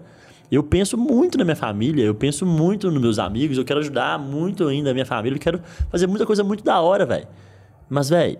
Eu 0.51 0.63
penso 0.63 0.97
muito 0.97 1.37
na 1.37 1.43
minha 1.43 1.55
família, 1.55 2.03
eu 2.03 2.15
penso 2.15 2.45
muito 2.45 2.89
nos 2.89 3.01
meus 3.01 3.19
amigos, 3.19 3.57
eu 3.57 3.65
quero 3.65 3.79
ajudar 3.81 4.17
muito 4.17 4.67
ainda 4.67 4.91
a 4.91 4.93
minha 4.93 5.05
família, 5.05 5.35
eu 5.35 5.41
quero 5.41 5.61
fazer 5.89 6.07
muita 6.07 6.25
coisa 6.25 6.43
muito 6.43 6.63
da 6.63 6.79
hora, 6.79 7.05
velho. 7.05 7.27
Mas, 7.89 8.09
velho, 8.09 8.39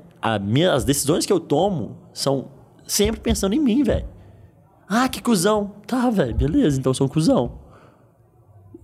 as 0.74 0.84
decisões 0.84 1.26
que 1.26 1.34
eu 1.34 1.40
tomo 1.40 1.98
são 2.14 2.48
sempre 2.86 3.20
pensando 3.20 3.54
em 3.54 3.60
mim, 3.60 3.84
velho. 3.84 4.06
Ah, 4.88 5.10
que 5.10 5.22
cuzão. 5.22 5.74
Tá, 5.86 6.10
velho, 6.10 6.34
beleza, 6.34 6.80
então 6.80 6.92
eu 6.92 6.94
sou 6.94 7.08
um 7.08 7.10
cuzão. 7.10 7.60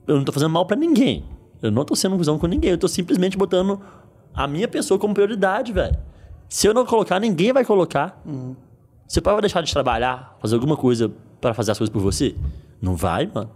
Eu 0.06 0.18
não 0.18 0.26
tô 0.26 0.34
fazendo 0.34 0.52
mal 0.52 0.66
pra 0.66 0.76
ninguém. 0.76 1.24
Eu 1.62 1.72
não 1.72 1.86
tô 1.86 1.96
sendo 1.96 2.16
um 2.16 2.18
cuzão 2.18 2.38
com 2.38 2.46
ninguém. 2.46 2.72
Eu 2.72 2.78
tô 2.78 2.90
simplesmente 2.90 3.38
botando 3.38 3.80
a 4.34 4.46
minha 4.48 4.68
pessoa 4.68 5.00
como 5.00 5.14
prioridade, 5.14 5.72
velho. 5.72 5.98
Se 6.50 6.68
eu 6.68 6.74
não 6.74 6.86
colocar, 6.86 7.22
ninguém 7.22 7.54
vai 7.54 7.64
colocar. 7.64 8.22
Seu 9.08 9.22
pai 9.22 9.34
vai 9.34 9.42
deixar 9.42 9.62
de 9.62 9.72
trabalhar, 9.72 10.38
fazer 10.42 10.56
alguma 10.56 10.76
coisa 10.76 11.10
pra 11.40 11.54
fazer 11.54 11.72
as 11.72 11.78
coisas 11.78 11.92
por 11.92 12.02
você? 12.02 12.36
Não 12.84 12.98
vai, 12.98 13.32
mano. 13.34 13.50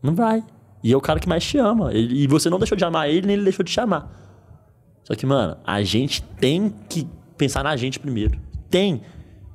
Não 0.00 0.14
vai. 0.14 0.44
E 0.84 0.92
é 0.92 0.96
o 0.96 1.00
cara 1.00 1.18
que 1.18 1.28
mais 1.28 1.44
te 1.44 1.58
ama. 1.58 1.92
E 1.92 2.28
você 2.28 2.48
não 2.48 2.60
deixou 2.60 2.78
de 2.78 2.84
amar 2.84 3.10
ele, 3.10 3.26
nem 3.26 3.34
ele 3.34 3.42
deixou 3.42 3.64
de 3.64 3.72
te 3.72 3.80
amar. 3.80 4.08
Só 5.02 5.16
que, 5.16 5.26
mano, 5.26 5.56
a 5.66 5.82
gente 5.82 6.22
tem 6.22 6.72
que 6.88 7.08
pensar 7.36 7.64
na 7.64 7.76
gente 7.76 7.98
primeiro. 7.98 8.38
Tem. 8.70 9.02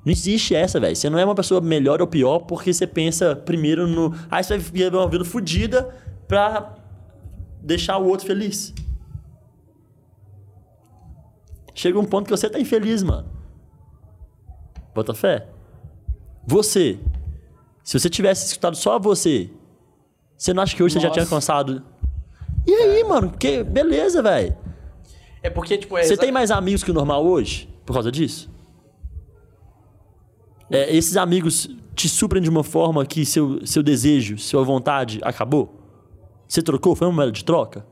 Não 0.03 0.11
existe 0.11 0.53
essa, 0.53 0.77
velho. 0.77 0.93
Você 0.93 1.09
não 1.09 1.17
é 1.17 1.23
uma 1.23 1.35
pessoa 1.35 1.61
melhor 1.61 2.01
ou 2.01 2.07
pior 2.07 2.39
porque 2.39 2.73
você 2.73 2.85
pensa 2.85 3.33
primeiro 3.33 3.87
no. 3.87 4.13
Ah, 4.29 4.43
você 4.43 4.57
vai 4.57 4.59
viver 4.59 4.93
uma 4.93 5.07
vida 5.07 5.23
fodida 5.23 5.83
pra 6.27 6.75
deixar 7.61 7.97
o 7.97 8.07
outro 8.07 8.27
feliz. 8.27 8.73
Chega 11.73 11.97
um 11.97 12.05
ponto 12.05 12.25
que 12.25 12.31
você 12.31 12.49
tá 12.49 12.59
infeliz, 12.59 13.03
mano. 13.03 13.25
Bota 14.93 15.13
fé. 15.13 15.47
Você. 16.45 16.99
Se 17.89 17.97
você 17.99 18.07
tivesse 18.07 18.45
escutado 18.45 18.75
só 18.77 18.99
você, 18.99 19.49
você 20.37 20.53
não 20.53 20.61
acha 20.61 20.75
que 20.75 20.83
hoje 20.83 20.93
você 20.93 20.99
já 20.99 21.09
tinha 21.09 21.23
Nossa. 21.23 21.33
alcançado. 21.33 21.81
E 22.67 22.71
aí, 22.71 23.03
mano? 23.03 23.31
Que 23.31 23.63
beleza, 23.63 24.21
velho. 24.21 24.55
É 25.41 25.49
porque, 25.49 25.75
tipo, 25.75 25.97
é 25.97 26.03
Você 26.03 26.13
exa- 26.13 26.21
tem 26.21 26.31
mais 26.31 26.51
amigos 26.51 26.83
que 26.83 26.91
o 26.91 26.93
normal 26.93 27.25
hoje 27.25 27.67
por 27.87 27.93
causa 27.93 28.11
disso? 28.11 28.47
É, 30.69 30.95
esses 30.95 31.17
amigos 31.17 31.67
te 31.95 32.07
suprem 32.07 32.43
de 32.43 32.47
uma 32.51 32.63
forma 32.63 33.03
que 33.07 33.25
seu, 33.25 33.65
seu 33.65 33.81
desejo, 33.81 34.37
sua 34.37 34.63
vontade 34.63 35.19
acabou? 35.23 35.73
Você 36.47 36.61
trocou? 36.61 36.95
Foi 36.95 37.07
uma 37.07 37.13
moeda 37.15 37.31
de 37.31 37.43
troca? 37.43 37.83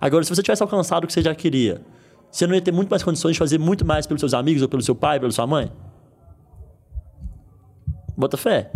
Agora, 0.00 0.24
se 0.24 0.34
você 0.34 0.42
tivesse 0.42 0.60
alcançado 0.64 1.04
o 1.04 1.06
que 1.06 1.12
você 1.12 1.22
já 1.22 1.36
queria, 1.36 1.82
você 2.32 2.48
não 2.48 2.54
ia 2.56 2.60
ter 2.60 2.72
muito 2.72 2.90
mais 2.90 3.04
condições 3.04 3.34
de 3.34 3.38
fazer 3.38 3.60
muito 3.60 3.84
mais 3.84 4.08
pelos 4.08 4.20
seus 4.20 4.34
amigos, 4.34 4.60
ou 4.60 4.68
pelo 4.68 4.82
seu 4.82 4.96
pai, 4.96 5.20
pela 5.20 5.30
sua 5.30 5.46
mãe? 5.46 5.70
Bota 8.16 8.36
fé. 8.36 8.72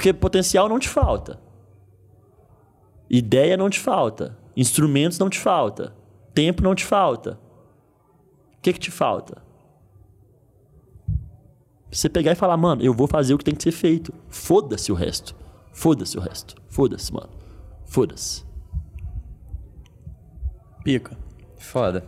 Porque 0.00 0.14
potencial 0.14 0.66
não 0.66 0.78
te 0.78 0.88
falta. 0.88 1.38
Ideia 3.10 3.54
não 3.54 3.68
te 3.68 3.78
falta. 3.78 4.34
Instrumentos 4.56 5.18
não 5.18 5.28
te 5.28 5.38
falta. 5.38 5.94
Tempo 6.32 6.62
não 6.62 6.74
te 6.74 6.86
falta. 6.86 7.38
O 8.56 8.62
que, 8.62 8.72
que 8.72 8.78
te 8.78 8.90
falta? 8.90 9.42
Você 11.92 12.08
pegar 12.08 12.32
e 12.32 12.34
falar, 12.34 12.56
mano, 12.56 12.82
eu 12.82 12.94
vou 12.94 13.06
fazer 13.06 13.34
o 13.34 13.38
que 13.38 13.44
tem 13.44 13.54
que 13.54 13.62
ser 13.62 13.72
feito. 13.72 14.10
Foda-se 14.30 14.90
o 14.90 14.94
resto. 14.94 15.36
Foda-se 15.70 16.16
o 16.16 16.20
resto. 16.22 16.54
Foda-se, 16.70 17.12
mano. 17.12 17.28
Foda-se. 17.84 18.42
Pica. 20.82 21.14
Foda. 21.58 22.06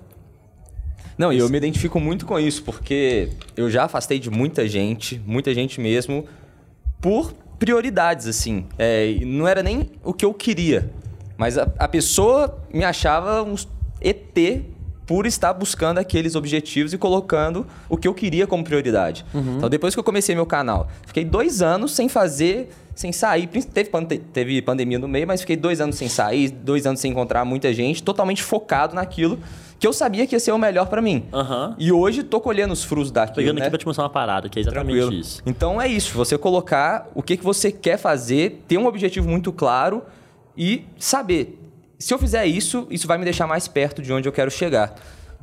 Não, 1.18 1.30
e 1.30 1.36
eu 1.36 1.51
me 1.51 1.59
identifico 1.59 2.01
muito 2.01 2.24
com 2.24 2.40
isso, 2.40 2.62
porque 2.62 3.28
eu 3.55 3.68
já 3.68 3.84
afastei 3.84 4.18
de 4.18 4.30
muita 4.30 4.66
gente, 4.66 5.20
muita 5.26 5.53
gente 5.53 5.78
mesmo, 5.78 6.26
por 6.99 7.41
prioridades, 7.62 8.26
assim. 8.26 8.66
É, 8.76 9.20
não 9.24 9.46
era 9.46 9.62
nem 9.62 9.88
o 10.02 10.12
que 10.12 10.24
eu 10.24 10.34
queria, 10.34 10.90
mas 11.36 11.56
a, 11.56 11.68
a 11.78 11.86
pessoa 11.86 12.58
me 12.74 12.82
achava 12.82 13.40
um 13.40 13.54
ET 14.00 14.36
por 15.07 15.26
estar 15.26 15.53
buscando 15.53 15.98
aqueles 15.98 16.34
objetivos 16.34 16.92
e 16.92 16.98
colocando 16.98 17.66
o 17.88 17.96
que 17.96 18.07
eu 18.07 18.14
queria 18.14 18.46
como 18.46 18.62
prioridade. 18.62 19.24
Então, 19.34 19.68
depois 19.68 19.94
que 19.94 20.00
eu 20.00 20.05
comecei 20.05 20.34
meu 20.34 20.46
canal, 20.46 20.88
fiquei 21.07 21.24
dois 21.24 21.61
anos 21.61 21.92
sem 21.92 22.09
fazer, 22.09 22.70
sem 22.94 23.12
sair. 23.12 23.46
Teve, 23.48 23.90
pande- 23.90 24.18
teve 24.18 24.62
pandemia 24.62 24.98
no 24.98 25.09
meio, 25.09 25.26
mas 25.26 25.40
fiquei 25.40 25.57
dois 25.57 25.80
anos 25.80 25.96
sem 25.96 26.09
sair, 26.09 26.50
dois 26.50 26.86
anos 26.86 27.00
sem 27.00 27.11
encontrar 27.11 27.44
muita 27.44 27.72
gente, 27.74 28.03
totalmente 28.03 28.42
focado 28.42 28.94
naquilo 28.94 29.38
que 29.78 29.86
eu 29.88 29.92
sabia 29.92 30.24
que 30.28 30.36
ia 30.36 30.38
ser 30.38 30.53
o 30.53 30.59
melhor 30.59 30.86
pra 30.86 31.03
mim. 31.03 31.24
Aham. 31.32 31.74
E 31.76 31.90
hoje 31.90 32.22
tô 32.22 32.40
colhendo 32.40 32.72
os 32.72 32.84
frutos 32.84 33.11
daquilo, 33.11 33.34
Pegando 33.38 33.57
né? 33.57 33.62
aqui 33.62 33.70
pra 33.70 33.78
te 33.80 33.84
mostrar 33.86 34.05
uma 34.05 34.11
parada, 34.11 34.48
que 34.48 34.57
é 34.61 34.62
exatamente 34.62 34.96
Tranquilo. 34.96 35.20
isso. 35.20 35.42
Então 35.44 35.82
é 35.82 35.88
isso, 35.88 36.16
você 36.16 36.38
colocar 36.38 37.09
o 37.16 37.20
que, 37.20 37.36
que 37.36 37.42
você 37.42 37.72
quer 37.72 37.96
fazer, 37.96 38.62
ter 38.68 38.78
um 38.78 38.86
objetivo 38.86 39.28
muito 39.28 39.53
claro 39.53 40.05
e 40.57 40.84
saber. 40.96 41.59
Se 42.03 42.12
eu 42.12 42.18
fizer 42.18 42.44
isso, 42.46 42.86
isso 42.90 43.07
vai 43.07 43.16
me 43.16 43.22
deixar 43.24 43.46
mais 43.46 43.68
perto 43.68 44.03
de 44.03 44.12
onde 44.12 44.28
eu 44.28 44.32
quero 44.32 44.50
chegar. 44.50 44.94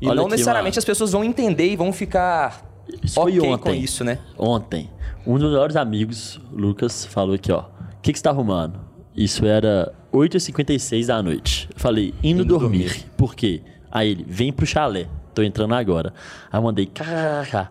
E 0.01 0.05
Olha 0.07 0.15
não 0.15 0.23
aqui, 0.23 0.31
necessariamente 0.31 0.75
mano. 0.75 0.79
as 0.79 0.85
pessoas 0.85 1.11
vão 1.13 1.23
entender 1.23 1.71
e 1.71 1.75
vão 1.77 1.93
ficar 1.93 2.65
Isso 3.01 3.19
ok 3.19 3.39
ontem. 3.39 3.57
com 3.57 3.73
isso, 3.73 4.03
né? 4.03 4.19
Ontem, 4.37 4.89
um 5.25 5.37
dos 5.37 5.49
melhores 5.49 5.77
amigos, 5.77 6.39
Lucas, 6.51 7.05
falou 7.05 7.35
aqui, 7.35 7.49
ó. 7.49 7.61
O 7.61 8.01
que, 8.01 8.11
que 8.11 8.19
você 8.19 8.23
tá 8.23 8.31
arrumando? 8.31 8.77
Isso 9.15 9.45
era 9.45 9.93
8h56 10.13 11.05
da 11.05 11.23
noite. 11.23 11.69
Eu 11.73 11.79
falei, 11.79 12.13
indo, 12.21 12.43
dormir. 12.43 13.05
Por 13.15 13.35
quê? 13.35 13.61
Aí 13.89 14.09
ele, 14.11 14.25
vem 14.27 14.51
pro 14.51 14.65
chalé. 14.65 15.07
Tô 15.33 15.41
entrando 15.43 15.73
agora. 15.75 16.13
Aí 16.51 16.57
eu 16.59 16.63
mandei, 16.63 16.85
kkk. 16.85 17.67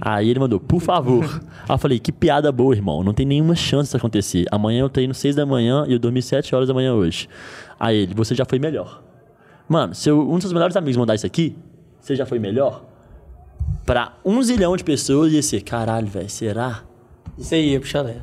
Aí 0.00 0.28
ele 0.28 0.38
mandou, 0.38 0.60
por 0.60 0.80
favor. 0.80 1.24
Aí 1.68 1.74
eu 1.74 1.78
falei, 1.78 1.98
que 1.98 2.12
piada 2.12 2.52
boa, 2.52 2.74
irmão. 2.74 3.02
Não 3.02 3.12
tem 3.14 3.24
nenhuma 3.26 3.54
chance 3.54 3.88
disso 3.88 3.96
acontecer. 3.96 4.44
Amanhã 4.50 4.80
eu 4.80 4.88
treino 4.88 5.14
6 5.14 5.34
da 5.36 5.44
manhã 5.46 5.84
e 5.88 5.92
eu 5.92 5.98
dormi 5.98 6.20
7 6.22 6.54
horas 6.54 6.68
da 6.68 6.74
manhã 6.74 6.94
hoje. 6.94 7.28
Aí 7.80 7.96
ele, 7.96 8.14
você 8.14 8.34
já 8.34 8.44
foi 8.44 8.58
melhor. 8.58 9.02
Mano, 9.68 9.94
se 9.94 10.08
eu- 10.08 10.20
um 10.28 10.34
dos 10.34 10.42
seus 10.42 10.52
melhores 10.52 10.76
amigos 10.76 10.96
mandar 10.96 11.14
isso 11.14 11.26
aqui, 11.26 11.56
você 12.00 12.14
já 12.14 12.24
foi 12.26 12.38
melhor? 12.38 12.84
Pra 13.84 14.12
um 14.24 14.42
zilhão 14.42 14.76
de 14.76 14.84
pessoas 14.84 15.32
ia 15.32 15.42
ser, 15.42 15.62
caralho, 15.62 16.06
velho, 16.06 16.28
será? 16.28 16.82
Isso 17.36 17.54
aí, 17.54 17.70
ia 17.72 17.80
pro 17.80 17.88
chalé. 17.88 18.16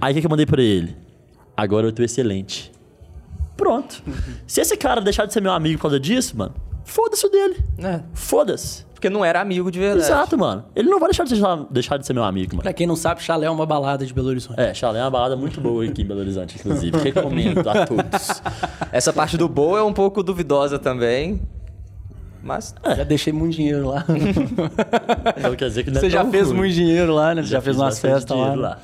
Aí 0.00 0.12
o 0.12 0.14
que, 0.14 0.20
que 0.20 0.26
eu 0.26 0.30
mandei 0.30 0.46
pra 0.46 0.62
ele? 0.62 0.96
Agora 1.56 1.86
eu 1.86 1.92
tô 1.92 2.02
excelente. 2.02 2.72
Pronto. 3.56 4.02
Se 4.46 4.60
esse 4.60 4.76
cara 4.76 5.00
deixar 5.00 5.26
de 5.26 5.32
ser 5.32 5.40
meu 5.40 5.52
amigo 5.52 5.76
por 5.78 5.82
causa 5.82 6.00
disso, 6.00 6.36
mano, 6.36 6.54
foda-se 6.84 7.26
o 7.26 7.30
dele. 7.30 7.56
É, 7.78 8.00
Foda-se. 8.14 8.84
porque 8.94 9.08
não 9.10 9.24
era 9.24 9.40
amigo 9.40 9.70
de 9.70 9.78
verdade. 9.78 10.04
Exato, 10.06 10.38
mano. 10.38 10.64
Ele 10.76 10.88
não 10.88 10.98
vai 11.00 11.08
deixar 11.08 11.24
de, 11.24 11.36
ser, 11.36 11.42
deixar 11.70 11.96
de 11.98 12.06
ser 12.06 12.12
meu 12.12 12.24
amigo, 12.24 12.52
mano. 12.52 12.62
pra 12.62 12.72
quem 12.72 12.86
não 12.86 12.96
sabe, 12.96 13.22
chalé 13.22 13.46
é 13.46 13.50
uma 13.50 13.66
balada 13.66 14.04
de 14.06 14.12
Belo 14.14 14.28
Horizonte. 14.28 14.60
É, 14.60 14.72
Chalé 14.74 14.98
é 15.00 15.02
uma 15.02 15.10
balada 15.10 15.36
muito 15.36 15.60
boa 15.60 15.84
aqui 15.84 16.02
em 16.02 16.06
Belo 16.06 16.20
Horizonte, 16.20 16.56
inclusive. 16.58 16.96
Recomendo 16.98 17.68
a 17.68 17.86
todos. 17.86 18.42
Essa 18.92 19.12
parte 19.12 19.36
do 19.36 19.48
boa 19.48 19.78
é 19.78 19.82
um 19.82 19.92
pouco 19.92 20.22
duvidosa 20.22 20.78
também. 20.78 21.40
Mas 22.42 22.74
Já 22.96 23.04
deixei 23.04 23.32
muito 23.32 23.56
dinheiro 23.56 23.88
lá. 23.88 24.04
Então 25.36 25.54
quer 25.56 25.68
dizer 25.68 25.82
que 25.84 25.90
não 25.90 25.96
é 25.96 26.00
Você 26.00 26.10
já 26.10 26.24
fez 26.26 26.48
ruim. 26.48 26.56
muito 26.58 26.74
dinheiro 26.74 27.14
lá, 27.14 27.34
né? 27.34 27.42
Você 27.42 27.48
já, 27.48 27.60
fez 27.60 27.74
fiz 27.76 27.82
umas 27.82 27.98
festas 27.98 28.36
lá. 28.36 28.54
né? 28.56 28.76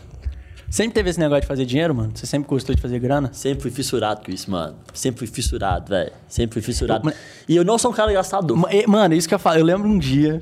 Sempre 0.71 0.95
teve 0.95 1.11
esse 1.11 1.19
negócio 1.19 1.41
de 1.43 1.47
fazer 1.49 1.65
dinheiro, 1.67 1.93
mano? 1.95 2.13
Você 2.15 2.27
sempre 2.27 2.49
gostou 2.49 2.73
de 2.75 2.81
fazer 2.81 2.99
grana? 3.01 3.31
Sempre 3.33 3.63
fui 3.63 3.71
fissurado 3.73 4.23
com 4.25 4.31
isso, 4.31 4.49
mano. 4.51 4.77
Sempre 4.95 5.19
fui 5.19 5.27
fissurado, 5.27 5.89
velho. 5.91 6.13
Sempre 6.29 6.55
fui 6.55 6.63
fissurado. 6.63 7.05
Mas- 7.05 7.17
E 7.49 7.57
eu 7.57 7.65
não 7.65 7.77
sou 7.77 7.91
um 7.91 7.95
cara 7.95 8.13
gastador. 8.13 8.57
Ma- 8.57 8.69
Mano, 8.87 9.15
isso 9.15 9.29
que 9.29 9.35
eu 9.35 9.39
falo. 9.39 9.59
Eu 9.59 9.65
lembro 9.65 9.89
um 9.89 9.99
dia 9.99 10.41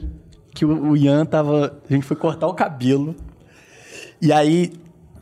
que 0.55 0.66
o, 0.66 0.95
Ian 0.97 1.24
tava. 1.24 1.81
A 1.89 1.93
gente 1.93 2.05
foi 2.05 2.14
cortar 2.16 2.47
o 2.47 2.53
cabelo. 2.53 3.16
E 4.20 4.31
aí 4.31 4.72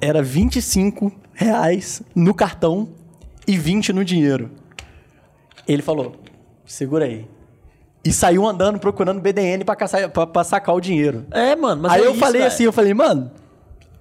era 0.00 0.22
25 0.22 1.12
reais 1.34 2.02
no 2.14 2.34
cartão 2.34 2.88
e 3.46 3.56
20 3.56 3.92
no 3.92 4.04
dinheiro. 4.04 4.50
Ele 5.68 5.82
falou: 5.82 6.16
segura 6.64 7.04
aí. 7.04 7.26
E 8.04 8.12
saiu 8.12 8.44
andando 8.44 8.78
procurando 8.80 9.20
BDN 9.20 9.64
pra, 9.64 9.76
caçar, 9.76 10.08
pra, 10.10 10.26
pra 10.26 10.42
sacar 10.42 10.74
o 10.74 10.80
dinheiro. 10.80 11.26
É, 11.30 11.54
mano, 11.54 11.82
mas 11.82 11.92
aí 11.92 12.02
é 12.02 12.06
eu 12.06 12.10
isso, 12.10 12.20
falei 12.20 12.40
velho. 12.40 12.52
assim, 12.52 12.62
eu 12.64 12.72
falei, 12.72 12.94
mano, 12.94 13.30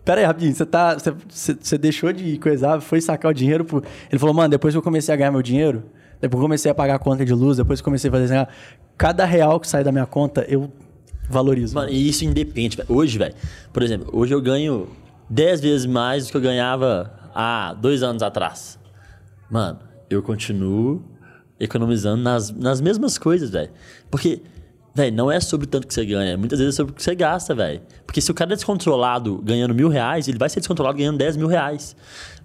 pera 0.05 0.21
aí, 0.21 0.25
rapidinho, 0.25 0.55
você 0.55 0.65
tá. 0.65 0.93
Você, 0.93 1.11
você- 1.59 1.77
deixou 1.77 2.13
de 2.13 2.37
coisar, 2.37 2.79
foi 2.79 3.01
sacar 3.01 3.31
o 3.31 3.33
dinheiro. 3.33 3.65
Pro... 3.65 3.83
Ele 4.09 4.19
falou, 4.19 4.33
mano, 4.33 4.49
depois 4.49 4.73
que 4.73 4.77
eu 4.77 4.81
comecei 4.81 5.13
a 5.13 5.17
ganhar 5.17 5.31
meu 5.31 5.41
dinheiro, 5.41 5.83
Depois 6.21 6.41
comecei 6.41 6.71
a 6.71 6.73
pagar 6.75 6.95
a 6.95 6.99
conta 6.99 7.25
de 7.25 7.33
luz, 7.33 7.57
depois 7.57 7.81
comecei 7.81 8.09
a 8.09 8.11
fazer 8.13 8.33
assim, 8.33 8.51
cada 8.97 9.25
real 9.25 9.59
que 9.59 9.67
sai 9.67 9.83
da 9.83 9.91
minha 9.91 10.05
conta, 10.05 10.45
eu 10.47 10.71
valorizo. 11.29 11.75
Mano, 11.75 11.89
e 11.91 12.07
isso 12.07 12.23
independe. 12.23 12.77
Hoje, 12.87 13.17
velho, 13.17 13.35
por 13.73 13.83
exemplo, 13.83 14.07
hoje 14.13 14.33
eu 14.33 14.41
ganho 14.41 14.87
10 15.29 15.59
vezes 15.61 15.85
mais 15.85 16.25
do 16.27 16.31
que 16.31 16.37
eu 16.37 16.41
ganhava 16.41 17.11
há 17.33 17.73
dois 17.73 18.01
anos 18.01 18.23
atrás. 18.23 18.79
Mano, 19.51 19.79
eu 20.09 20.23
continuo 20.23 21.03
economizando 21.59 22.21
nas, 22.21 22.49
nas 22.51 22.79
mesmas 22.81 23.17
coisas, 23.17 23.49
velho. 23.49 23.71
Porque, 24.09 24.41
velho, 24.95 25.15
não 25.15 25.29
é 25.31 25.39
sobre 25.39 25.67
tanto 25.67 25.85
que 25.87 25.93
você 25.93 26.05
ganha. 26.05 26.37
Muitas 26.37 26.57
vezes 26.59 26.73
é 26.73 26.77
sobre 26.77 26.93
o 26.93 26.95
que 26.95 27.03
você 27.03 27.13
gasta, 27.13 27.53
velho. 27.53 27.81
Porque 28.05 28.21
se 28.21 28.31
o 28.31 28.33
cara 28.33 28.53
é 28.53 28.55
descontrolado 28.55 29.39
ganhando 29.43 29.75
mil 29.75 29.89
reais, 29.89 30.27
ele 30.27 30.37
vai 30.37 30.49
ser 30.49 30.59
descontrolado 30.61 30.97
ganhando 30.97 31.17
10 31.17 31.37
mil 31.37 31.47
reais. 31.47 31.95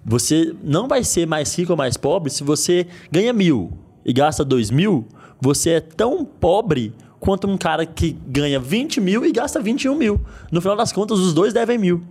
Você 0.05 0.53
não 0.63 0.87
vai 0.87 1.03
ser 1.03 1.25
mais 1.25 1.57
rico 1.57 1.71
ou 1.71 1.77
mais 1.77 1.95
pobre 1.97 2.29
se 2.29 2.43
você 2.43 2.85
ganha 3.11 3.31
mil 3.33 3.71
e 4.05 4.11
gasta 4.13 4.43
dois 4.43 4.69
mil. 4.69 5.07
Você 5.39 5.71
é 5.71 5.79
tão 5.79 6.23
pobre 6.25 6.93
quanto 7.19 7.47
um 7.47 7.57
cara 7.57 7.85
que 7.85 8.11
ganha 8.27 8.59
20 8.59 8.99
mil 8.99 9.25
e 9.25 9.31
gasta 9.31 9.59
21 9.61 9.95
mil. 9.95 10.19
No 10.51 10.59
final 10.61 10.75
das 10.75 10.91
contas, 10.91 11.19
os 11.19 11.33
dois 11.33 11.53
devem 11.53 11.77
mil. 11.77 12.03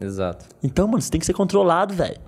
Exato. 0.00 0.46
Então, 0.62 0.86
mano, 0.88 1.00
você 1.00 1.10
tem 1.10 1.20
que 1.20 1.26
ser 1.26 1.32
controlado, 1.32 1.94
velho. 1.94 2.18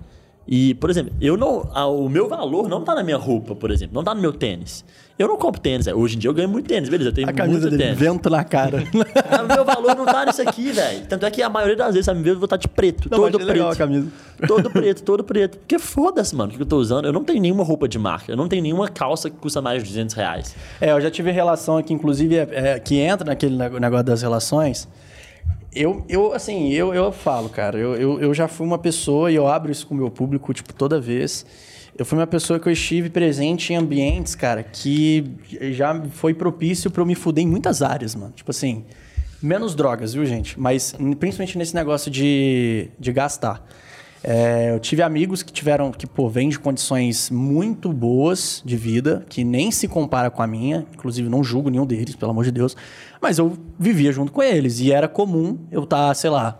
E, 0.47 0.75
por 0.75 0.89
exemplo, 0.89 1.11
eu 1.19 1.35
não, 1.35 1.69
a- 1.73 1.87
o 1.87 2.07
meu 2.07 2.29
valor 2.29 2.69
não 2.69 2.83
tá 2.83 2.93
na 2.95 3.03
minha 3.03 3.17
roupa, 3.17 3.55
por 3.55 3.71
exemplo, 3.71 3.95
não 3.95 4.03
tá 4.03 4.13
no 4.13 4.21
meu 4.21 4.31
tênis. 4.31 4.85
Eu 5.17 5.29
não 5.29 5.37
compro 5.37 5.61
tênis, 5.61 5.85
velho. 5.85 5.97
Hoje 5.97 6.17
em 6.17 6.19
dia 6.19 6.29
eu 6.29 6.33
ganho 6.33 6.49
muito 6.49 6.67
tênis, 6.67 6.89
beleza? 6.89 7.09
Eu 7.09 7.13
tenho 7.13 7.29
a 7.29 7.31
camisa 7.31 7.61
muito 7.61 7.71
dele, 7.71 7.83
tênis. 7.83 7.97
vento 7.99 8.29
na 8.29 8.43
cara. 8.43 8.83
Ah, 9.29 9.43
O 9.43 9.47
meu 9.47 9.63
valor 9.63 9.95
não 9.95 10.05
tá 10.05 10.25
nisso 10.25 10.41
aqui, 10.41 10.71
velho. 10.71 11.05
Tanto 11.07 11.25
é 11.25 11.31
que 11.31 11.41
a 11.41 11.49
maioria 11.49 11.75
das 11.77 11.93
vezes, 11.93 12.05
sabe, 12.05 12.27
eu 12.27 12.35
vou 12.35 12.43
estar 12.45 12.57
de 12.57 12.67
preto, 12.67 13.09
Não, 13.09 13.17
todo 13.17 13.35
achei 13.37 13.47
legal 13.47 13.69
preto. 13.69 13.81
a 13.81 13.85
camisa. 13.87 14.07
Todo 14.45 14.69
preto, 14.71 15.03
todo 15.03 15.23
preto. 15.23 15.57
Porque 15.57 15.79
foda-se, 15.79 16.35
mano, 16.35 16.51
o 16.51 16.55
que 16.55 16.61
eu 16.61 16.65
tô 16.65 16.75
usando. 16.77 17.05
Eu 17.05 17.13
não 17.13 17.23
tenho 17.23 17.39
nenhuma 17.41 17.63
roupa 17.63 17.87
de 17.87 17.97
marca. 17.97 18.29
Eu 18.31 18.35
não 18.35 18.49
tenho 18.49 18.61
nenhuma 18.61 18.89
calça 18.89 19.29
que 19.29 19.37
custa 19.37 19.61
mais 19.61 19.81
de 19.83 19.89
200 19.89 20.13
reais. 20.15 20.53
É, 20.81 20.91
eu 20.91 20.99
já 20.99 21.09
tive 21.09 21.31
relação 21.31 21.77
aqui, 21.77 21.93
inclusive, 21.93 22.35
é, 22.35 22.47
é, 22.51 22.79
que 22.79 22.97
entra 22.97 23.25
naquele 23.25 23.55
negócio 23.55 24.03
das 24.05 24.21
relações. 24.21 24.87
Eu, 25.73 26.05
eu 26.09 26.33
assim, 26.33 26.71
eu, 26.71 26.93
eu 26.93 27.11
falo, 27.11 27.47
cara, 27.49 27.77
eu, 27.77 27.95
eu, 27.95 28.19
eu 28.21 28.33
já 28.33 28.47
fui 28.49 28.65
uma 28.67 28.77
pessoa, 28.77 29.31
e 29.31 29.35
eu 29.35 29.47
abro 29.47 29.71
isso 29.71 29.87
com 29.87 29.93
o 29.93 29.97
meu 29.97 30.09
público, 30.09 30.53
tipo, 30.53 30.73
toda 30.73 30.99
vez. 30.99 31.45
Eu 31.97 32.05
fui 32.05 32.17
uma 32.17 32.27
pessoa 32.27 32.59
que 32.59 32.67
eu 32.67 32.73
estive 32.73 33.09
presente 33.09 33.71
em 33.71 33.77
ambientes, 33.77 34.35
cara, 34.35 34.61
que 34.63 35.31
já 35.71 36.03
foi 36.11 36.33
propício 36.33 36.91
pra 36.91 37.01
eu 37.01 37.05
me 37.05 37.15
fuder 37.15 37.41
em 37.41 37.47
muitas 37.47 37.81
áreas, 37.81 38.13
mano. 38.13 38.33
Tipo 38.35 38.51
assim, 38.51 38.83
menos 39.41 39.73
drogas, 39.73 40.13
viu, 40.13 40.25
gente? 40.25 40.59
Mas 40.59 40.93
principalmente 41.17 41.57
nesse 41.57 41.73
negócio 41.73 42.11
de, 42.11 42.89
de 42.99 43.13
gastar. 43.13 43.65
É, 44.21 44.71
eu 44.71 44.79
tive 44.79 45.03
amigos 45.03 45.41
que 45.41 45.53
tiveram, 45.53 45.89
que, 45.91 46.05
pô, 46.05 46.27
vêm 46.27 46.49
de 46.49 46.59
condições 46.59 47.29
muito 47.29 47.93
boas 47.93 48.61
de 48.65 48.75
vida, 48.75 49.25
que 49.29 49.45
nem 49.45 49.71
se 49.71 49.87
compara 49.87 50.29
com 50.29 50.41
a 50.41 50.47
minha. 50.47 50.85
Inclusive, 50.93 51.29
não 51.29 51.45
julgo 51.45 51.69
nenhum 51.69 51.85
deles, 51.85 52.13
pelo 52.15 52.31
amor 52.31 52.43
de 52.43 52.51
Deus. 52.51 52.75
Mas 53.21 53.37
eu 53.37 53.57
vivia 53.79 54.11
junto 54.11 54.33
com 54.33 54.43
eles. 54.43 54.81
E 54.81 54.91
era 54.91 55.07
comum 55.07 55.59
eu 55.71 55.83
estar, 55.83 56.13
sei 56.13 56.29
lá, 56.29 56.59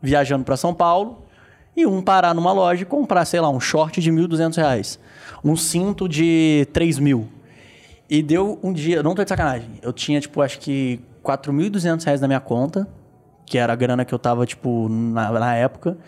viajando 0.00 0.44
para 0.44 0.56
São 0.56 0.72
Paulo 0.72 1.25
e 1.76 1.86
um 1.86 2.00
parar 2.00 2.34
numa 2.34 2.52
loja 2.52 2.82
e 2.82 2.86
comprar, 2.86 3.24
sei 3.24 3.40
lá, 3.40 3.50
um 3.50 3.60
short 3.60 4.00
de 4.00 4.10
1.200 4.10 4.56
reais, 4.56 4.98
um 5.44 5.54
cinto 5.54 6.08
de 6.08 6.66
3 6.72 6.98
mil. 6.98 7.28
E 8.08 8.22
deu 8.22 8.58
um 8.62 8.72
dia, 8.72 9.02
não 9.02 9.14
tô 9.14 9.22
de 9.22 9.28
sacanagem, 9.28 9.68
eu 9.82 9.92
tinha, 9.92 10.20
tipo, 10.20 10.40
acho 10.40 10.58
que 10.58 11.00
4.200 11.22 12.04
reais 12.04 12.20
na 12.20 12.28
minha 12.28 12.40
conta, 12.40 12.88
que 13.44 13.58
era 13.58 13.72
a 13.72 13.76
grana 13.76 14.04
que 14.04 14.14
eu 14.14 14.18
tava, 14.18 14.46
tipo, 14.46 14.88
na, 14.88 15.30
na 15.32 15.54
época. 15.54 15.98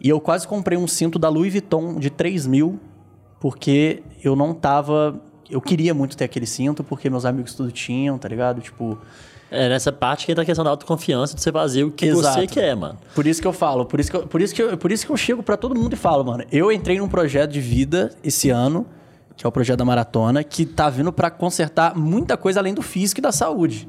E 0.00 0.08
eu 0.08 0.20
quase 0.20 0.46
comprei 0.48 0.76
um 0.76 0.86
cinto 0.86 1.18
da 1.18 1.28
Louis 1.28 1.52
Vuitton 1.52 1.98
de 1.98 2.10
3 2.10 2.46
mil, 2.46 2.80
porque 3.40 4.02
eu 4.22 4.34
não 4.34 4.52
tava. 4.52 5.20
Eu 5.48 5.60
queria 5.60 5.94
muito 5.94 6.16
ter 6.16 6.24
aquele 6.24 6.46
cinto, 6.46 6.82
porque 6.82 7.08
meus 7.08 7.24
amigos 7.24 7.54
tudo 7.54 7.70
tinham, 7.70 8.18
tá 8.18 8.28
ligado? 8.28 8.60
Tipo. 8.60 8.98
É 9.50 9.68
nessa 9.68 9.92
parte 9.92 10.26
que 10.26 10.32
entra 10.32 10.42
a 10.42 10.44
questão 10.44 10.64
da 10.64 10.70
autoconfiança 10.70 11.34
de 11.34 11.40
você 11.40 11.52
fazer 11.52 11.84
o 11.84 11.90
que 11.90 12.06
Exato. 12.06 12.40
você 12.40 12.46
quer, 12.46 12.74
mano. 12.74 12.98
Por 13.14 13.26
isso 13.26 13.40
que 13.40 13.46
eu 13.46 13.52
falo, 13.52 13.86
por 13.86 14.00
isso 14.00 14.10
que 14.10 14.16
eu, 14.16 14.26
por 14.26 14.42
isso 14.42 14.54
que 14.54 14.62
eu, 14.62 14.76
por 14.76 14.90
isso 14.90 15.06
que 15.06 15.12
eu 15.12 15.16
chego 15.16 15.42
pra 15.42 15.56
todo 15.56 15.74
mundo 15.74 15.92
e 15.92 15.96
falo, 15.96 16.24
mano, 16.24 16.44
eu 16.50 16.72
entrei 16.72 16.98
num 16.98 17.08
projeto 17.08 17.52
de 17.52 17.60
vida 17.60 18.10
esse 18.24 18.50
ano, 18.50 18.84
que 19.36 19.46
é 19.46 19.48
o 19.48 19.52
projeto 19.52 19.78
da 19.78 19.84
maratona, 19.84 20.42
que 20.42 20.66
tá 20.66 20.90
vindo 20.90 21.12
pra 21.12 21.30
consertar 21.30 21.96
muita 21.96 22.36
coisa 22.36 22.58
além 22.58 22.74
do 22.74 22.82
físico 22.82 23.20
e 23.20 23.22
da 23.22 23.30
saúde. 23.30 23.88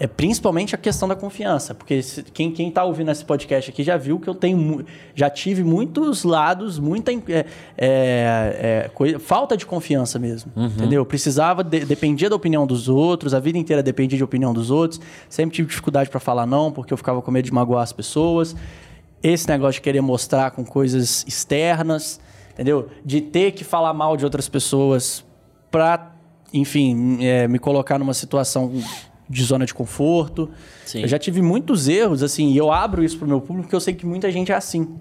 É 0.00 0.06
principalmente 0.06 0.76
a 0.76 0.78
questão 0.78 1.08
da 1.08 1.16
confiança, 1.16 1.74
porque 1.74 2.00
se- 2.02 2.22
quem, 2.22 2.52
quem 2.52 2.70
tá 2.70 2.84
ouvindo 2.84 3.10
esse 3.10 3.24
podcast 3.24 3.68
aqui 3.70 3.82
já 3.82 3.96
viu 3.96 4.20
que 4.20 4.28
eu 4.28 4.34
tenho 4.34 4.84
já 5.12 5.28
tive 5.28 5.64
muitos 5.64 6.22
lados, 6.22 6.78
muita 6.78 7.10
é, 7.12 7.16
é, 7.36 7.44
é, 7.76 8.90
coi- 8.94 9.18
falta 9.18 9.56
de 9.56 9.66
confiança 9.66 10.16
mesmo, 10.18 10.52
entendeu? 10.56 11.00
Eu 11.00 11.06
precisava 11.06 11.64
de- 11.64 11.84
dependia 11.84 12.30
da 12.30 12.36
opinião 12.36 12.64
dos 12.64 12.88
outros, 12.88 13.34
a 13.34 13.40
vida 13.40 13.58
inteira 13.58 13.82
dependia 13.82 14.16
de 14.16 14.22
opinião 14.22 14.54
dos 14.54 14.70
outros, 14.70 15.00
sempre 15.28 15.56
tive 15.56 15.68
dificuldade 15.68 16.08
para 16.10 16.20
falar 16.20 16.46
não, 16.46 16.70
porque 16.70 16.92
eu 16.92 16.96
ficava 16.96 17.20
com 17.20 17.30
medo 17.32 17.46
de 17.46 17.52
magoar 17.52 17.82
as 17.82 17.92
pessoas. 17.92 18.54
Esse 19.20 19.48
negócio 19.48 19.74
de 19.74 19.80
querer 19.80 20.00
mostrar 20.00 20.52
com 20.52 20.64
coisas 20.64 21.24
externas, 21.26 22.20
entendeu? 22.52 22.88
De 23.04 23.20
ter 23.20 23.50
que 23.50 23.64
falar 23.64 23.92
mal 23.92 24.16
de 24.16 24.24
outras 24.24 24.48
pessoas 24.48 25.24
pra, 25.72 26.12
enfim, 26.54 27.18
é, 27.20 27.48
me 27.48 27.58
colocar 27.58 27.98
numa 27.98 28.14
situação 28.14 28.72
de 29.28 29.44
zona 29.44 29.66
de 29.66 29.74
conforto. 29.74 30.50
Sim. 30.86 31.02
Eu 31.02 31.08
já 31.08 31.18
tive 31.18 31.42
muitos 31.42 31.88
erros, 31.88 32.22
assim, 32.22 32.50
e 32.52 32.56
eu 32.56 32.72
abro 32.72 33.04
isso 33.04 33.18
pro 33.18 33.26
meu 33.26 33.40
público 33.40 33.64
porque 33.64 33.76
eu 33.76 33.80
sei 33.80 33.94
que 33.94 34.06
muita 34.06 34.30
gente 34.30 34.52
é 34.52 34.54
assim. 34.54 34.96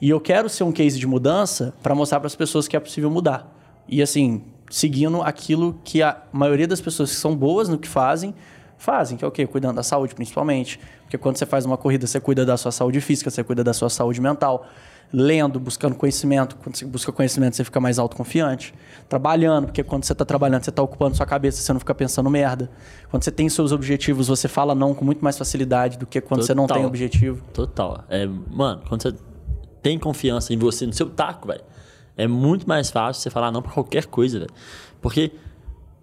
E 0.00 0.08
eu 0.08 0.20
quero 0.20 0.48
ser 0.48 0.64
um 0.64 0.72
case 0.72 0.98
de 0.98 1.06
mudança 1.06 1.74
para 1.82 1.94
mostrar 1.94 2.20
para 2.20 2.28
as 2.28 2.36
pessoas 2.36 2.68
que 2.68 2.76
é 2.76 2.80
possível 2.80 3.10
mudar. 3.10 3.52
E 3.88 4.00
assim, 4.00 4.44
seguindo 4.70 5.22
aquilo 5.22 5.78
que 5.84 6.02
a 6.02 6.22
maioria 6.32 6.66
das 6.66 6.80
pessoas 6.80 7.10
que 7.10 7.16
são 7.16 7.34
boas 7.34 7.68
no 7.68 7.78
que 7.78 7.88
fazem, 7.88 8.34
fazem, 8.76 9.18
que 9.18 9.24
é 9.24 9.28
o 9.28 9.30
quê? 9.30 9.46
Cuidando 9.46 9.76
da 9.76 9.82
saúde, 9.82 10.14
principalmente. 10.14 10.78
Porque 11.02 11.18
quando 11.18 11.36
você 11.36 11.46
faz 11.46 11.64
uma 11.64 11.76
corrida, 11.76 12.06
você 12.06 12.20
cuida 12.20 12.46
da 12.46 12.56
sua 12.56 12.70
saúde 12.70 13.00
física, 13.00 13.30
você 13.30 13.42
cuida 13.42 13.64
da 13.64 13.72
sua 13.72 13.90
saúde 13.90 14.20
mental. 14.20 14.66
Lendo, 15.12 15.58
buscando 15.58 15.94
conhecimento. 15.94 16.56
Quando 16.56 16.76
você 16.76 16.84
busca 16.84 17.10
conhecimento, 17.10 17.56
você 17.56 17.64
fica 17.64 17.80
mais 17.80 17.98
autoconfiante. 17.98 18.74
Trabalhando, 19.08 19.66
porque 19.66 19.82
quando 19.82 20.04
você 20.04 20.12
está 20.12 20.24
trabalhando, 20.24 20.64
você 20.64 20.70
está 20.70 20.82
ocupando 20.82 21.16
sua 21.16 21.24
cabeça, 21.24 21.62
você 21.62 21.72
não 21.72 21.80
fica 21.80 21.94
pensando 21.94 22.28
merda. 22.28 22.70
Quando 23.10 23.24
você 23.24 23.30
tem 23.30 23.48
seus 23.48 23.72
objetivos, 23.72 24.28
você 24.28 24.48
fala 24.48 24.74
não 24.74 24.94
com 24.94 25.04
muito 25.04 25.24
mais 25.24 25.38
facilidade 25.38 25.96
do 25.96 26.06
que 26.06 26.20
quando 26.20 26.42
você 26.42 26.54
não 26.54 26.66
Total. 26.66 26.76
tem 26.78 26.86
objetivo. 26.86 27.42
Total. 27.54 28.04
É, 28.08 28.26
mano, 28.26 28.82
quando 28.86 29.02
você 29.02 29.14
tem 29.82 29.98
confiança 29.98 30.52
em 30.52 30.58
você, 30.58 30.84
no 30.84 30.92
seu 30.92 31.08
taco, 31.08 31.48
velho, 31.48 31.62
é 32.16 32.26
muito 32.26 32.68
mais 32.68 32.90
fácil 32.90 33.22
você 33.22 33.30
falar 33.30 33.50
não 33.50 33.62
pra 33.62 33.72
qualquer 33.72 34.06
coisa, 34.06 34.40
velho. 34.40 34.50
Porque, 35.00 35.32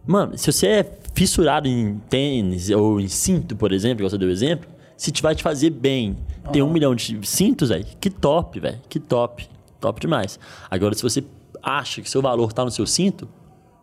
mano, 0.07 0.37
se 0.37 0.51
você 0.51 0.67
é 0.67 0.97
fissurado 1.13 1.67
em 1.67 1.99
tênis 2.09 2.69
ou 2.71 2.99
em 2.99 3.07
cinto, 3.07 3.55
por 3.55 3.71
exemplo, 3.71 3.99
igual 3.99 4.09
você 4.09 4.17
deu 4.17 4.31
exemplo, 4.31 4.67
se 4.97 5.11
te 5.11 5.21
vai 5.21 5.35
te 5.35 5.43
fazer 5.43 5.69
bem 5.69 6.15
ter 6.51 6.61
um 6.61 6.71
milhão 6.71 6.93
de 6.95 7.19
cintos, 7.27 7.69
velho, 7.69 7.85
que 7.99 8.09
top, 8.09 8.59
velho. 8.59 8.79
Que 8.89 8.99
top. 8.99 9.47
Top 9.79 9.99
demais. 9.99 10.39
Agora, 10.69 10.93
se 10.95 11.03
você 11.03 11.23
acha 11.61 12.01
que 12.01 12.09
seu 12.09 12.21
valor 12.21 12.53
tá 12.53 12.63
no 12.63 12.71
seu 12.71 12.85
cinto, 12.87 13.27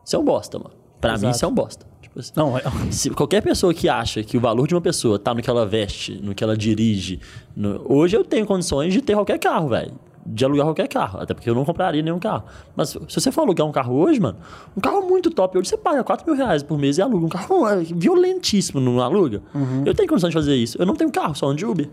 você 0.04 0.16
é 0.16 0.18
um 0.18 0.24
bosta, 0.24 0.58
mano. 0.58 0.70
Pra 1.00 1.12
mim, 1.12 1.18
Exato. 1.18 1.38
você 1.38 1.44
é 1.44 1.48
um 1.48 1.54
bosta. 1.54 1.86
Tipo 2.00 2.18
assim. 2.20 2.32
Não, 2.36 2.56
é- 2.56 2.62
Se 2.90 3.10
qualquer 3.10 3.42
pessoa 3.42 3.72
que 3.74 3.88
acha 3.88 4.22
que 4.22 4.36
o 4.36 4.40
valor 4.40 4.66
de 4.68 4.74
uma 4.74 4.80
pessoa 4.80 5.18
tá 5.18 5.34
no 5.34 5.42
que 5.42 5.50
ela 5.50 5.66
veste, 5.66 6.14
no 6.22 6.34
que 6.34 6.42
ela 6.42 6.56
dirige. 6.56 7.20
no- 7.56 7.82
Hoje 7.92 8.16
eu 8.16 8.24
tenho 8.24 8.46
condições 8.46 8.92
de 8.92 9.00
ter 9.02 9.14
qualquer 9.14 9.38
carro, 9.38 9.68
velho. 9.68 9.92
De 10.24 10.44
alugar 10.44 10.66
qualquer 10.66 10.88
carro. 10.88 11.20
Até 11.20 11.34
porque 11.34 11.50
eu 11.50 11.54
não 11.54 11.64
compraria 11.64 12.00
nenhum 12.02 12.18
carro. 12.18 12.44
Mas 12.76 12.90
se 12.90 13.20
você 13.20 13.32
for 13.32 13.42
alugar 13.42 13.66
um 13.66 13.72
carro 13.72 13.94
hoje, 13.94 14.20
mano, 14.20 14.38
um 14.76 14.80
carro 14.80 15.02
muito 15.08 15.30
top. 15.30 15.58
Hoje 15.58 15.68
você 15.68 15.76
paga 15.76 16.02
4 16.04 16.24
mil 16.26 16.36
reais 16.36 16.62
por 16.62 16.78
mês 16.78 16.98
e 16.98 17.02
aluga. 17.02 17.26
Um 17.26 17.28
carro 17.28 17.66
é, 17.66 17.76
violentíssimo, 17.82 18.80
não 18.80 19.00
aluga. 19.00 19.42
Eu 19.84 19.94
tenho 19.94 20.08
condição 20.08 20.30
de 20.30 20.34
fazer 20.34 20.54
isso. 20.54 20.76
Eu 20.80 20.86
não 20.86 20.94
tenho 20.94 21.10
carro, 21.10 21.34
só 21.34 21.46
ando 21.46 21.56
de 21.56 21.66
Uber. 21.66 21.88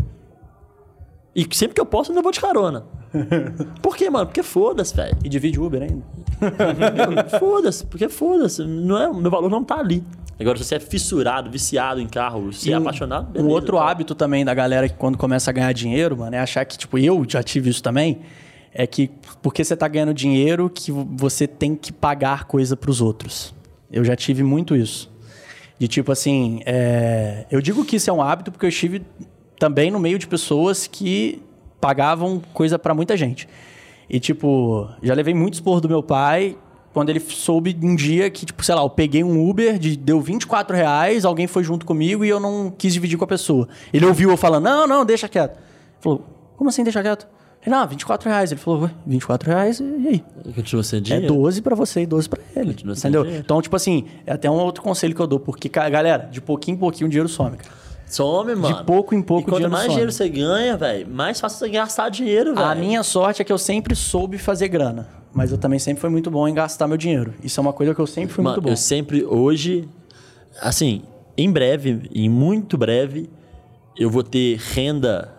E 1.35 1.47
sempre 1.55 1.75
que 1.75 1.81
eu 1.81 1.85
posso, 1.85 2.09
eu 2.09 2.13
ainda 2.13 2.23
vou 2.23 2.31
de 2.31 2.39
carona. 2.39 2.85
Por 3.81 3.95
quê, 3.95 4.09
mano? 4.09 4.25
Porque 4.25 4.43
foda-se, 4.43 4.95
velho. 4.95 5.15
E 5.23 5.29
divide 5.29 5.59
Uber 5.59 5.81
ainda. 5.83 6.03
Foda-se, 7.39 7.85
porque 7.85 8.07
foda-se. 8.07 8.63
Não 8.63 8.97
é, 8.97 9.11
meu 9.13 9.29
valor 9.29 9.49
não 9.49 9.63
tá 9.63 9.77
ali. 9.79 10.03
Agora, 10.39 10.57
se 10.57 10.63
você 10.63 10.75
é 10.75 10.79
fissurado, 10.79 11.51
viciado 11.51 11.99
em 11.99 12.07
carro, 12.07 12.53
se 12.53 12.69
E 12.69 12.73
é 12.73 12.77
um- 12.77 12.81
apaixonado, 12.81 13.27
Um 13.29 13.31
beleza, 13.33 13.49
outro 13.53 13.77
tá. 13.77 13.89
hábito 13.89 14.15
também 14.15 14.45
da 14.45 14.53
galera 14.53 14.87
que 14.87 14.95
quando 14.95 15.17
começa 15.17 15.49
a 15.51 15.53
ganhar 15.53 15.73
dinheiro, 15.73 16.15
mano, 16.17 16.33
é 16.35 16.39
achar 16.39 16.63
que, 16.65 16.77
tipo, 16.77 16.97
eu 16.97 17.25
já 17.27 17.43
tive 17.43 17.69
isso 17.69 17.83
também, 17.83 18.19
é 18.73 18.87
que 18.87 19.11
porque 19.41 19.63
você 19.65 19.75
tá 19.75 19.85
ganhando 19.87 20.13
dinheiro 20.13 20.69
que 20.69 20.91
você 20.91 21.45
tem 21.45 21.75
que 21.75 21.91
pagar 21.91 22.45
coisa 22.45 22.77
pros 22.77 23.01
outros. 23.01 23.53
Eu 23.91 24.05
já 24.05 24.15
tive 24.15 24.41
muito 24.43 24.75
isso. 24.77 25.11
De 25.77 25.87
tipo 25.89 26.11
assim, 26.11 26.61
é, 26.65 27.45
eu 27.51 27.61
digo 27.61 27.83
que 27.83 27.97
isso 27.97 28.09
é 28.09 28.13
um 28.13 28.21
hábito 28.21 28.49
porque 28.51 28.65
eu 28.65 28.69
estive 28.69 29.01
também 29.59 29.91
no 29.91 29.99
meio 29.99 30.17
de 30.17 30.25
pessoas 30.25 30.87
que 30.87 31.41
pagavam 31.79 32.41
coisa 32.53 32.79
pra 32.79 32.93
muita 32.93 33.15
gente. 33.15 33.47
E 34.09 34.19
tipo, 34.19 34.89
já 35.03 35.13
levei 35.13 35.33
muito 35.33 35.55
esporro 35.55 35.81
do 35.81 35.87
meu 35.89 36.01
pai 36.01 36.57
quando 36.91 37.09
ele 37.09 37.19
soube 37.19 37.77
um 37.83 37.95
dia 37.95 38.29
que, 38.31 38.45
tipo, 38.47 38.63
sei 38.65 38.73
lá, 38.73 38.81
eu 38.81 38.89
peguei 38.89 39.23
um 39.23 39.47
Uber, 39.47 39.77
de, 39.77 39.95
deu 39.95 40.19
24 40.19 40.75
reais, 40.75 41.23
alguém 41.23 41.45
foi 41.45 41.63
junto 41.63 41.85
comigo 41.85 42.25
e 42.25 42.29
eu 42.29 42.39
não 42.39 42.73
quis 42.75 42.91
dividir 42.93 43.17
com 43.17 43.23
a 43.23 43.27
pessoa. 43.27 43.67
Ele 43.93 44.05
ouviu 44.05 44.31
eu 44.31 44.37
falando, 44.37 44.63
não, 44.63 44.87
não, 44.87 45.05
deixa 45.05 45.27
quieto. 45.29 45.51
Ele 45.51 45.61
falou, 45.99 46.25
como 46.57 46.69
assim 46.69 46.83
deixa 46.83 47.01
quieto? 47.03 47.27
Não, 47.67 47.85
24 47.87 48.27
reais. 48.29 48.51
Ele 48.51 48.59
falou, 48.59 48.83
ué, 48.83 48.91
24 49.05 49.49
reais, 49.51 49.79
e 49.79 50.07
aí? 50.07 50.23
Continua 50.55 50.81
sendo 50.81 51.01
É 51.01 51.01
dinheiro? 51.01 51.27
12 51.35 51.61
pra 51.61 51.75
você 51.75 52.01
e 52.01 52.05
12 52.07 52.27
pra 52.29 52.41
ele. 52.55 52.71
Continua 52.71 52.95
sendo 52.95 53.09
Entendeu? 53.09 53.23
dinheiro. 53.23 53.43
Então, 53.45 53.61
tipo 53.61 53.75
assim, 53.75 54.05
é 54.25 54.33
até 54.33 54.49
um 54.49 54.55
outro 54.55 54.81
conselho 54.81 55.13
que 55.13 55.21
eu 55.21 55.27
dou. 55.27 55.39
Porque, 55.39 55.69
galera, 55.69 56.27
de 56.31 56.41
pouquinho 56.41 56.75
em 56.75 56.79
pouquinho 56.79 57.07
o 57.07 57.09
dinheiro 57.09 57.29
some, 57.29 57.57
cara. 57.57 57.69
Some, 58.09 58.55
mano. 58.55 58.83
pouco 58.85 59.13
em 59.15 59.21
pouco 59.21 59.49
E 59.49 59.53
quanto 59.53 59.69
mais 59.69 59.83
some. 59.83 59.89
dinheiro 59.93 60.11
você 60.11 60.27
ganha, 60.27 60.75
velho, 60.75 61.07
mais 61.09 61.39
fácil 61.39 61.59
você 61.59 61.69
gastar 61.69 62.09
dinheiro, 62.09 62.53
velho. 62.55 62.65
A 62.67 62.75
minha 62.75 63.03
sorte 63.03 63.41
é 63.41 63.45
que 63.45 63.51
eu 63.53 63.57
sempre 63.57 63.95
soube 63.95 64.37
fazer 64.37 64.67
grana. 64.67 65.07
Mas 65.33 65.51
eu 65.51 65.57
também 65.57 65.77
sempre 65.77 66.01
fui 66.01 66.09
muito 66.09 66.31
bom 66.31 66.47
em 66.47 66.53
gastar 66.53 66.87
meu 66.87 66.97
dinheiro. 66.97 67.33
Isso 67.43 67.59
é 67.59 67.61
uma 67.61 67.71
coisa 67.73 67.93
que 67.93 68.01
eu 68.01 68.07
sempre 68.07 68.33
fui 68.33 68.43
Mano, 68.43 68.55
muito 68.55 68.65
bom. 68.65 68.71
eu 68.71 68.77
sempre, 68.77 69.23
hoje, 69.23 69.87
assim, 70.59 71.03
em 71.37 71.51
breve, 71.51 72.09
em 72.13 72.27
muito 72.27 72.77
breve, 72.77 73.29
eu 73.95 74.09
vou 74.09 74.23
ter 74.23 74.57
renda 74.73 75.31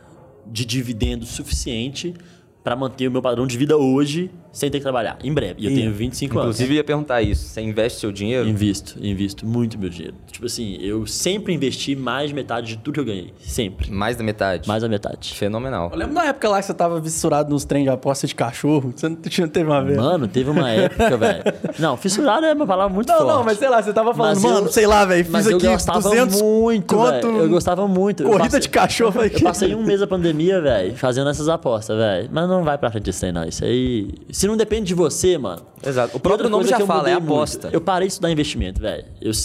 de 0.46 0.64
dividendo 0.64 1.26
suficiente 1.26 2.14
pra 2.62 2.76
manter 2.76 3.08
o 3.08 3.10
meu 3.10 3.20
padrão 3.22 3.46
de 3.46 3.56
vida 3.58 3.76
hoje 3.76 4.30
sem 4.52 4.70
ter 4.70 4.78
que 4.78 4.82
trabalhar. 4.82 5.18
Em 5.22 5.32
breve. 5.32 5.56
E 5.58 5.66
eu 5.66 5.70
E- 5.70 5.74
tenho 5.74 5.92
25 5.92 6.34
Inclusive, 6.38 6.64
anos. 6.64 6.70
eu 6.70 6.76
ia 6.76 6.84
perguntar 6.84 7.22
isso. 7.22 7.44
Você 7.48 7.60
investe 7.60 8.00
seu 8.00 8.10
dinheiro? 8.12 8.48
Invisto, 8.48 8.96
invisto 9.00 9.46
muito 9.46 9.78
meu 9.78 9.88
dinheiro. 9.88 10.14
Tipo 10.30 10.46
assim, 10.46 10.76
eu 10.80 11.06
sempre 11.06 11.52
investi 11.54 11.94
mais 11.94 12.30
de 12.30 12.34
metade 12.34 12.68
de 12.68 12.76
tudo 12.78 12.94
que 12.94 13.00
eu 13.00 13.04
ganhei. 13.04 13.32
Sempre. 13.40 13.90
Mais 13.90 14.16
da 14.16 14.24
metade? 14.24 14.66
Mais 14.68 14.82
da 14.82 14.88
metade. 14.88 15.34
Fenomenal. 15.34 15.90
Eu 15.92 15.98
lembro 15.98 16.14
na 16.14 16.24
época 16.26 16.48
lá 16.48 16.58
que 16.60 16.66
você 16.66 16.74
tava 16.74 17.00
fissurado 17.02 17.50
nos 17.50 17.64
trem 17.64 17.84
de 17.84 17.90
aposta 17.90 18.26
de 18.26 18.34
cachorro. 18.34 18.92
Você 18.94 19.08
não 19.08 19.16
tinha 19.16 19.46
teve 19.48 19.68
uma 19.70 19.82
vez. 19.82 19.96
Mano, 19.98 20.26
teve 20.26 20.50
uma 20.50 20.68
época, 20.70 21.16
velho. 21.18 21.42
Não, 21.78 21.96
fissurado 21.96 22.44
é 22.46 22.52
uma 22.52 22.66
palavra 22.66 22.92
muito 22.94 23.08
não, 23.08 23.16
forte. 23.18 23.30
não, 23.32 23.44
mas 23.44 23.58
sei 23.58 23.68
lá, 23.68 23.82
você 23.82 23.92
tava 23.92 24.12
falando, 24.14 24.34
Mas 24.34 24.42
mano, 24.42 24.66
eu- 24.66 24.72
sei 24.72 24.86
lá, 24.86 25.04
velho, 25.04 25.24
fiz 25.24 25.32
Mas 25.32 25.46
aqui 25.46 25.66
eu 25.66 25.70
gostava 25.72 26.00
200 26.00 26.42
muito, 26.42 26.94
conto, 26.94 27.10
velho. 27.10 27.36
Eu 27.38 27.48
gostava 27.48 27.86
muito. 27.88 28.22
Corrida 28.24 28.44
passei- 28.44 28.60
de 28.60 28.68
cachorro 28.68 29.20
aqui. 29.20 29.36
Eu 29.36 29.42
passei 29.42 29.74
um 29.74 29.82
mês 29.84 30.00
da 30.00 30.06
pandemia, 30.06 30.60
velho, 30.60 30.96
fazendo 30.96 31.30
essas 31.30 31.48
apostas, 31.48 31.96
velho. 31.96 32.28
Mas 32.32 32.48
não 32.48 32.64
vai 32.64 32.76
pra 32.78 32.90
frente 32.90 33.10
isso 33.10 33.24
aí, 33.24 33.32
não. 33.32 33.44
Isso 33.44 33.64
aí. 33.64 34.10
Se 34.40 34.46
não 34.46 34.56
depende 34.56 34.86
de 34.86 34.94
você, 34.94 35.36
mano. 35.36 35.60
Exato. 35.86 36.16
O 36.16 36.20
próprio 36.20 36.48
nome 36.48 36.64
já 36.66 36.80
fala, 36.80 37.10
é 37.10 37.12
mudei 37.12 37.14
muito, 37.16 37.30
aposta. 37.34 37.68
Eu 37.70 37.78
parei 37.82 38.08
de 38.08 38.12
estudar 38.14 38.30
investimento, 38.30 38.80
velho. 38.80 39.04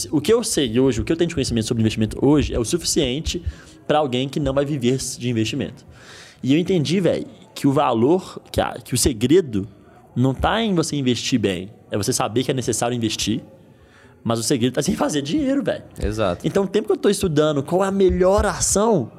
O 0.09 0.21
que 0.21 0.31
eu 0.31 0.41
sei 0.41 0.79
hoje, 0.79 1.01
o 1.01 1.03
que 1.03 1.11
eu 1.11 1.17
tenho 1.17 1.27
de 1.27 1.33
conhecimento 1.35 1.67
sobre 1.67 1.81
investimento 1.81 2.17
hoje 2.25 2.53
é 2.53 2.57
o 2.59 2.63
suficiente 2.63 3.43
pra 3.85 3.97
alguém 3.99 4.29
que 4.29 4.39
não 4.39 4.53
vai 4.53 4.63
viver 4.63 4.95
de 4.95 5.29
investimento. 5.29 5.85
E 6.41 6.53
eu 6.53 6.57
entendi, 6.57 7.01
velho, 7.01 7.27
que 7.53 7.67
o 7.67 7.73
valor, 7.73 8.39
que, 8.49 8.61
a- 8.61 8.77
que 8.81 8.93
o 8.93 8.97
segredo 8.97 9.67
não 10.15 10.33
tá 10.33 10.61
em 10.63 10.73
você 10.73 10.95
investir 10.95 11.37
bem. 11.41 11.73
É 11.91 11.97
você 11.97 12.13
saber 12.13 12.45
que 12.45 12.51
é 12.51 12.53
necessário 12.53 12.95
investir. 12.95 13.43
Mas 14.23 14.39
o 14.39 14.43
segredo 14.43 14.75
tá 14.75 14.81
em 14.89 14.95
fazer 14.95 15.21
dinheiro, 15.21 15.61
velho. 15.61 15.83
Exato. 16.01 16.47
Então, 16.47 16.63
o 16.63 16.67
tempo 16.69 16.87
que 16.87 16.93
eu 16.93 16.97
tô 16.97 17.09
estudando 17.09 17.61
qual 17.61 17.83
é 17.83 17.87
a 17.89 17.91
melhor 17.91 18.45
ação, 18.45 19.11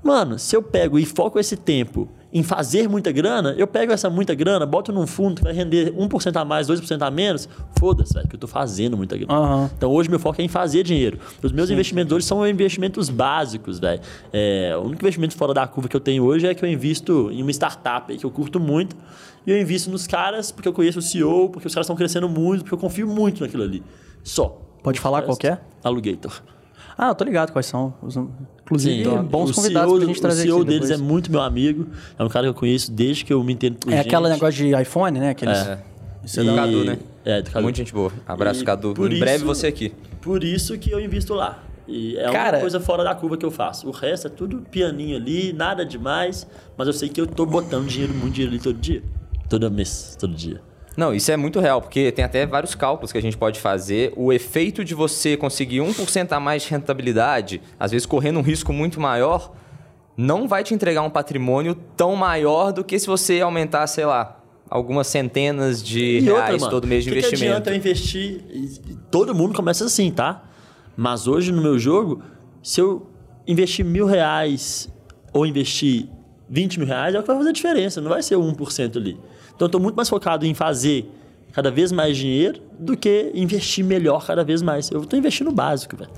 mano, 0.00 0.38
se 0.38 0.54
eu 0.54 0.62
pego 0.62 0.96
e 0.96 1.04
foco 1.04 1.40
esse 1.40 1.56
tempo 1.56 2.08
em 2.32 2.42
fazer 2.42 2.88
muita 2.88 3.10
grana, 3.10 3.54
eu 3.56 3.66
pego 3.66 3.90
essa 3.92 4.10
muita 4.10 4.34
grana, 4.34 4.66
boto 4.66 4.92
num 4.92 5.06
fundo 5.06 5.36
que 5.36 5.42
vai 5.44 5.52
render 5.52 5.92
1% 5.94 6.36
a 6.36 6.44
mais, 6.44 6.66
2% 6.68 7.00
a 7.02 7.10
menos, 7.10 7.48
foda-se, 7.78 8.12
velho, 8.12 8.28
que 8.28 8.36
eu 8.36 8.40
tô 8.40 8.46
fazendo 8.46 8.96
muita 8.96 9.16
grana. 9.16 9.32
Aham. 9.32 9.70
Então, 9.76 9.90
hoje 9.90 10.10
meu 10.10 10.18
foco 10.18 10.40
é 10.40 10.44
em 10.44 10.48
fazer 10.48 10.82
dinheiro. 10.82 11.18
Os 11.42 11.52
meus 11.52 11.70
investimentos 11.70 12.12
hoje 12.12 12.26
são 12.26 12.46
investimentos 12.46 13.08
básicos, 13.08 13.78
velho. 13.78 14.00
É, 14.32 14.74
o 14.76 14.82
único 14.82 15.02
investimento 15.02 15.34
fora 15.36 15.54
da 15.54 15.66
curva 15.66 15.88
que 15.88 15.96
eu 15.96 16.00
tenho 16.00 16.22
hoje 16.24 16.46
é 16.46 16.54
que 16.54 16.62
eu 16.64 16.68
invisto 16.68 17.30
em 17.32 17.40
uma 17.42 17.50
startup 17.50 18.12
aí 18.12 18.18
que 18.18 18.26
eu 18.26 18.30
curto 18.30 18.60
muito. 18.60 18.94
E 19.46 19.50
eu 19.50 19.58
invisto 19.58 19.90
nos 19.90 20.06
caras 20.06 20.52
porque 20.52 20.68
eu 20.68 20.72
conheço 20.74 20.98
o 20.98 21.02
CEO, 21.02 21.48
porque 21.48 21.66
os 21.66 21.74
caras 21.74 21.86
estão 21.86 21.96
crescendo 21.96 22.28
muito, 22.28 22.62
porque 22.62 22.74
eu 22.74 22.78
confio 22.78 23.06
muito 23.08 23.40
naquilo 23.42 23.62
ali. 23.62 23.82
Só. 24.22 24.60
Pode 24.82 25.00
falar 25.00 25.22
qual 25.22 25.38
é? 25.44 25.58
Alugator. 25.82 26.42
Ah, 26.96 27.08
eu 27.08 27.14
tô 27.14 27.24
ligado 27.24 27.52
quais 27.52 27.64
são. 27.66 27.94
Os- 28.02 28.18
Inclusive, 28.68 29.02
Sim, 29.04 29.22
bons 29.22 29.50
o 29.50 29.54
convidados 29.54 29.88
CEO, 29.90 29.98
pra 29.98 30.06
gente 30.08 30.20
trazer 30.20 30.40
O 30.42 30.44
CEO 30.44 30.56
aqui 30.58 30.64
deles 30.66 30.88
depois. 30.88 31.00
é 31.00 31.02
muito 31.02 31.30
meu 31.30 31.40
amigo. 31.40 31.86
É 32.18 32.22
um 32.22 32.28
cara 32.28 32.44
que 32.44 32.50
eu 32.50 32.54
conheço 32.54 32.92
desde 32.92 33.24
que 33.24 33.32
eu 33.32 33.42
me 33.42 33.54
entendo 33.54 33.76
por 33.78 33.90
É 33.90 33.96
gente. 34.02 34.14
aquele 34.14 34.28
negócio 34.28 34.52
de 34.66 34.80
iPhone, 34.82 35.18
né? 35.18 35.30
Aqueles... 35.30 35.56
É. 35.58 35.78
Isso 36.22 36.40
é 36.40 36.44
do 36.44 36.54
Cadu, 36.54 36.84
né? 36.84 36.98
É, 37.24 37.40
do 37.40 37.50
Cadu. 37.50 37.62
Muita 37.62 37.78
gente 37.78 37.92
boa. 37.94 38.12
Abraço, 38.26 38.60
E 38.60 38.64
Cadu. 38.64 38.92
por 38.92 39.10
em 39.10 39.18
breve 39.18 39.36
isso- 39.38 39.46
você 39.46 39.66
aqui. 39.68 39.92
Por 40.20 40.44
isso 40.44 40.76
que 40.76 40.90
eu 40.90 41.00
invisto 41.00 41.32
lá. 41.32 41.62
E 41.86 42.18
é 42.18 42.30
Cara- 42.30 42.56
uma 42.58 42.60
coisa 42.60 42.78
fora 42.78 43.02
da 43.02 43.14
curva 43.14 43.38
que 43.38 43.46
eu 43.46 43.50
faço. 43.50 43.88
O 43.88 43.90
resto 43.90 44.26
é 44.26 44.30
tudo 44.30 44.58
pianinho 44.70 45.16
ali, 45.16 45.54
nada 45.54 45.86
demais. 45.86 46.46
Mas 46.76 46.86
eu 46.86 46.92
sei 46.92 47.08
que 47.08 47.18
eu 47.18 47.26
tô 47.26 47.46
botando 47.46 47.86
dinheiro, 47.86 48.12
muito 48.12 48.34
dinheiro 48.34 48.54
ali 48.54 48.62
todo 48.62 48.76
dia. 48.78 49.02
Todo 49.48 49.70
mês, 49.70 50.14
todo 50.20 50.34
dia. 50.34 50.60
Não, 50.98 51.14
isso 51.14 51.30
é 51.30 51.36
muito 51.36 51.60
real, 51.60 51.80
porque 51.80 52.10
tem 52.10 52.24
até 52.24 52.44
vários 52.44 52.74
cálculos 52.74 53.12
que 53.12 53.18
a 53.18 53.22
gente 53.22 53.36
pode 53.38 53.60
fazer. 53.60 54.12
O 54.16 54.32
efeito 54.32 54.84
de 54.84 54.96
você 54.96 55.36
conseguir 55.36 55.78
1% 55.78 56.32
a 56.32 56.40
mais 56.40 56.64
de 56.64 56.70
rentabilidade, 56.70 57.62
às 57.78 57.92
vezes 57.92 58.04
correndo 58.04 58.40
um 58.40 58.42
risco 58.42 58.72
muito 58.72 59.00
maior, 59.00 59.54
não 60.16 60.48
vai 60.48 60.64
te 60.64 60.74
entregar 60.74 61.02
um 61.02 61.10
patrimônio 61.10 61.76
tão 61.96 62.16
maior 62.16 62.72
do 62.72 62.82
que 62.82 62.98
se 62.98 63.06
você 63.06 63.40
aumentar, 63.40 63.86
sei 63.86 64.06
lá, 64.06 64.40
algumas 64.68 65.06
centenas 65.06 65.80
de 65.84 66.18
reais 66.18 66.60
todo 66.66 66.84
mês 66.84 67.04
de 67.04 67.10
que 67.12 67.16
investimento. 67.18 67.44
adianta 67.52 67.70
eu 67.70 67.76
investir? 67.76 68.40
E- 68.50 68.64
e 68.90 68.96
Todo 69.08 69.32
mundo 69.32 69.54
começa 69.54 69.84
assim, 69.84 70.10
tá? 70.10 70.42
Mas 70.96 71.28
hoje 71.28 71.52
no 71.52 71.62
meu 71.62 71.78
jogo, 71.78 72.20
se 72.60 72.80
eu 72.80 73.06
investir 73.46 73.84
mil 73.84 74.04
reais 74.04 74.92
ou 75.32 75.46
investir 75.46 76.08
20 76.50 76.78
mil 76.78 76.88
reais, 76.88 77.14
é 77.14 77.18
o 77.18 77.22
que 77.22 77.28
vai 77.28 77.36
fazer 77.36 77.50
a 77.50 77.52
diferença. 77.52 78.00
Não 78.00 78.08
vai 78.10 78.22
ser 78.22 78.36
1% 78.36 78.96
ali. 78.96 79.18
Então 79.54 79.66
eu 79.66 79.70
tô 79.70 79.78
muito 79.78 79.96
mais 79.96 80.08
focado 80.08 80.46
em 80.46 80.54
fazer 80.54 81.10
cada 81.52 81.70
vez 81.70 81.90
mais 81.92 82.16
dinheiro 82.16 82.60
do 82.78 82.96
que 82.96 83.30
investir 83.34 83.84
melhor 83.84 84.24
cada 84.26 84.44
vez 84.44 84.62
mais. 84.62 84.90
Eu 84.90 85.04
tô 85.04 85.16
investindo 85.16 85.46
no 85.48 85.52
básico, 85.52 85.96
velho. 85.96 86.10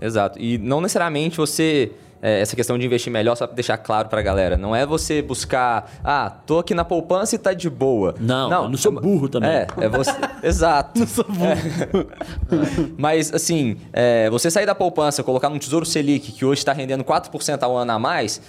Exato. 0.00 0.38
E 0.38 0.58
não 0.58 0.80
necessariamente 0.80 1.36
você. 1.36 1.92
é, 2.22 2.40
essa 2.40 2.54
questão 2.54 2.78
de 2.78 2.84
investir 2.84 3.10
melhor, 3.12 3.34
só 3.34 3.46
pra 3.46 3.54
deixar 3.54 3.78
claro 3.78 4.08
pra 4.08 4.20
galera. 4.20 4.56
Não 4.56 4.76
é 4.76 4.84
você 4.84 5.22
buscar. 5.22 5.90
Ah, 6.04 6.30
tô 6.46 6.58
aqui 6.58 6.74
na 6.74 6.84
poupança 6.84 7.34
e 7.34 7.38
tá 7.38 7.52
de 7.54 7.70
boa. 7.70 8.14
Não, 8.20 8.64
eu 8.64 8.68
não 8.68 8.76
sou 8.76 8.92
burro 8.92 9.28
também. 9.28 9.50
É, 9.50 9.66
é 9.78 9.88
você. 9.88 10.12
Exato. 10.42 11.00
Não 11.00 11.06
sou 11.06 11.24
burro. 11.24 12.06
Mas, 12.98 13.32
assim, 13.32 13.78
é, 13.92 14.28
você 14.30 14.50
sair 14.50 14.66
da 14.66 14.74
poupança, 14.74 15.22
colocar 15.22 15.48
num 15.48 15.58
tesouro 15.58 15.86
Selic, 15.86 16.32
que 16.32 16.44
hoje 16.44 16.58
está 16.60 16.72
rendendo 16.72 17.04
4% 17.04 17.62
ao 17.62 17.76
ano 17.76 17.92
a 17.92 17.98
mais. 17.98 18.40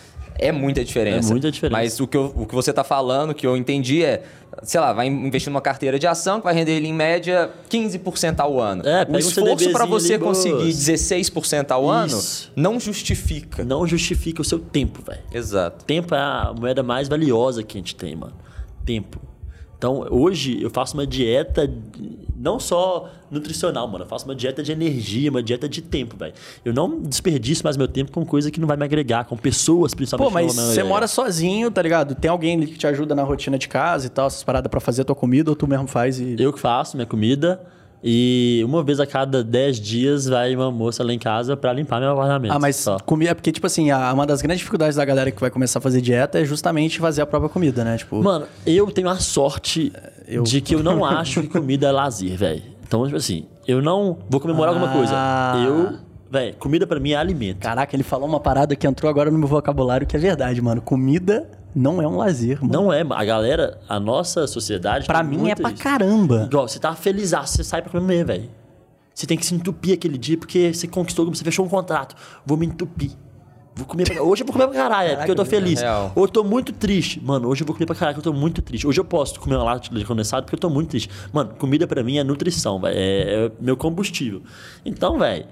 É 0.42 0.52
muita 0.52 0.84
diferença. 0.84 1.30
É 1.30 1.32
muita 1.32 1.52
diferença. 1.52 1.80
Mas 1.80 2.00
o 2.00 2.08
que, 2.08 2.18
eu- 2.18 2.34
o 2.36 2.46
que 2.48 2.56
você 2.56 2.74
tá 2.74 2.84
falando, 2.84 3.34
que 3.34 3.46
eu 3.46 3.56
entendi 3.56 4.04
é, 4.04 4.24
sei 4.64 4.80
lá, 4.82 4.92
vai 4.92 5.06
investir 5.08 5.50
numa 5.52 5.62
carteira 5.62 6.00
de 6.00 6.08
ação 6.08 6.40
que 6.40 6.46
vai 6.46 6.54
render 6.54 6.72
ele 6.74 6.88
em 6.88 6.94
média 6.94 7.52
15% 7.70 8.40
ao 8.40 8.60
ano. 8.60 8.82
É, 8.86 9.04
o 9.04 9.06
pega 9.06 9.16
um 9.16 9.20
esforço 9.20 9.72
para 9.72 9.86
você 9.86 10.16
ali, 10.16 10.24
conseguir 10.24 10.56
boas. 10.56 10.76
16% 10.76 11.72
ao 11.72 11.88
ano 11.88 12.08
Isso. 12.18 12.52
não 12.56 12.80
justifica. 12.80 13.64
Não 13.64 13.86
justifica 13.86 14.42
o 14.42 14.46
seu 14.46 14.58
tempo, 14.60 15.02
velho. 15.04 15.22
Exato. 15.32 15.86
Tempo 15.86 16.16
é 16.16 16.20
a 16.20 16.54
moeda 16.60 16.82
mais 16.82 17.08
valiosa 17.08 17.62
que 17.64 17.78
a 17.78 17.80
gente 17.80 17.96
tem, 17.96 18.16
mano. 18.16 18.34
Tempo. 18.84 19.22
Então, 19.82 20.06
hoje 20.12 20.62
eu 20.62 20.70
faço 20.70 20.94
uma 20.94 21.08
dieta 21.08 21.68
não 22.38 22.60
só 22.60 23.10
nutricional, 23.32 23.88
mano. 23.88 24.04
Eu 24.04 24.08
faço 24.08 24.26
uma 24.26 24.36
dieta 24.36 24.62
de 24.62 24.72
energia, 24.72 25.32
uma 25.32 25.42
dieta 25.42 25.68
de 25.68 25.82
tempo, 25.82 26.16
velho. 26.16 26.36
Eu 26.64 26.72
não 26.72 27.02
desperdiço 27.02 27.64
mais 27.64 27.76
meu 27.76 27.88
tempo 27.88 28.12
com 28.12 28.24
coisa 28.24 28.52
que 28.52 28.60
não 28.60 28.68
vai 28.68 28.78
me 28.78 28.86
agregar, 28.86 29.26
com 29.26 29.36
pessoas, 29.36 29.96
principalmente. 29.96 30.50
Pô, 30.50 30.54
mas 30.54 30.54
você 30.54 30.84
mora 30.84 31.08
sozinho, 31.08 31.72
tá 31.72 31.82
ligado? 31.82 32.14
Tem 32.14 32.30
alguém 32.30 32.60
que 32.60 32.78
te 32.78 32.86
ajuda 32.86 33.16
na 33.16 33.24
rotina 33.24 33.58
de 33.58 33.68
casa 33.68 34.06
e 34.06 34.10
tal, 34.12 34.28
essas 34.28 34.44
paradas 34.44 34.70
pra 34.70 34.80
fazer 34.80 35.02
a 35.02 35.06
tua 35.06 35.16
comida, 35.16 35.50
ou 35.50 35.56
tu 35.56 35.66
mesmo 35.66 35.88
faz 35.88 36.20
e... 36.20 36.36
Eu 36.38 36.54
que 36.54 36.60
faço 36.60 36.96
minha 36.96 37.08
comida. 37.08 37.60
E 38.04 38.64
uma 38.66 38.84
vez 38.84 39.00
a 39.00 39.06
cada 39.06 39.44
10 39.44 39.80
dias 39.80 40.26
vai 40.26 40.56
uma 40.56 40.72
moça 40.72 41.04
lá 41.04 41.14
em 41.14 41.20
casa 41.20 41.56
pra 41.56 41.72
limpar 41.72 42.00
meu 42.00 42.12
apartamento. 42.12 42.52
Ah, 42.52 42.58
mas 42.60 42.76
só. 42.76 42.98
comida... 43.00 43.36
Porque, 43.36 43.52
tipo 43.52 43.68
assim, 43.68 43.92
a- 43.92 44.12
uma 44.12 44.26
das 44.26 44.42
grandes 44.42 44.60
dificuldades 44.60 44.96
da 44.96 45.06
galera 45.06 45.30
que 45.30 45.40
vai 45.40 45.52
começar 45.52 45.78
a 45.80 45.82
fazer 45.82 46.02
dieta 46.02 46.40
é 46.40 46.46
justamente 46.46 47.00
fazer 47.00 47.22
a 47.22 47.26
própria 47.28 47.50
comida, 47.50 47.84
né? 47.84 47.98
Tipo... 47.98 48.24
Mano, 48.24 48.48
eu 48.66 48.88
tenho 48.92 49.08
a 49.10 49.18
sorte 49.18 49.94
Eu- 50.28 50.42
de 50.44 50.62
que 50.62 50.74
eu 50.74 50.82
não 50.82 51.06
acho 51.06 51.42
que 51.42 51.48
comida 51.50 51.88
é 51.88 51.92
lazer, 51.92 52.36
velho. 52.36 52.64
Então, 52.88 53.06
tipo 53.06 53.18
assim, 53.18 53.46
eu 53.68 53.82
não 53.82 54.18
vou 54.30 54.40
comemorar 54.42 54.74
alguma 54.74 54.92
coisa. 54.92 55.14
Ah. 55.16 55.64
Eu, 55.66 55.94
velho, 56.30 56.56
comida 56.56 56.88
pra 56.88 57.00
mim 57.00 57.12
é 57.12 57.16
alimento. 57.16 57.60
Caraca, 57.60 57.96
ele 57.96 58.04
falou 58.04 58.28
uma 58.28 58.40
parada 58.40 58.76
que 58.76 58.88
entrou 58.88 59.10
agora 59.10 59.30
no 59.30 59.38
meu 59.38 59.48
vocabulário 59.48 60.08
que 60.08 60.16
é 60.16 60.20
verdade, 60.20 60.60
mano. 60.62 60.82
Comida 60.82 61.48
não 61.76 62.02
é 62.02 62.08
um 62.08 62.18
lazer, 62.18 62.60
mano. 62.62 62.74
Não 62.74 62.94
é, 62.94 63.02
a 63.10 63.26
galera, 63.26 63.80
a 63.88 64.00
nossa 64.00 64.46
sociedade. 64.48 65.08
Pra 65.08 65.24
mim 65.24 65.50
é 65.50 65.56
pra 65.56 65.72
isso. 65.72 65.82
caramba. 65.82 66.44
Igual, 66.46 66.68
você 66.68 66.80
tá 66.80 66.94
feliz, 66.94 67.32
você 67.32 67.64
sai 67.64 67.82
pra 67.82 67.92
comer, 67.92 68.26
velho. 68.26 68.50
Você 69.14 69.28
tem 69.28 69.38
que 69.38 69.46
se 69.46 69.54
entupir 69.54 69.94
aquele 69.94 70.18
dia 70.18 70.38
porque 70.38 70.74
você 70.74 70.88
conquistou, 70.88 71.26
você 71.30 71.44
fechou 71.44 71.66
um 71.66 71.70
contrato. 71.70 72.16
Vou 72.46 72.58
me 72.58 72.66
entupir. 72.66 73.12
Vou 73.76 73.86
comer 73.86 74.04
pra... 74.04 74.22
Hoje 74.22 74.44
eu 74.44 74.46
vou 74.46 74.54
comer 74.54 74.68
pra 74.68 74.76
caralho, 74.76 75.12
é 75.12 75.16
porque 75.16 75.32
eu 75.32 75.36
tô 75.36 75.46
Caraca, 75.46 75.64
feliz. 75.64 75.80
real. 75.82 76.12
Ou 76.16 76.24
eu 76.26 76.28
tô 76.28 76.44
muito 76.44 76.74
triste. 76.74 77.22
Mano, 77.24 77.48
hoje 77.48 77.64
eu 77.64 77.66
vou 77.68 77.74
comer 77.74 77.86
pra 77.86 77.96
caralho, 77.96 78.16
porque 78.16 78.28
eu 78.28 78.34
tô 78.34 78.38
muito 78.38 78.62
triste. 78.62 78.86
Hoje 78.86 79.00
eu 79.00 79.06
posso 79.06 79.40
comer 79.40 79.56
uma 79.56 79.64
lata 79.64 79.88
de 79.88 79.94
leite 79.94 80.08
condensado 80.08 80.44
porque 80.44 80.56
eu 80.56 80.60
tô 80.60 80.70
muito 80.70 80.90
triste. 80.90 81.10
Mano, 81.32 81.54
comida 81.58 81.88
pra 81.88 82.04
mim 82.04 82.18
é 82.18 82.24
nutrição, 82.24 82.80
velho. 82.82 82.98
É, 82.98 83.46
é 83.46 83.52
meu 83.62 83.78
combustível. 83.78 84.42
Então, 84.86 85.18
velho, 85.18 85.46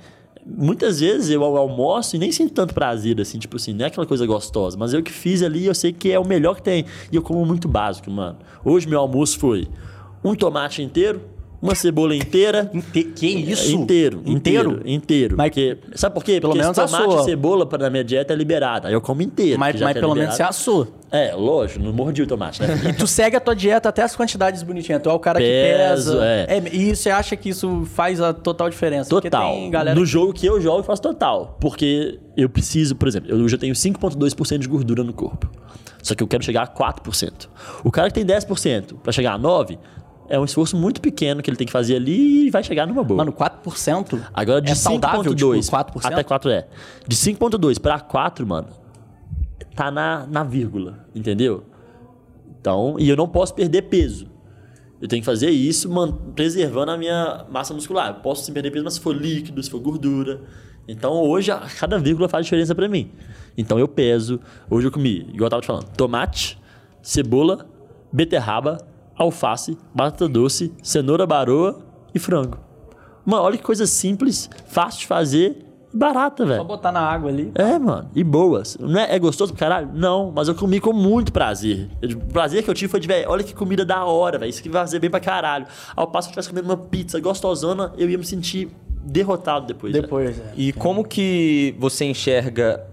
muitas 0.45 0.99
vezes 0.99 1.29
eu 1.29 1.43
almoço 1.43 2.15
e 2.15 2.19
nem 2.19 2.31
sinto 2.31 2.53
tanto 2.53 2.73
prazer, 2.73 3.19
assim, 3.19 3.37
tipo 3.37 3.55
assim, 3.57 3.73
não 3.73 3.85
é 3.85 3.87
aquela 3.87 4.05
coisa 4.05 4.25
gostosa. 4.25 4.77
Mas 4.77 4.93
eu 4.93 5.03
que 5.03 5.11
fiz 5.11 5.43
ali, 5.43 5.65
eu 5.65 5.75
sei 5.75 5.93
que 5.93 6.11
é 6.11 6.19
o 6.19 6.25
melhor 6.25 6.55
que 6.55 6.63
tem. 6.63 6.85
E 7.11 7.15
eu 7.15 7.21
como 7.21 7.45
muito 7.45 7.67
básico, 7.67 8.09
mano. 8.09 8.37
Hoje 8.63 8.87
meu 8.87 8.99
almoço 8.99 9.37
foi 9.39 9.67
um 10.23 10.35
tomate 10.35 10.81
inteiro, 10.81 11.21
uma 11.61 11.76
cebola 11.76 12.15
inteira. 12.15 12.69
Inte- 12.73 13.03
que 13.03 13.27
isso? 13.27 13.72
Inteiro, 13.76 14.22
inteiro, 14.26 14.72
Inteiro? 14.72 14.81
inteiro. 14.86 15.36
Mas- 15.38 15.49
Porque, 15.49 15.77
sabe 15.95 16.14
por 16.15 16.23
quê? 16.23 16.40
Pelo 16.40 16.53
Porque 16.53 16.61
menos 16.64 16.76
tomate 16.91 17.22
e 17.22 17.23
cebola 17.26 17.65
pra- 17.65 17.77
na 17.80 17.90
minha 17.90 18.03
dieta 18.03 18.34
é 18.34 18.36
liberada. 18.36 18.88
Aí 18.88 18.94
eu 18.94 19.02
como 19.02 19.22
inteiro. 19.22 19.60
Mas, 19.60 19.76
que 19.76 19.81
mas 19.84 19.91
que 19.94 19.98
é 19.98 20.02
pelo 20.02 20.14
menos 20.15 20.30
você 20.36 20.44
liberado. 20.44 20.49
assou. 20.49 20.88
É, 21.11 21.34
lógico, 21.34 21.84
não 21.84 21.91
mordi 21.91 22.22
o 22.22 22.27
tomate, 22.27 22.61
né? 22.61 22.68
E 22.90 22.94
tu 22.94 23.07
segue 23.07 23.36
a 23.36 23.40
tua 23.40 23.56
dieta 23.56 23.90
até 23.90 24.03
as 24.03 24.15
quantidades 24.15 24.61
bonitinhas. 24.64 25.02
Tu 25.02 25.10
é 25.10 25.14
o 25.14 25.19
cara 25.19 25.40
que 25.40 25.45
Peso, 25.45 26.11
pesa. 26.14 26.26
é. 26.26 26.61
E 26.72 26.95
você 26.95 27.10
acha 27.10 27.36
que 27.36 27.49
isso 27.49 27.84
faz 27.94 28.22
a 28.22 28.31
total 28.31 28.69
diferença? 28.69 29.10
Total. 29.10 29.69
galera 29.69 29.99
No 29.99 30.06
jogo 30.06 30.31
que 30.34 30.45
eu 30.45 30.61
jogo, 30.61 30.80
eu 30.80 30.84
faço 30.84 31.02
total. 31.02 31.57
Porque 31.60 32.19
eu 32.38 32.48
preciso, 32.48 32.95
por 32.95 33.07
exemplo, 33.07 33.30
eu 33.31 33.49
já 33.49 33.57
tenho 33.57 33.73
5,2% 33.76 34.60
de 34.60 34.68
gordura 34.68 35.03
no 35.03 35.11
corpo. 35.14 35.49
Só 36.02 36.15
que 36.15 36.23
eu 36.23 36.27
quero 36.27 36.44
chegar 36.44 36.61
a 36.64 36.68
4%. 36.68 37.49
O 37.84 37.91
cara 37.91 38.07
que 38.07 38.14
tem 38.14 38.26
10% 38.26 38.95
pra 39.03 39.11
chegar 39.11 39.34
a 39.34 39.40
9%, 39.40 39.77
é 40.30 40.39
um 40.39 40.45
esforço 40.45 40.77
muito 40.77 41.01
pequeno 41.01 41.41
que 41.41 41.49
ele 41.49 41.57
tem 41.57 41.65
que 41.65 41.73
fazer 41.73 41.95
ali 41.95 42.47
e 42.47 42.49
vai 42.51 42.64
chegar 42.64 42.85
numa 42.85 43.03
boa. 43.03 43.18
Mano, 43.18 43.34
4%? 43.34 44.22
Agora 44.34 44.61
de 44.61 44.72
é 44.72 44.76
saudável, 44.76 45.34
5.2 45.34 45.65
tipo, 45.65 45.99
4%? 45.99 46.06
até 46.06 46.23
4 46.23 46.51
é. 46.51 46.68
De 47.07 47.15
5.2 47.15 47.80
para 47.80 47.99
4, 47.99 48.45
mano, 48.45 48.68
tá 49.76 49.89
na, 49.89 50.27
na 50.27 50.43
vírgula, 50.43 51.06
entendeu? 51.15 51.64
Então, 52.61 52.95
e 52.99 53.10
eu 53.10 53.15
não 53.15 53.27
posso 53.27 53.53
perder 53.56 53.84
peso. 53.84 54.27
Eu 55.01 55.07
tenho 55.07 55.22
que 55.22 55.26
fazer 55.26 55.49
isso 55.49 55.89
man, 55.89 56.11
preservando 56.35 56.91
a 56.91 56.97
minha 56.97 57.45
massa 57.49 57.73
muscular. 57.73 58.10
Eu 58.10 58.15
posso 58.15 58.45
sim 58.45 58.53
perder 58.53 58.69
peso, 58.69 58.84
mas 58.84 58.95
se 58.95 58.99
for 58.99 59.15
líquido, 59.15 59.64
se 59.64 59.69
for 59.69 59.80
gordura. 59.80 60.41
Então, 60.88 61.14
hoje, 61.14 61.51
cada 61.80 61.97
vírgula 61.97 62.27
faz 62.27 62.45
diferença 62.45 62.76
pra 62.76 62.88
mim. 62.88 63.11
Então, 63.57 63.80
eu 63.80 63.88
peso. 63.88 64.39
Hoje 64.69 64.88
eu 64.88 64.91
comi, 64.91 65.27
igual 65.34 65.45
eu 65.45 65.49
tava 65.49 65.61
te 65.61 65.68
falando, 65.68 65.89
tomate, 65.95 66.60
cebola, 67.01 67.65
beterraba, 68.11 68.77
alface, 69.19 69.77
batata 69.93 70.27
doce, 70.27 70.71
cenoura 70.81 71.27
baroa 71.27 71.79
e 72.15 72.17
frango. 72.19 72.57
Mano, 73.25 73.43
olha 73.43 73.57
que 73.57 73.63
coisa 73.63 73.85
simples, 73.85 74.49
fácil 74.67 75.01
de 75.01 75.07
fazer 75.07 75.65
e 75.93 75.97
barata, 75.97 76.43
Só 76.43 76.49
velho. 76.49 76.63
botar 76.63 76.91
na 76.91 77.01
água 77.01 77.29
ali. 77.29 77.51
É, 77.53 77.77
mano, 77.77 78.09
e 78.15 78.23
boas. 78.23 78.77
Não 78.79 78.99
é, 78.99 79.13
é 79.15 79.19
gostoso 79.19 79.51
pro 79.53 79.59
caralho? 79.59 79.89
Não, 79.93 80.31
mas 80.33 80.47
eu 80.47 80.55
comi 80.55 80.79
com 80.79 80.93
muito 80.93 81.31
prazer. 81.33 81.89
Eu- 82.01 82.17
O 82.17 82.25
prazer 82.33 82.63
que 82.63 82.69
eu 82.69 82.73
tive 82.73 82.89
foi 82.89 82.99
de, 82.99 83.07
velho, 83.07 83.29
olha 83.29 83.43
que 83.43 83.53
comida 83.53 83.83
da 83.85 84.03
hora, 84.05 84.37
velho. 84.39 84.49
Isso 84.49 84.59
aqui 84.61 84.69
vai 84.69 84.81
fazer 84.81 84.99
bem 84.99 85.09
pra 85.09 85.19
caralho. 85.19 85.65
Ao 85.95 86.07
passo 86.07 86.27
que 86.29 86.37
eu 86.37 86.39
estivesse 86.41 86.49
comendo 86.49 86.67
uma 86.67 86.77
pizza 86.89 87.19
gostosona, 87.19 87.91
eu 87.97 88.09
ia 88.09 88.17
me 88.17 88.25
sentir 88.25 88.69
derrotado 89.03 89.65
depois. 89.67 89.91
Depois, 89.93 90.39
é. 90.39 90.53
E 90.55 90.71
como 90.73 91.03
que 91.03 91.75
você 91.79 92.05
enxerga 92.05 92.83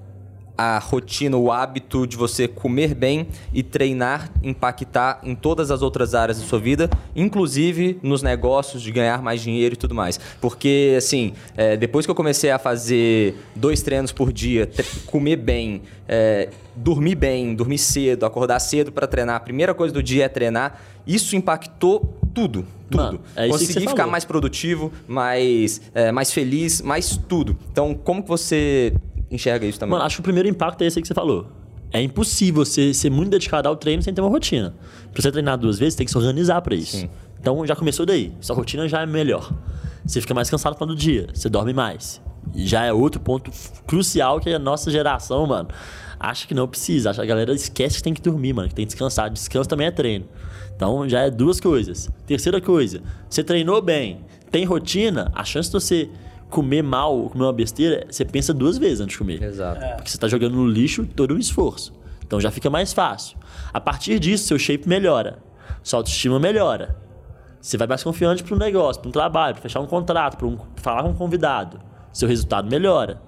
a 0.57 0.79
rotina, 0.79 1.37
o 1.37 1.53
hábito 1.53 2.07
de 2.07 2.17
você 2.17 2.49
comer 2.49 2.95
bem 2.95 3.29
e 3.53 3.63
treinar 3.63 4.31
impactar 4.43 5.21
em 5.23 5.35
todas 5.35 5.71
as 5.71 5.83
outras 5.83 6.15
áreas 6.15 6.39
da 6.39 6.47
sua 6.47 6.59
vida, 6.59 6.89
inclusive 7.15 7.99
nos 8.03 8.23
negócios 8.23 8.83
de 8.83 8.91
ganhar 8.91 9.23
mais 9.23 9.41
dinheiro 9.41 9.75
e 9.75 9.77
tudo 9.77 9.95
mais? 9.95 10.19
Porque, 10.41 10.95
assim, 10.97 11.33
é, 11.57 11.77
depois 11.77 12.07
que 12.07 12.11
eu 12.11 12.15
comecei 12.15 12.51
a 12.51 12.59
fazer 12.59 13.37
dois 13.55 13.83
treinos 13.83 14.13
por 14.13 14.33
dia, 14.33 14.71
comer 15.07 15.37
bem, 15.37 15.83
é, 16.09 16.49
dormir 16.75 17.15
bem, 17.15 17.55
dormir 17.55 17.79
cedo, 17.79 18.25
acordar 18.25 18.61
cedo 18.61 18.93
para 18.93 19.07
treinar, 19.07 19.37
a 19.37 19.41
primeira 19.41 19.75
coisa 19.75 19.93
do 19.93 20.03
dia 20.03 20.25
é 20.25 20.29
treinar, 20.29 20.81
isso 21.07 21.37
impactou 21.37 22.19
tudo. 22.35 22.67
Tudo. 22.91 23.03
Mano, 23.03 23.21
é 23.35 23.49
Consegui 23.49 23.89
ficar 23.89 24.07
mais 24.07 24.25
produtivo, 24.25 24.93
mais, 25.09 25.81
é, 25.93 26.13
mais 26.13 26.33
feliz, 26.33 26.81
mais 26.81 27.17
tudo. 27.17 27.57
Então, 27.73 27.95
como 27.95 28.23
que 28.23 28.29
você 28.29 28.95
enxerga 29.31 29.67
isso 29.67 29.79
também? 29.79 29.93
Mano, 29.93 30.05
acho 30.05 30.17
que 30.17 30.21
o 30.21 30.25
primeiro 30.25 30.49
impacto 30.49 30.83
é 30.83 30.87
esse 30.87 30.99
aí 30.99 31.03
que 31.03 31.09
você 31.09 31.15
falou. 31.15 31.49
É 31.93 32.03
impossível 32.03 32.65
você 32.65 32.93
ser 32.93 33.11
muito 33.11 33.31
dedicado 33.31 33.69
ao 33.69 33.77
treino 33.77 34.03
sem 34.03 34.13
ter 34.13 34.21
uma 34.21 34.31
rotina. 34.31 34.75
Pra 35.13 35.23
você 35.23 35.31
treinar 35.31 35.57
duas 35.57 35.79
vezes, 35.79 35.95
tem 35.95 36.05
que 36.05 36.11
se 36.11 36.19
organizar 36.19 36.61
pra 36.61 36.75
isso. 36.75 36.97
Sim. 36.99 37.11
Então 37.41 37.65
já 37.67 37.77
começou 37.77 38.05
daí. 38.05 38.33
Sua 38.41 38.57
rotina 38.57 38.89
já 38.89 39.03
é 39.03 39.07
melhor. 39.07 39.53
Você 40.05 40.21
fica 40.21 40.35
mais 40.35 40.51
cansado 40.51 40.73
no 40.73 40.79
final 40.79 40.95
do 40.95 40.97
dia, 40.97 41.29
você 41.33 41.49
dorme 41.49 41.73
mais. 41.73 42.21
E 42.55 42.67
já 42.67 42.85
é 42.85 42.93
outro 42.93 43.21
ponto 43.21 43.51
crucial 43.87 44.41
que 44.41 44.51
a 44.51 44.59
nossa 44.59 44.91
geração, 44.91 45.47
mano, 45.47 45.69
acha 46.19 46.47
que 46.47 46.55
não 46.55 46.69
precisa. 46.69 47.11
Acha 47.11 47.23
a 47.23 47.27
galera 47.27 47.53
esquece 47.53 47.97
que 47.97 48.03
tem 48.03 48.15
que 48.15 48.23
dormir, 48.23 48.53
mano, 48.53 48.69
que 48.69 48.75
tem 48.75 48.85
que 48.85 48.93
descansar. 48.93 49.31
Descanso 49.31 49.69
também 49.69 49.87
é 49.87 49.91
treino. 49.91 50.27
Então 50.75 51.09
já 51.09 51.23
é 51.23 51.31
duas 51.31 51.59
coisas. 51.59 52.09
Terceira 52.27 52.61
coisa, 52.61 53.01
você 53.29 53.43
treinou 53.43 53.81
bem, 53.83 54.21
tem 54.51 54.65
rotina, 54.65 55.31
a 55.35 55.45
chance 55.45 55.69
de 55.69 55.73
você 55.73 56.11
comer 56.51 56.83
mal 56.83 57.17
ou 57.17 57.31
comer 57.31 57.45
uma 57.45 57.53
besteira, 57.53 58.07
você 58.11 58.25
pensa 58.25 58.55
duas 58.55 58.79
vezes 58.79 59.01
antes 59.01 59.13
de 59.13 59.19
comer. 59.19 59.43
Exato. 59.43 59.81
Porque 59.97 60.11
você 60.11 60.17
está 60.17 60.29
jogando 60.29 60.55
no 60.55 60.67
lixo 60.67 61.07
todo 61.07 61.35
o 61.35 61.39
esforço. 61.39 61.93
Então 62.25 62.41
já 62.41 62.51
fica 62.51 62.69
mais 62.69 62.93
fácil. 62.93 63.37
A 63.73 63.81
partir 63.81 64.19
disso, 64.19 64.47
seu 64.47 64.59
shape 64.59 64.89
melhora. 64.89 65.39
Sua 65.83 66.01
autoestima 66.01 66.39
melhora. 66.39 66.97
Você 67.61 67.77
vai 67.77 67.87
mais 67.87 68.03
confiante 68.03 68.45
para 68.45 68.55
um 68.55 68.59
negócio, 68.59 69.01
para 69.03 69.09
um 69.09 69.13
trabalho, 69.13 69.55
para 69.55 69.63
fechar 69.63 69.81
um 69.81 69.87
contrato, 69.87 70.37
para 70.37 70.47
um, 70.47 70.57
pra 70.57 70.67
falar 70.77 71.03
com 71.03 71.11
um 71.11 71.15
convidado. 71.15 71.81
Seu 72.13 72.29
resultado 72.29 72.71
melhora. 72.71 73.21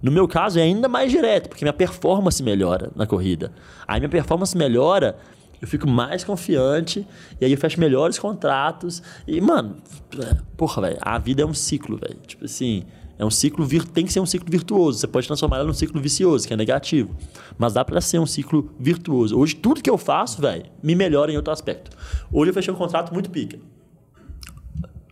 No 0.00 0.12
meu 0.12 0.28
caso, 0.28 0.58
é 0.58 0.62
ainda 0.62 0.86
mais 0.86 1.10
direto, 1.10 1.48
porque 1.48 1.64
minha 1.64 1.72
performance 1.72 2.42
melhora 2.42 2.90
na 2.94 3.06
corrida. 3.06 3.52
Aí 3.86 3.98
minha 3.98 4.08
performance 4.08 4.56
melhora, 4.56 5.16
eu 5.60 5.68
fico 5.68 5.88
mais 5.88 6.24
confiante, 6.24 7.06
e 7.40 7.44
aí 7.44 7.52
eu 7.52 7.58
fecho 7.58 7.80
melhores 7.80 8.18
contratos. 8.18 9.02
E, 9.26 9.40
mano, 9.40 9.76
é, 10.18 10.36
porra, 10.56 10.82
velho, 10.82 10.98
a 11.00 11.18
vida 11.18 11.42
é 11.42 11.46
um 11.46 11.54
ciclo, 11.54 11.96
velho. 11.96 12.18
Tipo 12.26 12.44
assim, 12.44 12.84
é 13.18 13.24
um 13.24 13.30
ciclo, 13.30 13.66
tem 13.92 14.04
que 14.04 14.12
ser 14.12 14.20
um 14.20 14.26
ciclo 14.26 14.50
virtuoso. 14.50 14.98
Você 14.98 15.06
pode 15.06 15.26
transformar 15.26 15.58
ela 15.58 15.66
num 15.66 15.72
ciclo 15.72 16.00
vicioso, 16.00 16.46
que 16.46 16.52
é 16.52 16.56
negativo. 16.56 17.14
Mas 17.56 17.72
dá 17.72 17.84
pra 17.84 18.00
ser 18.00 18.18
um 18.18 18.26
ciclo 18.26 18.70
virtuoso. 18.78 19.38
Hoje, 19.38 19.54
tudo 19.54 19.82
que 19.82 19.88
eu 19.88 19.96
faço, 19.96 20.40
velho, 20.40 20.66
me 20.82 20.94
melhora 20.94 21.32
em 21.32 21.36
outro 21.36 21.52
aspecto. 21.52 21.96
Hoje 22.32 22.50
eu 22.50 22.54
fechei 22.54 22.72
um 22.74 22.76
contrato 22.76 23.12
muito 23.12 23.30
pica. 23.30 23.58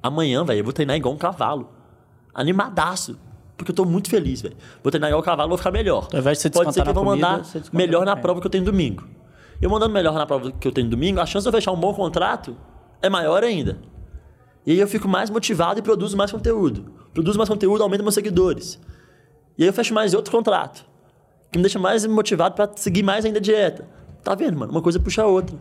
Amanhã, 0.02 0.44
velho, 0.44 0.60
eu 0.60 0.64
vou 0.64 0.72
treinar 0.72 0.96
igual 0.96 1.14
um 1.14 1.18
cavalo. 1.18 1.70
Animadaço. 2.34 3.16
Porque 3.56 3.70
eu 3.70 3.76
tô 3.76 3.84
muito 3.84 4.10
feliz, 4.10 4.42
velho. 4.42 4.56
Vou 4.82 4.90
treinar 4.90 5.08
igual 5.08 5.22
um 5.22 5.24
cavalo, 5.24 5.48
vou 5.48 5.58
ficar 5.58 5.70
melhor. 5.70 6.08
Ao 6.12 6.18
invés 6.18 6.38
de 6.38 6.42
você 6.42 6.50
Pode 6.50 6.74
ser 6.74 6.82
que 6.82 6.88
eu 6.88 6.94
vou 6.94 7.04
comida, 7.04 7.28
mandar 7.28 7.46
melhor 7.72 8.04
na 8.04 8.16
prova 8.16 8.40
que 8.40 8.46
eu 8.46 8.50
tenho 8.50 8.64
domingo. 8.64 9.04
Eu 9.62 9.70
mandando 9.70 9.94
melhor 9.94 10.12
na 10.14 10.26
prova 10.26 10.50
que 10.50 10.66
eu 10.66 10.72
tenho 10.72 10.88
domingo, 10.90 11.20
a 11.20 11.24
chance 11.24 11.44
de 11.44 11.48
eu 11.48 11.52
fechar 11.52 11.70
um 11.70 11.78
bom 11.78 11.94
contrato 11.94 12.56
é 13.00 13.08
maior 13.08 13.44
ainda. 13.44 13.78
E 14.66 14.72
aí 14.72 14.78
eu 14.80 14.88
fico 14.88 15.06
mais 15.06 15.30
motivado 15.30 15.78
e 15.78 15.82
produzo 15.82 16.16
mais 16.16 16.32
conteúdo. 16.32 16.92
Produzo 17.14 17.38
mais 17.38 17.48
conteúdo, 17.48 17.80
aumenta 17.80 18.02
meus 18.02 18.14
seguidores. 18.14 18.80
E 19.56 19.62
aí 19.62 19.68
eu 19.68 19.72
fecho 19.72 19.94
mais 19.94 20.14
outro 20.14 20.32
contrato. 20.32 20.84
Que 21.52 21.58
me 21.58 21.62
deixa 21.62 21.78
mais 21.78 22.04
motivado 22.04 22.56
pra 22.56 22.68
seguir 22.74 23.04
mais 23.04 23.24
ainda 23.24 23.38
a 23.38 23.42
dieta. 23.42 23.88
Tá 24.24 24.34
vendo, 24.34 24.58
mano? 24.58 24.72
Uma 24.72 24.82
coisa 24.82 24.98
puxa 24.98 25.22
a 25.22 25.26
outra. 25.26 25.56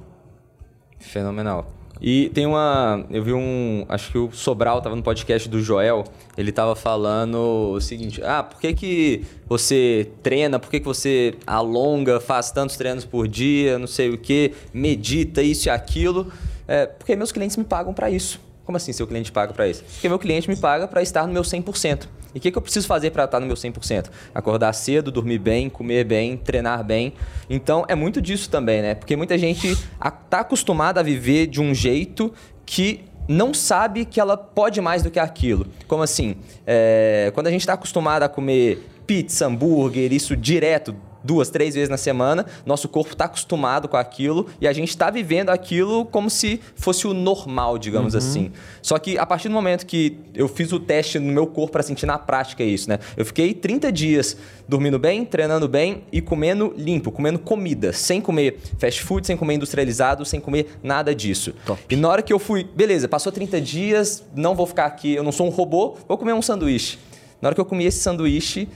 Fenomenal. 0.97 1.67
E 2.01 2.29
tem 2.29 2.47
uma. 2.47 3.05
Eu 3.11 3.23
vi 3.23 3.31
um. 3.31 3.85
Acho 3.87 4.11
que 4.11 4.17
o 4.17 4.31
Sobral 4.31 4.81
tava 4.81 4.95
no 4.95 5.03
podcast 5.03 5.47
do 5.47 5.61
Joel. 5.61 6.03
Ele 6.35 6.51
tava 6.51 6.75
falando 6.75 7.35
o 7.73 7.79
seguinte: 7.79 8.21
Ah, 8.23 8.41
por 8.41 8.59
que, 8.59 8.73
que 8.73 9.25
você 9.47 10.09
treina? 10.23 10.57
Por 10.57 10.71
que, 10.71 10.79
que 10.79 10.85
você 10.85 11.35
alonga, 11.45 12.19
faz 12.19 12.49
tantos 12.49 12.75
treinos 12.75 13.05
por 13.05 13.27
dia, 13.27 13.77
não 13.77 13.85
sei 13.85 14.09
o 14.09 14.17
que, 14.17 14.53
medita 14.73 15.43
isso 15.43 15.67
e 15.67 15.69
aquilo? 15.69 16.31
É, 16.67 16.87
porque 16.87 17.15
meus 17.15 17.31
clientes 17.31 17.55
me 17.55 17.63
pagam 17.63 17.93
para 17.93 18.09
isso. 18.09 18.39
Como 18.71 18.77
assim 18.77 18.93
seu 18.93 19.05
cliente 19.05 19.33
paga 19.33 19.51
para 19.51 19.67
isso? 19.67 19.83
Porque 19.83 20.07
meu 20.07 20.17
cliente 20.17 20.49
me 20.49 20.55
paga 20.55 20.87
para 20.87 21.01
estar 21.01 21.27
no 21.27 21.33
meu 21.33 21.41
100%. 21.41 22.07
E 22.33 22.37
o 22.37 22.41
que, 22.41 22.49
que 22.49 22.57
eu 22.57 22.61
preciso 22.61 22.87
fazer 22.87 23.11
para 23.11 23.25
estar 23.25 23.37
no 23.37 23.45
meu 23.45 23.57
100%? 23.57 24.09
Acordar 24.33 24.71
cedo, 24.71 25.11
dormir 25.11 25.39
bem, 25.39 25.69
comer 25.69 26.05
bem, 26.05 26.37
treinar 26.37 26.81
bem. 26.81 27.11
Então 27.49 27.83
é 27.89 27.95
muito 27.95 28.21
disso 28.21 28.49
também, 28.49 28.81
né? 28.81 28.95
Porque 28.95 29.17
muita 29.17 29.37
gente 29.37 29.67
está 29.67 30.39
acostumada 30.39 31.01
a 31.01 31.03
viver 31.03 31.47
de 31.47 31.59
um 31.59 31.75
jeito 31.75 32.33
que 32.65 33.03
não 33.27 33.53
sabe 33.53 34.05
que 34.05 34.21
ela 34.21 34.37
pode 34.37 34.79
mais 34.79 35.03
do 35.03 35.11
que 35.11 35.19
aquilo. 35.19 35.67
Como 35.85 36.01
assim? 36.01 36.37
É, 36.65 37.29
quando 37.33 37.47
a 37.47 37.51
gente 37.51 37.59
está 37.59 37.73
acostumado 37.73 38.23
a 38.23 38.29
comer 38.29 38.87
pizza, 39.05 39.47
hambúrguer, 39.47 40.13
isso 40.13 40.33
direto, 40.37 40.95
duas, 41.23 41.49
três 41.49 41.75
vezes 41.75 41.89
na 41.89 41.97
semana, 41.97 42.45
nosso 42.65 42.87
corpo 42.87 43.13
está 43.13 43.25
acostumado 43.25 43.87
com 43.87 43.97
aquilo 43.97 44.47
e 44.59 44.67
a 44.67 44.73
gente 44.73 44.89
está 44.89 45.09
vivendo 45.09 45.49
aquilo 45.49 46.05
como 46.05 46.29
se 46.29 46.59
fosse 46.75 47.07
o 47.07 47.13
normal, 47.13 47.77
digamos 47.77 48.15
assim. 48.15 48.51
Só 48.81 48.97
que 48.97 49.17
a 49.17 49.25
partir 49.25 49.47
do 49.47 49.53
momento 49.53 49.85
que 49.85 50.17
eu 50.33 50.47
fiz 50.47 50.71
o 50.71 50.79
teste 50.79 51.19
no 51.19 51.31
meu 51.31 51.47
corpo 51.47 51.73
para 51.73 51.83
sentir 51.83 52.05
na 52.05 52.17
prática 52.17 52.63
isso, 52.63 52.89
né? 52.89 52.99
Eu 53.15 53.25
fiquei 53.25 53.53
30 53.53 53.91
dias 53.91 54.37
dormindo 54.67 54.97
bem, 54.97 55.25
treinando 55.25 55.67
bem 55.67 56.03
e 56.11 56.21
comendo 56.21 56.73
limpo, 56.77 57.11
comendo 57.11 57.39
comida, 57.39 57.93
sem 57.93 58.21
comer 58.21 58.59
fast 58.77 59.01
food, 59.03 59.27
sem 59.27 59.35
comer 59.35 59.55
industrializado, 59.55 60.25
sem 60.25 60.39
comer 60.39 60.77
nada 60.81 61.13
disso. 61.13 61.53
Top. 61.65 61.81
E 61.89 61.95
na 61.95 62.07
hora 62.09 62.21
que 62.21 62.31
eu 62.31 62.39
fui, 62.39 62.63
beleza, 62.63 63.07
passou 63.07 63.31
30 63.31 63.59
dias, 63.61 64.23
não 64.35 64.55
vou 64.55 64.65
ficar 64.65 64.85
aqui, 64.85 65.13
eu 65.13 65.23
não 65.23 65.31
sou 65.31 65.47
um 65.47 65.49
robô, 65.49 65.97
vou 66.07 66.17
comer 66.17 66.33
um 66.33 66.41
sanduíche. 66.41 66.97
Na 67.41 67.49
hora 67.49 67.55
que 67.55 67.61
eu 67.61 67.65
comi 67.65 67.85
esse 67.85 67.99
sanduíche, 67.99 68.69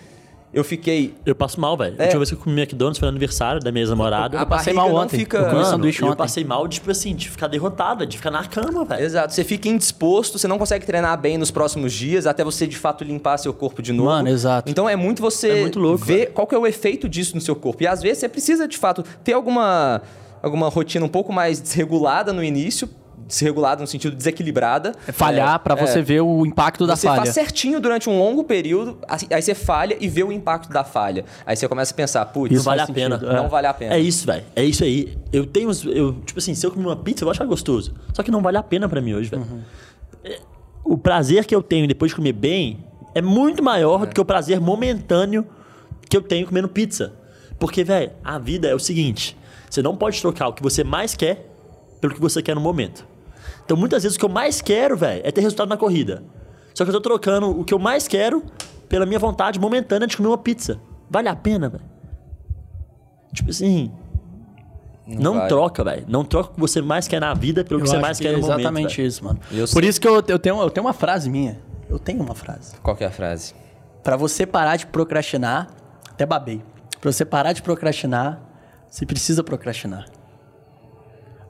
eu 0.55 0.63
fiquei 0.63 1.13
Eu 1.25 1.35
passo 1.35 1.59
mal, 1.59 1.75
velho. 1.77 1.95
A 1.99 2.01
É. 2.01 2.05
última 2.05 2.19
vez 2.19 2.29
que 2.29 2.35
eu 2.35 2.39
comi 2.39 2.59
McDonald's 2.59 2.97
foi 2.97 3.05
no 3.05 3.09
aniversário 3.11 3.61
da 3.61 3.71
minha 3.71 3.83
ex-namorada. 3.83 4.39
A 4.39 4.41
Eu 4.43 4.47
passei 4.47 4.73
mal 4.73 4.89
não 4.89 4.95
ontem. 4.95 5.17
fica- 5.19 5.37
Eu 5.37 5.43
comi 5.43 5.55
Mano, 5.57 5.65
sanduíche 5.65 6.01
eu 6.01 6.07
ontem. 6.07 6.17
passei 6.17 6.43
mal, 6.43 6.67
tipo 6.67 6.89
assim, 6.89 7.13
de 7.13 7.29
ficar 7.29 7.47
derrotado, 7.47 8.05
de 8.05 8.17
ficar 8.17 8.31
na 8.31 8.43
cama, 8.45 8.85
velho. 8.85 9.03
Exato, 9.03 9.33
você 9.33 9.43
fica 9.43 9.67
indisposto, 9.67 10.39
você 10.39 10.47
não 10.47 10.57
consegue 10.57 10.85
treinar 10.85 11.19
bem 11.19 11.37
nos 11.37 11.51
próximos 11.51 11.91
dias, 11.93 12.25
até 12.25 12.43
você 12.43 12.65
de 12.65 12.77
fato 12.77 13.03
limpar 13.03 13.37
seu 13.37 13.53
corpo 13.53 13.81
de 13.81 13.91
novo. 13.93 14.09
Mano, 14.09 14.29
exato. 14.29 14.71
Então 14.71 14.87
é 14.87 14.95
muito 14.95 15.21
você 15.21 15.49
É 15.49 15.61
muito 15.61 15.79
louco, 15.79 16.05
ver 16.05 16.31
qual 16.31 16.47
que 16.47 16.55
é 16.55 16.57
o 16.57 16.65
efeito 16.65 17.07
disso 17.09 17.35
no 17.35 17.41
seu 17.41 17.55
corpo. 17.55 17.83
E 17.83 17.87
às 17.87 18.01
vezes 18.01 18.19
você 18.19 18.29
precisa 18.29 18.67
de 18.67 18.77
fato 18.77 19.03
ter 19.23 19.33
alguma, 19.33 20.01
alguma 20.41 20.69
rotina 20.69 21.05
um 21.05 21.09
pouco 21.09 21.33
mais 21.33 21.59
desregulada 21.59 22.31
no 22.31 22.43
início, 22.43 22.89
desregulada, 23.27 23.81
no 23.81 23.87
sentido 23.87 24.15
desequilibrada. 24.15 24.93
É 25.07 25.11
falhar 25.11 25.55
É, 25.55 25.57
pra 25.57 25.75
é. 25.75 25.85
você 25.87 26.01
ver 26.01 26.21
o 26.21 26.45
impacto 26.45 26.85
da 26.85 26.95
Você 26.95 27.07
falha. 27.07 27.21
faz 27.23 27.33
certinho 27.33 27.79
durante 27.79 28.09
um 28.09 28.17
longo 28.17 28.43
período, 28.43 28.97
aí 29.29 29.41
você 29.41 29.55
falha 29.55 29.97
e 29.99 30.07
vê 30.07 30.23
o 30.23 30.31
impacto 30.31 30.69
da 30.69 30.83
falha. 30.83 31.25
Aí 31.45 31.55
você 31.55 31.67
começa 31.67 31.93
a 31.93 31.95
pensar, 31.95 32.25
putz, 32.27 32.51
Não 32.51 32.55
Isso 32.57 32.65
vale 32.65 32.81
a 32.81 32.87
pena. 32.87 33.17
não 33.17 33.49
vale 33.49 33.67
a 33.67 33.73
pena. 33.73 33.95
É 33.95 33.99
isso, 33.99 34.25
velho. 34.25 34.43
É 34.55 34.63
isso 34.63 34.83
aí. 34.83 35.17
Eu 35.33 35.45
tenho. 35.45 35.69
Eu, 35.89 36.13
tipo 36.25 36.37
assim, 36.39 36.53
se 36.53 36.65
eu 36.65 36.71
comer 36.71 36.85
uma 36.85 36.95
pizza, 36.95 37.23
eu 37.23 37.25
vou 37.25 37.31
achar 37.31 37.45
gostoso. 37.45 37.93
Só 38.13 38.21
que 38.23 38.29
não 38.31 38.41
vale 38.41 38.57
a 38.57 38.63
pena 38.63 38.87
pra 38.87 39.01
mim 39.01 39.13
hoje, 39.13 39.29
velho. 39.29 39.43
Uhum. 39.43 39.61
É, 40.23 40.39
O 40.83 40.97
prazer 40.97 41.45
que 41.45 41.55
eu 41.55 41.63
tenho 41.63 41.87
depois 41.87 42.11
de 42.11 42.15
comer 42.15 42.33
bem 42.33 42.83
é 43.15 43.21
muito 43.21 43.63
maior 43.63 44.05
do 44.05 44.13
que 44.13 44.21
o 44.21 44.25
prazer 44.25 44.59
momentâneo 44.61 45.45
que 46.07 46.15
eu 46.15 46.21
tenho 46.21 46.45
comendo 46.45 46.67
pizza. 46.69 47.13
Porque, 47.57 47.83
velho, 47.83 48.11
a 48.23 48.37
vida 48.37 48.67
é 48.67 48.75
o 48.75 48.79
seguinte: 48.79 49.35
você 49.69 49.81
não 49.81 49.95
pode 49.95 50.21
trocar 50.21 50.49
o 50.49 50.53
que 50.53 50.61
você 50.61 50.83
mais 50.83 51.15
quer 51.15 51.49
pelo 51.99 52.13
que 52.13 52.21
você 52.21 52.41
quer 52.41 52.53
no 52.53 52.61
momento. 52.61 53.05
Então, 53.65 53.75
muitas 53.75 54.03
vezes, 54.03 54.15
o 54.15 54.19
que 54.19 54.25
eu 54.25 54.29
mais 54.29 54.61
quero, 54.61 54.95
velho, 54.95 55.21
é 55.25 55.31
ter 55.31 55.41
resultado 55.41 55.67
na 55.67 55.75
corrida. 55.77 56.23
Só 56.73 56.83
que 56.85 56.89
eu 56.89 56.93
tô 56.93 57.01
trocando 57.01 57.49
o 57.49 57.63
que 57.63 57.73
eu 57.73 57.79
mais 57.79 58.07
quero 58.07 58.43
pela 58.87 59.05
minha 59.05 59.19
vontade 59.19 59.59
momentânea 59.59 60.07
de 60.07 60.15
comer 60.15 60.29
uma 60.29 60.37
pizza. 60.37 60.79
Vale 61.09 61.27
a 61.29 61.35
pena, 61.35 61.69
velho? 61.69 61.83
Tipo 63.33 63.49
assim. 63.49 63.91
Não, 65.07 65.35
vale. 65.35 65.49
troca, 65.49 65.83
velho. 65.83 66.05
Não 66.07 66.23
troca 66.23 66.51
o 66.51 66.53
que 66.55 66.59
você 66.59 66.81
mais 66.81 67.07
quer 67.07 67.19
na 67.19 67.33
vida 67.33 67.63
pelo 67.63 67.79
que 67.79 67.85
Eu 67.85 67.89
você 67.89 67.95
acho 67.95 68.01
mais 68.01 68.17
que 68.17 68.23
quer 68.23 68.29
é 68.29 68.35
no 68.37 68.41
momento. 68.41 68.59
exatamente 68.59 69.05
isso, 69.05 69.23
mano. 69.23 69.39
Eu 69.51 69.67
Por 69.67 69.81
sei. 69.81 69.89
isso 69.89 70.01
que 70.01 70.07
eu, 70.07 70.15
eu, 70.27 70.39
tenho, 70.39 70.61
eu 70.61 70.69
tenho 70.69 70.85
uma 70.85 70.93
frase 70.93 71.29
minha. 71.29 71.59
Eu 71.89 71.99
tenho 71.99 72.21
uma 72.23 72.33
frase. 72.33 72.75
Qual 72.81 72.95
que 72.95 73.03
é 73.03 73.07
a 73.07 73.11
frase? 73.11 73.53
Pra 74.03 74.17
você 74.17 74.45
parar 74.45 74.75
de 74.77 74.87
procrastinar, 74.87 75.67
até 76.09 76.25
babei. 76.25 76.61
Pra 76.99 77.11
você 77.11 77.23
parar 77.23 77.53
de 77.53 77.61
procrastinar, 77.61 78.41
você 78.89 79.05
precisa 79.05 79.43
procrastinar. 79.43 80.05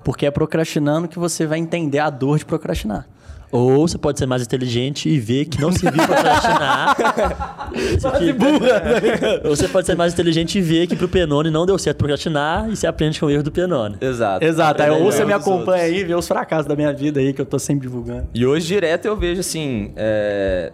Porque 0.05 0.27
é 0.27 0.31
procrastinando 0.31 1.07
que 1.07 1.17
você 1.17 1.47
vai 1.47 1.57
entender 1.57 1.97
a 1.97 2.11
dor 2.11 2.37
de 2.37 2.45
procrastinar. 2.45 3.07
Ou 3.51 3.87
você 3.87 3.97
pode 3.97 4.19
ser 4.19 4.27
mais 4.27 4.43
inteligente 4.43 5.09
e 5.09 5.19
ver 5.19 5.45
que 5.45 5.59
não 5.59 5.71
serviu 5.71 6.05
pra 6.05 6.15
procrastinar. 6.15 6.95
Frase 7.99 8.33
burra! 8.33 9.41
Ou 9.43 9.55
você 9.55 9.67
pode 9.67 9.87
ser 9.87 9.95
mais 9.95 10.13
inteligente 10.13 10.59
e 10.59 10.61
ver 10.61 10.85
que 10.85 10.95
pro 10.95 11.07
Penone 11.07 11.49
não 11.49 11.65
deu 11.65 11.77
certo 11.79 11.97
procrastinar 11.97 12.69
e 12.69 12.75
você 12.75 12.85
aprende 12.85 13.19
com 13.19 13.25
o 13.25 13.31
erro 13.31 13.41
do 13.41 13.51
Penone. 13.51 13.97
Exato. 13.99 14.45
Exato. 14.45 14.83
Aí, 14.83 14.91
ou 14.91 15.03
você 15.05 15.25
me 15.25 15.33
acompanha 15.33 15.83
outros. 15.83 15.95
aí 15.95 15.99
e 16.01 16.03
vê 16.03 16.13
os 16.13 16.27
fracassos 16.27 16.67
da 16.67 16.75
minha 16.75 16.93
vida 16.93 17.19
aí 17.19 17.33
que 17.33 17.41
eu 17.41 17.45
tô 17.45 17.57
sempre 17.57 17.87
divulgando. 17.87 18.27
E 18.31 18.45
hoje 18.45 18.67
direto 18.67 19.05
eu 19.05 19.17
vejo 19.17 19.39
assim, 19.39 19.91
é, 19.95 20.71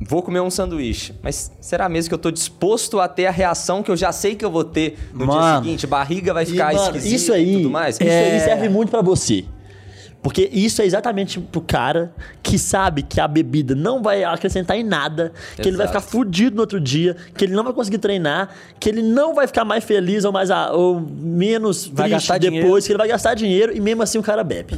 vou 0.00 0.22
comer 0.22 0.40
um 0.40 0.50
sanduíche, 0.50 1.14
mas 1.22 1.50
será 1.60 1.88
mesmo 1.88 2.08
que 2.10 2.14
eu 2.14 2.18
tô 2.18 2.30
disposto 2.30 3.00
a 3.00 3.08
ter 3.08 3.26
a 3.26 3.30
reação 3.30 3.82
que 3.82 3.90
eu 3.90 3.96
já 3.96 4.12
sei 4.12 4.34
que 4.34 4.44
eu 4.44 4.50
vou 4.50 4.64
ter 4.64 4.98
no 5.12 5.20
dia 5.26 5.26
Mano. 5.26 5.64
seguinte? 5.64 5.86
Barriga 5.86 6.34
vai 6.34 6.42
E, 6.44 6.46
ficar 6.46 6.72
mano, 6.74 6.86
esquisita 6.96 7.14
isso 7.16 7.32
aí, 7.32 7.54
e 7.54 7.56
tudo 7.58 7.70
mais? 7.70 7.94
Isso 7.96 8.04
É. 8.04 8.32
aí 8.34 8.40
serve 8.40 8.68
muito 8.68 8.90
pra 8.90 9.00
você. 9.02 9.44
Porque 10.22 10.50
isso 10.52 10.82
é 10.82 10.84
exatamente 10.86 11.38
pro 11.38 11.60
cara 11.60 12.12
que 12.42 12.58
sabe 12.58 13.02
que 13.02 13.20
a 13.20 13.28
bebida 13.28 13.76
não 13.76 14.02
vai 14.02 14.24
acrescentar 14.24 14.76
em 14.76 14.82
nada, 14.82 15.32
que 15.54 15.62
ele 15.68 15.76
vai 15.76 15.86
Exato. 15.86 16.00
ficar 16.00 16.10
fudido 16.10 16.56
no 16.56 16.62
outro 16.62 16.80
dia, 16.80 17.16
que 17.36 17.44
ele 17.44 17.54
não 17.54 17.62
vai 17.62 17.72
conseguir 17.72 17.98
treinar, 17.98 18.48
que 18.80 18.88
ele 18.88 19.02
não 19.02 19.34
vai 19.34 19.46
ficar 19.46 19.64
mais 19.64 19.84
feliz 19.84 20.24
ou 20.24 20.32
mais 20.32 20.50
a- 20.50 20.72
ou 20.72 21.00
menos 21.00 21.86
Vai 21.86 22.10
triste 22.10 22.26
depois, 22.40 22.50
dinheiro. 22.52 22.82
que 22.82 22.90
ele 22.92 22.98
vai 22.98 23.08
gastar 23.08 23.34
dinheiro 23.34 23.76
e 23.76 23.78
mesmo 23.80 24.02
assim 24.02 24.18
o 24.18 24.22
cara 24.22 24.42
bebe. 24.42 24.74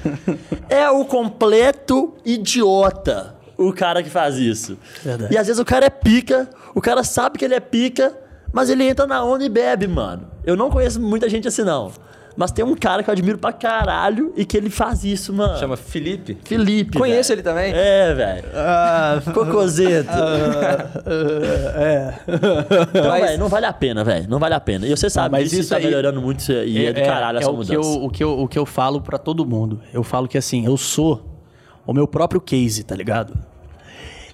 é 0.70 0.88
o 0.88 1.04
completo 1.04 2.14
idiota 2.24 3.36
o 3.58 3.72
cara 3.72 4.02
que 4.02 4.08
faz 4.08 4.36
isso. 4.36 4.78
Verdade. 5.04 5.34
E 5.34 5.36
às 5.36 5.46
vezes 5.46 5.60
o 5.60 5.64
cara 5.64 5.84
é 5.86 5.90
pica, 5.90 6.48
o 6.74 6.80
cara 6.80 7.02
sabe 7.04 7.38
que 7.38 7.44
ele 7.44 7.54
é 7.54 7.60
pica, 7.60 8.16
mas 8.52 8.70
ele 8.70 8.84
entra 8.84 9.06
na 9.06 9.22
onda 9.24 9.44
e 9.44 9.48
bebe, 9.48 9.86
mano. 9.86 10.28
Eu 10.46 10.56
não 10.56 10.70
conheço 10.70 11.00
muita 11.00 11.28
gente 11.28 11.46
assim, 11.48 11.62
não. 11.64 11.90
Mas 12.36 12.52
tem 12.52 12.64
um 12.64 12.76
cara 12.76 13.02
que 13.02 13.10
eu 13.10 13.12
admiro 13.12 13.36
pra 13.36 13.52
caralho 13.52 14.32
e 14.36 14.44
que 14.44 14.56
ele 14.56 14.70
faz 14.70 15.02
isso, 15.02 15.32
mano. 15.32 15.58
Chama 15.58 15.76
Felipe. 15.76 16.38
Felipe. 16.44 16.96
Conheço 16.96 17.30
velho. 17.30 17.38
ele 17.40 17.42
também. 17.42 17.72
É, 17.74 18.14
velho. 18.14 18.44
Ah, 18.54 19.20
Cocosento. 19.34 20.08
é. 21.74 22.14
Então, 22.94 23.08
Mas- 23.10 23.22
velho, 23.22 23.38
não 23.38 23.48
vale 23.48 23.66
a 23.66 23.72
pena, 23.72 24.04
velho. 24.04 24.26
Não 24.28 24.38
vale 24.38 24.54
a 24.54 24.60
pena. 24.60 24.86
E 24.86 24.90
você 24.90 25.10
sabe 25.10 25.32
mas 25.32 25.50
disso, 25.50 25.62
isso 25.62 25.70
tá 25.70 25.76
aí- 25.76 25.84
melhorando 25.84 26.20
muito 26.20 26.50
e 26.52 26.86
é, 26.86 26.92
do 26.92 27.00
caralho 27.02 27.38
essa 27.38 27.50
o 27.50 27.56
mudança. 27.56 27.70
que, 27.70 27.76
eu, 27.76 28.04
o, 28.04 28.10
que 28.10 28.24
eu, 28.24 28.38
o 28.40 28.48
que 28.48 28.58
eu 28.58 28.66
falo 28.66 29.00
pra 29.00 29.18
todo 29.18 29.44
mundo. 29.44 29.80
Eu 29.92 30.02
falo 30.02 30.28
que 30.28 30.38
assim, 30.38 30.64
eu 30.64 30.76
sou 30.76 31.37
o 31.88 31.94
meu 31.94 32.06
próprio 32.06 32.38
case, 32.38 32.84
tá 32.84 32.94
ligado? 32.94 33.32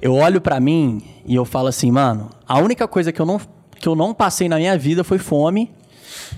Eu 0.03 0.13
olho 0.13 0.41
pra 0.41 0.59
mim 0.59 1.01
e 1.25 1.37
eu 1.37 1.45
falo 1.45 1.69
assim, 1.69 1.89
mano, 1.89 2.31
a 2.49 2.59
única 2.59 2.89
coisa 2.89 3.13
que 3.13 3.23
eu 3.23 3.25
não, 3.25 3.41
que 3.79 3.89
eu 3.89 3.95
não 3.95 4.13
passei 4.13 4.49
na 4.49 4.57
minha 4.57 4.77
vida 4.77 5.05
foi 5.05 5.19
fome, 5.19 5.71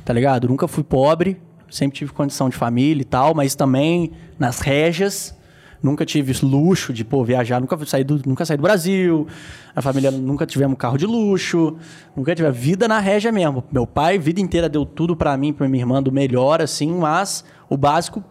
tá 0.05 0.13
ligado? 0.13 0.47
Nunca 0.47 0.69
fui 0.69 0.85
pobre, 0.85 1.41
sempre 1.71 1.97
tive 1.97 2.13
condição 2.13 2.51
de 2.51 2.57
família 2.57 3.01
e 3.01 3.05
tal, 3.05 3.35
mas 3.35 3.55
também 3.55 4.13
nas 4.39 4.61
régias. 4.61 5.35
Nunca 5.83 6.05
tive 6.05 6.35
luxo 6.45 6.93
de, 6.93 7.03
pô, 7.03 7.25
viajar, 7.25 7.63
nunca 7.63 7.79
saí 7.87 8.05
do, 8.05 8.21
nunca 8.27 8.45
saí 8.45 8.59
do 8.59 8.63
Brasil. 8.63 9.27
A 9.75 9.81
família 9.81 10.11
nunca 10.11 10.45
tivemos 10.45 10.77
carro 10.77 10.99
de 10.99 11.07
luxo, 11.07 11.77
nunca 12.15 12.35
tive 12.35 12.51
vida 12.51 12.87
na 12.87 12.99
régia 12.99 13.33
mesmo. 13.33 13.65
Meu 13.73 13.87
pai, 13.87 14.19
vida 14.19 14.41
inteira 14.41 14.69
deu 14.69 14.85
tudo 14.85 15.17
pra 15.17 15.35
mim, 15.39 15.55
pra 15.55 15.67
minha 15.67 15.83
irmã, 15.83 16.03
do 16.03 16.13
melhor 16.13 16.61
assim, 16.61 16.93
mas 16.93 17.43
o 17.71 17.77
básico 17.77 18.23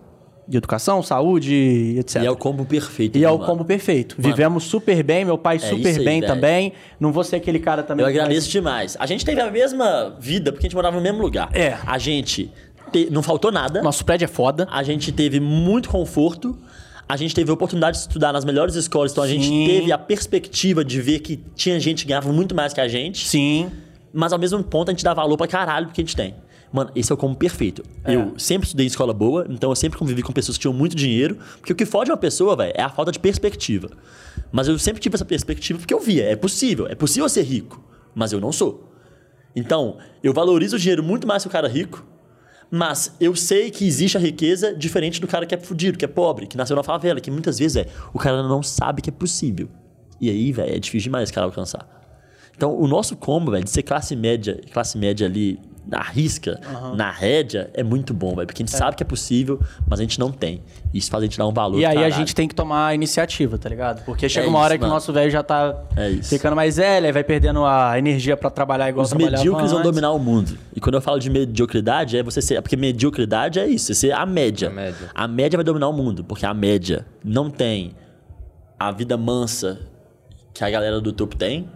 de 0.47 0.57
educação, 0.57 1.01
saúde, 1.01 1.95
etc. 1.99 2.21
E 2.21 2.25
é 2.25 2.31
o 2.31 2.35
combo 2.35 2.65
perfeito. 2.65 3.17
E 3.17 3.21
né, 3.21 3.25
é 3.27 3.29
o 3.29 3.33
mano? 3.37 3.45
combo 3.45 3.65
perfeito. 3.65 4.15
Mano. 4.19 4.29
Vivemos 4.33 4.63
super 4.65 5.01
bem, 5.03 5.25
meu 5.25 5.37
pai 5.37 5.57
isso 5.57 5.69
super 5.69 5.97
aí, 5.97 6.05
bem 6.05 6.21
velho. 6.21 6.33
também. 6.33 6.73
Não 6.99 7.11
vou 7.11 7.23
ser 7.23 7.37
aquele 7.37 7.59
cara 7.59 7.81
também. 7.83 8.03
Eu 8.03 8.09
agradeço 8.09 8.49
demais. 8.49 8.95
A 8.99 9.05
gente 9.05 9.25
teve 9.25 9.41
a 9.41 9.49
mesma 9.49 10.15
vida 10.19 10.51
porque 10.51 10.65
a 10.65 10.69
gente 10.69 10.75
morava 10.75 10.95
no 10.97 11.01
mesmo 11.01 11.21
lugar. 11.21 11.49
É. 11.53 11.77
A 11.85 11.97
gente 11.97 12.51
te- 12.91 13.09
não 13.11 13.23
faltou 13.23 13.51
nada. 13.51 13.81
Nosso 13.81 14.05
prédio 14.05 14.25
é 14.25 14.27
foda. 14.27 14.67
A 14.71 14.83
gente 14.83 15.11
teve 15.11 15.39
muito 15.39 15.89
conforto. 15.89 16.57
A 17.07 17.15
gente 17.17 17.35
teve 17.35 17.51
a 17.51 17.53
oportunidade 17.53 17.97
de 17.97 18.01
estudar 18.01 18.33
nas 18.33 18.43
melhores 18.43 18.73
escolas, 18.73 19.11
então 19.11 19.23
a 19.23 19.27
gente 19.27 19.47
teve 19.67 19.91
a 19.91 19.97
perspectiva 19.97 20.83
de 20.83 20.99
ver 20.99 21.19
que 21.19 21.37
tinha 21.55 21.79
gente 21.79 22.03
que 22.03 22.09
ganhava 22.09 22.33
muito 22.33 22.55
mais 22.55 22.73
que 22.73 22.81
a 22.81 22.87
gente. 22.87 23.27
Sim. 23.27 23.69
Mas 24.11 24.33
ao 24.33 24.39
mesmo 24.39 24.63
ponto 24.63 24.89
a 24.89 24.91
gente 24.91 25.03
dá 25.03 25.13
valor 25.13 25.37
pra 25.37 25.45
caralho 25.47 25.85
porque 25.87 26.01
a 26.01 26.03
gente 26.03 26.15
tem. 26.15 26.33
Mano, 26.75 26.91
esse 26.93 27.09
é 27.09 27.15
o 27.15 27.17
combo 27.17 27.37
perfeito. 27.37 27.85
É. 28.03 28.13
Eu 28.13 28.37
sempre 28.37 28.65
estudei 28.65 28.85
em 28.85 28.87
escola 28.87 29.13
boa, 29.13 29.47
então 29.49 29.69
eu 29.69 29.75
sempre 29.77 29.97
convivi 29.97 30.21
com 30.21 30.33
pessoas 30.33 30.57
que 30.57 30.63
tinham 30.63 30.73
muito 30.73 30.93
dinheiro. 30.93 31.37
Porque 31.57 31.71
o 31.71 31.75
que 31.75 31.85
fode 31.85 32.11
uma 32.11 32.17
pessoa, 32.17 32.53
velho, 32.53 32.73
é 32.75 32.81
a 32.81 32.89
falta 32.89 33.13
de 33.13 33.19
perspectiva. 33.19 33.89
Mas 34.51 34.67
eu 34.67 34.77
sempre 34.77 35.01
tive 35.01 35.15
essa 35.15 35.23
perspectiva 35.23 35.79
porque 35.79 35.93
eu 35.93 36.01
via, 36.01 36.25
é 36.25 36.35
possível. 36.35 36.85
É 36.87 36.93
possível 36.93 37.29
ser 37.29 37.43
rico, 37.43 37.81
mas 38.13 38.33
eu 38.33 38.41
não 38.41 38.51
sou. 38.51 38.91
Então, 39.55 39.99
eu 40.21 40.33
valorizo 40.33 40.75
o 40.75 40.79
dinheiro 40.79 41.01
muito 41.01 41.25
mais 41.25 41.43
que 41.43 41.47
o 41.47 41.51
cara 41.51 41.65
rico, 41.65 42.05
mas 42.69 43.15
eu 43.21 43.33
sei 43.37 43.71
que 43.71 43.87
existe 43.87 44.17
a 44.17 44.19
riqueza 44.19 44.75
diferente 44.75 45.21
do 45.21 45.27
cara 45.27 45.45
que 45.45 45.55
é 45.55 45.57
fudido, 45.57 45.97
que 45.97 46.03
é 46.03 46.09
pobre, 46.09 46.45
que 46.45 46.57
nasceu 46.57 46.75
na 46.75 46.83
favela, 46.83 47.21
que 47.21 47.31
muitas 47.31 47.57
vezes 47.57 47.77
é, 47.77 47.87
o 48.13 48.19
cara 48.19 48.43
não 48.43 48.61
sabe 48.61 49.01
que 49.01 49.09
é 49.09 49.13
possível. 49.13 49.69
E 50.19 50.29
aí, 50.29 50.51
velho, 50.51 50.75
é 50.75 50.77
difícil 50.77 51.05
demais 51.05 51.23
esse 51.23 51.33
cara 51.33 51.45
alcançar. 51.45 51.87
Então, 52.53 52.77
o 52.77 52.85
nosso 52.85 53.15
combo, 53.15 53.51
velho, 53.51 53.63
de 53.63 53.69
ser 53.69 53.83
classe 53.83 54.13
média, 54.13 54.59
classe 54.73 54.97
média 54.97 55.25
ali 55.25 55.57
na 55.87 56.01
risca, 56.01 56.59
na 56.95 57.11
rédea, 57.11 57.69
é 57.73 57.83
muito 57.83 58.13
bom, 58.13 58.35
velho. 58.35 58.47
Porque 58.47 58.63
a 58.63 58.65
gente 58.65 58.75
sabe 58.75 58.95
que 58.95 59.03
é 59.03 59.05
possível, 59.05 59.59
mas 59.87 59.99
a 59.99 60.03
gente 60.03 60.19
não 60.19 60.31
tem. 60.31 60.61
Isso 60.93 61.11
faz 61.11 61.21
a 61.23 61.25
gente 61.25 61.37
dar 61.37 61.47
um 61.47 61.53
valor. 61.53 61.77
E 61.77 61.85
aí 61.85 61.91
a 61.91 61.95
caralho. 61.95 62.13
gente 62.13 62.33
tem 62.33 62.47
que 62.47 62.55
tomar 62.55 62.87
a 62.87 62.95
iniciativa, 62.95 63.57
tá 63.57 63.69
ligado? 63.69 64.03
Porque 64.03 64.27
chega 64.27 64.47
É 64.47 64.49
uma 64.49 64.59
hora 64.59 64.73
isso, 64.73 64.79
que 64.79 64.85
o 64.85 64.89
nosso 64.89 65.13
velho 65.13 65.29
já 65.29 65.43
tá 65.43 65.75
É 65.95 66.11
ficando 66.23 66.55
mais 66.55 66.77
velho, 66.77 67.05
aí 67.05 67.11
vai 67.11 67.23
perdendo 67.23 67.63
a 67.65 67.97
energia 67.99 68.35
pra 68.35 68.49
trabalhar 68.49 68.89
igual 68.89 69.03
Os 69.03 69.13
medíocres 69.13 69.71
vão 69.71 69.81
dominar 69.81 70.11
o 70.11 70.19
mundo. 70.19 70.57
E 70.75 70.79
quando 70.79 70.95
eu 70.95 71.01
falo 71.01 71.19
de 71.19 71.29
mediocridade, 71.29 72.17
é 72.17 72.23
você 72.23 72.41
ser. 72.41 72.61
Porque 72.61 72.75
mediocridade 72.75 73.59
é 73.59 73.67
isso, 73.67 73.91
é 73.91 73.95
ser 73.95 74.11
a 74.11 74.25
média. 74.25 74.69
A 74.69 74.71
média. 74.71 75.09
A 75.13 75.27
média 75.27 75.57
vai 75.57 75.63
dominar 75.63 75.87
o 75.87 75.93
mundo, 75.93 76.23
porque 76.23 76.45
a 76.45 76.53
média 76.53 77.05
não 77.23 77.49
tem 77.49 77.93
a 78.79 78.91
vida 78.91 79.15
mansa 79.17 79.79
que 80.53 80.63
a 80.63 80.69
galera 80.69 80.99
do 80.99 81.11
topo 81.11 81.35
tem 81.35 81.69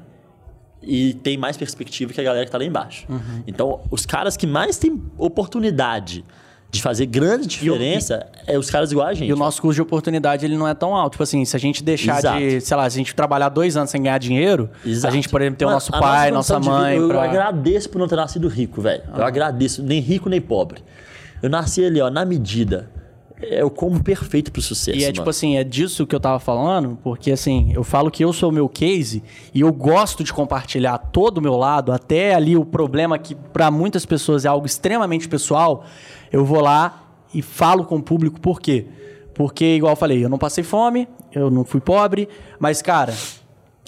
e 0.81 1.13
tem 1.15 1.37
mais 1.37 1.57
perspectiva 1.57 2.13
que 2.13 2.21
a 2.21 2.23
galera 2.23 2.45
que 2.45 2.51
tá 2.51 2.57
lá 2.57 2.63
embaixo. 2.63 3.05
Uhum. 3.09 3.43
Então, 3.47 3.81
os 3.91 4.05
caras 4.05 4.37
que 4.37 4.47
mais 4.47 4.77
têm 4.77 5.01
oportunidade 5.17 6.23
de 6.71 6.81
fazer 6.83 7.07
grande 7.07 7.47
diferença 7.47 8.27
é 8.45 8.55
os 8.57 8.69
caras 8.69 8.91
igual 8.91 9.07
a 9.07 9.13
gente. 9.13 9.27
E 9.27 9.33
o 9.33 9.35
nosso 9.35 9.59
custo 9.59 9.75
de 9.75 9.81
oportunidade, 9.81 10.45
ele 10.45 10.55
não 10.55 10.67
é 10.67 10.73
tão 10.75 10.95
alto. 10.95 11.13
Tipo 11.13 11.23
assim, 11.23 11.43
se 11.43 11.55
a 11.55 11.59
gente 11.59 11.83
deixar 11.83 12.19
Exato. 12.19 12.37
de, 12.39 12.61
sei 12.61 12.77
lá, 12.77 12.87
se 12.87 12.95
a 12.95 12.99
gente 12.99 13.15
trabalhar 13.15 13.49
dois 13.49 13.75
anos 13.75 13.89
sem 13.89 14.01
ganhar 14.03 14.19
dinheiro, 14.19 14.69
Exato. 14.85 15.11
a 15.11 15.15
gente, 15.15 15.27
por 15.29 15.41
exemplo, 15.41 15.57
ter 15.57 15.65
o 15.65 15.71
nosso 15.71 15.91
pai, 15.91 16.29
nossa 16.29 16.59
nossa 16.59 16.69
mãe. 16.71 16.91
vida, 16.93 17.03
eu, 17.05 17.07
pra- 17.09 17.21
Ah. 17.21 17.25
eu 17.25 17.29
agradeço 17.31 17.89
por 17.89 17.97
não 17.97 18.07
ter 18.07 18.15
nascido 18.17 18.47
rico, 18.47 18.81
velho. 18.81 19.01
Eu 19.17 19.23
agradeço, 19.23 19.81
nem 19.81 19.99
rico 19.99 20.29
nem 20.29 20.39
pobre. 20.39 20.83
Eu 21.41 21.49
nasci 21.49 21.83
ali, 21.83 21.99
ó, 22.01 22.09
na 22.11 22.23
medida. 22.23 22.87
É 23.41 23.63
o 23.63 23.69
como 23.69 24.03
perfeito 24.03 24.51
pro 24.51 24.61
sucesso. 24.61 24.97
E 24.97 25.03
é 25.03 25.07
mano. 25.07 25.13
tipo 25.13 25.29
assim, 25.29 25.55
é 25.55 25.63
disso 25.63 26.05
que 26.05 26.13
eu 26.13 26.19
tava 26.19 26.39
falando, 26.39 26.97
porque 27.03 27.31
assim, 27.31 27.71
eu 27.73 27.83
falo 27.83 28.11
que 28.11 28.23
eu 28.23 28.33
sou 28.33 28.49
o 28.49 28.51
meu 28.51 28.67
case 28.67 29.23
e 29.53 29.61
eu 29.61 29.71
gosto 29.71 30.23
de 30.23 30.33
compartilhar 30.33 30.97
todo 30.97 31.37
o 31.37 31.41
meu 31.41 31.55
lado, 31.55 31.91
até 31.91 32.35
ali 32.35 32.57
o 32.57 32.65
problema 32.65 33.17
que 33.17 33.35
pra 33.35 33.71
muitas 33.71 34.05
pessoas 34.05 34.43
é 34.43 34.49
algo 34.49 34.65
extremamente 34.65 35.27
pessoal, 35.29 35.85
eu 36.31 36.43
vou 36.43 36.59
lá 36.59 37.03
e 37.33 37.41
falo 37.41 37.85
com 37.85 37.95
o 37.95 38.03
público 38.03 38.41
por 38.41 38.59
quê? 38.59 38.87
Porque, 39.33 39.75
igual 39.75 39.93
eu 39.93 39.97
falei, 39.97 40.23
eu 40.23 40.27
não 40.27 40.37
passei 40.37 40.63
fome, 40.63 41.07
eu 41.33 41.49
não 41.49 41.63
fui 41.63 41.79
pobre, 41.79 42.27
mas, 42.59 42.81
cara, 42.81 43.13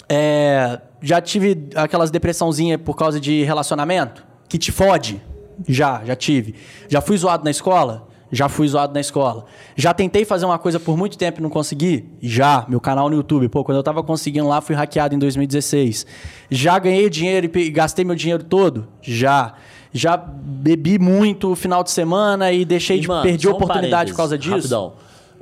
é, 0.08 0.80
já 1.02 1.20
tive 1.20 1.68
aquelas 1.74 2.10
depressãozinhas 2.10 2.80
por 2.80 2.96
causa 2.96 3.20
de 3.20 3.42
relacionamento 3.44 4.24
que 4.48 4.56
te 4.56 4.72
fode. 4.72 5.20
Já, 5.68 6.02
já 6.04 6.16
tive. 6.16 6.54
Já 6.88 7.00
fui 7.00 7.16
zoado 7.16 7.44
na 7.44 7.50
escola? 7.50 8.08
Já 8.32 8.48
fui 8.48 8.66
zoado 8.66 8.94
na 8.94 9.00
escola. 9.00 9.44
Já 9.76 9.92
tentei 9.92 10.24
fazer 10.24 10.46
uma 10.46 10.58
coisa 10.58 10.80
por 10.80 10.96
muito 10.96 11.18
tempo 11.18 11.38
e 11.40 11.42
não 11.42 11.50
consegui? 11.50 12.06
Já. 12.22 12.64
Meu 12.66 12.80
canal 12.80 13.10
no 13.10 13.16
YouTube. 13.16 13.46
Pô, 13.50 13.62
quando 13.62 13.76
eu 13.76 13.82
tava 13.82 14.02
conseguindo 14.02 14.48
lá, 14.48 14.62
fui 14.62 14.74
hackeado 14.74 15.14
em 15.14 15.18
2016. 15.18 16.06
Já 16.50 16.78
ganhei 16.78 17.10
dinheiro 17.10 17.50
e 17.54 17.70
gastei 17.70 18.06
meu 18.06 18.16
dinheiro 18.16 18.42
todo? 18.42 18.88
Já. 19.02 19.52
Já 19.92 20.16
bebi 20.16 20.98
muito 20.98 21.52
o 21.52 21.54
final 21.54 21.84
de 21.84 21.90
semana 21.90 22.50
e 22.50 22.64
deixei 22.64 22.96
E, 22.96 23.00
de 23.00 23.08
mano, 23.08 23.22
perder 23.22 23.48
oportunidade 23.48 24.12
por 24.12 24.16
causa 24.16 24.38
disso. 24.38 24.56
Rapidão. 24.56 24.94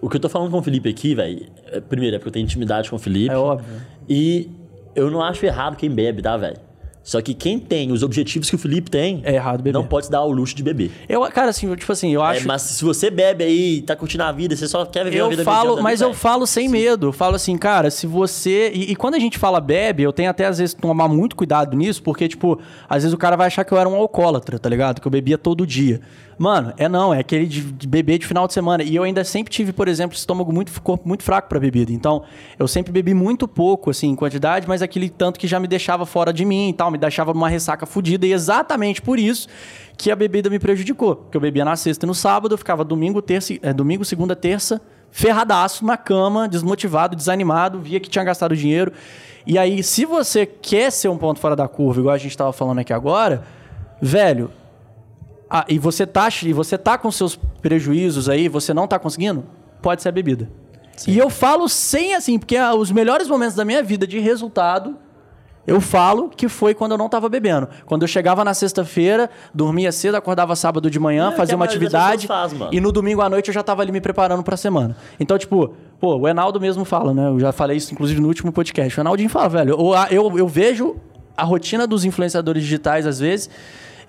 O 0.02 0.08
que 0.08 0.16
eu 0.16 0.20
tô 0.20 0.28
falando 0.28 0.50
com 0.50 0.58
o 0.58 0.62
Felipe 0.62 0.88
aqui, 0.88 1.14
velho, 1.14 1.46
é, 1.66 1.80
primeiro 1.80 2.16
é 2.16 2.18
porque 2.18 2.28
eu 2.28 2.32
tenho 2.32 2.44
intimidade 2.44 2.90
com 2.90 2.96
o 2.96 2.98
Felipe. 2.98 3.32
É 3.32 3.36
óbvio. 3.36 3.80
E 4.08 4.50
eu 4.96 5.10
não 5.10 5.22
acho 5.22 5.46
errado 5.46 5.76
quem 5.76 5.88
bebe, 5.90 6.22
tá, 6.22 6.36
velho? 6.36 6.56
Só 7.02 7.20
que 7.22 7.32
quem 7.32 7.58
tem 7.58 7.90
os 7.90 8.02
objetivos 8.02 8.48
que 8.50 8.54
o 8.56 8.58
Felipe 8.58 8.90
tem, 8.90 9.22
É 9.24 9.34
errado 9.34 9.62
beber. 9.62 9.72
não 9.72 9.86
pode 9.86 10.06
se 10.06 10.12
dar 10.12 10.22
o 10.22 10.30
luxo 10.30 10.54
de 10.54 10.62
beber. 10.62 10.90
Eu, 11.08 11.22
cara, 11.30 11.48
assim, 11.48 11.66
eu, 11.66 11.74
tipo 11.74 11.90
assim, 11.90 12.12
eu 12.12 12.22
É, 12.22 12.36
acho. 12.36 12.46
mas 12.46 12.60
se 12.62 12.84
você 12.84 13.10
bebe 13.10 13.42
aí, 13.42 13.80
tá 13.80 13.96
curtindo 13.96 14.22
a 14.22 14.30
vida, 14.30 14.54
você 14.54 14.68
só 14.68 14.84
quer 14.84 15.04
viver 15.04 15.22
uma 15.22 15.26
Eu 15.26 15.30
vida 15.30 15.42
falo, 15.42 15.62
mediana 15.70 15.82
mas 15.82 16.00
eu 16.02 16.12
falo 16.12 16.46
sem 16.46 16.68
medo. 16.68 17.06
Eu 17.08 17.12
falo 17.12 17.36
assim, 17.36 17.56
cara, 17.56 17.90
se 17.90 18.06
você. 18.06 18.70
E, 18.74 18.92
e 18.92 18.96
quando 18.96 19.14
a 19.14 19.18
gente 19.18 19.38
fala 19.38 19.60
bebe, 19.60 20.02
eu 20.02 20.12
tenho 20.12 20.28
até 20.30 20.44
às 20.46 20.58
vezes 20.58 20.74
tomar 20.74 21.08
muito 21.08 21.34
cuidado 21.34 21.74
nisso, 21.76 22.02
porque, 22.02 22.28
tipo, 22.28 22.60
às 22.88 23.02
vezes 23.02 23.14
o 23.14 23.18
cara 23.18 23.34
vai 23.34 23.46
achar 23.46 23.64
que 23.64 23.72
eu 23.72 23.78
era 23.78 23.88
um 23.88 23.94
alcoólatra, 23.94 24.58
tá 24.58 24.68
ligado? 24.68 25.00
Que 25.00 25.06
eu 25.06 25.10
bebia 25.10 25.38
todo 25.38 25.66
dia. 25.66 26.00
Mano, 26.40 26.72
é 26.78 26.88
não, 26.88 27.12
é 27.12 27.18
aquele 27.18 27.46
de, 27.46 27.60
de 27.60 27.86
beber 27.86 28.16
de 28.16 28.26
final 28.26 28.46
de 28.46 28.54
semana. 28.54 28.82
E 28.82 28.96
eu 28.96 29.02
ainda 29.02 29.22
sempre 29.24 29.52
tive, 29.52 29.74
por 29.74 29.86
exemplo, 29.86 30.16
estômago 30.16 30.50
muito, 30.50 30.72
corpo 30.80 31.06
muito 31.06 31.22
fraco 31.22 31.50
pra 31.50 31.60
bebida. 31.60 31.92
Então, 31.92 32.22
eu 32.58 32.66
sempre 32.66 32.90
bebi 32.90 33.12
muito 33.12 33.46
pouco, 33.46 33.90
assim, 33.90 34.08
em 34.08 34.16
quantidade, 34.16 34.66
mas 34.66 34.80
aquele 34.80 35.10
tanto 35.10 35.38
que 35.38 35.46
já 35.46 35.60
me 35.60 35.68
deixava 35.68 36.06
fora 36.06 36.32
de 36.32 36.46
mim 36.46 36.70
e 36.70 36.72
tal, 36.72 36.90
me 36.90 36.96
deixava 36.96 37.34
numa 37.34 37.46
ressaca 37.46 37.84
fodida. 37.84 38.26
E 38.26 38.32
exatamente 38.32 39.02
por 39.02 39.18
isso 39.18 39.48
que 39.98 40.10
a 40.10 40.16
bebida 40.16 40.48
me 40.48 40.58
prejudicou. 40.58 41.14
Porque 41.14 41.36
eu 41.36 41.42
bebia 41.42 41.62
na 41.62 41.76
sexta 41.76 42.06
e 42.06 42.08
no 42.08 42.14
sábado, 42.14 42.54
eu 42.54 42.56
ficava 42.56 42.82
domingo, 42.84 43.20
terça, 43.20 43.52
é, 43.60 43.70
domingo, 43.74 44.02
segunda, 44.02 44.34
terça, 44.34 44.80
ferradaço 45.10 45.84
na 45.84 45.98
cama, 45.98 46.48
desmotivado, 46.48 47.14
desanimado, 47.14 47.80
via 47.80 48.00
que 48.00 48.08
tinha 48.08 48.24
gastado 48.24 48.56
dinheiro. 48.56 48.94
E 49.46 49.58
aí, 49.58 49.82
se 49.82 50.06
você 50.06 50.46
quer 50.46 50.90
ser 50.90 51.08
um 51.08 51.18
ponto 51.18 51.38
fora 51.38 51.54
da 51.54 51.68
curva, 51.68 52.00
igual 52.00 52.14
a 52.14 52.18
gente 52.18 52.34
tava 52.34 52.50
falando 52.50 52.78
aqui 52.78 52.94
agora, 52.94 53.42
velho, 54.00 54.50
ah, 55.50 55.64
e 55.68 55.78
você 55.78 56.06
tá 56.06 56.28
e 56.44 56.52
você 56.52 56.78
tá 56.78 56.96
com 56.96 57.10
seus 57.10 57.34
prejuízos 57.60 58.28
aí, 58.28 58.48
você 58.48 58.72
não 58.72 58.86
tá 58.86 58.98
conseguindo, 58.98 59.44
pode 59.82 60.00
ser 60.00 60.08
a 60.10 60.12
bebida. 60.12 60.48
E 61.08 61.18
eu 61.18 61.30
falo 61.30 61.68
sem 61.68 62.14
assim, 62.14 62.38
porque 62.38 62.56
ah, 62.56 62.74
os 62.74 62.92
melhores 62.92 63.26
momentos 63.26 63.56
da 63.56 63.64
minha 63.64 63.82
vida 63.82 64.06
de 64.06 64.18
resultado, 64.18 64.96
eu 65.66 65.80
falo 65.80 66.28
que 66.28 66.48
foi 66.48 66.74
quando 66.74 66.92
eu 66.92 66.98
não 66.98 67.08
tava 67.08 67.28
bebendo. 67.28 67.68
Quando 67.86 68.02
eu 68.02 68.08
chegava 68.08 68.44
na 68.44 68.54
sexta-feira, 68.54 69.30
dormia 69.54 69.90
cedo, 69.92 70.14
acordava 70.14 70.54
sábado 70.54 70.90
de 70.90 70.98
manhã, 70.98 71.30
É, 71.32 71.36
fazia 71.36 71.54
a 71.54 71.56
uma 71.56 71.64
atividade 71.64 72.26
faz, 72.26 72.52
e 72.70 72.80
no 72.80 72.92
domingo 72.92 73.20
à 73.20 73.28
noite 73.28 73.48
eu 73.48 73.54
já 73.54 73.62
tava 73.62 73.82
ali 73.82 73.90
me 73.92 74.00
preparando 74.00 74.42
pra 74.42 74.56
semana. 74.56 74.96
Então, 75.18 75.38
tipo, 75.38 75.74
pô, 75.98 76.16
o 76.16 76.28
Enaldo 76.28 76.60
mesmo 76.60 76.84
fala, 76.84 77.14
né? 77.14 77.28
Eu 77.28 77.40
já 77.40 77.50
falei 77.52 77.76
isso 77.76 77.92
inclusive 77.92 78.20
no 78.20 78.28
último 78.28 78.52
podcast. 78.52 78.98
O 78.98 79.02
Enaldinho 79.02 79.28
fala, 79.30 79.48
velho, 79.48 79.70
eu, 79.70 79.94
eu, 80.10 80.38
eu 80.38 80.48
vejo 80.48 80.96
a 81.36 81.44
rotina 81.44 81.86
dos 81.86 82.04
influenciadores 82.04 82.62
digitais 82.62 83.06
às 83.06 83.18
vezes 83.18 83.48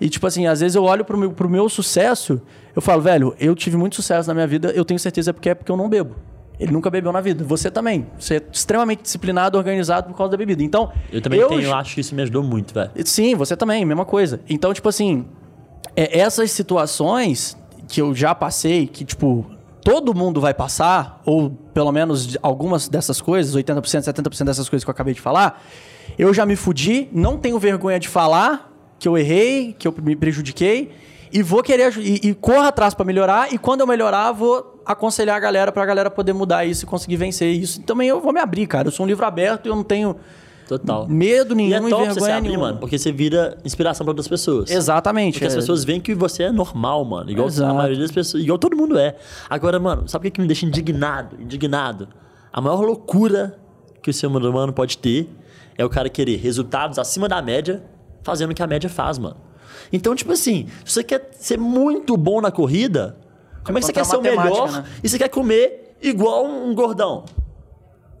e, 0.02 0.08
tipo 0.08 0.26
assim, 0.26 0.48
às 0.48 0.58
vezes 0.58 0.74
eu 0.74 0.82
olho 0.82 1.04
pro 1.04 1.16
meu, 1.16 1.30
pro 1.30 1.48
meu 1.48 1.68
sucesso, 1.68 2.42
eu 2.74 2.82
falo, 2.82 3.00
velho, 3.00 3.36
eu 3.38 3.54
tive 3.54 3.76
muito 3.76 3.94
sucesso 3.94 4.26
na 4.26 4.34
minha 4.34 4.48
vida, 4.48 4.72
eu 4.72 4.84
tenho 4.84 4.98
certeza 4.98 5.32
porque 5.32 5.50
é 5.50 5.54
porque 5.54 5.70
eu 5.70 5.76
não 5.76 5.88
bebo. 5.88 6.16
Ele 6.58 6.72
nunca 6.72 6.90
bebeu 6.90 7.12
na 7.12 7.20
vida. 7.20 7.44
Você 7.44 7.70
também. 7.70 8.08
Você 8.18 8.38
é 8.38 8.42
extremamente 8.52 9.02
disciplinado, 9.02 9.56
organizado 9.56 10.08
por 10.08 10.16
causa 10.16 10.32
da 10.32 10.36
bebida. 10.36 10.60
Então, 10.60 10.90
Eu 11.12 11.20
também 11.20 11.46
tenho, 11.46 11.60
eu 11.60 11.74
acho 11.74 11.94
que 11.94 12.00
isso 12.00 12.16
me 12.16 12.22
ajudou 12.22 12.42
muito, 12.42 12.74
velho. 12.74 12.90
Sim, 13.04 13.36
você 13.36 13.56
também, 13.56 13.84
mesma 13.84 14.04
coisa. 14.04 14.40
Então, 14.48 14.74
tipo 14.74 14.88
assim, 14.88 15.24
é, 15.94 16.18
essas 16.18 16.50
situações 16.50 17.56
que 17.86 18.00
eu 18.00 18.12
já 18.12 18.34
passei, 18.34 18.88
que, 18.88 19.04
tipo, 19.04 19.46
todo 19.84 20.12
mundo 20.12 20.40
vai 20.40 20.52
passar, 20.52 21.22
ou 21.24 21.50
pelo 21.72 21.92
menos 21.92 22.36
algumas 22.42 22.88
dessas 22.88 23.20
coisas, 23.20 23.54
80%, 23.54 24.02
70% 24.02 24.44
dessas 24.46 24.68
coisas 24.68 24.82
que 24.82 24.90
eu 24.90 24.92
acabei 24.92 25.14
de 25.14 25.20
falar, 25.20 25.62
eu 26.18 26.34
já 26.34 26.44
me 26.44 26.56
fudi, 26.56 27.08
não 27.12 27.38
tenho 27.38 27.56
vergonha 27.56 28.00
de 28.00 28.08
falar 28.08 28.71
que 29.02 29.08
eu 29.08 29.18
errei, 29.18 29.74
que 29.76 29.88
eu 29.88 29.94
me 30.00 30.14
prejudiquei, 30.14 30.92
e 31.32 31.42
vou 31.42 31.60
querer 31.60 31.92
e, 31.98 32.28
e 32.28 32.34
corro 32.34 32.62
atrás 32.62 32.94
pra 32.94 33.04
melhorar, 33.04 33.52
e 33.52 33.58
quando 33.58 33.80
eu 33.80 33.86
melhorar, 33.86 34.30
vou 34.30 34.80
aconselhar 34.86 35.36
a 35.36 35.40
galera 35.40 35.72
pra 35.72 35.84
galera 35.84 36.08
poder 36.08 36.32
mudar 36.32 36.64
isso 36.64 36.84
e 36.84 36.86
conseguir 36.86 37.16
vencer 37.16 37.52
isso. 37.52 37.82
Também 37.82 38.06
eu 38.06 38.20
vou 38.20 38.32
me 38.32 38.38
abrir, 38.38 38.64
cara. 38.68 38.86
Eu 38.86 38.92
sou 38.92 39.04
um 39.04 39.08
livro 39.08 39.26
aberto 39.26 39.66
e 39.66 39.70
eu 39.70 39.74
não 39.74 39.82
tenho 39.82 40.14
Total. 40.68 41.08
medo 41.08 41.52
E 41.52 41.56
nenhum 41.56 41.86
é 41.86 41.88
e 41.88 41.90
top 41.90 42.14
você 42.14 42.20
se 42.20 42.30
abrir, 42.30 42.48
nenhuma. 42.50 42.66
mano, 42.68 42.78
porque 42.78 42.96
você 42.96 43.10
vira 43.10 43.58
inspiração 43.64 44.04
pra 44.04 44.12
outras 44.12 44.28
pessoas. 44.28 44.70
Exatamente. 44.70 45.34
Porque 45.34 45.46
as 45.46 45.54
é. 45.54 45.56
pessoas 45.56 45.82
veem 45.82 46.00
que 46.00 46.14
você 46.14 46.44
é 46.44 46.52
normal, 46.52 47.04
mano. 47.04 47.28
Igual 47.28 47.48
Exato. 47.48 47.72
a 47.72 47.74
maioria 47.74 47.98
das 47.98 48.12
pessoas. 48.12 48.44
Igual 48.44 48.56
todo 48.56 48.76
mundo 48.76 48.96
é. 48.96 49.16
Agora, 49.50 49.80
mano, 49.80 50.08
sabe 50.08 50.28
o 50.28 50.30
que, 50.30 50.36
que 50.36 50.40
me 50.40 50.46
deixa 50.46 50.64
indignado? 50.64 51.36
Indignado. 51.40 52.06
A 52.52 52.60
maior 52.60 52.80
loucura 52.82 53.58
que 54.00 54.10
o 54.10 54.14
ser 54.14 54.28
humano 54.28 54.72
pode 54.72 54.96
ter 54.98 55.28
é 55.76 55.84
o 55.84 55.90
cara 55.90 56.08
querer 56.08 56.36
resultados 56.36 57.00
acima 57.00 57.28
da 57.28 57.42
média 57.42 57.82
fazendo 58.22 58.50
o 58.50 58.54
que 58.54 58.62
a 58.62 58.66
média 58.66 58.88
faz, 58.88 59.18
mano. 59.18 59.36
Então, 59.92 60.14
tipo 60.14 60.32
assim, 60.32 60.66
se 60.84 60.94
você 60.94 61.04
quer 61.04 61.30
ser 61.32 61.58
muito 61.58 62.16
bom 62.16 62.40
na 62.40 62.50
corrida, 62.50 63.16
como 63.64 63.78
é 63.78 63.80
que 63.80 63.86
você 63.86 63.92
quer 63.92 64.04
ser 64.04 64.16
o 64.16 64.22
melhor 64.22 64.72
né? 64.72 64.84
e 65.02 65.08
você 65.08 65.18
quer 65.18 65.28
comer 65.28 65.96
igual 66.00 66.46
um 66.46 66.74
gordão? 66.74 67.24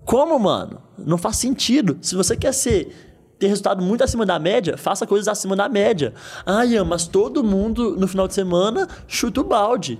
Como, 0.04 0.38
mano? 0.38 0.80
Não 0.98 1.16
faz 1.16 1.36
sentido. 1.36 1.98
Se 2.00 2.14
você 2.14 2.36
quer 2.36 2.52
ser 2.52 2.94
ter 3.38 3.48
resultado 3.48 3.82
muito 3.82 4.04
acima 4.04 4.24
da 4.24 4.38
média, 4.38 4.76
faça 4.76 5.04
coisas 5.04 5.26
acima 5.26 5.56
da 5.56 5.68
média. 5.68 6.14
Ah, 6.46 6.64
Ian, 6.64 6.84
mas 6.84 7.08
todo 7.08 7.42
mundo 7.42 7.96
no 7.96 8.06
final 8.06 8.28
de 8.28 8.34
semana 8.34 8.88
chuta 9.08 9.40
o 9.40 9.44
balde. 9.44 9.98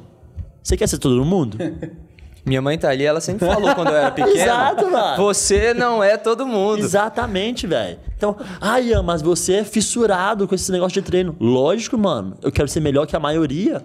Você 0.63 0.77
quer 0.77 0.87
ser 0.87 0.99
todo 0.99 1.25
mundo? 1.25 1.59
Minha 2.45 2.61
mãe 2.61 2.77
tá 2.77 2.89
ali, 2.91 3.05
ela 3.05 3.21
sempre 3.21 3.47
falou 3.47 3.73
quando 3.75 3.89
eu 3.89 3.97
era 3.97 4.11
pequeno. 4.13 4.37
Exato, 4.37 4.91
mano. 4.91 5.17
Você 5.17 5.73
não 5.73 6.03
é 6.03 6.17
todo 6.17 6.45
mundo. 6.47 6.81
Exatamente, 6.81 7.67
velho. 7.67 7.99
Então, 8.17 8.37
ah, 8.61 8.81
Ian, 8.81 9.03
mas 9.03 9.23
você 9.23 9.55
é 9.55 9.65
fissurado 9.65 10.49
com 10.49 10.55
esse 10.55 10.71
negócio 10.73 11.01
de 11.01 11.07
treino. 11.07 11.37
Lógico, 11.39 11.97
mano. 11.97 12.37
Eu 12.43 12.51
quero 12.51 12.67
ser 12.69 12.81
melhor 12.81 13.07
que 13.07 13.15
a 13.15 13.21
maioria. 13.21 13.83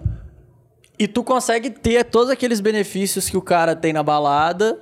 E 0.98 1.06
tu 1.06 1.22
consegue 1.22 1.70
ter 1.70 2.04
todos 2.04 2.30
aqueles 2.30 2.58
benefícios 2.58 3.30
que 3.30 3.36
o 3.36 3.42
cara 3.42 3.76
tem 3.76 3.92
na 3.92 4.02
balada, 4.02 4.76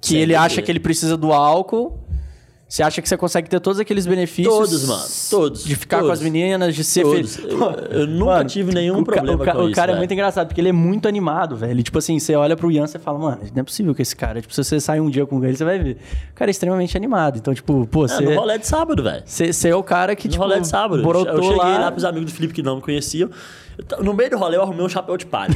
que 0.00 0.08
Sem 0.08 0.18
ele 0.20 0.32
beber. 0.32 0.44
acha 0.46 0.62
que 0.62 0.72
ele 0.72 0.80
precisa 0.80 1.16
do 1.18 1.32
álcool. 1.32 1.98
Você 2.70 2.84
acha 2.84 3.02
que 3.02 3.08
você 3.08 3.16
consegue 3.16 3.50
ter 3.50 3.58
todos 3.58 3.80
aqueles 3.80 4.06
benefícios? 4.06 4.54
Todos, 4.54 4.86
mano. 4.86 5.02
Todos. 5.28 5.64
De 5.64 5.74
ficar 5.74 5.96
com 5.96 6.02
Todos. 6.04 6.20
as 6.20 6.24
meninas, 6.24 6.72
de 6.72 6.84
ser 6.84 7.02
Todos. 7.02 7.34
feliz. 7.36 7.52
Eu- 7.52 7.98
eu 8.02 8.06
nunca 8.06 8.44
tive 8.44 8.72
nenhum 8.72 9.00
o 9.00 9.04
problema 9.04 9.34
o 9.42 9.44
ca- 9.44 9.52
com 9.54 9.62
O 9.62 9.66
isso, 9.66 9.74
cara 9.74 9.90
é 9.90 9.96
muito 9.96 10.12
engraçado, 10.14 10.46
porque 10.46 10.60
ele 10.60 10.68
é 10.68 10.72
muito 10.72 11.08
animado, 11.08 11.56
velho. 11.56 11.82
Tipo 11.82 11.98
assim, 11.98 12.16
você 12.20 12.36
olha 12.36 12.56
pro 12.56 12.70
Ian 12.70 12.84
e 12.84 12.98
fala, 13.00 13.18
mano, 13.18 13.38
não 13.52 13.60
é 13.60 13.64
possível 13.64 13.92
que 13.92 14.02
esse 14.02 14.14
cara... 14.14 14.40
Tipo, 14.40 14.54
se 14.54 14.62
você 14.62 14.78
sair 14.78 15.00
um 15.00 15.10
dia 15.10 15.26
com 15.26 15.44
ele, 15.44 15.56
você 15.56 15.64
vai 15.64 15.80
ver. 15.80 15.96
O 16.30 16.34
cara 16.36 16.48
é 16.48 16.52
extremamente 16.52 16.96
animado. 16.96 17.38
Então, 17.38 17.52
tipo, 17.52 17.88
pô, 17.88 18.04
Ah, 18.04 18.08
você... 18.08 18.22
no 18.24 18.34
rolê 18.36 18.56
de 18.56 18.66
sábado, 18.68 19.02
velho. 19.02 19.22
Você 19.26 19.52
você 19.52 19.68
é 19.70 19.74
o 19.74 19.82
cara 19.82 20.14
que, 20.14 20.28
No 20.28 20.32
tipo, 20.32 20.44
rolê 20.44 20.60
de 20.60 20.68
sábado. 20.68 21.02
brotou 21.02 21.26
eu 21.34 21.42
cheguei 21.42 21.56
lá, 21.58 21.76
lá... 21.78 21.90
pros 21.90 22.04
amigos 22.04 22.30
do 22.30 22.36
Felipe 22.36 22.54
que 22.54 22.62
não 22.62 22.76
me 22.76 22.82
conheciam. 22.82 23.28
No 24.00 24.14
meio 24.14 24.30
do 24.30 24.36
rolê, 24.36 24.56
eu 24.56 24.62
arrumei 24.62 24.84
um 24.84 24.88
chapéu 24.88 25.16
de 25.16 25.26
palha. 25.26 25.54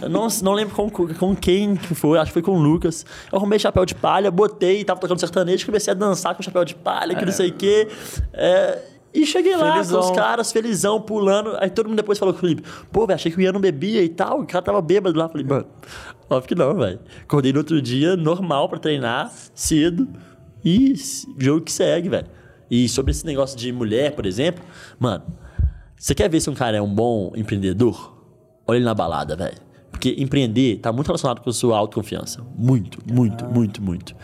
eu 0.00 0.08
não, 0.08 0.26
não 0.42 0.52
lembro 0.52 0.74
com, 0.74 0.90
com 0.90 1.36
quem 1.36 1.76
que 1.76 1.94
foi, 1.94 2.18
acho 2.18 2.26
que 2.30 2.32
foi 2.34 2.42
com 2.42 2.56
o 2.56 2.62
Lucas. 2.62 3.04
Eu 3.30 3.38
arrumei 3.38 3.58
chapéu 3.58 3.84
de 3.84 3.94
palha, 3.94 4.30
botei, 4.30 4.84
tava 4.84 5.00
tocando 5.00 5.18
sertanejo, 5.18 5.66
comecei 5.66 5.90
a 5.92 5.94
dançar 5.94 6.34
com 6.34 6.42
chapéu 6.42 6.64
de 6.64 6.74
palha, 6.74 7.14
que 7.14 7.24
não 7.24 7.32
sei 7.32 7.50
o 7.50 7.52
quê. 7.52 7.88
É, 8.32 8.78
e 9.14 9.26
cheguei 9.26 9.54
lá 9.56 9.72
Felizão. 9.72 10.00
com 10.00 10.06
os 10.06 10.16
caras, 10.16 10.52
felizão, 10.52 11.00
pulando. 11.00 11.56
Aí 11.60 11.68
todo 11.68 11.86
mundo 11.86 11.96
depois 11.96 12.18
falou 12.18 12.32
com 12.32 12.38
o 12.38 12.40
Felipe: 12.40 12.62
pô, 12.90 13.06
velho, 13.06 13.14
achei 13.14 13.30
que 13.30 13.36
o 13.36 13.40
Ian 13.40 13.52
não 13.52 13.60
bebia 13.60 14.02
e 14.02 14.08
tal. 14.08 14.40
O 14.40 14.46
cara 14.46 14.64
tava 14.64 14.80
bêbado 14.80 15.18
lá. 15.18 15.28
Falei, 15.28 15.46
mano, 15.46 15.66
óbvio 16.30 16.48
que 16.48 16.54
não, 16.54 16.74
velho. 16.74 16.98
Acordei 17.22 17.52
no 17.52 17.58
outro 17.58 17.80
dia, 17.82 18.16
normal 18.16 18.68
pra 18.68 18.78
treinar, 18.78 19.30
cedo. 19.54 20.08
E 20.64 20.94
jogo 21.38 21.60
que 21.60 21.72
segue, 21.72 22.08
velho. 22.08 22.26
E 22.70 22.88
sobre 22.88 23.10
esse 23.10 23.26
negócio 23.26 23.58
de 23.58 23.70
mulher, 23.70 24.12
por 24.12 24.24
exemplo, 24.24 24.64
mano, 24.98 25.24
você 26.02 26.16
quer 26.16 26.28
ver 26.28 26.40
se 26.40 26.50
um 26.50 26.54
cara 26.54 26.76
é 26.76 26.82
um 26.82 26.92
bom 26.92 27.30
empreendedor? 27.36 28.12
Olha 28.66 28.78
ele 28.78 28.84
na 28.84 28.92
balada, 28.92 29.36
velho. 29.36 29.56
Porque 29.88 30.16
empreender 30.18 30.78
tá 30.78 30.92
muito 30.92 31.06
relacionado 31.06 31.40
com 31.40 31.48
a 31.48 31.52
sua 31.52 31.78
autoconfiança. 31.78 32.44
Muito, 32.56 32.98
muito, 33.08 33.44
muito, 33.44 33.80
muito. 33.80 34.16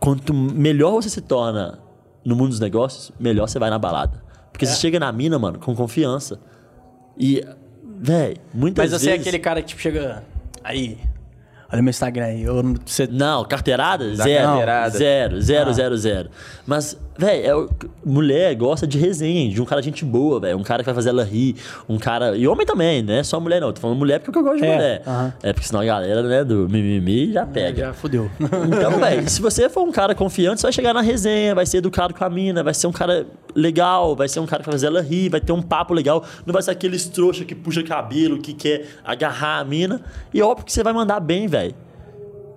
Quanto 0.00 0.34
melhor 0.34 0.90
você 0.94 1.08
se 1.08 1.20
torna 1.20 1.78
no 2.24 2.34
mundo 2.34 2.48
dos 2.48 2.58
negócios, 2.58 3.12
melhor 3.20 3.48
você 3.48 3.56
vai 3.56 3.70
na 3.70 3.78
balada. 3.78 4.20
Porque 4.50 4.66
você 4.66 4.74
chega 4.74 4.98
na 4.98 5.12
mina, 5.12 5.38
mano, 5.38 5.60
com 5.60 5.76
confiança. 5.76 6.40
E, 7.16 7.40
velho, 8.00 8.38
muitas 8.52 8.90
Mas 8.90 9.00
você 9.00 9.10
é 9.10 9.12
vezes... 9.12 9.28
aquele 9.28 9.40
cara 9.40 9.62
que 9.62 9.68
tipo, 9.68 9.80
chega 9.80 10.24
aí. 10.64 10.98
Olha 11.72 11.80
meu 11.82 11.90
Instagram 11.90 12.24
aí. 12.26 12.42
Eu, 12.42 12.62
não- 12.62 12.74
você, 12.84 13.06
Não, 13.06 13.44
carteirada? 13.44 14.14
Da 14.14 14.24
Zero. 14.24 14.44
carteirada. 14.46 14.90
Zero, 14.98 15.40
zero, 15.40 15.70
Ah. 15.70 15.72
zero, 15.72 15.96
zero. 15.96 16.28
Mas, 16.66 16.98
velho, 17.18 17.68
é, 17.72 17.86
mulher 18.04 18.54
gosta 18.56 18.86
de 18.86 18.98
resenha, 18.98 19.48
de 19.50 19.60
um 19.60 19.64
cara 19.64 19.80
gente 19.80 20.04
boa, 20.04 20.38
velho. 20.38 20.58
Um 20.58 20.62
cara 20.62 20.82
que 20.82 20.86
vai 20.86 20.94
fazer 20.94 21.08
ela 21.08 21.24
rir. 21.24 21.56
Um 21.88 21.98
cara. 21.98 22.36
E 22.36 22.46
homem 22.46 22.66
também, 22.66 23.02
né? 23.02 23.22
Só 23.22 23.40
mulher 23.40 23.60
não. 23.60 23.72
Tô 23.72 23.80
falando 23.80 23.96
mulher 23.98 24.20
porque 24.20 24.38
eu 24.38 24.42
gosto 24.42 24.58
de 24.58 24.66
É, 24.66 24.74
mulher. 24.74 25.02
aham. 25.06 25.32
É 25.42 25.52
porque 25.54 25.66
senão 25.66 25.80
a 25.80 25.84
galera, 25.84 26.22
né, 26.22 26.44
do 26.44 26.68
mimimi 26.68 27.32
já 27.32 27.46
pega. 27.46 27.86
já 27.86 27.92
fudeu. 27.94 28.30
Então, 28.38 28.92
velho, 29.00 29.28
se 29.30 29.40
você 29.40 29.68
for 29.70 29.82
um 29.82 29.92
cara 29.92 30.14
confiante, 30.14 30.60
você 30.60 30.66
vai 30.66 30.72
chegar 30.72 30.92
na 30.92 31.00
resenha, 31.00 31.54
vai 31.54 31.64
ser 31.64 31.78
educado 31.78 32.12
com 32.12 32.22
a 32.24 32.28
mina, 32.28 32.62
vai 32.62 32.74
ser 32.74 32.86
um 32.86 32.92
cara 32.92 33.26
legal, 33.54 34.14
vai 34.14 34.28
ser 34.28 34.40
um 34.40 34.46
cara 34.46 34.62
que 34.62 34.66
vai 34.68 34.72
fazer 34.74 34.86
ela 34.88 35.00
rir, 35.00 35.28
vai 35.30 35.40
ter 35.40 35.52
um 35.52 35.62
papo 35.62 35.94
legal. 35.94 36.22
Não 36.44 36.52
vai 36.52 36.62
ser 36.62 36.70
aqueles 36.70 37.06
trouxa 37.08 37.44
que 37.46 37.54
puxa 37.54 37.82
cabelo, 37.82 38.38
que 38.38 38.52
quer 38.52 38.86
agarrar 39.04 39.58
a 39.60 39.64
mina. 39.64 40.02
E 40.34 40.42
óbvio 40.42 40.66
que 40.66 40.72
você 40.72 40.82
vai 40.82 40.92
mandar 40.92 41.18
bem, 41.20 41.46
velho. 41.46 41.61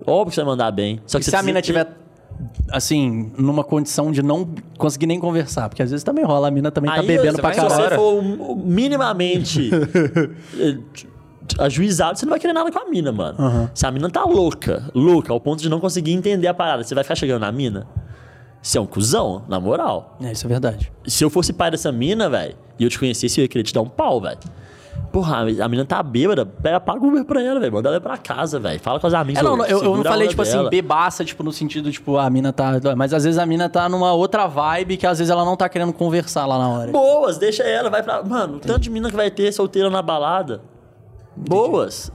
Óbvio 0.06 0.26
que 0.30 0.34
você 0.36 0.40
vai 0.42 0.50
mandar 0.52 0.70
bem. 0.70 1.00
Só 1.06 1.18
que 1.18 1.24
se 1.24 1.34
a 1.34 1.42
mina 1.42 1.60
ter- 1.60 1.66
tiver, 1.66 1.88
assim, 2.70 3.32
numa 3.36 3.64
condição 3.64 4.12
de 4.12 4.22
não 4.22 4.48
conseguir 4.78 5.06
nem 5.06 5.18
conversar? 5.18 5.68
Porque 5.68 5.82
às 5.82 5.90
vezes 5.90 6.04
também 6.04 6.24
rola, 6.24 6.48
a 6.48 6.50
mina 6.50 6.70
também 6.70 6.90
tá 6.90 7.00
Aí, 7.00 7.06
bebendo 7.06 7.36
você 7.36 7.40
pra 7.42 7.50
vai- 7.50 7.54
Se 7.54 7.60
você 7.60 7.82
caralho. 7.82 7.96
for 7.96 8.56
minimamente 8.56 9.70
eh, 10.58 10.78
ajuizado, 11.58 12.18
você 12.18 12.26
não 12.26 12.30
vai 12.30 12.40
querer 12.40 12.52
nada 12.52 12.70
com 12.70 12.78
a 12.78 12.88
mina, 12.88 13.12
mano. 13.12 13.70
Se 13.74 13.86
a 13.86 13.90
mina 13.90 14.08
tá 14.10 14.24
louca, 14.24 14.88
louca, 14.94 15.32
ao 15.32 15.40
ponto 15.40 15.60
de 15.62 15.68
não 15.68 15.80
conseguir 15.80 16.12
entender 16.12 16.46
a 16.48 16.54
parada, 16.54 16.82
você 16.84 16.94
vai 16.94 17.04
ficar 17.04 17.14
chegando 17.14 17.40
na 17.42 17.52
mina? 17.52 17.86
Você 18.62 18.78
é 18.78 18.80
um 18.80 18.86
cuzão, 18.86 19.44
na 19.48 19.60
moral. 19.60 20.16
É, 20.20 20.32
isso 20.32 20.44
é 20.44 20.48
verdade. 20.48 20.92
Se 21.06 21.22
eu 21.22 21.30
fosse 21.30 21.52
pai 21.52 21.70
dessa 21.70 21.92
mina, 21.92 22.28
velho, 22.28 22.56
e 22.78 22.82
eu 22.84 22.90
te 22.90 22.98
conhecesse, 22.98 23.38
eu 23.40 23.44
ia 23.44 23.48
querer 23.48 23.62
te 23.62 23.72
dar 23.72 23.80
um 23.80 23.88
pau, 23.88 24.20
velho. 24.20 24.38
Porra, 25.16 25.46
a 25.64 25.66
mina 25.66 25.82
tá 25.82 26.02
bêbada, 26.02 26.44
pega, 26.44 26.78
paga 26.78 27.02
o 27.02 27.08
Uber 27.08 27.24
pra 27.24 27.42
ela, 27.42 27.58
velho. 27.58 27.72
Manda 27.72 27.88
ela 27.88 27.98
pra 27.98 28.18
casa, 28.18 28.60
velho. 28.60 28.78
Fala 28.78 29.00
com 29.00 29.06
as 29.06 29.14
amigas. 29.14 29.42
É, 29.42 29.42
não, 29.42 29.64
eu, 29.64 29.82
eu 29.82 29.96
não 29.96 30.04
falei, 30.04 30.28
tipo 30.28 30.42
assim, 30.42 30.58
dela. 30.58 30.68
bebaça, 30.68 31.24
tipo, 31.24 31.42
no 31.42 31.50
sentido, 31.54 31.90
tipo, 31.90 32.18
a 32.18 32.28
mina 32.28 32.52
tá. 32.52 32.72
Mas 32.94 33.14
às 33.14 33.24
vezes 33.24 33.38
a 33.38 33.46
mina 33.46 33.66
tá 33.66 33.88
numa 33.88 34.12
outra 34.12 34.46
vibe 34.46 34.98
que 34.98 35.06
às 35.06 35.18
vezes 35.18 35.30
ela 35.30 35.42
não 35.42 35.56
tá 35.56 35.70
querendo 35.70 35.90
conversar 35.94 36.44
lá 36.44 36.58
na 36.58 36.68
hora. 36.68 36.92
Boas, 36.92 37.38
deixa 37.38 37.62
ela, 37.62 37.88
vai 37.88 38.02
pra. 38.02 38.22
Mano, 38.22 38.58
tanto 38.58 38.80
de 38.80 38.90
mina 38.90 39.08
que 39.08 39.16
vai 39.16 39.30
ter 39.30 39.50
solteira 39.52 39.88
na 39.88 40.02
balada. 40.02 40.60
Boas. 41.34 42.12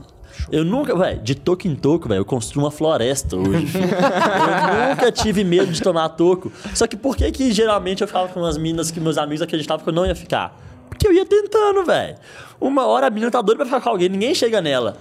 Eu 0.52 0.64
nunca, 0.64 0.96
velho, 0.96 1.20
de 1.22 1.34
toco 1.34 1.66
em 1.66 1.74
toco, 1.74 2.08
velho, 2.08 2.20
eu 2.20 2.24
construo 2.24 2.62
uma 2.62 2.70
floresta 2.70 3.36
hoje. 3.36 3.78
eu 3.82 4.90
nunca 4.90 5.10
tive 5.10 5.42
medo 5.42 5.72
de 5.72 5.82
tomar 5.82 6.08
toco. 6.10 6.52
Só 6.72 6.86
que 6.86 6.96
por 6.96 7.16
que 7.16 7.32
que 7.32 7.50
geralmente 7.50 8.00
eu 8.00 8.06
ficava 8.06 8.28
com 8.28 8.38
umas 8.38 8.56
minas 8.56 8.92
que 8.92 9.00
meus 9.00 9.18
amigos 9.18 9.42
acreditavam 9.42 9.82
que 9.82 9.90
eu 9.90 9.92
não 9.92 10.06
ia 10.06 10.14
ficar? 10.14 10.56
Porque 11.02 11.08
eu 11.08 11.12
ia 11.12 11.26
tentando, 11.26 11.84
velho. 11.84 12.16
Uma 12.60 12.86
hora 12.86 13.08
a 13.08 13.10
mina 13.10 13.28
tá 13.30 13.42
doida 13.42 13.56
pra 13.58 13.66
ficar 13.66 13.80
com 13.80 13.88
alguém, 13.88 14.08
ninguém 14.08 14.32
chega 14.34 14.60
nela. 14.60 14.96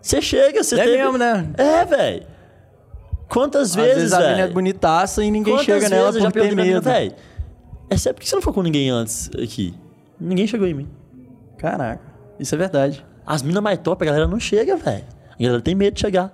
Você 0.00 0.22
chega, 0.22 0.62
você 0.62 0.78
É 0.80 0.84
teve- 0.84 0.96
mesmo, 0.98 1.18
né? 1.18 1.50
É, 1.58 1.84
velho. 1.84 2.26
Quantas 3.28 3.70
Às 3.70 3.74
vezes, 3.74 3.94
vezes 3.96 4.12
a 4.12 4.18
mina 4.20 4.40
é 4.42 4.46
bonitaça 4.48 5.24
e 5.24 5.30
ninguém 5.30 5.54
Quantas 5.54 5.66
chega 5.66 5.88
nela 5.88 6.08
eu 6.10 6.20
já 6.20 6.30
por 6.30 6.40
ter 6.42 6.54
medo. 6.54 6.80
velho? 6.82 7.12
É 7.88 7.96
sério, 7.96 8.14
por 8.16 8.22
que 8.22 8.28
você 8.28 8.34
não 8.36 8.40
ficou 8.42 8.54
com 8.54 8.62
ninguém 8.62 8.88
antes 8.90 9.28
aqui? 9.34 9.74
Ninguém 10.20 10.46
chegou 10.46 10.66
em 10.66 10.74
mim. 10.74 10.88
Caraca, 11.58 12.00
isso 12.38 12.54
é 12.54 12.58
verdade. 12.58 13.04
As 13.26 13.42
minas 13.42 13.62
mais 13.62 13.78
top, 13.80 14.02
a 14.02 14.06
galera 14.06 14.26
não 14.28 14.38
chega, 14.40 14.76
velho. 14.76 15.04
A 15.38 15.42
galera 15.42 15.60
tem 15.60 15.74
medo 15.74 15.94
de 15.94 16.00
chegar. 16.00 16.32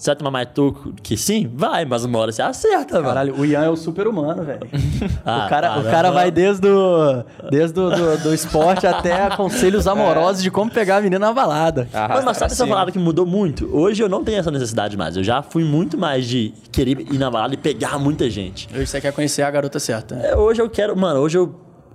Você 0.00 0.08
vai 0.12 0.16
tomar 0.16 0.30
mais 0.30 0.48
toco 0.54 0.94
que 1.02 1.14
sim? 1.14 1.46
Vai, 1.54 1.84
mas 1.84 2.06
uma 2.06 2.18
hora 2.20 2.32
você 2.32 2.40
acerta, 2.40 2.94
mano. 2.94 3.08
Caralho, 3.08 3.38
o 3.38 3.44
Ian 3.44 3.64
é 3.64 3.68
o 3.68 3.76
super-humano, 3.76 4.42
velho. 4.42 4.60
Ah, 5.26 5.44
o, 5.44 5.48
cara, 5.50 5.78
o 5.78 5.82
cara 5.84 6.10
vai 6.10 6.30
desde 6.30 6.66
o, 6.66 7.22
desde 7.50 7.78
o 7.78 7.90
do, 7.90 8.16
do 8.22 8.34
esporte 8.34 8.86
até 8.86 9.28
conselhos 9.36 9.86
amorosos 9.86 10.42
de 10.42 10.50
como 10.50 10.70
pegar 10.70 10.96
a 10.96 11.00
menina 11.02 11.26
na 11.26 11.34
balada. 11.34 11.86
Mano, 11.92 12.14
mas 12.14 12.24
pra 12.24 12.34
sabe 12.34 12.52
essa 12.52 12.66
parada 12.66 12.90
que 12.90 12.98
mudou 12.98 13.26
muito? 13.26 13.68
Hoje 13.76 14.02
eu 14.02 14.08
não 14.08 14.24
tenho 14.24 14.38
essa 14.38 14.50
necessidade 14.50 14.96
mais. 14.96 15.18
Eu 15.18 15.22
já 15.22 15.42
fui 15.42 15.64
muito 15.64 15.98
mais 15.98 16.26
de 16.26 16.54
querer 16.72 16.98
ir 16.98 17.18
na 17.18 17.30
balada 17.30 17.52
e 17.52 17.58
pegar 17.58 17.98
muita 17.98 18.30
gente. 18.30 18.70
Hoje 18.74 18.86
você 18.86 19.02
quer 19.02 19.12
conhecer 19.12 19.42
a 19.42 19.50
garota 19.50 19.78
certa. 19.78 20.14
né? 20.14 20.30
É, 20.30 20.34
hoje 20.34 20.62
eu 20.62 20.70
quero, 20.70 20.96
mano, 20.96 21.20
hoje 21.20 21.36
eu 21.36 21.54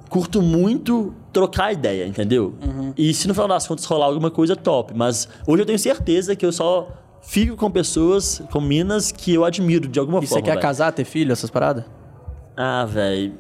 curto 0.10 0.44
muito 0.44 1.12
trocar 1.34 1.74
ideia, 1.74 2.06
entendeu? 2.06 2.54
Uhum. 2.64 2.94
E 2.96 3.12
se 3.16 3.28
no 3.28 3.34
final 3.34 3.48
das 3.48 3.66
contas 3.66 3.84
rolar 3.86 4.06
alguma 4.06 4.30
coisa, 4.30 4.56
top. 4.56 4.94
Mas 4.96 5.28
hoje 5.48 5.64
eu 5.64 5.66
tenho 5.66 5.80
certeza 5.80 6.36
que 6.36 6.46
eu 6.46 6.52
só 6.52 6.88
fico 7.28 7.56
com 7.56 7.70
pessoas, 7.72 8.42
com 8.52 8.62
minas 8.62 9.12
que 9.12 9.34
eu 9.34 9.44
admiro 9.46 9.88
de 9.88 10.00
alguma 10.00 10.20
E 10.20 10.22
você 10.28 10.30
forma. 10.36 10.44
quer 10.46 10.52
velho. 10.52 10.62
casar, 10.62 10.92
ter 10.92 11.04
filho, 11.06 11.32
essas 11.32 11.50
paradas? 11.50 11.84
Ah, 12.56 12.86
velho. 12.86 13.34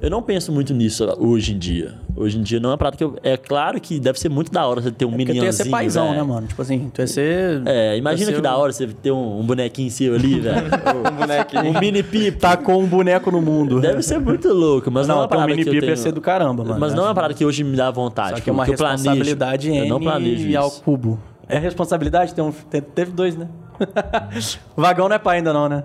Eu 0.00 0.08
não 0.10 0.22
penso 0.22 0.52
muito 0.52 0.72
nisso 0.72 1.04
hoje 1.18 1.52
em 1.52 1.58
dia. 1.58 1.94
Hoje 2.14 2.38
em 2.38 2.42
dia 2.42 2.60
não 2.60 2.70
é 2.70 2.72
uma 2.72 2.78
parada 2.78 2.96
que 2.96 3.02
eu. 3.02 3.16
É 3.20 3.36
claro 3.36 3.80
que 3.80 3.98
deve 3.98 4.18
ser 4.20 4.28
muito 4.28 4.52
da 4.52 4.64
hora 4.64 4.80
você 4.80 4.92
ter 4.92 5.04
um 5.04 5.08
Porque 5.10 5.24
tu 5.24 5.28
ia 5.30 5.34
meninozinho. 5.34 5.64
ser 5.64 5.70
paizão, 5.70 6.04
velho. 6.06 6.16
né, 6.18 6.22
mano? 6.22 6.46
Tipo 6.46 6.62
assim, 6.62 6.88
tu 6.94 7.00
ia 7.00 7.06
ser. 7.08 7.62
É, 7.66 7.96
imagina 7.96 8.30
que 8.30 8.36
ser 8.36 8.40
da 8.42 8.56
o- 8.56 8.60
hora 8.60 8.72
você 8.72 8.86
ter 8.86 9.10
um, 9.10 9.40
um 9.40 9.42
bonequinho 9.44 9.90
seu 9.90 10.14
ali, 10.14 10.38
velho. 10.40 10.66
Um 11.12 11.16
bonequinho. 11.16 11.64
um 11.76 11.80
mini 11.80 12.02
pipo. 12.04 12.38
Tá 12.38 12.56
com 12.56 12.76
um 12.78 12.86
boneco 12.86 13.28
no 13.32 13.42
mundo. 13.42 13.80
Deve 13.80 14.00
ser 14.02 14.20
muito 14.20 14.48
louco, 14.52 14.88
mas 14.88 15.08
não, 15.08 15.16
é 15.16 15.18
Não, 15.18 15.22
uma 15.24 15.28
ter 15.28 15.34
um 15.34 15.38
parada 15.38 15.50
mini 15.50 15.62
que 15.64 15.68
eu 15.68 15.72
pipa 15.74 15.86
ia 15.86 15.92
tenho... 15.94 16.02
ser 16.04 16.12
do 16.12 16.20
caramba, 16.20 16.62
mano. 16.64 16.78
Mas 16.78 16.92
não 16.94 17.00
é 17.00 17.02
uma 17.02 17.06
Acho- 17.08 17.14
parada 17.16 17.34
que 17.34 17.44
hoje 17.44 17.64
me 17.64 17.76
dá 17.76 17.90
vontade. 17.90 18.36
Só 18.38 18.44
que 18.44 18.50
é 18.50 18.52
uma 18.52 18.64
que 18.64 18.70
eu 18.70 18.76
planejo. 18.76 19.02
responsabilidade 19.02 19.68
Eu 19.76 19.86
não 19.88 19.96
N 19.96 20.04
planejo 20.04 20.46
e 20.48 20.56
ao 20.56 20.68
isso. 20.68 20.82
cubo. 20.84 21.18
É 21.48 21.58
responsabilidade? 21.58 22.34
Tem 22.34 22.44
um, 22.44 22.52
te- 22.52 22.80
teve 22.80 23.10
dois, 23.12 23.36
né? 23.36 23.48
Vagão 24.76 25.08
não 25.08 25.16
é 25.16 25.18
pai 25.18 25.38
ainda 25.38 25.52
não, 25.52 25.68
né? 25.68 25.84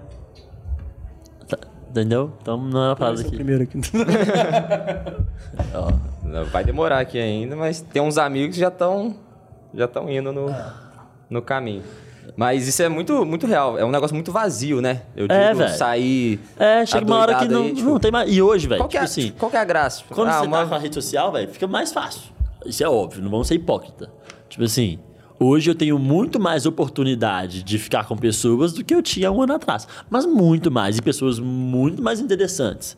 Tá- 1.48 1.58
Entendeu? 1.90 2.34
Então 2.42 2.58
não 2.58 2.84
é 2.84 2.94
uma 2.94 3.14
Esse 3.14 3.22
é 3.22 3.26
o 3.26 3.28
aqui. 3.28 3.36
primeiro 3.36 3.64
aqui. 3.64 3.80
Ó. 5.74 5.92
Vai 6.52 6.64
demorar 6.64 7.00
aqui 7.00 7.20
ainda, 7.20 7.56
mas 7.56 7.82
tem 7.82 8.02
uns 8.02 8.18
amigos 8.18 8.56
que 8.56 8.62
já 8.62 8.70
estão 8.70 9.16
já 9.74 9.86
estão 9.86 10.10
indo 10.10 10.32
no, 10.32 10.48
no 11.30 11.42
caminho. 11.42 11.84
Mas 12.36 12.68
isso 12.68 12.82
é 12.82 12.90
muito, 12.90 13.24
muito 13.26 13.46
real. 13.46 13.78
É 13.78 13.84
um 13.86 13.92
negócio 13.92 14.16
muito 14.16 14.32
vazio, 14.32 14.82
né? 14.82 15.02
Eu 15.16 15.28
digo 15.28 15.40
É, 15.40 15.54
velho. 15.54 15.78
sair. 15.78 16.40
É, 16.58 16.86
chega 16.86 17.06
uma 17.06 17.18
hora 17.20 17.36
que 17.36 17.48
não, 17.48 17.64
aí, 17.64 17.74
tipo, 17.76 17.90
não 17.90 18.00
tem 18.00 18.12
mais. 18.12 18.32
E 18.34 18.42
hoje, 18.42 18.68
velho, 18.68 18.80
Qual, 18.82 18.88
que 18.90 18.94
tipo 18.98 19.04
é, 19.04 19.06
assim, 19.06 19.32
qual 19.38 19.52
que 19.52 19.58
é 19.58 19.60
a 19.60 19.64
graça? 19.66 20.04
quando 20.10 20.30
Ah, 20.30 20.40
você 20.40 20.48
uma- 20.48 20.58
tá 20.64 20.66
com 20.68 20.76
a 20.76 20.80
rede 20.80 20.96
social, 20.96 21.32
velho, 21.32 21.50
fica 21.50 21.68
mais 21.68 21.92
fácil. 21.92 22.32
Isso 22.66 22.84
é 22.84 22.88
óbvio, 22.90 23.22
não 23.22 23.30
vamos 23.30 23.48
ser 23.48 23.56
hipócrita. 23.56 24.10
Tipo 24.50 24.64
assim, 24.64 25.00
hoje 25.44 25.70
eu 25.70 25.76
tenho 25.76 25.98
muito 26.00 26.40
mais 26.40 26.66
oportunidade 26.66 27.64
de 27.64 27.78
ficar 27.78 28.06
com 28.06 28.16
pessoas 28.18 28.74
do 28.74 28.84
que 28.84 28.94
eu 28.94 29.02
tinha 29.02 29.32
um 29.32 29.42
ano 29.42 29.54
atrás. 29.54 29.88
Mas 30.10 30.26
muito 30.26 30.70
mais, 30.72 30.98
e 30.98 31.02
pessoas 31.02 31.40
muito 31.40 32.02
mais 32.02 32.20
interessantes. 32.20 32.98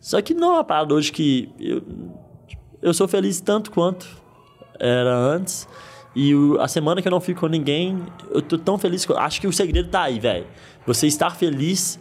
Só 0.00 0.20
que 0.20 0.34
não 0.34 0.50
é 0.50 0.54
uma 0.54 0.64
parada 0.64 0.94
hoje 0.94 1.12
que 1.12 1.48
eu, 1.60 1.82
eu 2.80 2.92
sou 2.94 3.06
feliz 3.06 3.40
tanto 3.40 3.70
quanto 3.70 4.06
era 4.78 5.14
antes. 5.16 5.68
E 6.14 6.34
o- 6.34 6.60
a 6.60 6.68
semana 6.68 7.00
que 7.00 7.08
eu 7.08 7.12
não 7.12 7.20
fico 7.20 7.40
com 7.40 7.46
ninguém, 7.46 7.98
eu 8.30 8.42
tô 8.42 8.58
tão 8.58 8.76
feliz. 8.76 9.04
Que 9.06 9.12
acho 9.14 9.40
que 9.40 9.46
o 9.46 9.52
segredo 9.52 9.88
tá 9.88 10.02
aí, 10.02 10.18
velho. 10.20 10.46
Você 10.86 11.06
estar 11.06 11.30
feliz 11.36 11.98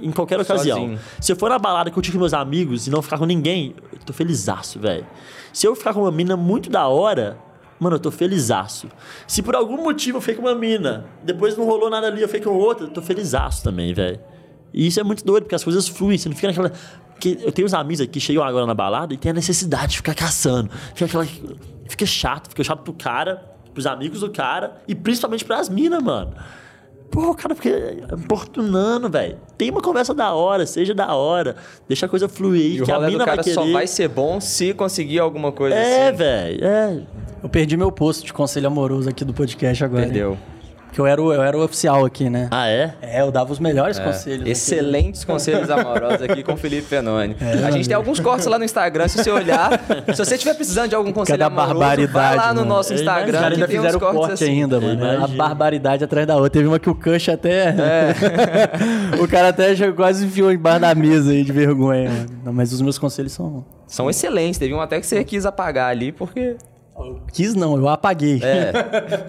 em 0.00 0.10
qualquer 0.10 0.40
ocasião. 0.40 0.78
Sozinho. 0.78 0.98
Se 1.20 1.30
eu 1.32 1.36
for 1.36 1.50
na 1.50 1.58
balada 1.58 1.90
curtir 1.90 2.10
com 2.12 2.18
meus 2.18 2.32
amigos 2.34 2.86
e 2.86 2.90
não 2.90 3.02
ficar 3.02 3.18
com 3.18 3.26
ninguém, 3.26 3.74
eu 3.92 3.98
tô 4.04 4.12
felizaço, 4.12 4.80
velho. 4.80 5.06
Se 5.52 5.66
eu 5.66 5.76
ficar 5.76 5.92
com 5.92 6.00
uma 6.00 6.10
mina 6.10 6.36
muito 6.36 6.70
da 6.70 6.88
hora, 6.88 7.38
mano, 7.82 7.96
eu 7.96 8.00
tô 8.00 8.10
felizaço. 8.10 8.88
Se 9.26 9.42
por 9.42 9.54
algum 9.54 9.82
motivo 9.82 10.18
eu 10.18 10.20
fiquei 10.20 10.36
com 10.36 10.42
uma 10.42 10.54
mina, 10.54 11.04
depois 11.22 11.56
não 11.56 11.64
rolou 11.64 11.90
nada 11.90 12.06
ali, 12.06 12.22
eu 12.22 12.28
fiquei 12.28 12.42
com 12.42 12.56
outra, 12.56 12.86
eu 12.86 12.90
tô 12.90 13.02
felizaço 13.02 13.62
também, 13.62 13.92
velho. 13.92 14.20
E 14.72 14.86
isso 14.86 14.98
é 14.98 15.02
muito 15.02 15.24
doido, 15.24 15.44
porque 15.44 15.54
as 15.54 15.64
coisas 15.64 15.86
fluem, 15.86 16.16
você 16.16 16.28
não 16.28 16.36
fica 16.36 16.48
naquela. 16.48 16.72
Porque 17.10 17.38
eu 17.42 17.52
tenho 17.52 17.66
uns 17.66 17.74
amigos 17.74 18.00
aqui 18.00 18.12
que 18.12 18.20
chegam 18.20 18.42
agora 18.42 18.66
na 18.66 18.74
balada 18.74 19.12
e 19.12 19.16
tem 19.16 19.30
a 19.30 19.34
necessidade 19.34 19.92
de 19.92 19.96
ficar 19.98 20.14
caçando. 20.14 20.70
Fica 20.94 21.04
aquela. 21.04 21.26
Fica 21.86 22.06
chato, 22.06 22.48
fica 22.48 22.64
chato 22.64 22.82
pro 22.82 22.94
cara, 22.94 23.36
pros 23.74 23.86
amigos 23.86 24.20
do 24.20 24.30
cara 24.30 24.80
e 24.88 24.94
principalmente 24.94 25.44
pras 25.44 25.68
minas, 25.68 26.02
mano. 26.02 26.34
Pô, 27.12 27.30
o 27.30 27.34
cara 27.34 27.54
fica 27.54 27.94
importunando, 28.18 29.08
velho. 29.10 29.36
Tem 29.58 29.70
uma 29.70 29.82
conversa 29.82 30.14
da 30.14 30.32
hora, 30.32 30.64
seja 30.66 30.94
da 30.94 31.14
hora. 31.14 31.54
Deixa 31.86 32.06
a 32.06 32.08
coisa 32.08 32.26
fluir, 32.28 32.76
E 32.76 32.82
o 32.82 32.84
que 32.86 32.90
a 32.90 32.94
rolê 32.94 33.06
do 33.08 33.12
mina 33.12 33.24
vai 33.26 33.34
cara 33.36 33.44
querer. 33.44 33.54
só 33.54 33.70
vai 33.70 33.86
ser 33.86 34.08
bom 34.08 34.40
se 34.40 34.72
conseguir 34.72 35.18
alguma 35.18 35.52
coisa 35.52 35.76
É, 35.76 36.08
assim. 36.08 36.16
velho, 36.16 36.64
é. 36.64 37.02
Eu 37.42 37.48
perdi 37.50 37.76
meu 37.76 37.92
posto 37.92 38.24
de 38.24 38.32
conselho 38.32 38.66
amoroso 38.66 39.08
aqui 39.10 39.24
do 39.26 39.34
podcast 39.34 39.84
agora. 39.84 40.06
hein? 40.06 40.38
Porque 40.92 41.00
eu 41.00 41.06
era, 41.06 41.22
o, 41.22 41.32
eu 41.32 41.42
era 41.42 41.56
o 41.56 41.64
oficial 41.64 42.04
aqui, 42.04 42.28
né? 42.28 42.48
Ah, 42.50 42.68
é? 42.68 42.92
É, 43.00 43.22
eu 43.22 43.30
dava 43.32 43.50
os 43.50 43.58
melhores 43.58 43.98
É. 43.98 44.04
conselhos. 44.04 44.42
aqui. 44.42 44.50
Excelentes 44.50 45.24
conselhos 45.24 45.70
amorosos 45.70 46.20
aqui 46.20 46.42
com 46.42 46.52
o 46.52 46.56
Felipe 46.58 46.82
Fenoni. 46.82 47.34
É, 47.40 47.64
a 47.66 47.70
gente 47.70 47.88
tem 47.88 47.96
alguns 47.96 48.20
cortes 48.20 48.46
lá 48.46 48.58
no 48.58 48.64
Instagram, 48.66 49.08
se 49.08 49.16
você 49.16 49.30
olhar. 49.30 49.70
se 50.14 50.22
você 50.22 50.34
estiver 50.34 50.52
precisando 50.52 50.90
de 50.90 50.94
algum 50.94 51.10
conselho 51.10 51.38
Cada 51.38 51.46
amoroso, 51.46 51.78
barbaridade, 51.78 52.12
vai 52.12 52.36
lá 52.36 52.48
no 52.52 52.56
mano. 52.60 52.68
nosso 52.74 52.92
Eu 52.92 52.96
Os 52.96 53.00
Instagram 53.00 53.32
caras 53.40 53.48
que 53.48 53.54
ainda 53.54 53.68
tem 53.68 53.78
uns 53.78 53.82
fizeram 53.86 54.00
cortes 54.00 54.18
corte 54.20 54.32
assim. 54.44 54.52
ainda, 54.52 54.80
mano. 54.82 55.24
A 55.24 55.26
barbaridade 55.28 56.04
atrás 56.04 56.26
da 56.26 56.34
outra. 56.36 56.50
Teve 56.50 56.66
uma 56.68 56.78
que 56.78 56.90
o 56.90 56.94
Cush 56.94 57.30
até. 57.30 57.68
É. 57.70 58.14
o 59.18 59.26
cara 59.26 59.48
até 59.48 59.74
quase 59.92 60.26
enfiou 60.26 60.52
embaixo 60.52 60.80
da 60.80 60.94
mesa 60.94 61.30
aí 61.30 61.42
de 61.42 61.52
vergonha, 61.52 62.10
mano. 62.10 62.26
Não, 62.44 62.52
mas 62.52 62.70
os 62.70 62.82
meus 62.82 62.98
conselhos 62.98 63.32
são. 63.32 63.64
São 63.86 64.10
excelentes. 64.10 64.58
Teve 64.58 64.74
um 64.74 64.80
até 64.82 65.00
que 65.00 65.06
você 65.06 65.24
quis 65.24 65.46
apagar 65.46 65.90
ali, 65.90 66.12
porque... 66.12 66.56
Quis 67.32 67.54
não, 67.54 67.76
eu 67.76 67.88
apaguei. 67.88 68.40
É, 68.42 68.72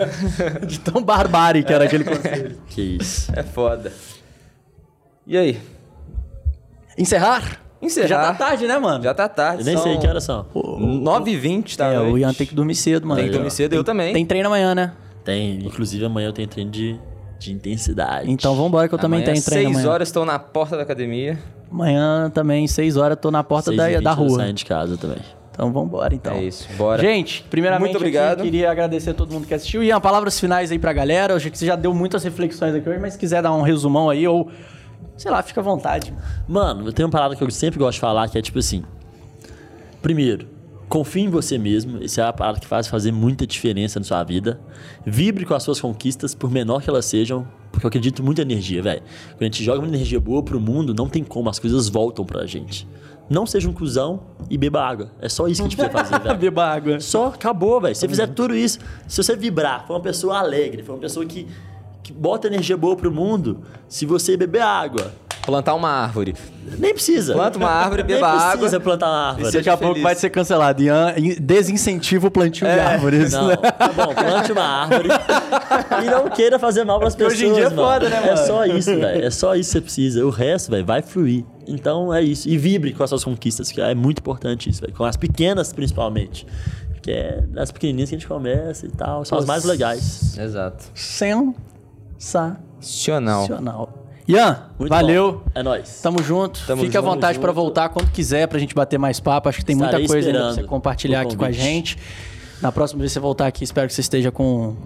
De 0.65 0.79
tão 0.79 1.01
barbárie 1.01 1.63
que 1.63 1.73
era 1.73 1.85
aquele 1.85 2.03
conselho. 2.03 2.57
Que 2.67 2.97
isso. 3.01 3.31
é 3.35 3.41
foda. 3.43 3.91
E 5.25 5.37
aí? 5.37 5.59
Encerrar? 6.97 7.59
Encerrar. 7.81 8.07
Já 8.07 8.21
tá 8.21 8.33
tarde, 8.33 8.67
né, 8.67 8.77
mano? 8.77 9.03
Já 9.03 9.13
tá 9.13 9.27
tarde. 9.27 9.61
Eu 9.61 9.65
nem 9.65 9.75
são 9.75 9.83
sei 9.83 9.97
que 9.97 10.07
horas 10.07 10.23
são. 10.23 10.45
9h20, 10.53 11.75
tá? 11.75 11.87
É, 11.87 11.99
o. 11.99 12.17
Ian 12.17 12.33
tem 12.33 12.45
que 12.47 12.53
dormir 12.55 12.75
cedo, 12.75 13.07
mano. 13.07 13.19
Tem 13.19 13.29
que 13.29 13.35
dormir 13.35 13.51
cedo, 13.51 13.73
eu 13.73 13.83
também. 13.83 14.13
Tem 14.13 14.25
treino 14.25 14.47
amanhã, 14.47 14.75
né? 14.75 14.93
Tem. 15.23 15.65
Inclusive, 15.65 16.05
amanhã 16.05 16.27
eu 16.27 16.33
tenho 16.33 16.47
treino 16.47 16.69
de, 16.71 16.99
de 17.39 17.51
intensidade. 17.53 18.29
Então 18.29 18.55
vambora 18.55 18.87
que 18.87 18.93
eu 18.93 18.99
também 18.99 19.19
Amanhã, 19.21 19.33
tenho 19.33 19.45
treino 19.45 19.69
seis 19.69 19.77
amanhã. 19.77 19.93
horas 19.93 20.07
estou 20.09 20.25
na 20.25 20.37
porta 20.39 20.77
da 20.77 20.83
academia. 20.83 21.39
Amanhã 21.71 22.29
também, 22.29 22.67
6 22.67 22.97
horas, 22.97 23.17
tô 23.19 23.31
na 23.31 23.43
porta 23.43 23.71
da, 23.75 23.87
vinte 23.87 24.03
da 24.03 24.11
eu 24.11 24.15
rua. 24.15 24.37
saio 24.37 24.53
de 24.53 24.63
casa 24.63 24.95
também. 24.95 25.17
Então 25.53 25.71
vambora, 25.71 26.15
então. 26.15 26.33
É 26.33 26.43
isso, 26.43 26.67
bora. 26.75 26.99
Gente, 26.99 27.43
primeiramente 27.43 27.91
Muito 27.91 27.97
obrigado. 27.97 28.39
aqui, 28.39 28.43
queria 28.49 28.71
agradecer 28.71 29.11
a 29.11 29.13
todo 29.13 29.31
mundo 29.31 29.45
que 29.45 29.53
assistiu. 29.53 29.83
Ian, 29.83 30.01
palavras 30.01 30.39
finais 30.39 30.71
aí 30.71 30.79
pra 30.79 30.91
galera. 30.91 31.33
Eu 31.33 31.37
acho 31.37 31.51
que 31.51 31.57
você 31.57 31.67
já 31.67 31.75
deu 31.75 31.93
muitas 31.93 32.23
reflexões 32.23 32.73
aqui 32.73 32.89
hoje, 32.89 32.99
mas 32.99 33.13
se 33.13 33.19
quiser 33.19 33.43
dar 33.43 33.53
um 33.53 33.61
resumão 33.61 34.09
aí 34.09 34.27
ou, 34.27 34.49
sei 35.15 35.29
lá, 35.29 35.43
fica 35.43 35.61
à 35.61 35.63
vontade. 35.63 36.11
Mano, 36.47 36.87
eu 36.87 36.91
tenho 36.91 37.07
uma 37.07 37.11
parada 37.11 37.35
que 37.35 37.43
eu 37.43 37.51
sempre 37.51 37.77
gosto 37.77 37.93
de 37.93 37.99
falar, 37.99 38.27
que 38.29 38.37
é 38.37 38.41
tipo 38.41 38.57
assim. 38.57 38.83
Primeiro, 40.01 40.47
confie 40.89 41.21
em 41.21 41.29
você 41.29 41.57
mesmo. 41.59 42.03
Essa 42.03 42.21
é 42.21 42.25
a 42.25 42.33
parada 42.33 42.59
que 42.59 42.65
faz 42.65 42.87
fazer 42.87 43.11
muita 43.11 43.45
diferença 43.45 43.99
na 43.99 44.05
sua 44.05 44.23
vida. 44.23 44.59
Vibre 45.05 45.45
com 45.45 45.53
as 45.53 45.61
suas 45.61 45.79
conquistas, 45.79 46.33
por 46.33 46.49
menor 46.49 46.81
que 46.81 46.89
elas 46.89 47.05
sejam. 47.05 47.47
Porque 47.71 47.85
eu 47.85 47.87
acredito 47.87 48.23
muito 48.23 48.39
em 48.39 48.41
energia, 48.41 48.81
velho. 48.81 49.01
Quando 49.31 49.41
a 49.41 49.45
gente 49.45 49.63
joga 49.63 49.79
uma 49.79 49.87
energia 49.87 50.19
boa 50.19 50.41
pro 50.41 50.59
mundo, 50.59 50.93
não 50.95 51.07
tem 51.07 51.23
como, 51.23 51.49
as 51.49 51.59
coisas 51.59 51.89
voltam 51.89 52.25
pra 52.25 52.45
gente. 52.45 52.87
Não 53.29 53.45
seja 53.45 53.69
um 53.69 53.73
cuzão 53.73 54.19
e 54.49 54.57
beba 54.57 54.83
água. 54.83 55.11
É 55.21 55.29
só 55.29 55.47
isso 55.47 55.61
que 55.63 55.67
a 55.67 55.69
gente 55.69 55.77
precisa 55.77 55.97
fazer, 55.97 56.19
velho. 56.27 56.37
Beba 56.39 56.65
água. 56.65 56.99
Só 56.99 57.27
acabou, 57.27 57.79
velho. 57.81 57.95
Se 57.95 58.01
você 58.01 58.07
fizer 58.09 58.27
tudo 58.27 58.55
isso, 58.55 58.79
se 59.07 59.21
você 59.23 59.35
vibrar, 59.35 59.85
for 59.87 59.93
uma 59.93 60.01
pessoa 60.01 60.37
alegre, 60.39 60.83
for 60.83 60.93
uma 60.93 60.99
pessoa 60.99 61.25
que, 61.25 61.47
que 62.03 62.11
bota 62.13 62.47
energia 62.47 62.75
boa 62.77 62.95
pro 62.95 63.11
mundo, 63.11 63.61
se 63.87 64.05
você 64.05 64.35
beber 64.37 64.61
água, 64.61 65.11
Plantar 65.45 65.73
uma 65.75 65.89
árvore. 65.89 66.35
nem 66.79 66.93
precisa. 66.93 67.33
Planta 67.33 67.57
uma 67.57 67.69
árvore, 67.69 68.01
Nem 68.03 68.15
beba 68.15 68.29
água. 68.29 68.51
precisa 68.59 68.79
plantar 68.79 69.07
uma 69.07 69.27
árvore. 69.27 69.45
seja 69.47 69.57
Daqui 69.57 69.69
a 69.71 69.75
pouco 69.75 70.01
vai 70.01 70.15
ser 70.15 70.29
cancelado. 70.29 70.81
Ian 70.81 71.13
in- 71.17 71.35
desincentiva 71.37 72.27
o 72.27 72.31
plantio 72.31 72.65
de 72.65 72.79
árvores. 72.79 73.33
Não, 73.33 73.49
tá 73.57 73.89
bom, 73.93 74.15
plante 74.15 74.53
uma 74.53 74.63
árvore 74.63 75.09
e 76.01 76.09
não 76.09 76.29
queira 76.29 76.57
fazer 76.57 76.85
mal 76.85 76.97
pras 76.97 77.13
Porque 77.13 77.29
pessoas. 77.33 77.41
hoje 77.41 77.51
em 77.51 77.55
dia 77.59 77.67
é 77.67 77.75
foda, 77.75 78.07
né, 78.07 78.21
É 78.23 78.33
mano? 78.35 78.47
só 78.47 78.65
isso, 78.65 78.95
velho. 78.97 79.25
É 79.25 79.29
só 79.29 79.53
isso 79.53 79.67
que 79.71 79.73
você 79.73 79.81
precisa. 79.81 80.25
O 80.25 80.29
resto, 80.29 80.71
velho, 80.71 80.85
vai 80.85 81.01
fluir. 81.01 81.43
Então 81.67 82.13
é 82.13 82.21
isso. 82.21 82.47
E 82.47 82.57
vibre 82.57 82.93
com 82.93 83.03
as 83.03 83.09
suas 83.09 83.23
conquistas, 83.23 83.71
que 83.71 83.81
é 83.81 83.95
muito 83.95 84.19
importante 84.19 84.69
isso, 84.69 84.81
velho. 84.81 84.93
Com 84.93 85.03
as 85.05 85.17
pequenas, 85.17 85.71
principalmente. 85.73 86.45
Que 87.01 87.11
é 87.11 87.43
nas 87.51 87.71
pequenininhas 87.71 88.09
que 88.09 88.15
a 88.15 88.19
gente 88.19 88.27
começa 88.27 88.85
e 88.85 88.89
tal. 88.89 89.25
São 89.25 89.37
as 89.37 89.45
mais 89.45 89.63
legais. 89.65 90.37
Exato. 90.37 90.85
Sensacional. 92.17 93.41
Opcional. 93.43 93.99
Ian, 94.27 94.69
Muito 94.79 94.89
valeu. 94.89 95.33
bom. 95.33 95.41
É 95.53 95.61
nóis. 95.63 95.99
Tamo 96.01 96.23
junto. 96.23 96.61
Tamo 96.65 96.81
Fique 96.83 96.97
à 96.97 97.01
vontade 97.01 97.39
pra 97.39 97.49
junto. 97.49 97.55
voltar 97.55 97.89
quando 97.89 98.09
quiser 98.09 98.47
pra 98.47 98.57
gente 98.57 98.73
bater 98.73 98.97
mais 98.97 99.19
papo. 99.19 99.49
Acho 99.49 99.59
que 99.59 99.65
tem 99.65 99.75
Estarei 99.75 99.99
muita 99.99 100.13
coisa 100.13 100.27
ainda 100.29 100.39
pra 100.39 100.53
você 100.53 100.63
compartilhar 100.63 101.19
o 101.23 101.27
aqui 101.27 101.35
com 101.35 101.45
a 101.45 101.51
gente. 101.51 101.97
Na 102.61 102.71
próxima 102.71 102.99
vez 102.99 103.11
que 103.11 103.15
você 103.15 103.19
voltar 103.19 103.47
aqui, 103.47 103.65
espero 103.65 103.87
que 103.87 103.93
você 103.93 103.99
esteja 103.99 104.31
com 104.31 104.77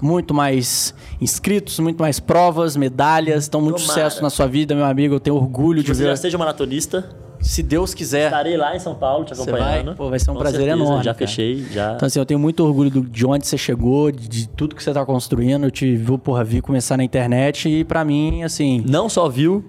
muito 0.00 0.34
mais 0.34 0.94
inscritos, 1.20 1.78
muito 1.78 1.98
mais 2.00 2.20
provas, 2.20 2.76
medalhas. 2.76 3.46
Então, 3.46 3.60
muito 3.60 3.76
Tomara. 3.80 3.92
sucesso 3.92 4.22
na 4.22 4.30
sua 4.30 4.46
vida, 4.46 4.74
meu 4.74 4.84
amigo. 4.84 5.14
Eu 5.14 5.20
tenho 5.20 5.36
orgulho 5.36 5.80
Se 5.80 5.86
de 5.86 5.94
você 5.94 6.02
já 6.04 6.10
ver. 6.10 6.16
seja 6.18 6.38
maratonista, 6.38 7.08
Se 7.40 7.62
Deus 7.62 7.92
quiser. 7.94 8.26
estarei 8.26 8.56
lá 8.56 8.74
em 8.74 8.78
São 8.78 8.94
Paulo 8.94 9.24
te 9.24 9.32
acompanhando. 9.32 9.86
vai? 9.86 9.94
Pô, 9.94 10.08
vai 10.10 10.18
ser 10.18 10.30
um 10.30 10.34
Com 10.34 10.40
prazer 10.40 10.60
certeza, 10.60 10.82
enorme, 10.82 11.04
Já 11.04 11.14
cara. 11.14 11.26
fechei, 11.26 11.64
já. 11.70 11.92
Então, 11.94 12.06
assim, 12.06 12.18
eu 12.18 12.26
tenho 12.26 12.40
muito 12.40 12.60
orgulho 12.64 12.90
do- 12.90 13.02
de 13.02 13.26
onde 13.26 13.46
você 13.46 13.56
chegou, 13.58 14.10
de, 14.10 14.28
de 14.28 14.48
tudo 14.48 14.74
que 14.74 14.82
você 14.82 14.92
tá 14.92 15.04
construindo. 15.04 15.64
Eu 15.64 15.70
te 15.70 15.94
vi, 15.96 16.18
porra, 16.18 16.42
vi 16.44 16.60
começar 16.60 16.96
na 16.96 17.04
internet 17.04 17.68
e 17.68 17.84
pra 17.84 18.04
mim, 18.04 18.42
assim. 18.42 18.82
não 18.88 19.08
só 19.08 19.28
viu, 19.28 19.64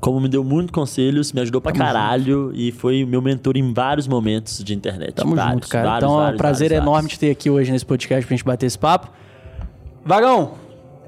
como 0.00 0.20
me 0.20 0.28
deu 0.28 0.44
muitos 0.44 0.70
conselhos, 0.72 1.32
me 1.32 1.40
ajudou 1.40 1.60
pra 1.60 1.72
caralho 1.72 2.52
e 2.54 2.70
foi 2.70 3.04
meu 3.04 3.20
mentor 3.20 3.56
em 3.56 3.72
vários 3.72 4.06
momentos 4.06 4.62
de 4.62 4.72
internet. 4.74 5.14
Tamo 5.14 5.34
vários, 5.34 5.54
junto, 5.54 5.68
cara. 5.68 5.84
vários, 5.88 6.04
então 6.04 6.14
é 6.14 6.18
um 6.18 6.22
vários, 6.24 6.38
prazer 6.38 6.68
vários, 6.68 6.82
enorme 6.82 7.02
vários. 7.02 7.12
te 7.12 7.18
ter 7.18 7.30
aqui 7.30 7.50
hoje 7.50 7.72
nesse 7.72 7.84
podcast 7.86 8.26
pra 8.26 8.36
gente 8.36 8.44
bater 8.44 8.66
esse 8.66 8.78
papo. 8.78 9.10
Vagão, 10.06 10.52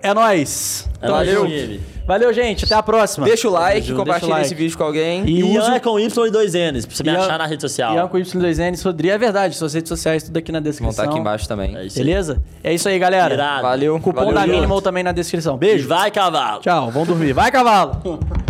é 0.03 0.13
nóis. 0.13 0.89
É 1.01 1.09
nóis, 1.09 1.29
Valeu. 1.29 1.47
time. 1.47 1.81
Valeu, 2.07 2.33
gente. 2.33 2.65
Até 2.65 2.75
a 2.75 2.83
próxima. 2.83 3.27
Deixa 3.27 3.47
o 3.49 3.53
like, 3.53 3.93
compartilha 3.93 4.35
o 4.35 4.39
esse 4.39 4.49
like. 4.51 4.55
vídeo 4.55 4.79
com 4.79 4.83
alguém. 4.85 5.25
E 5.27 5.41
E 5.43 5.53
Ian 5.53 5.61
use- 5.61 5.71
é 5.73 5.79
com 5.79 6.01
Y 6.01 6.27
e 6.27 6.31
dois 6.31 6.55
N's, 6.55 6.87
pra 6.87 6.97
você 6.97 7.03
me 7.03 7.11
Ian- 7.11 7.21
achar 7.21 7.39
na 7.39 7.47
rede 7.47 7.61
social. 7.63 7.95
Ian 7.95 8.09
com 8.09 8.17
Y2N, 8.19 8.83
Rodrigo. 8.83 9.15
É 9.15 9.19
verdade, 9.19 9.55
suas 9.57 9.75
redes 9.75 9.89
sociais, 9.91 10.23
tudo 10.23 10.37
aqui 10.39 10.51
na 10.51 10.59
Vão 10.59 10.65
descrição. 10.65 10.91
estar 10.91 11.05
aqui 11.05 11.19
embaixo 11.19 11.47
também. 11.47 11.77
É. 11.77 11.87
Beleza? 11.87 12.43
É 12.65 12.73
isso 12.73 12.89
aí, 12.89 12.99
galera. 12.99 13.35
Irado. 13.35 13.63
Valeu. 13.63 14.01
Cupom 14.01 14.25
valeu, 14.25 14.35
da. 14.35 14.47
Minimal 14.47 14.81
também 14.81 15.05
na 15.05 15.13
descrição. 15.13 15.55
E 15.57 15.59
Beijo. 15.59 15.87
vai, 15.87 16.11
cavalo! 16.11 16.61
Tchau, 16.63 16.91
vão 16.91 17.05
dormir. 17.05 17.35
Vai, 17.35 17.51
cavalo! 17.53 18.01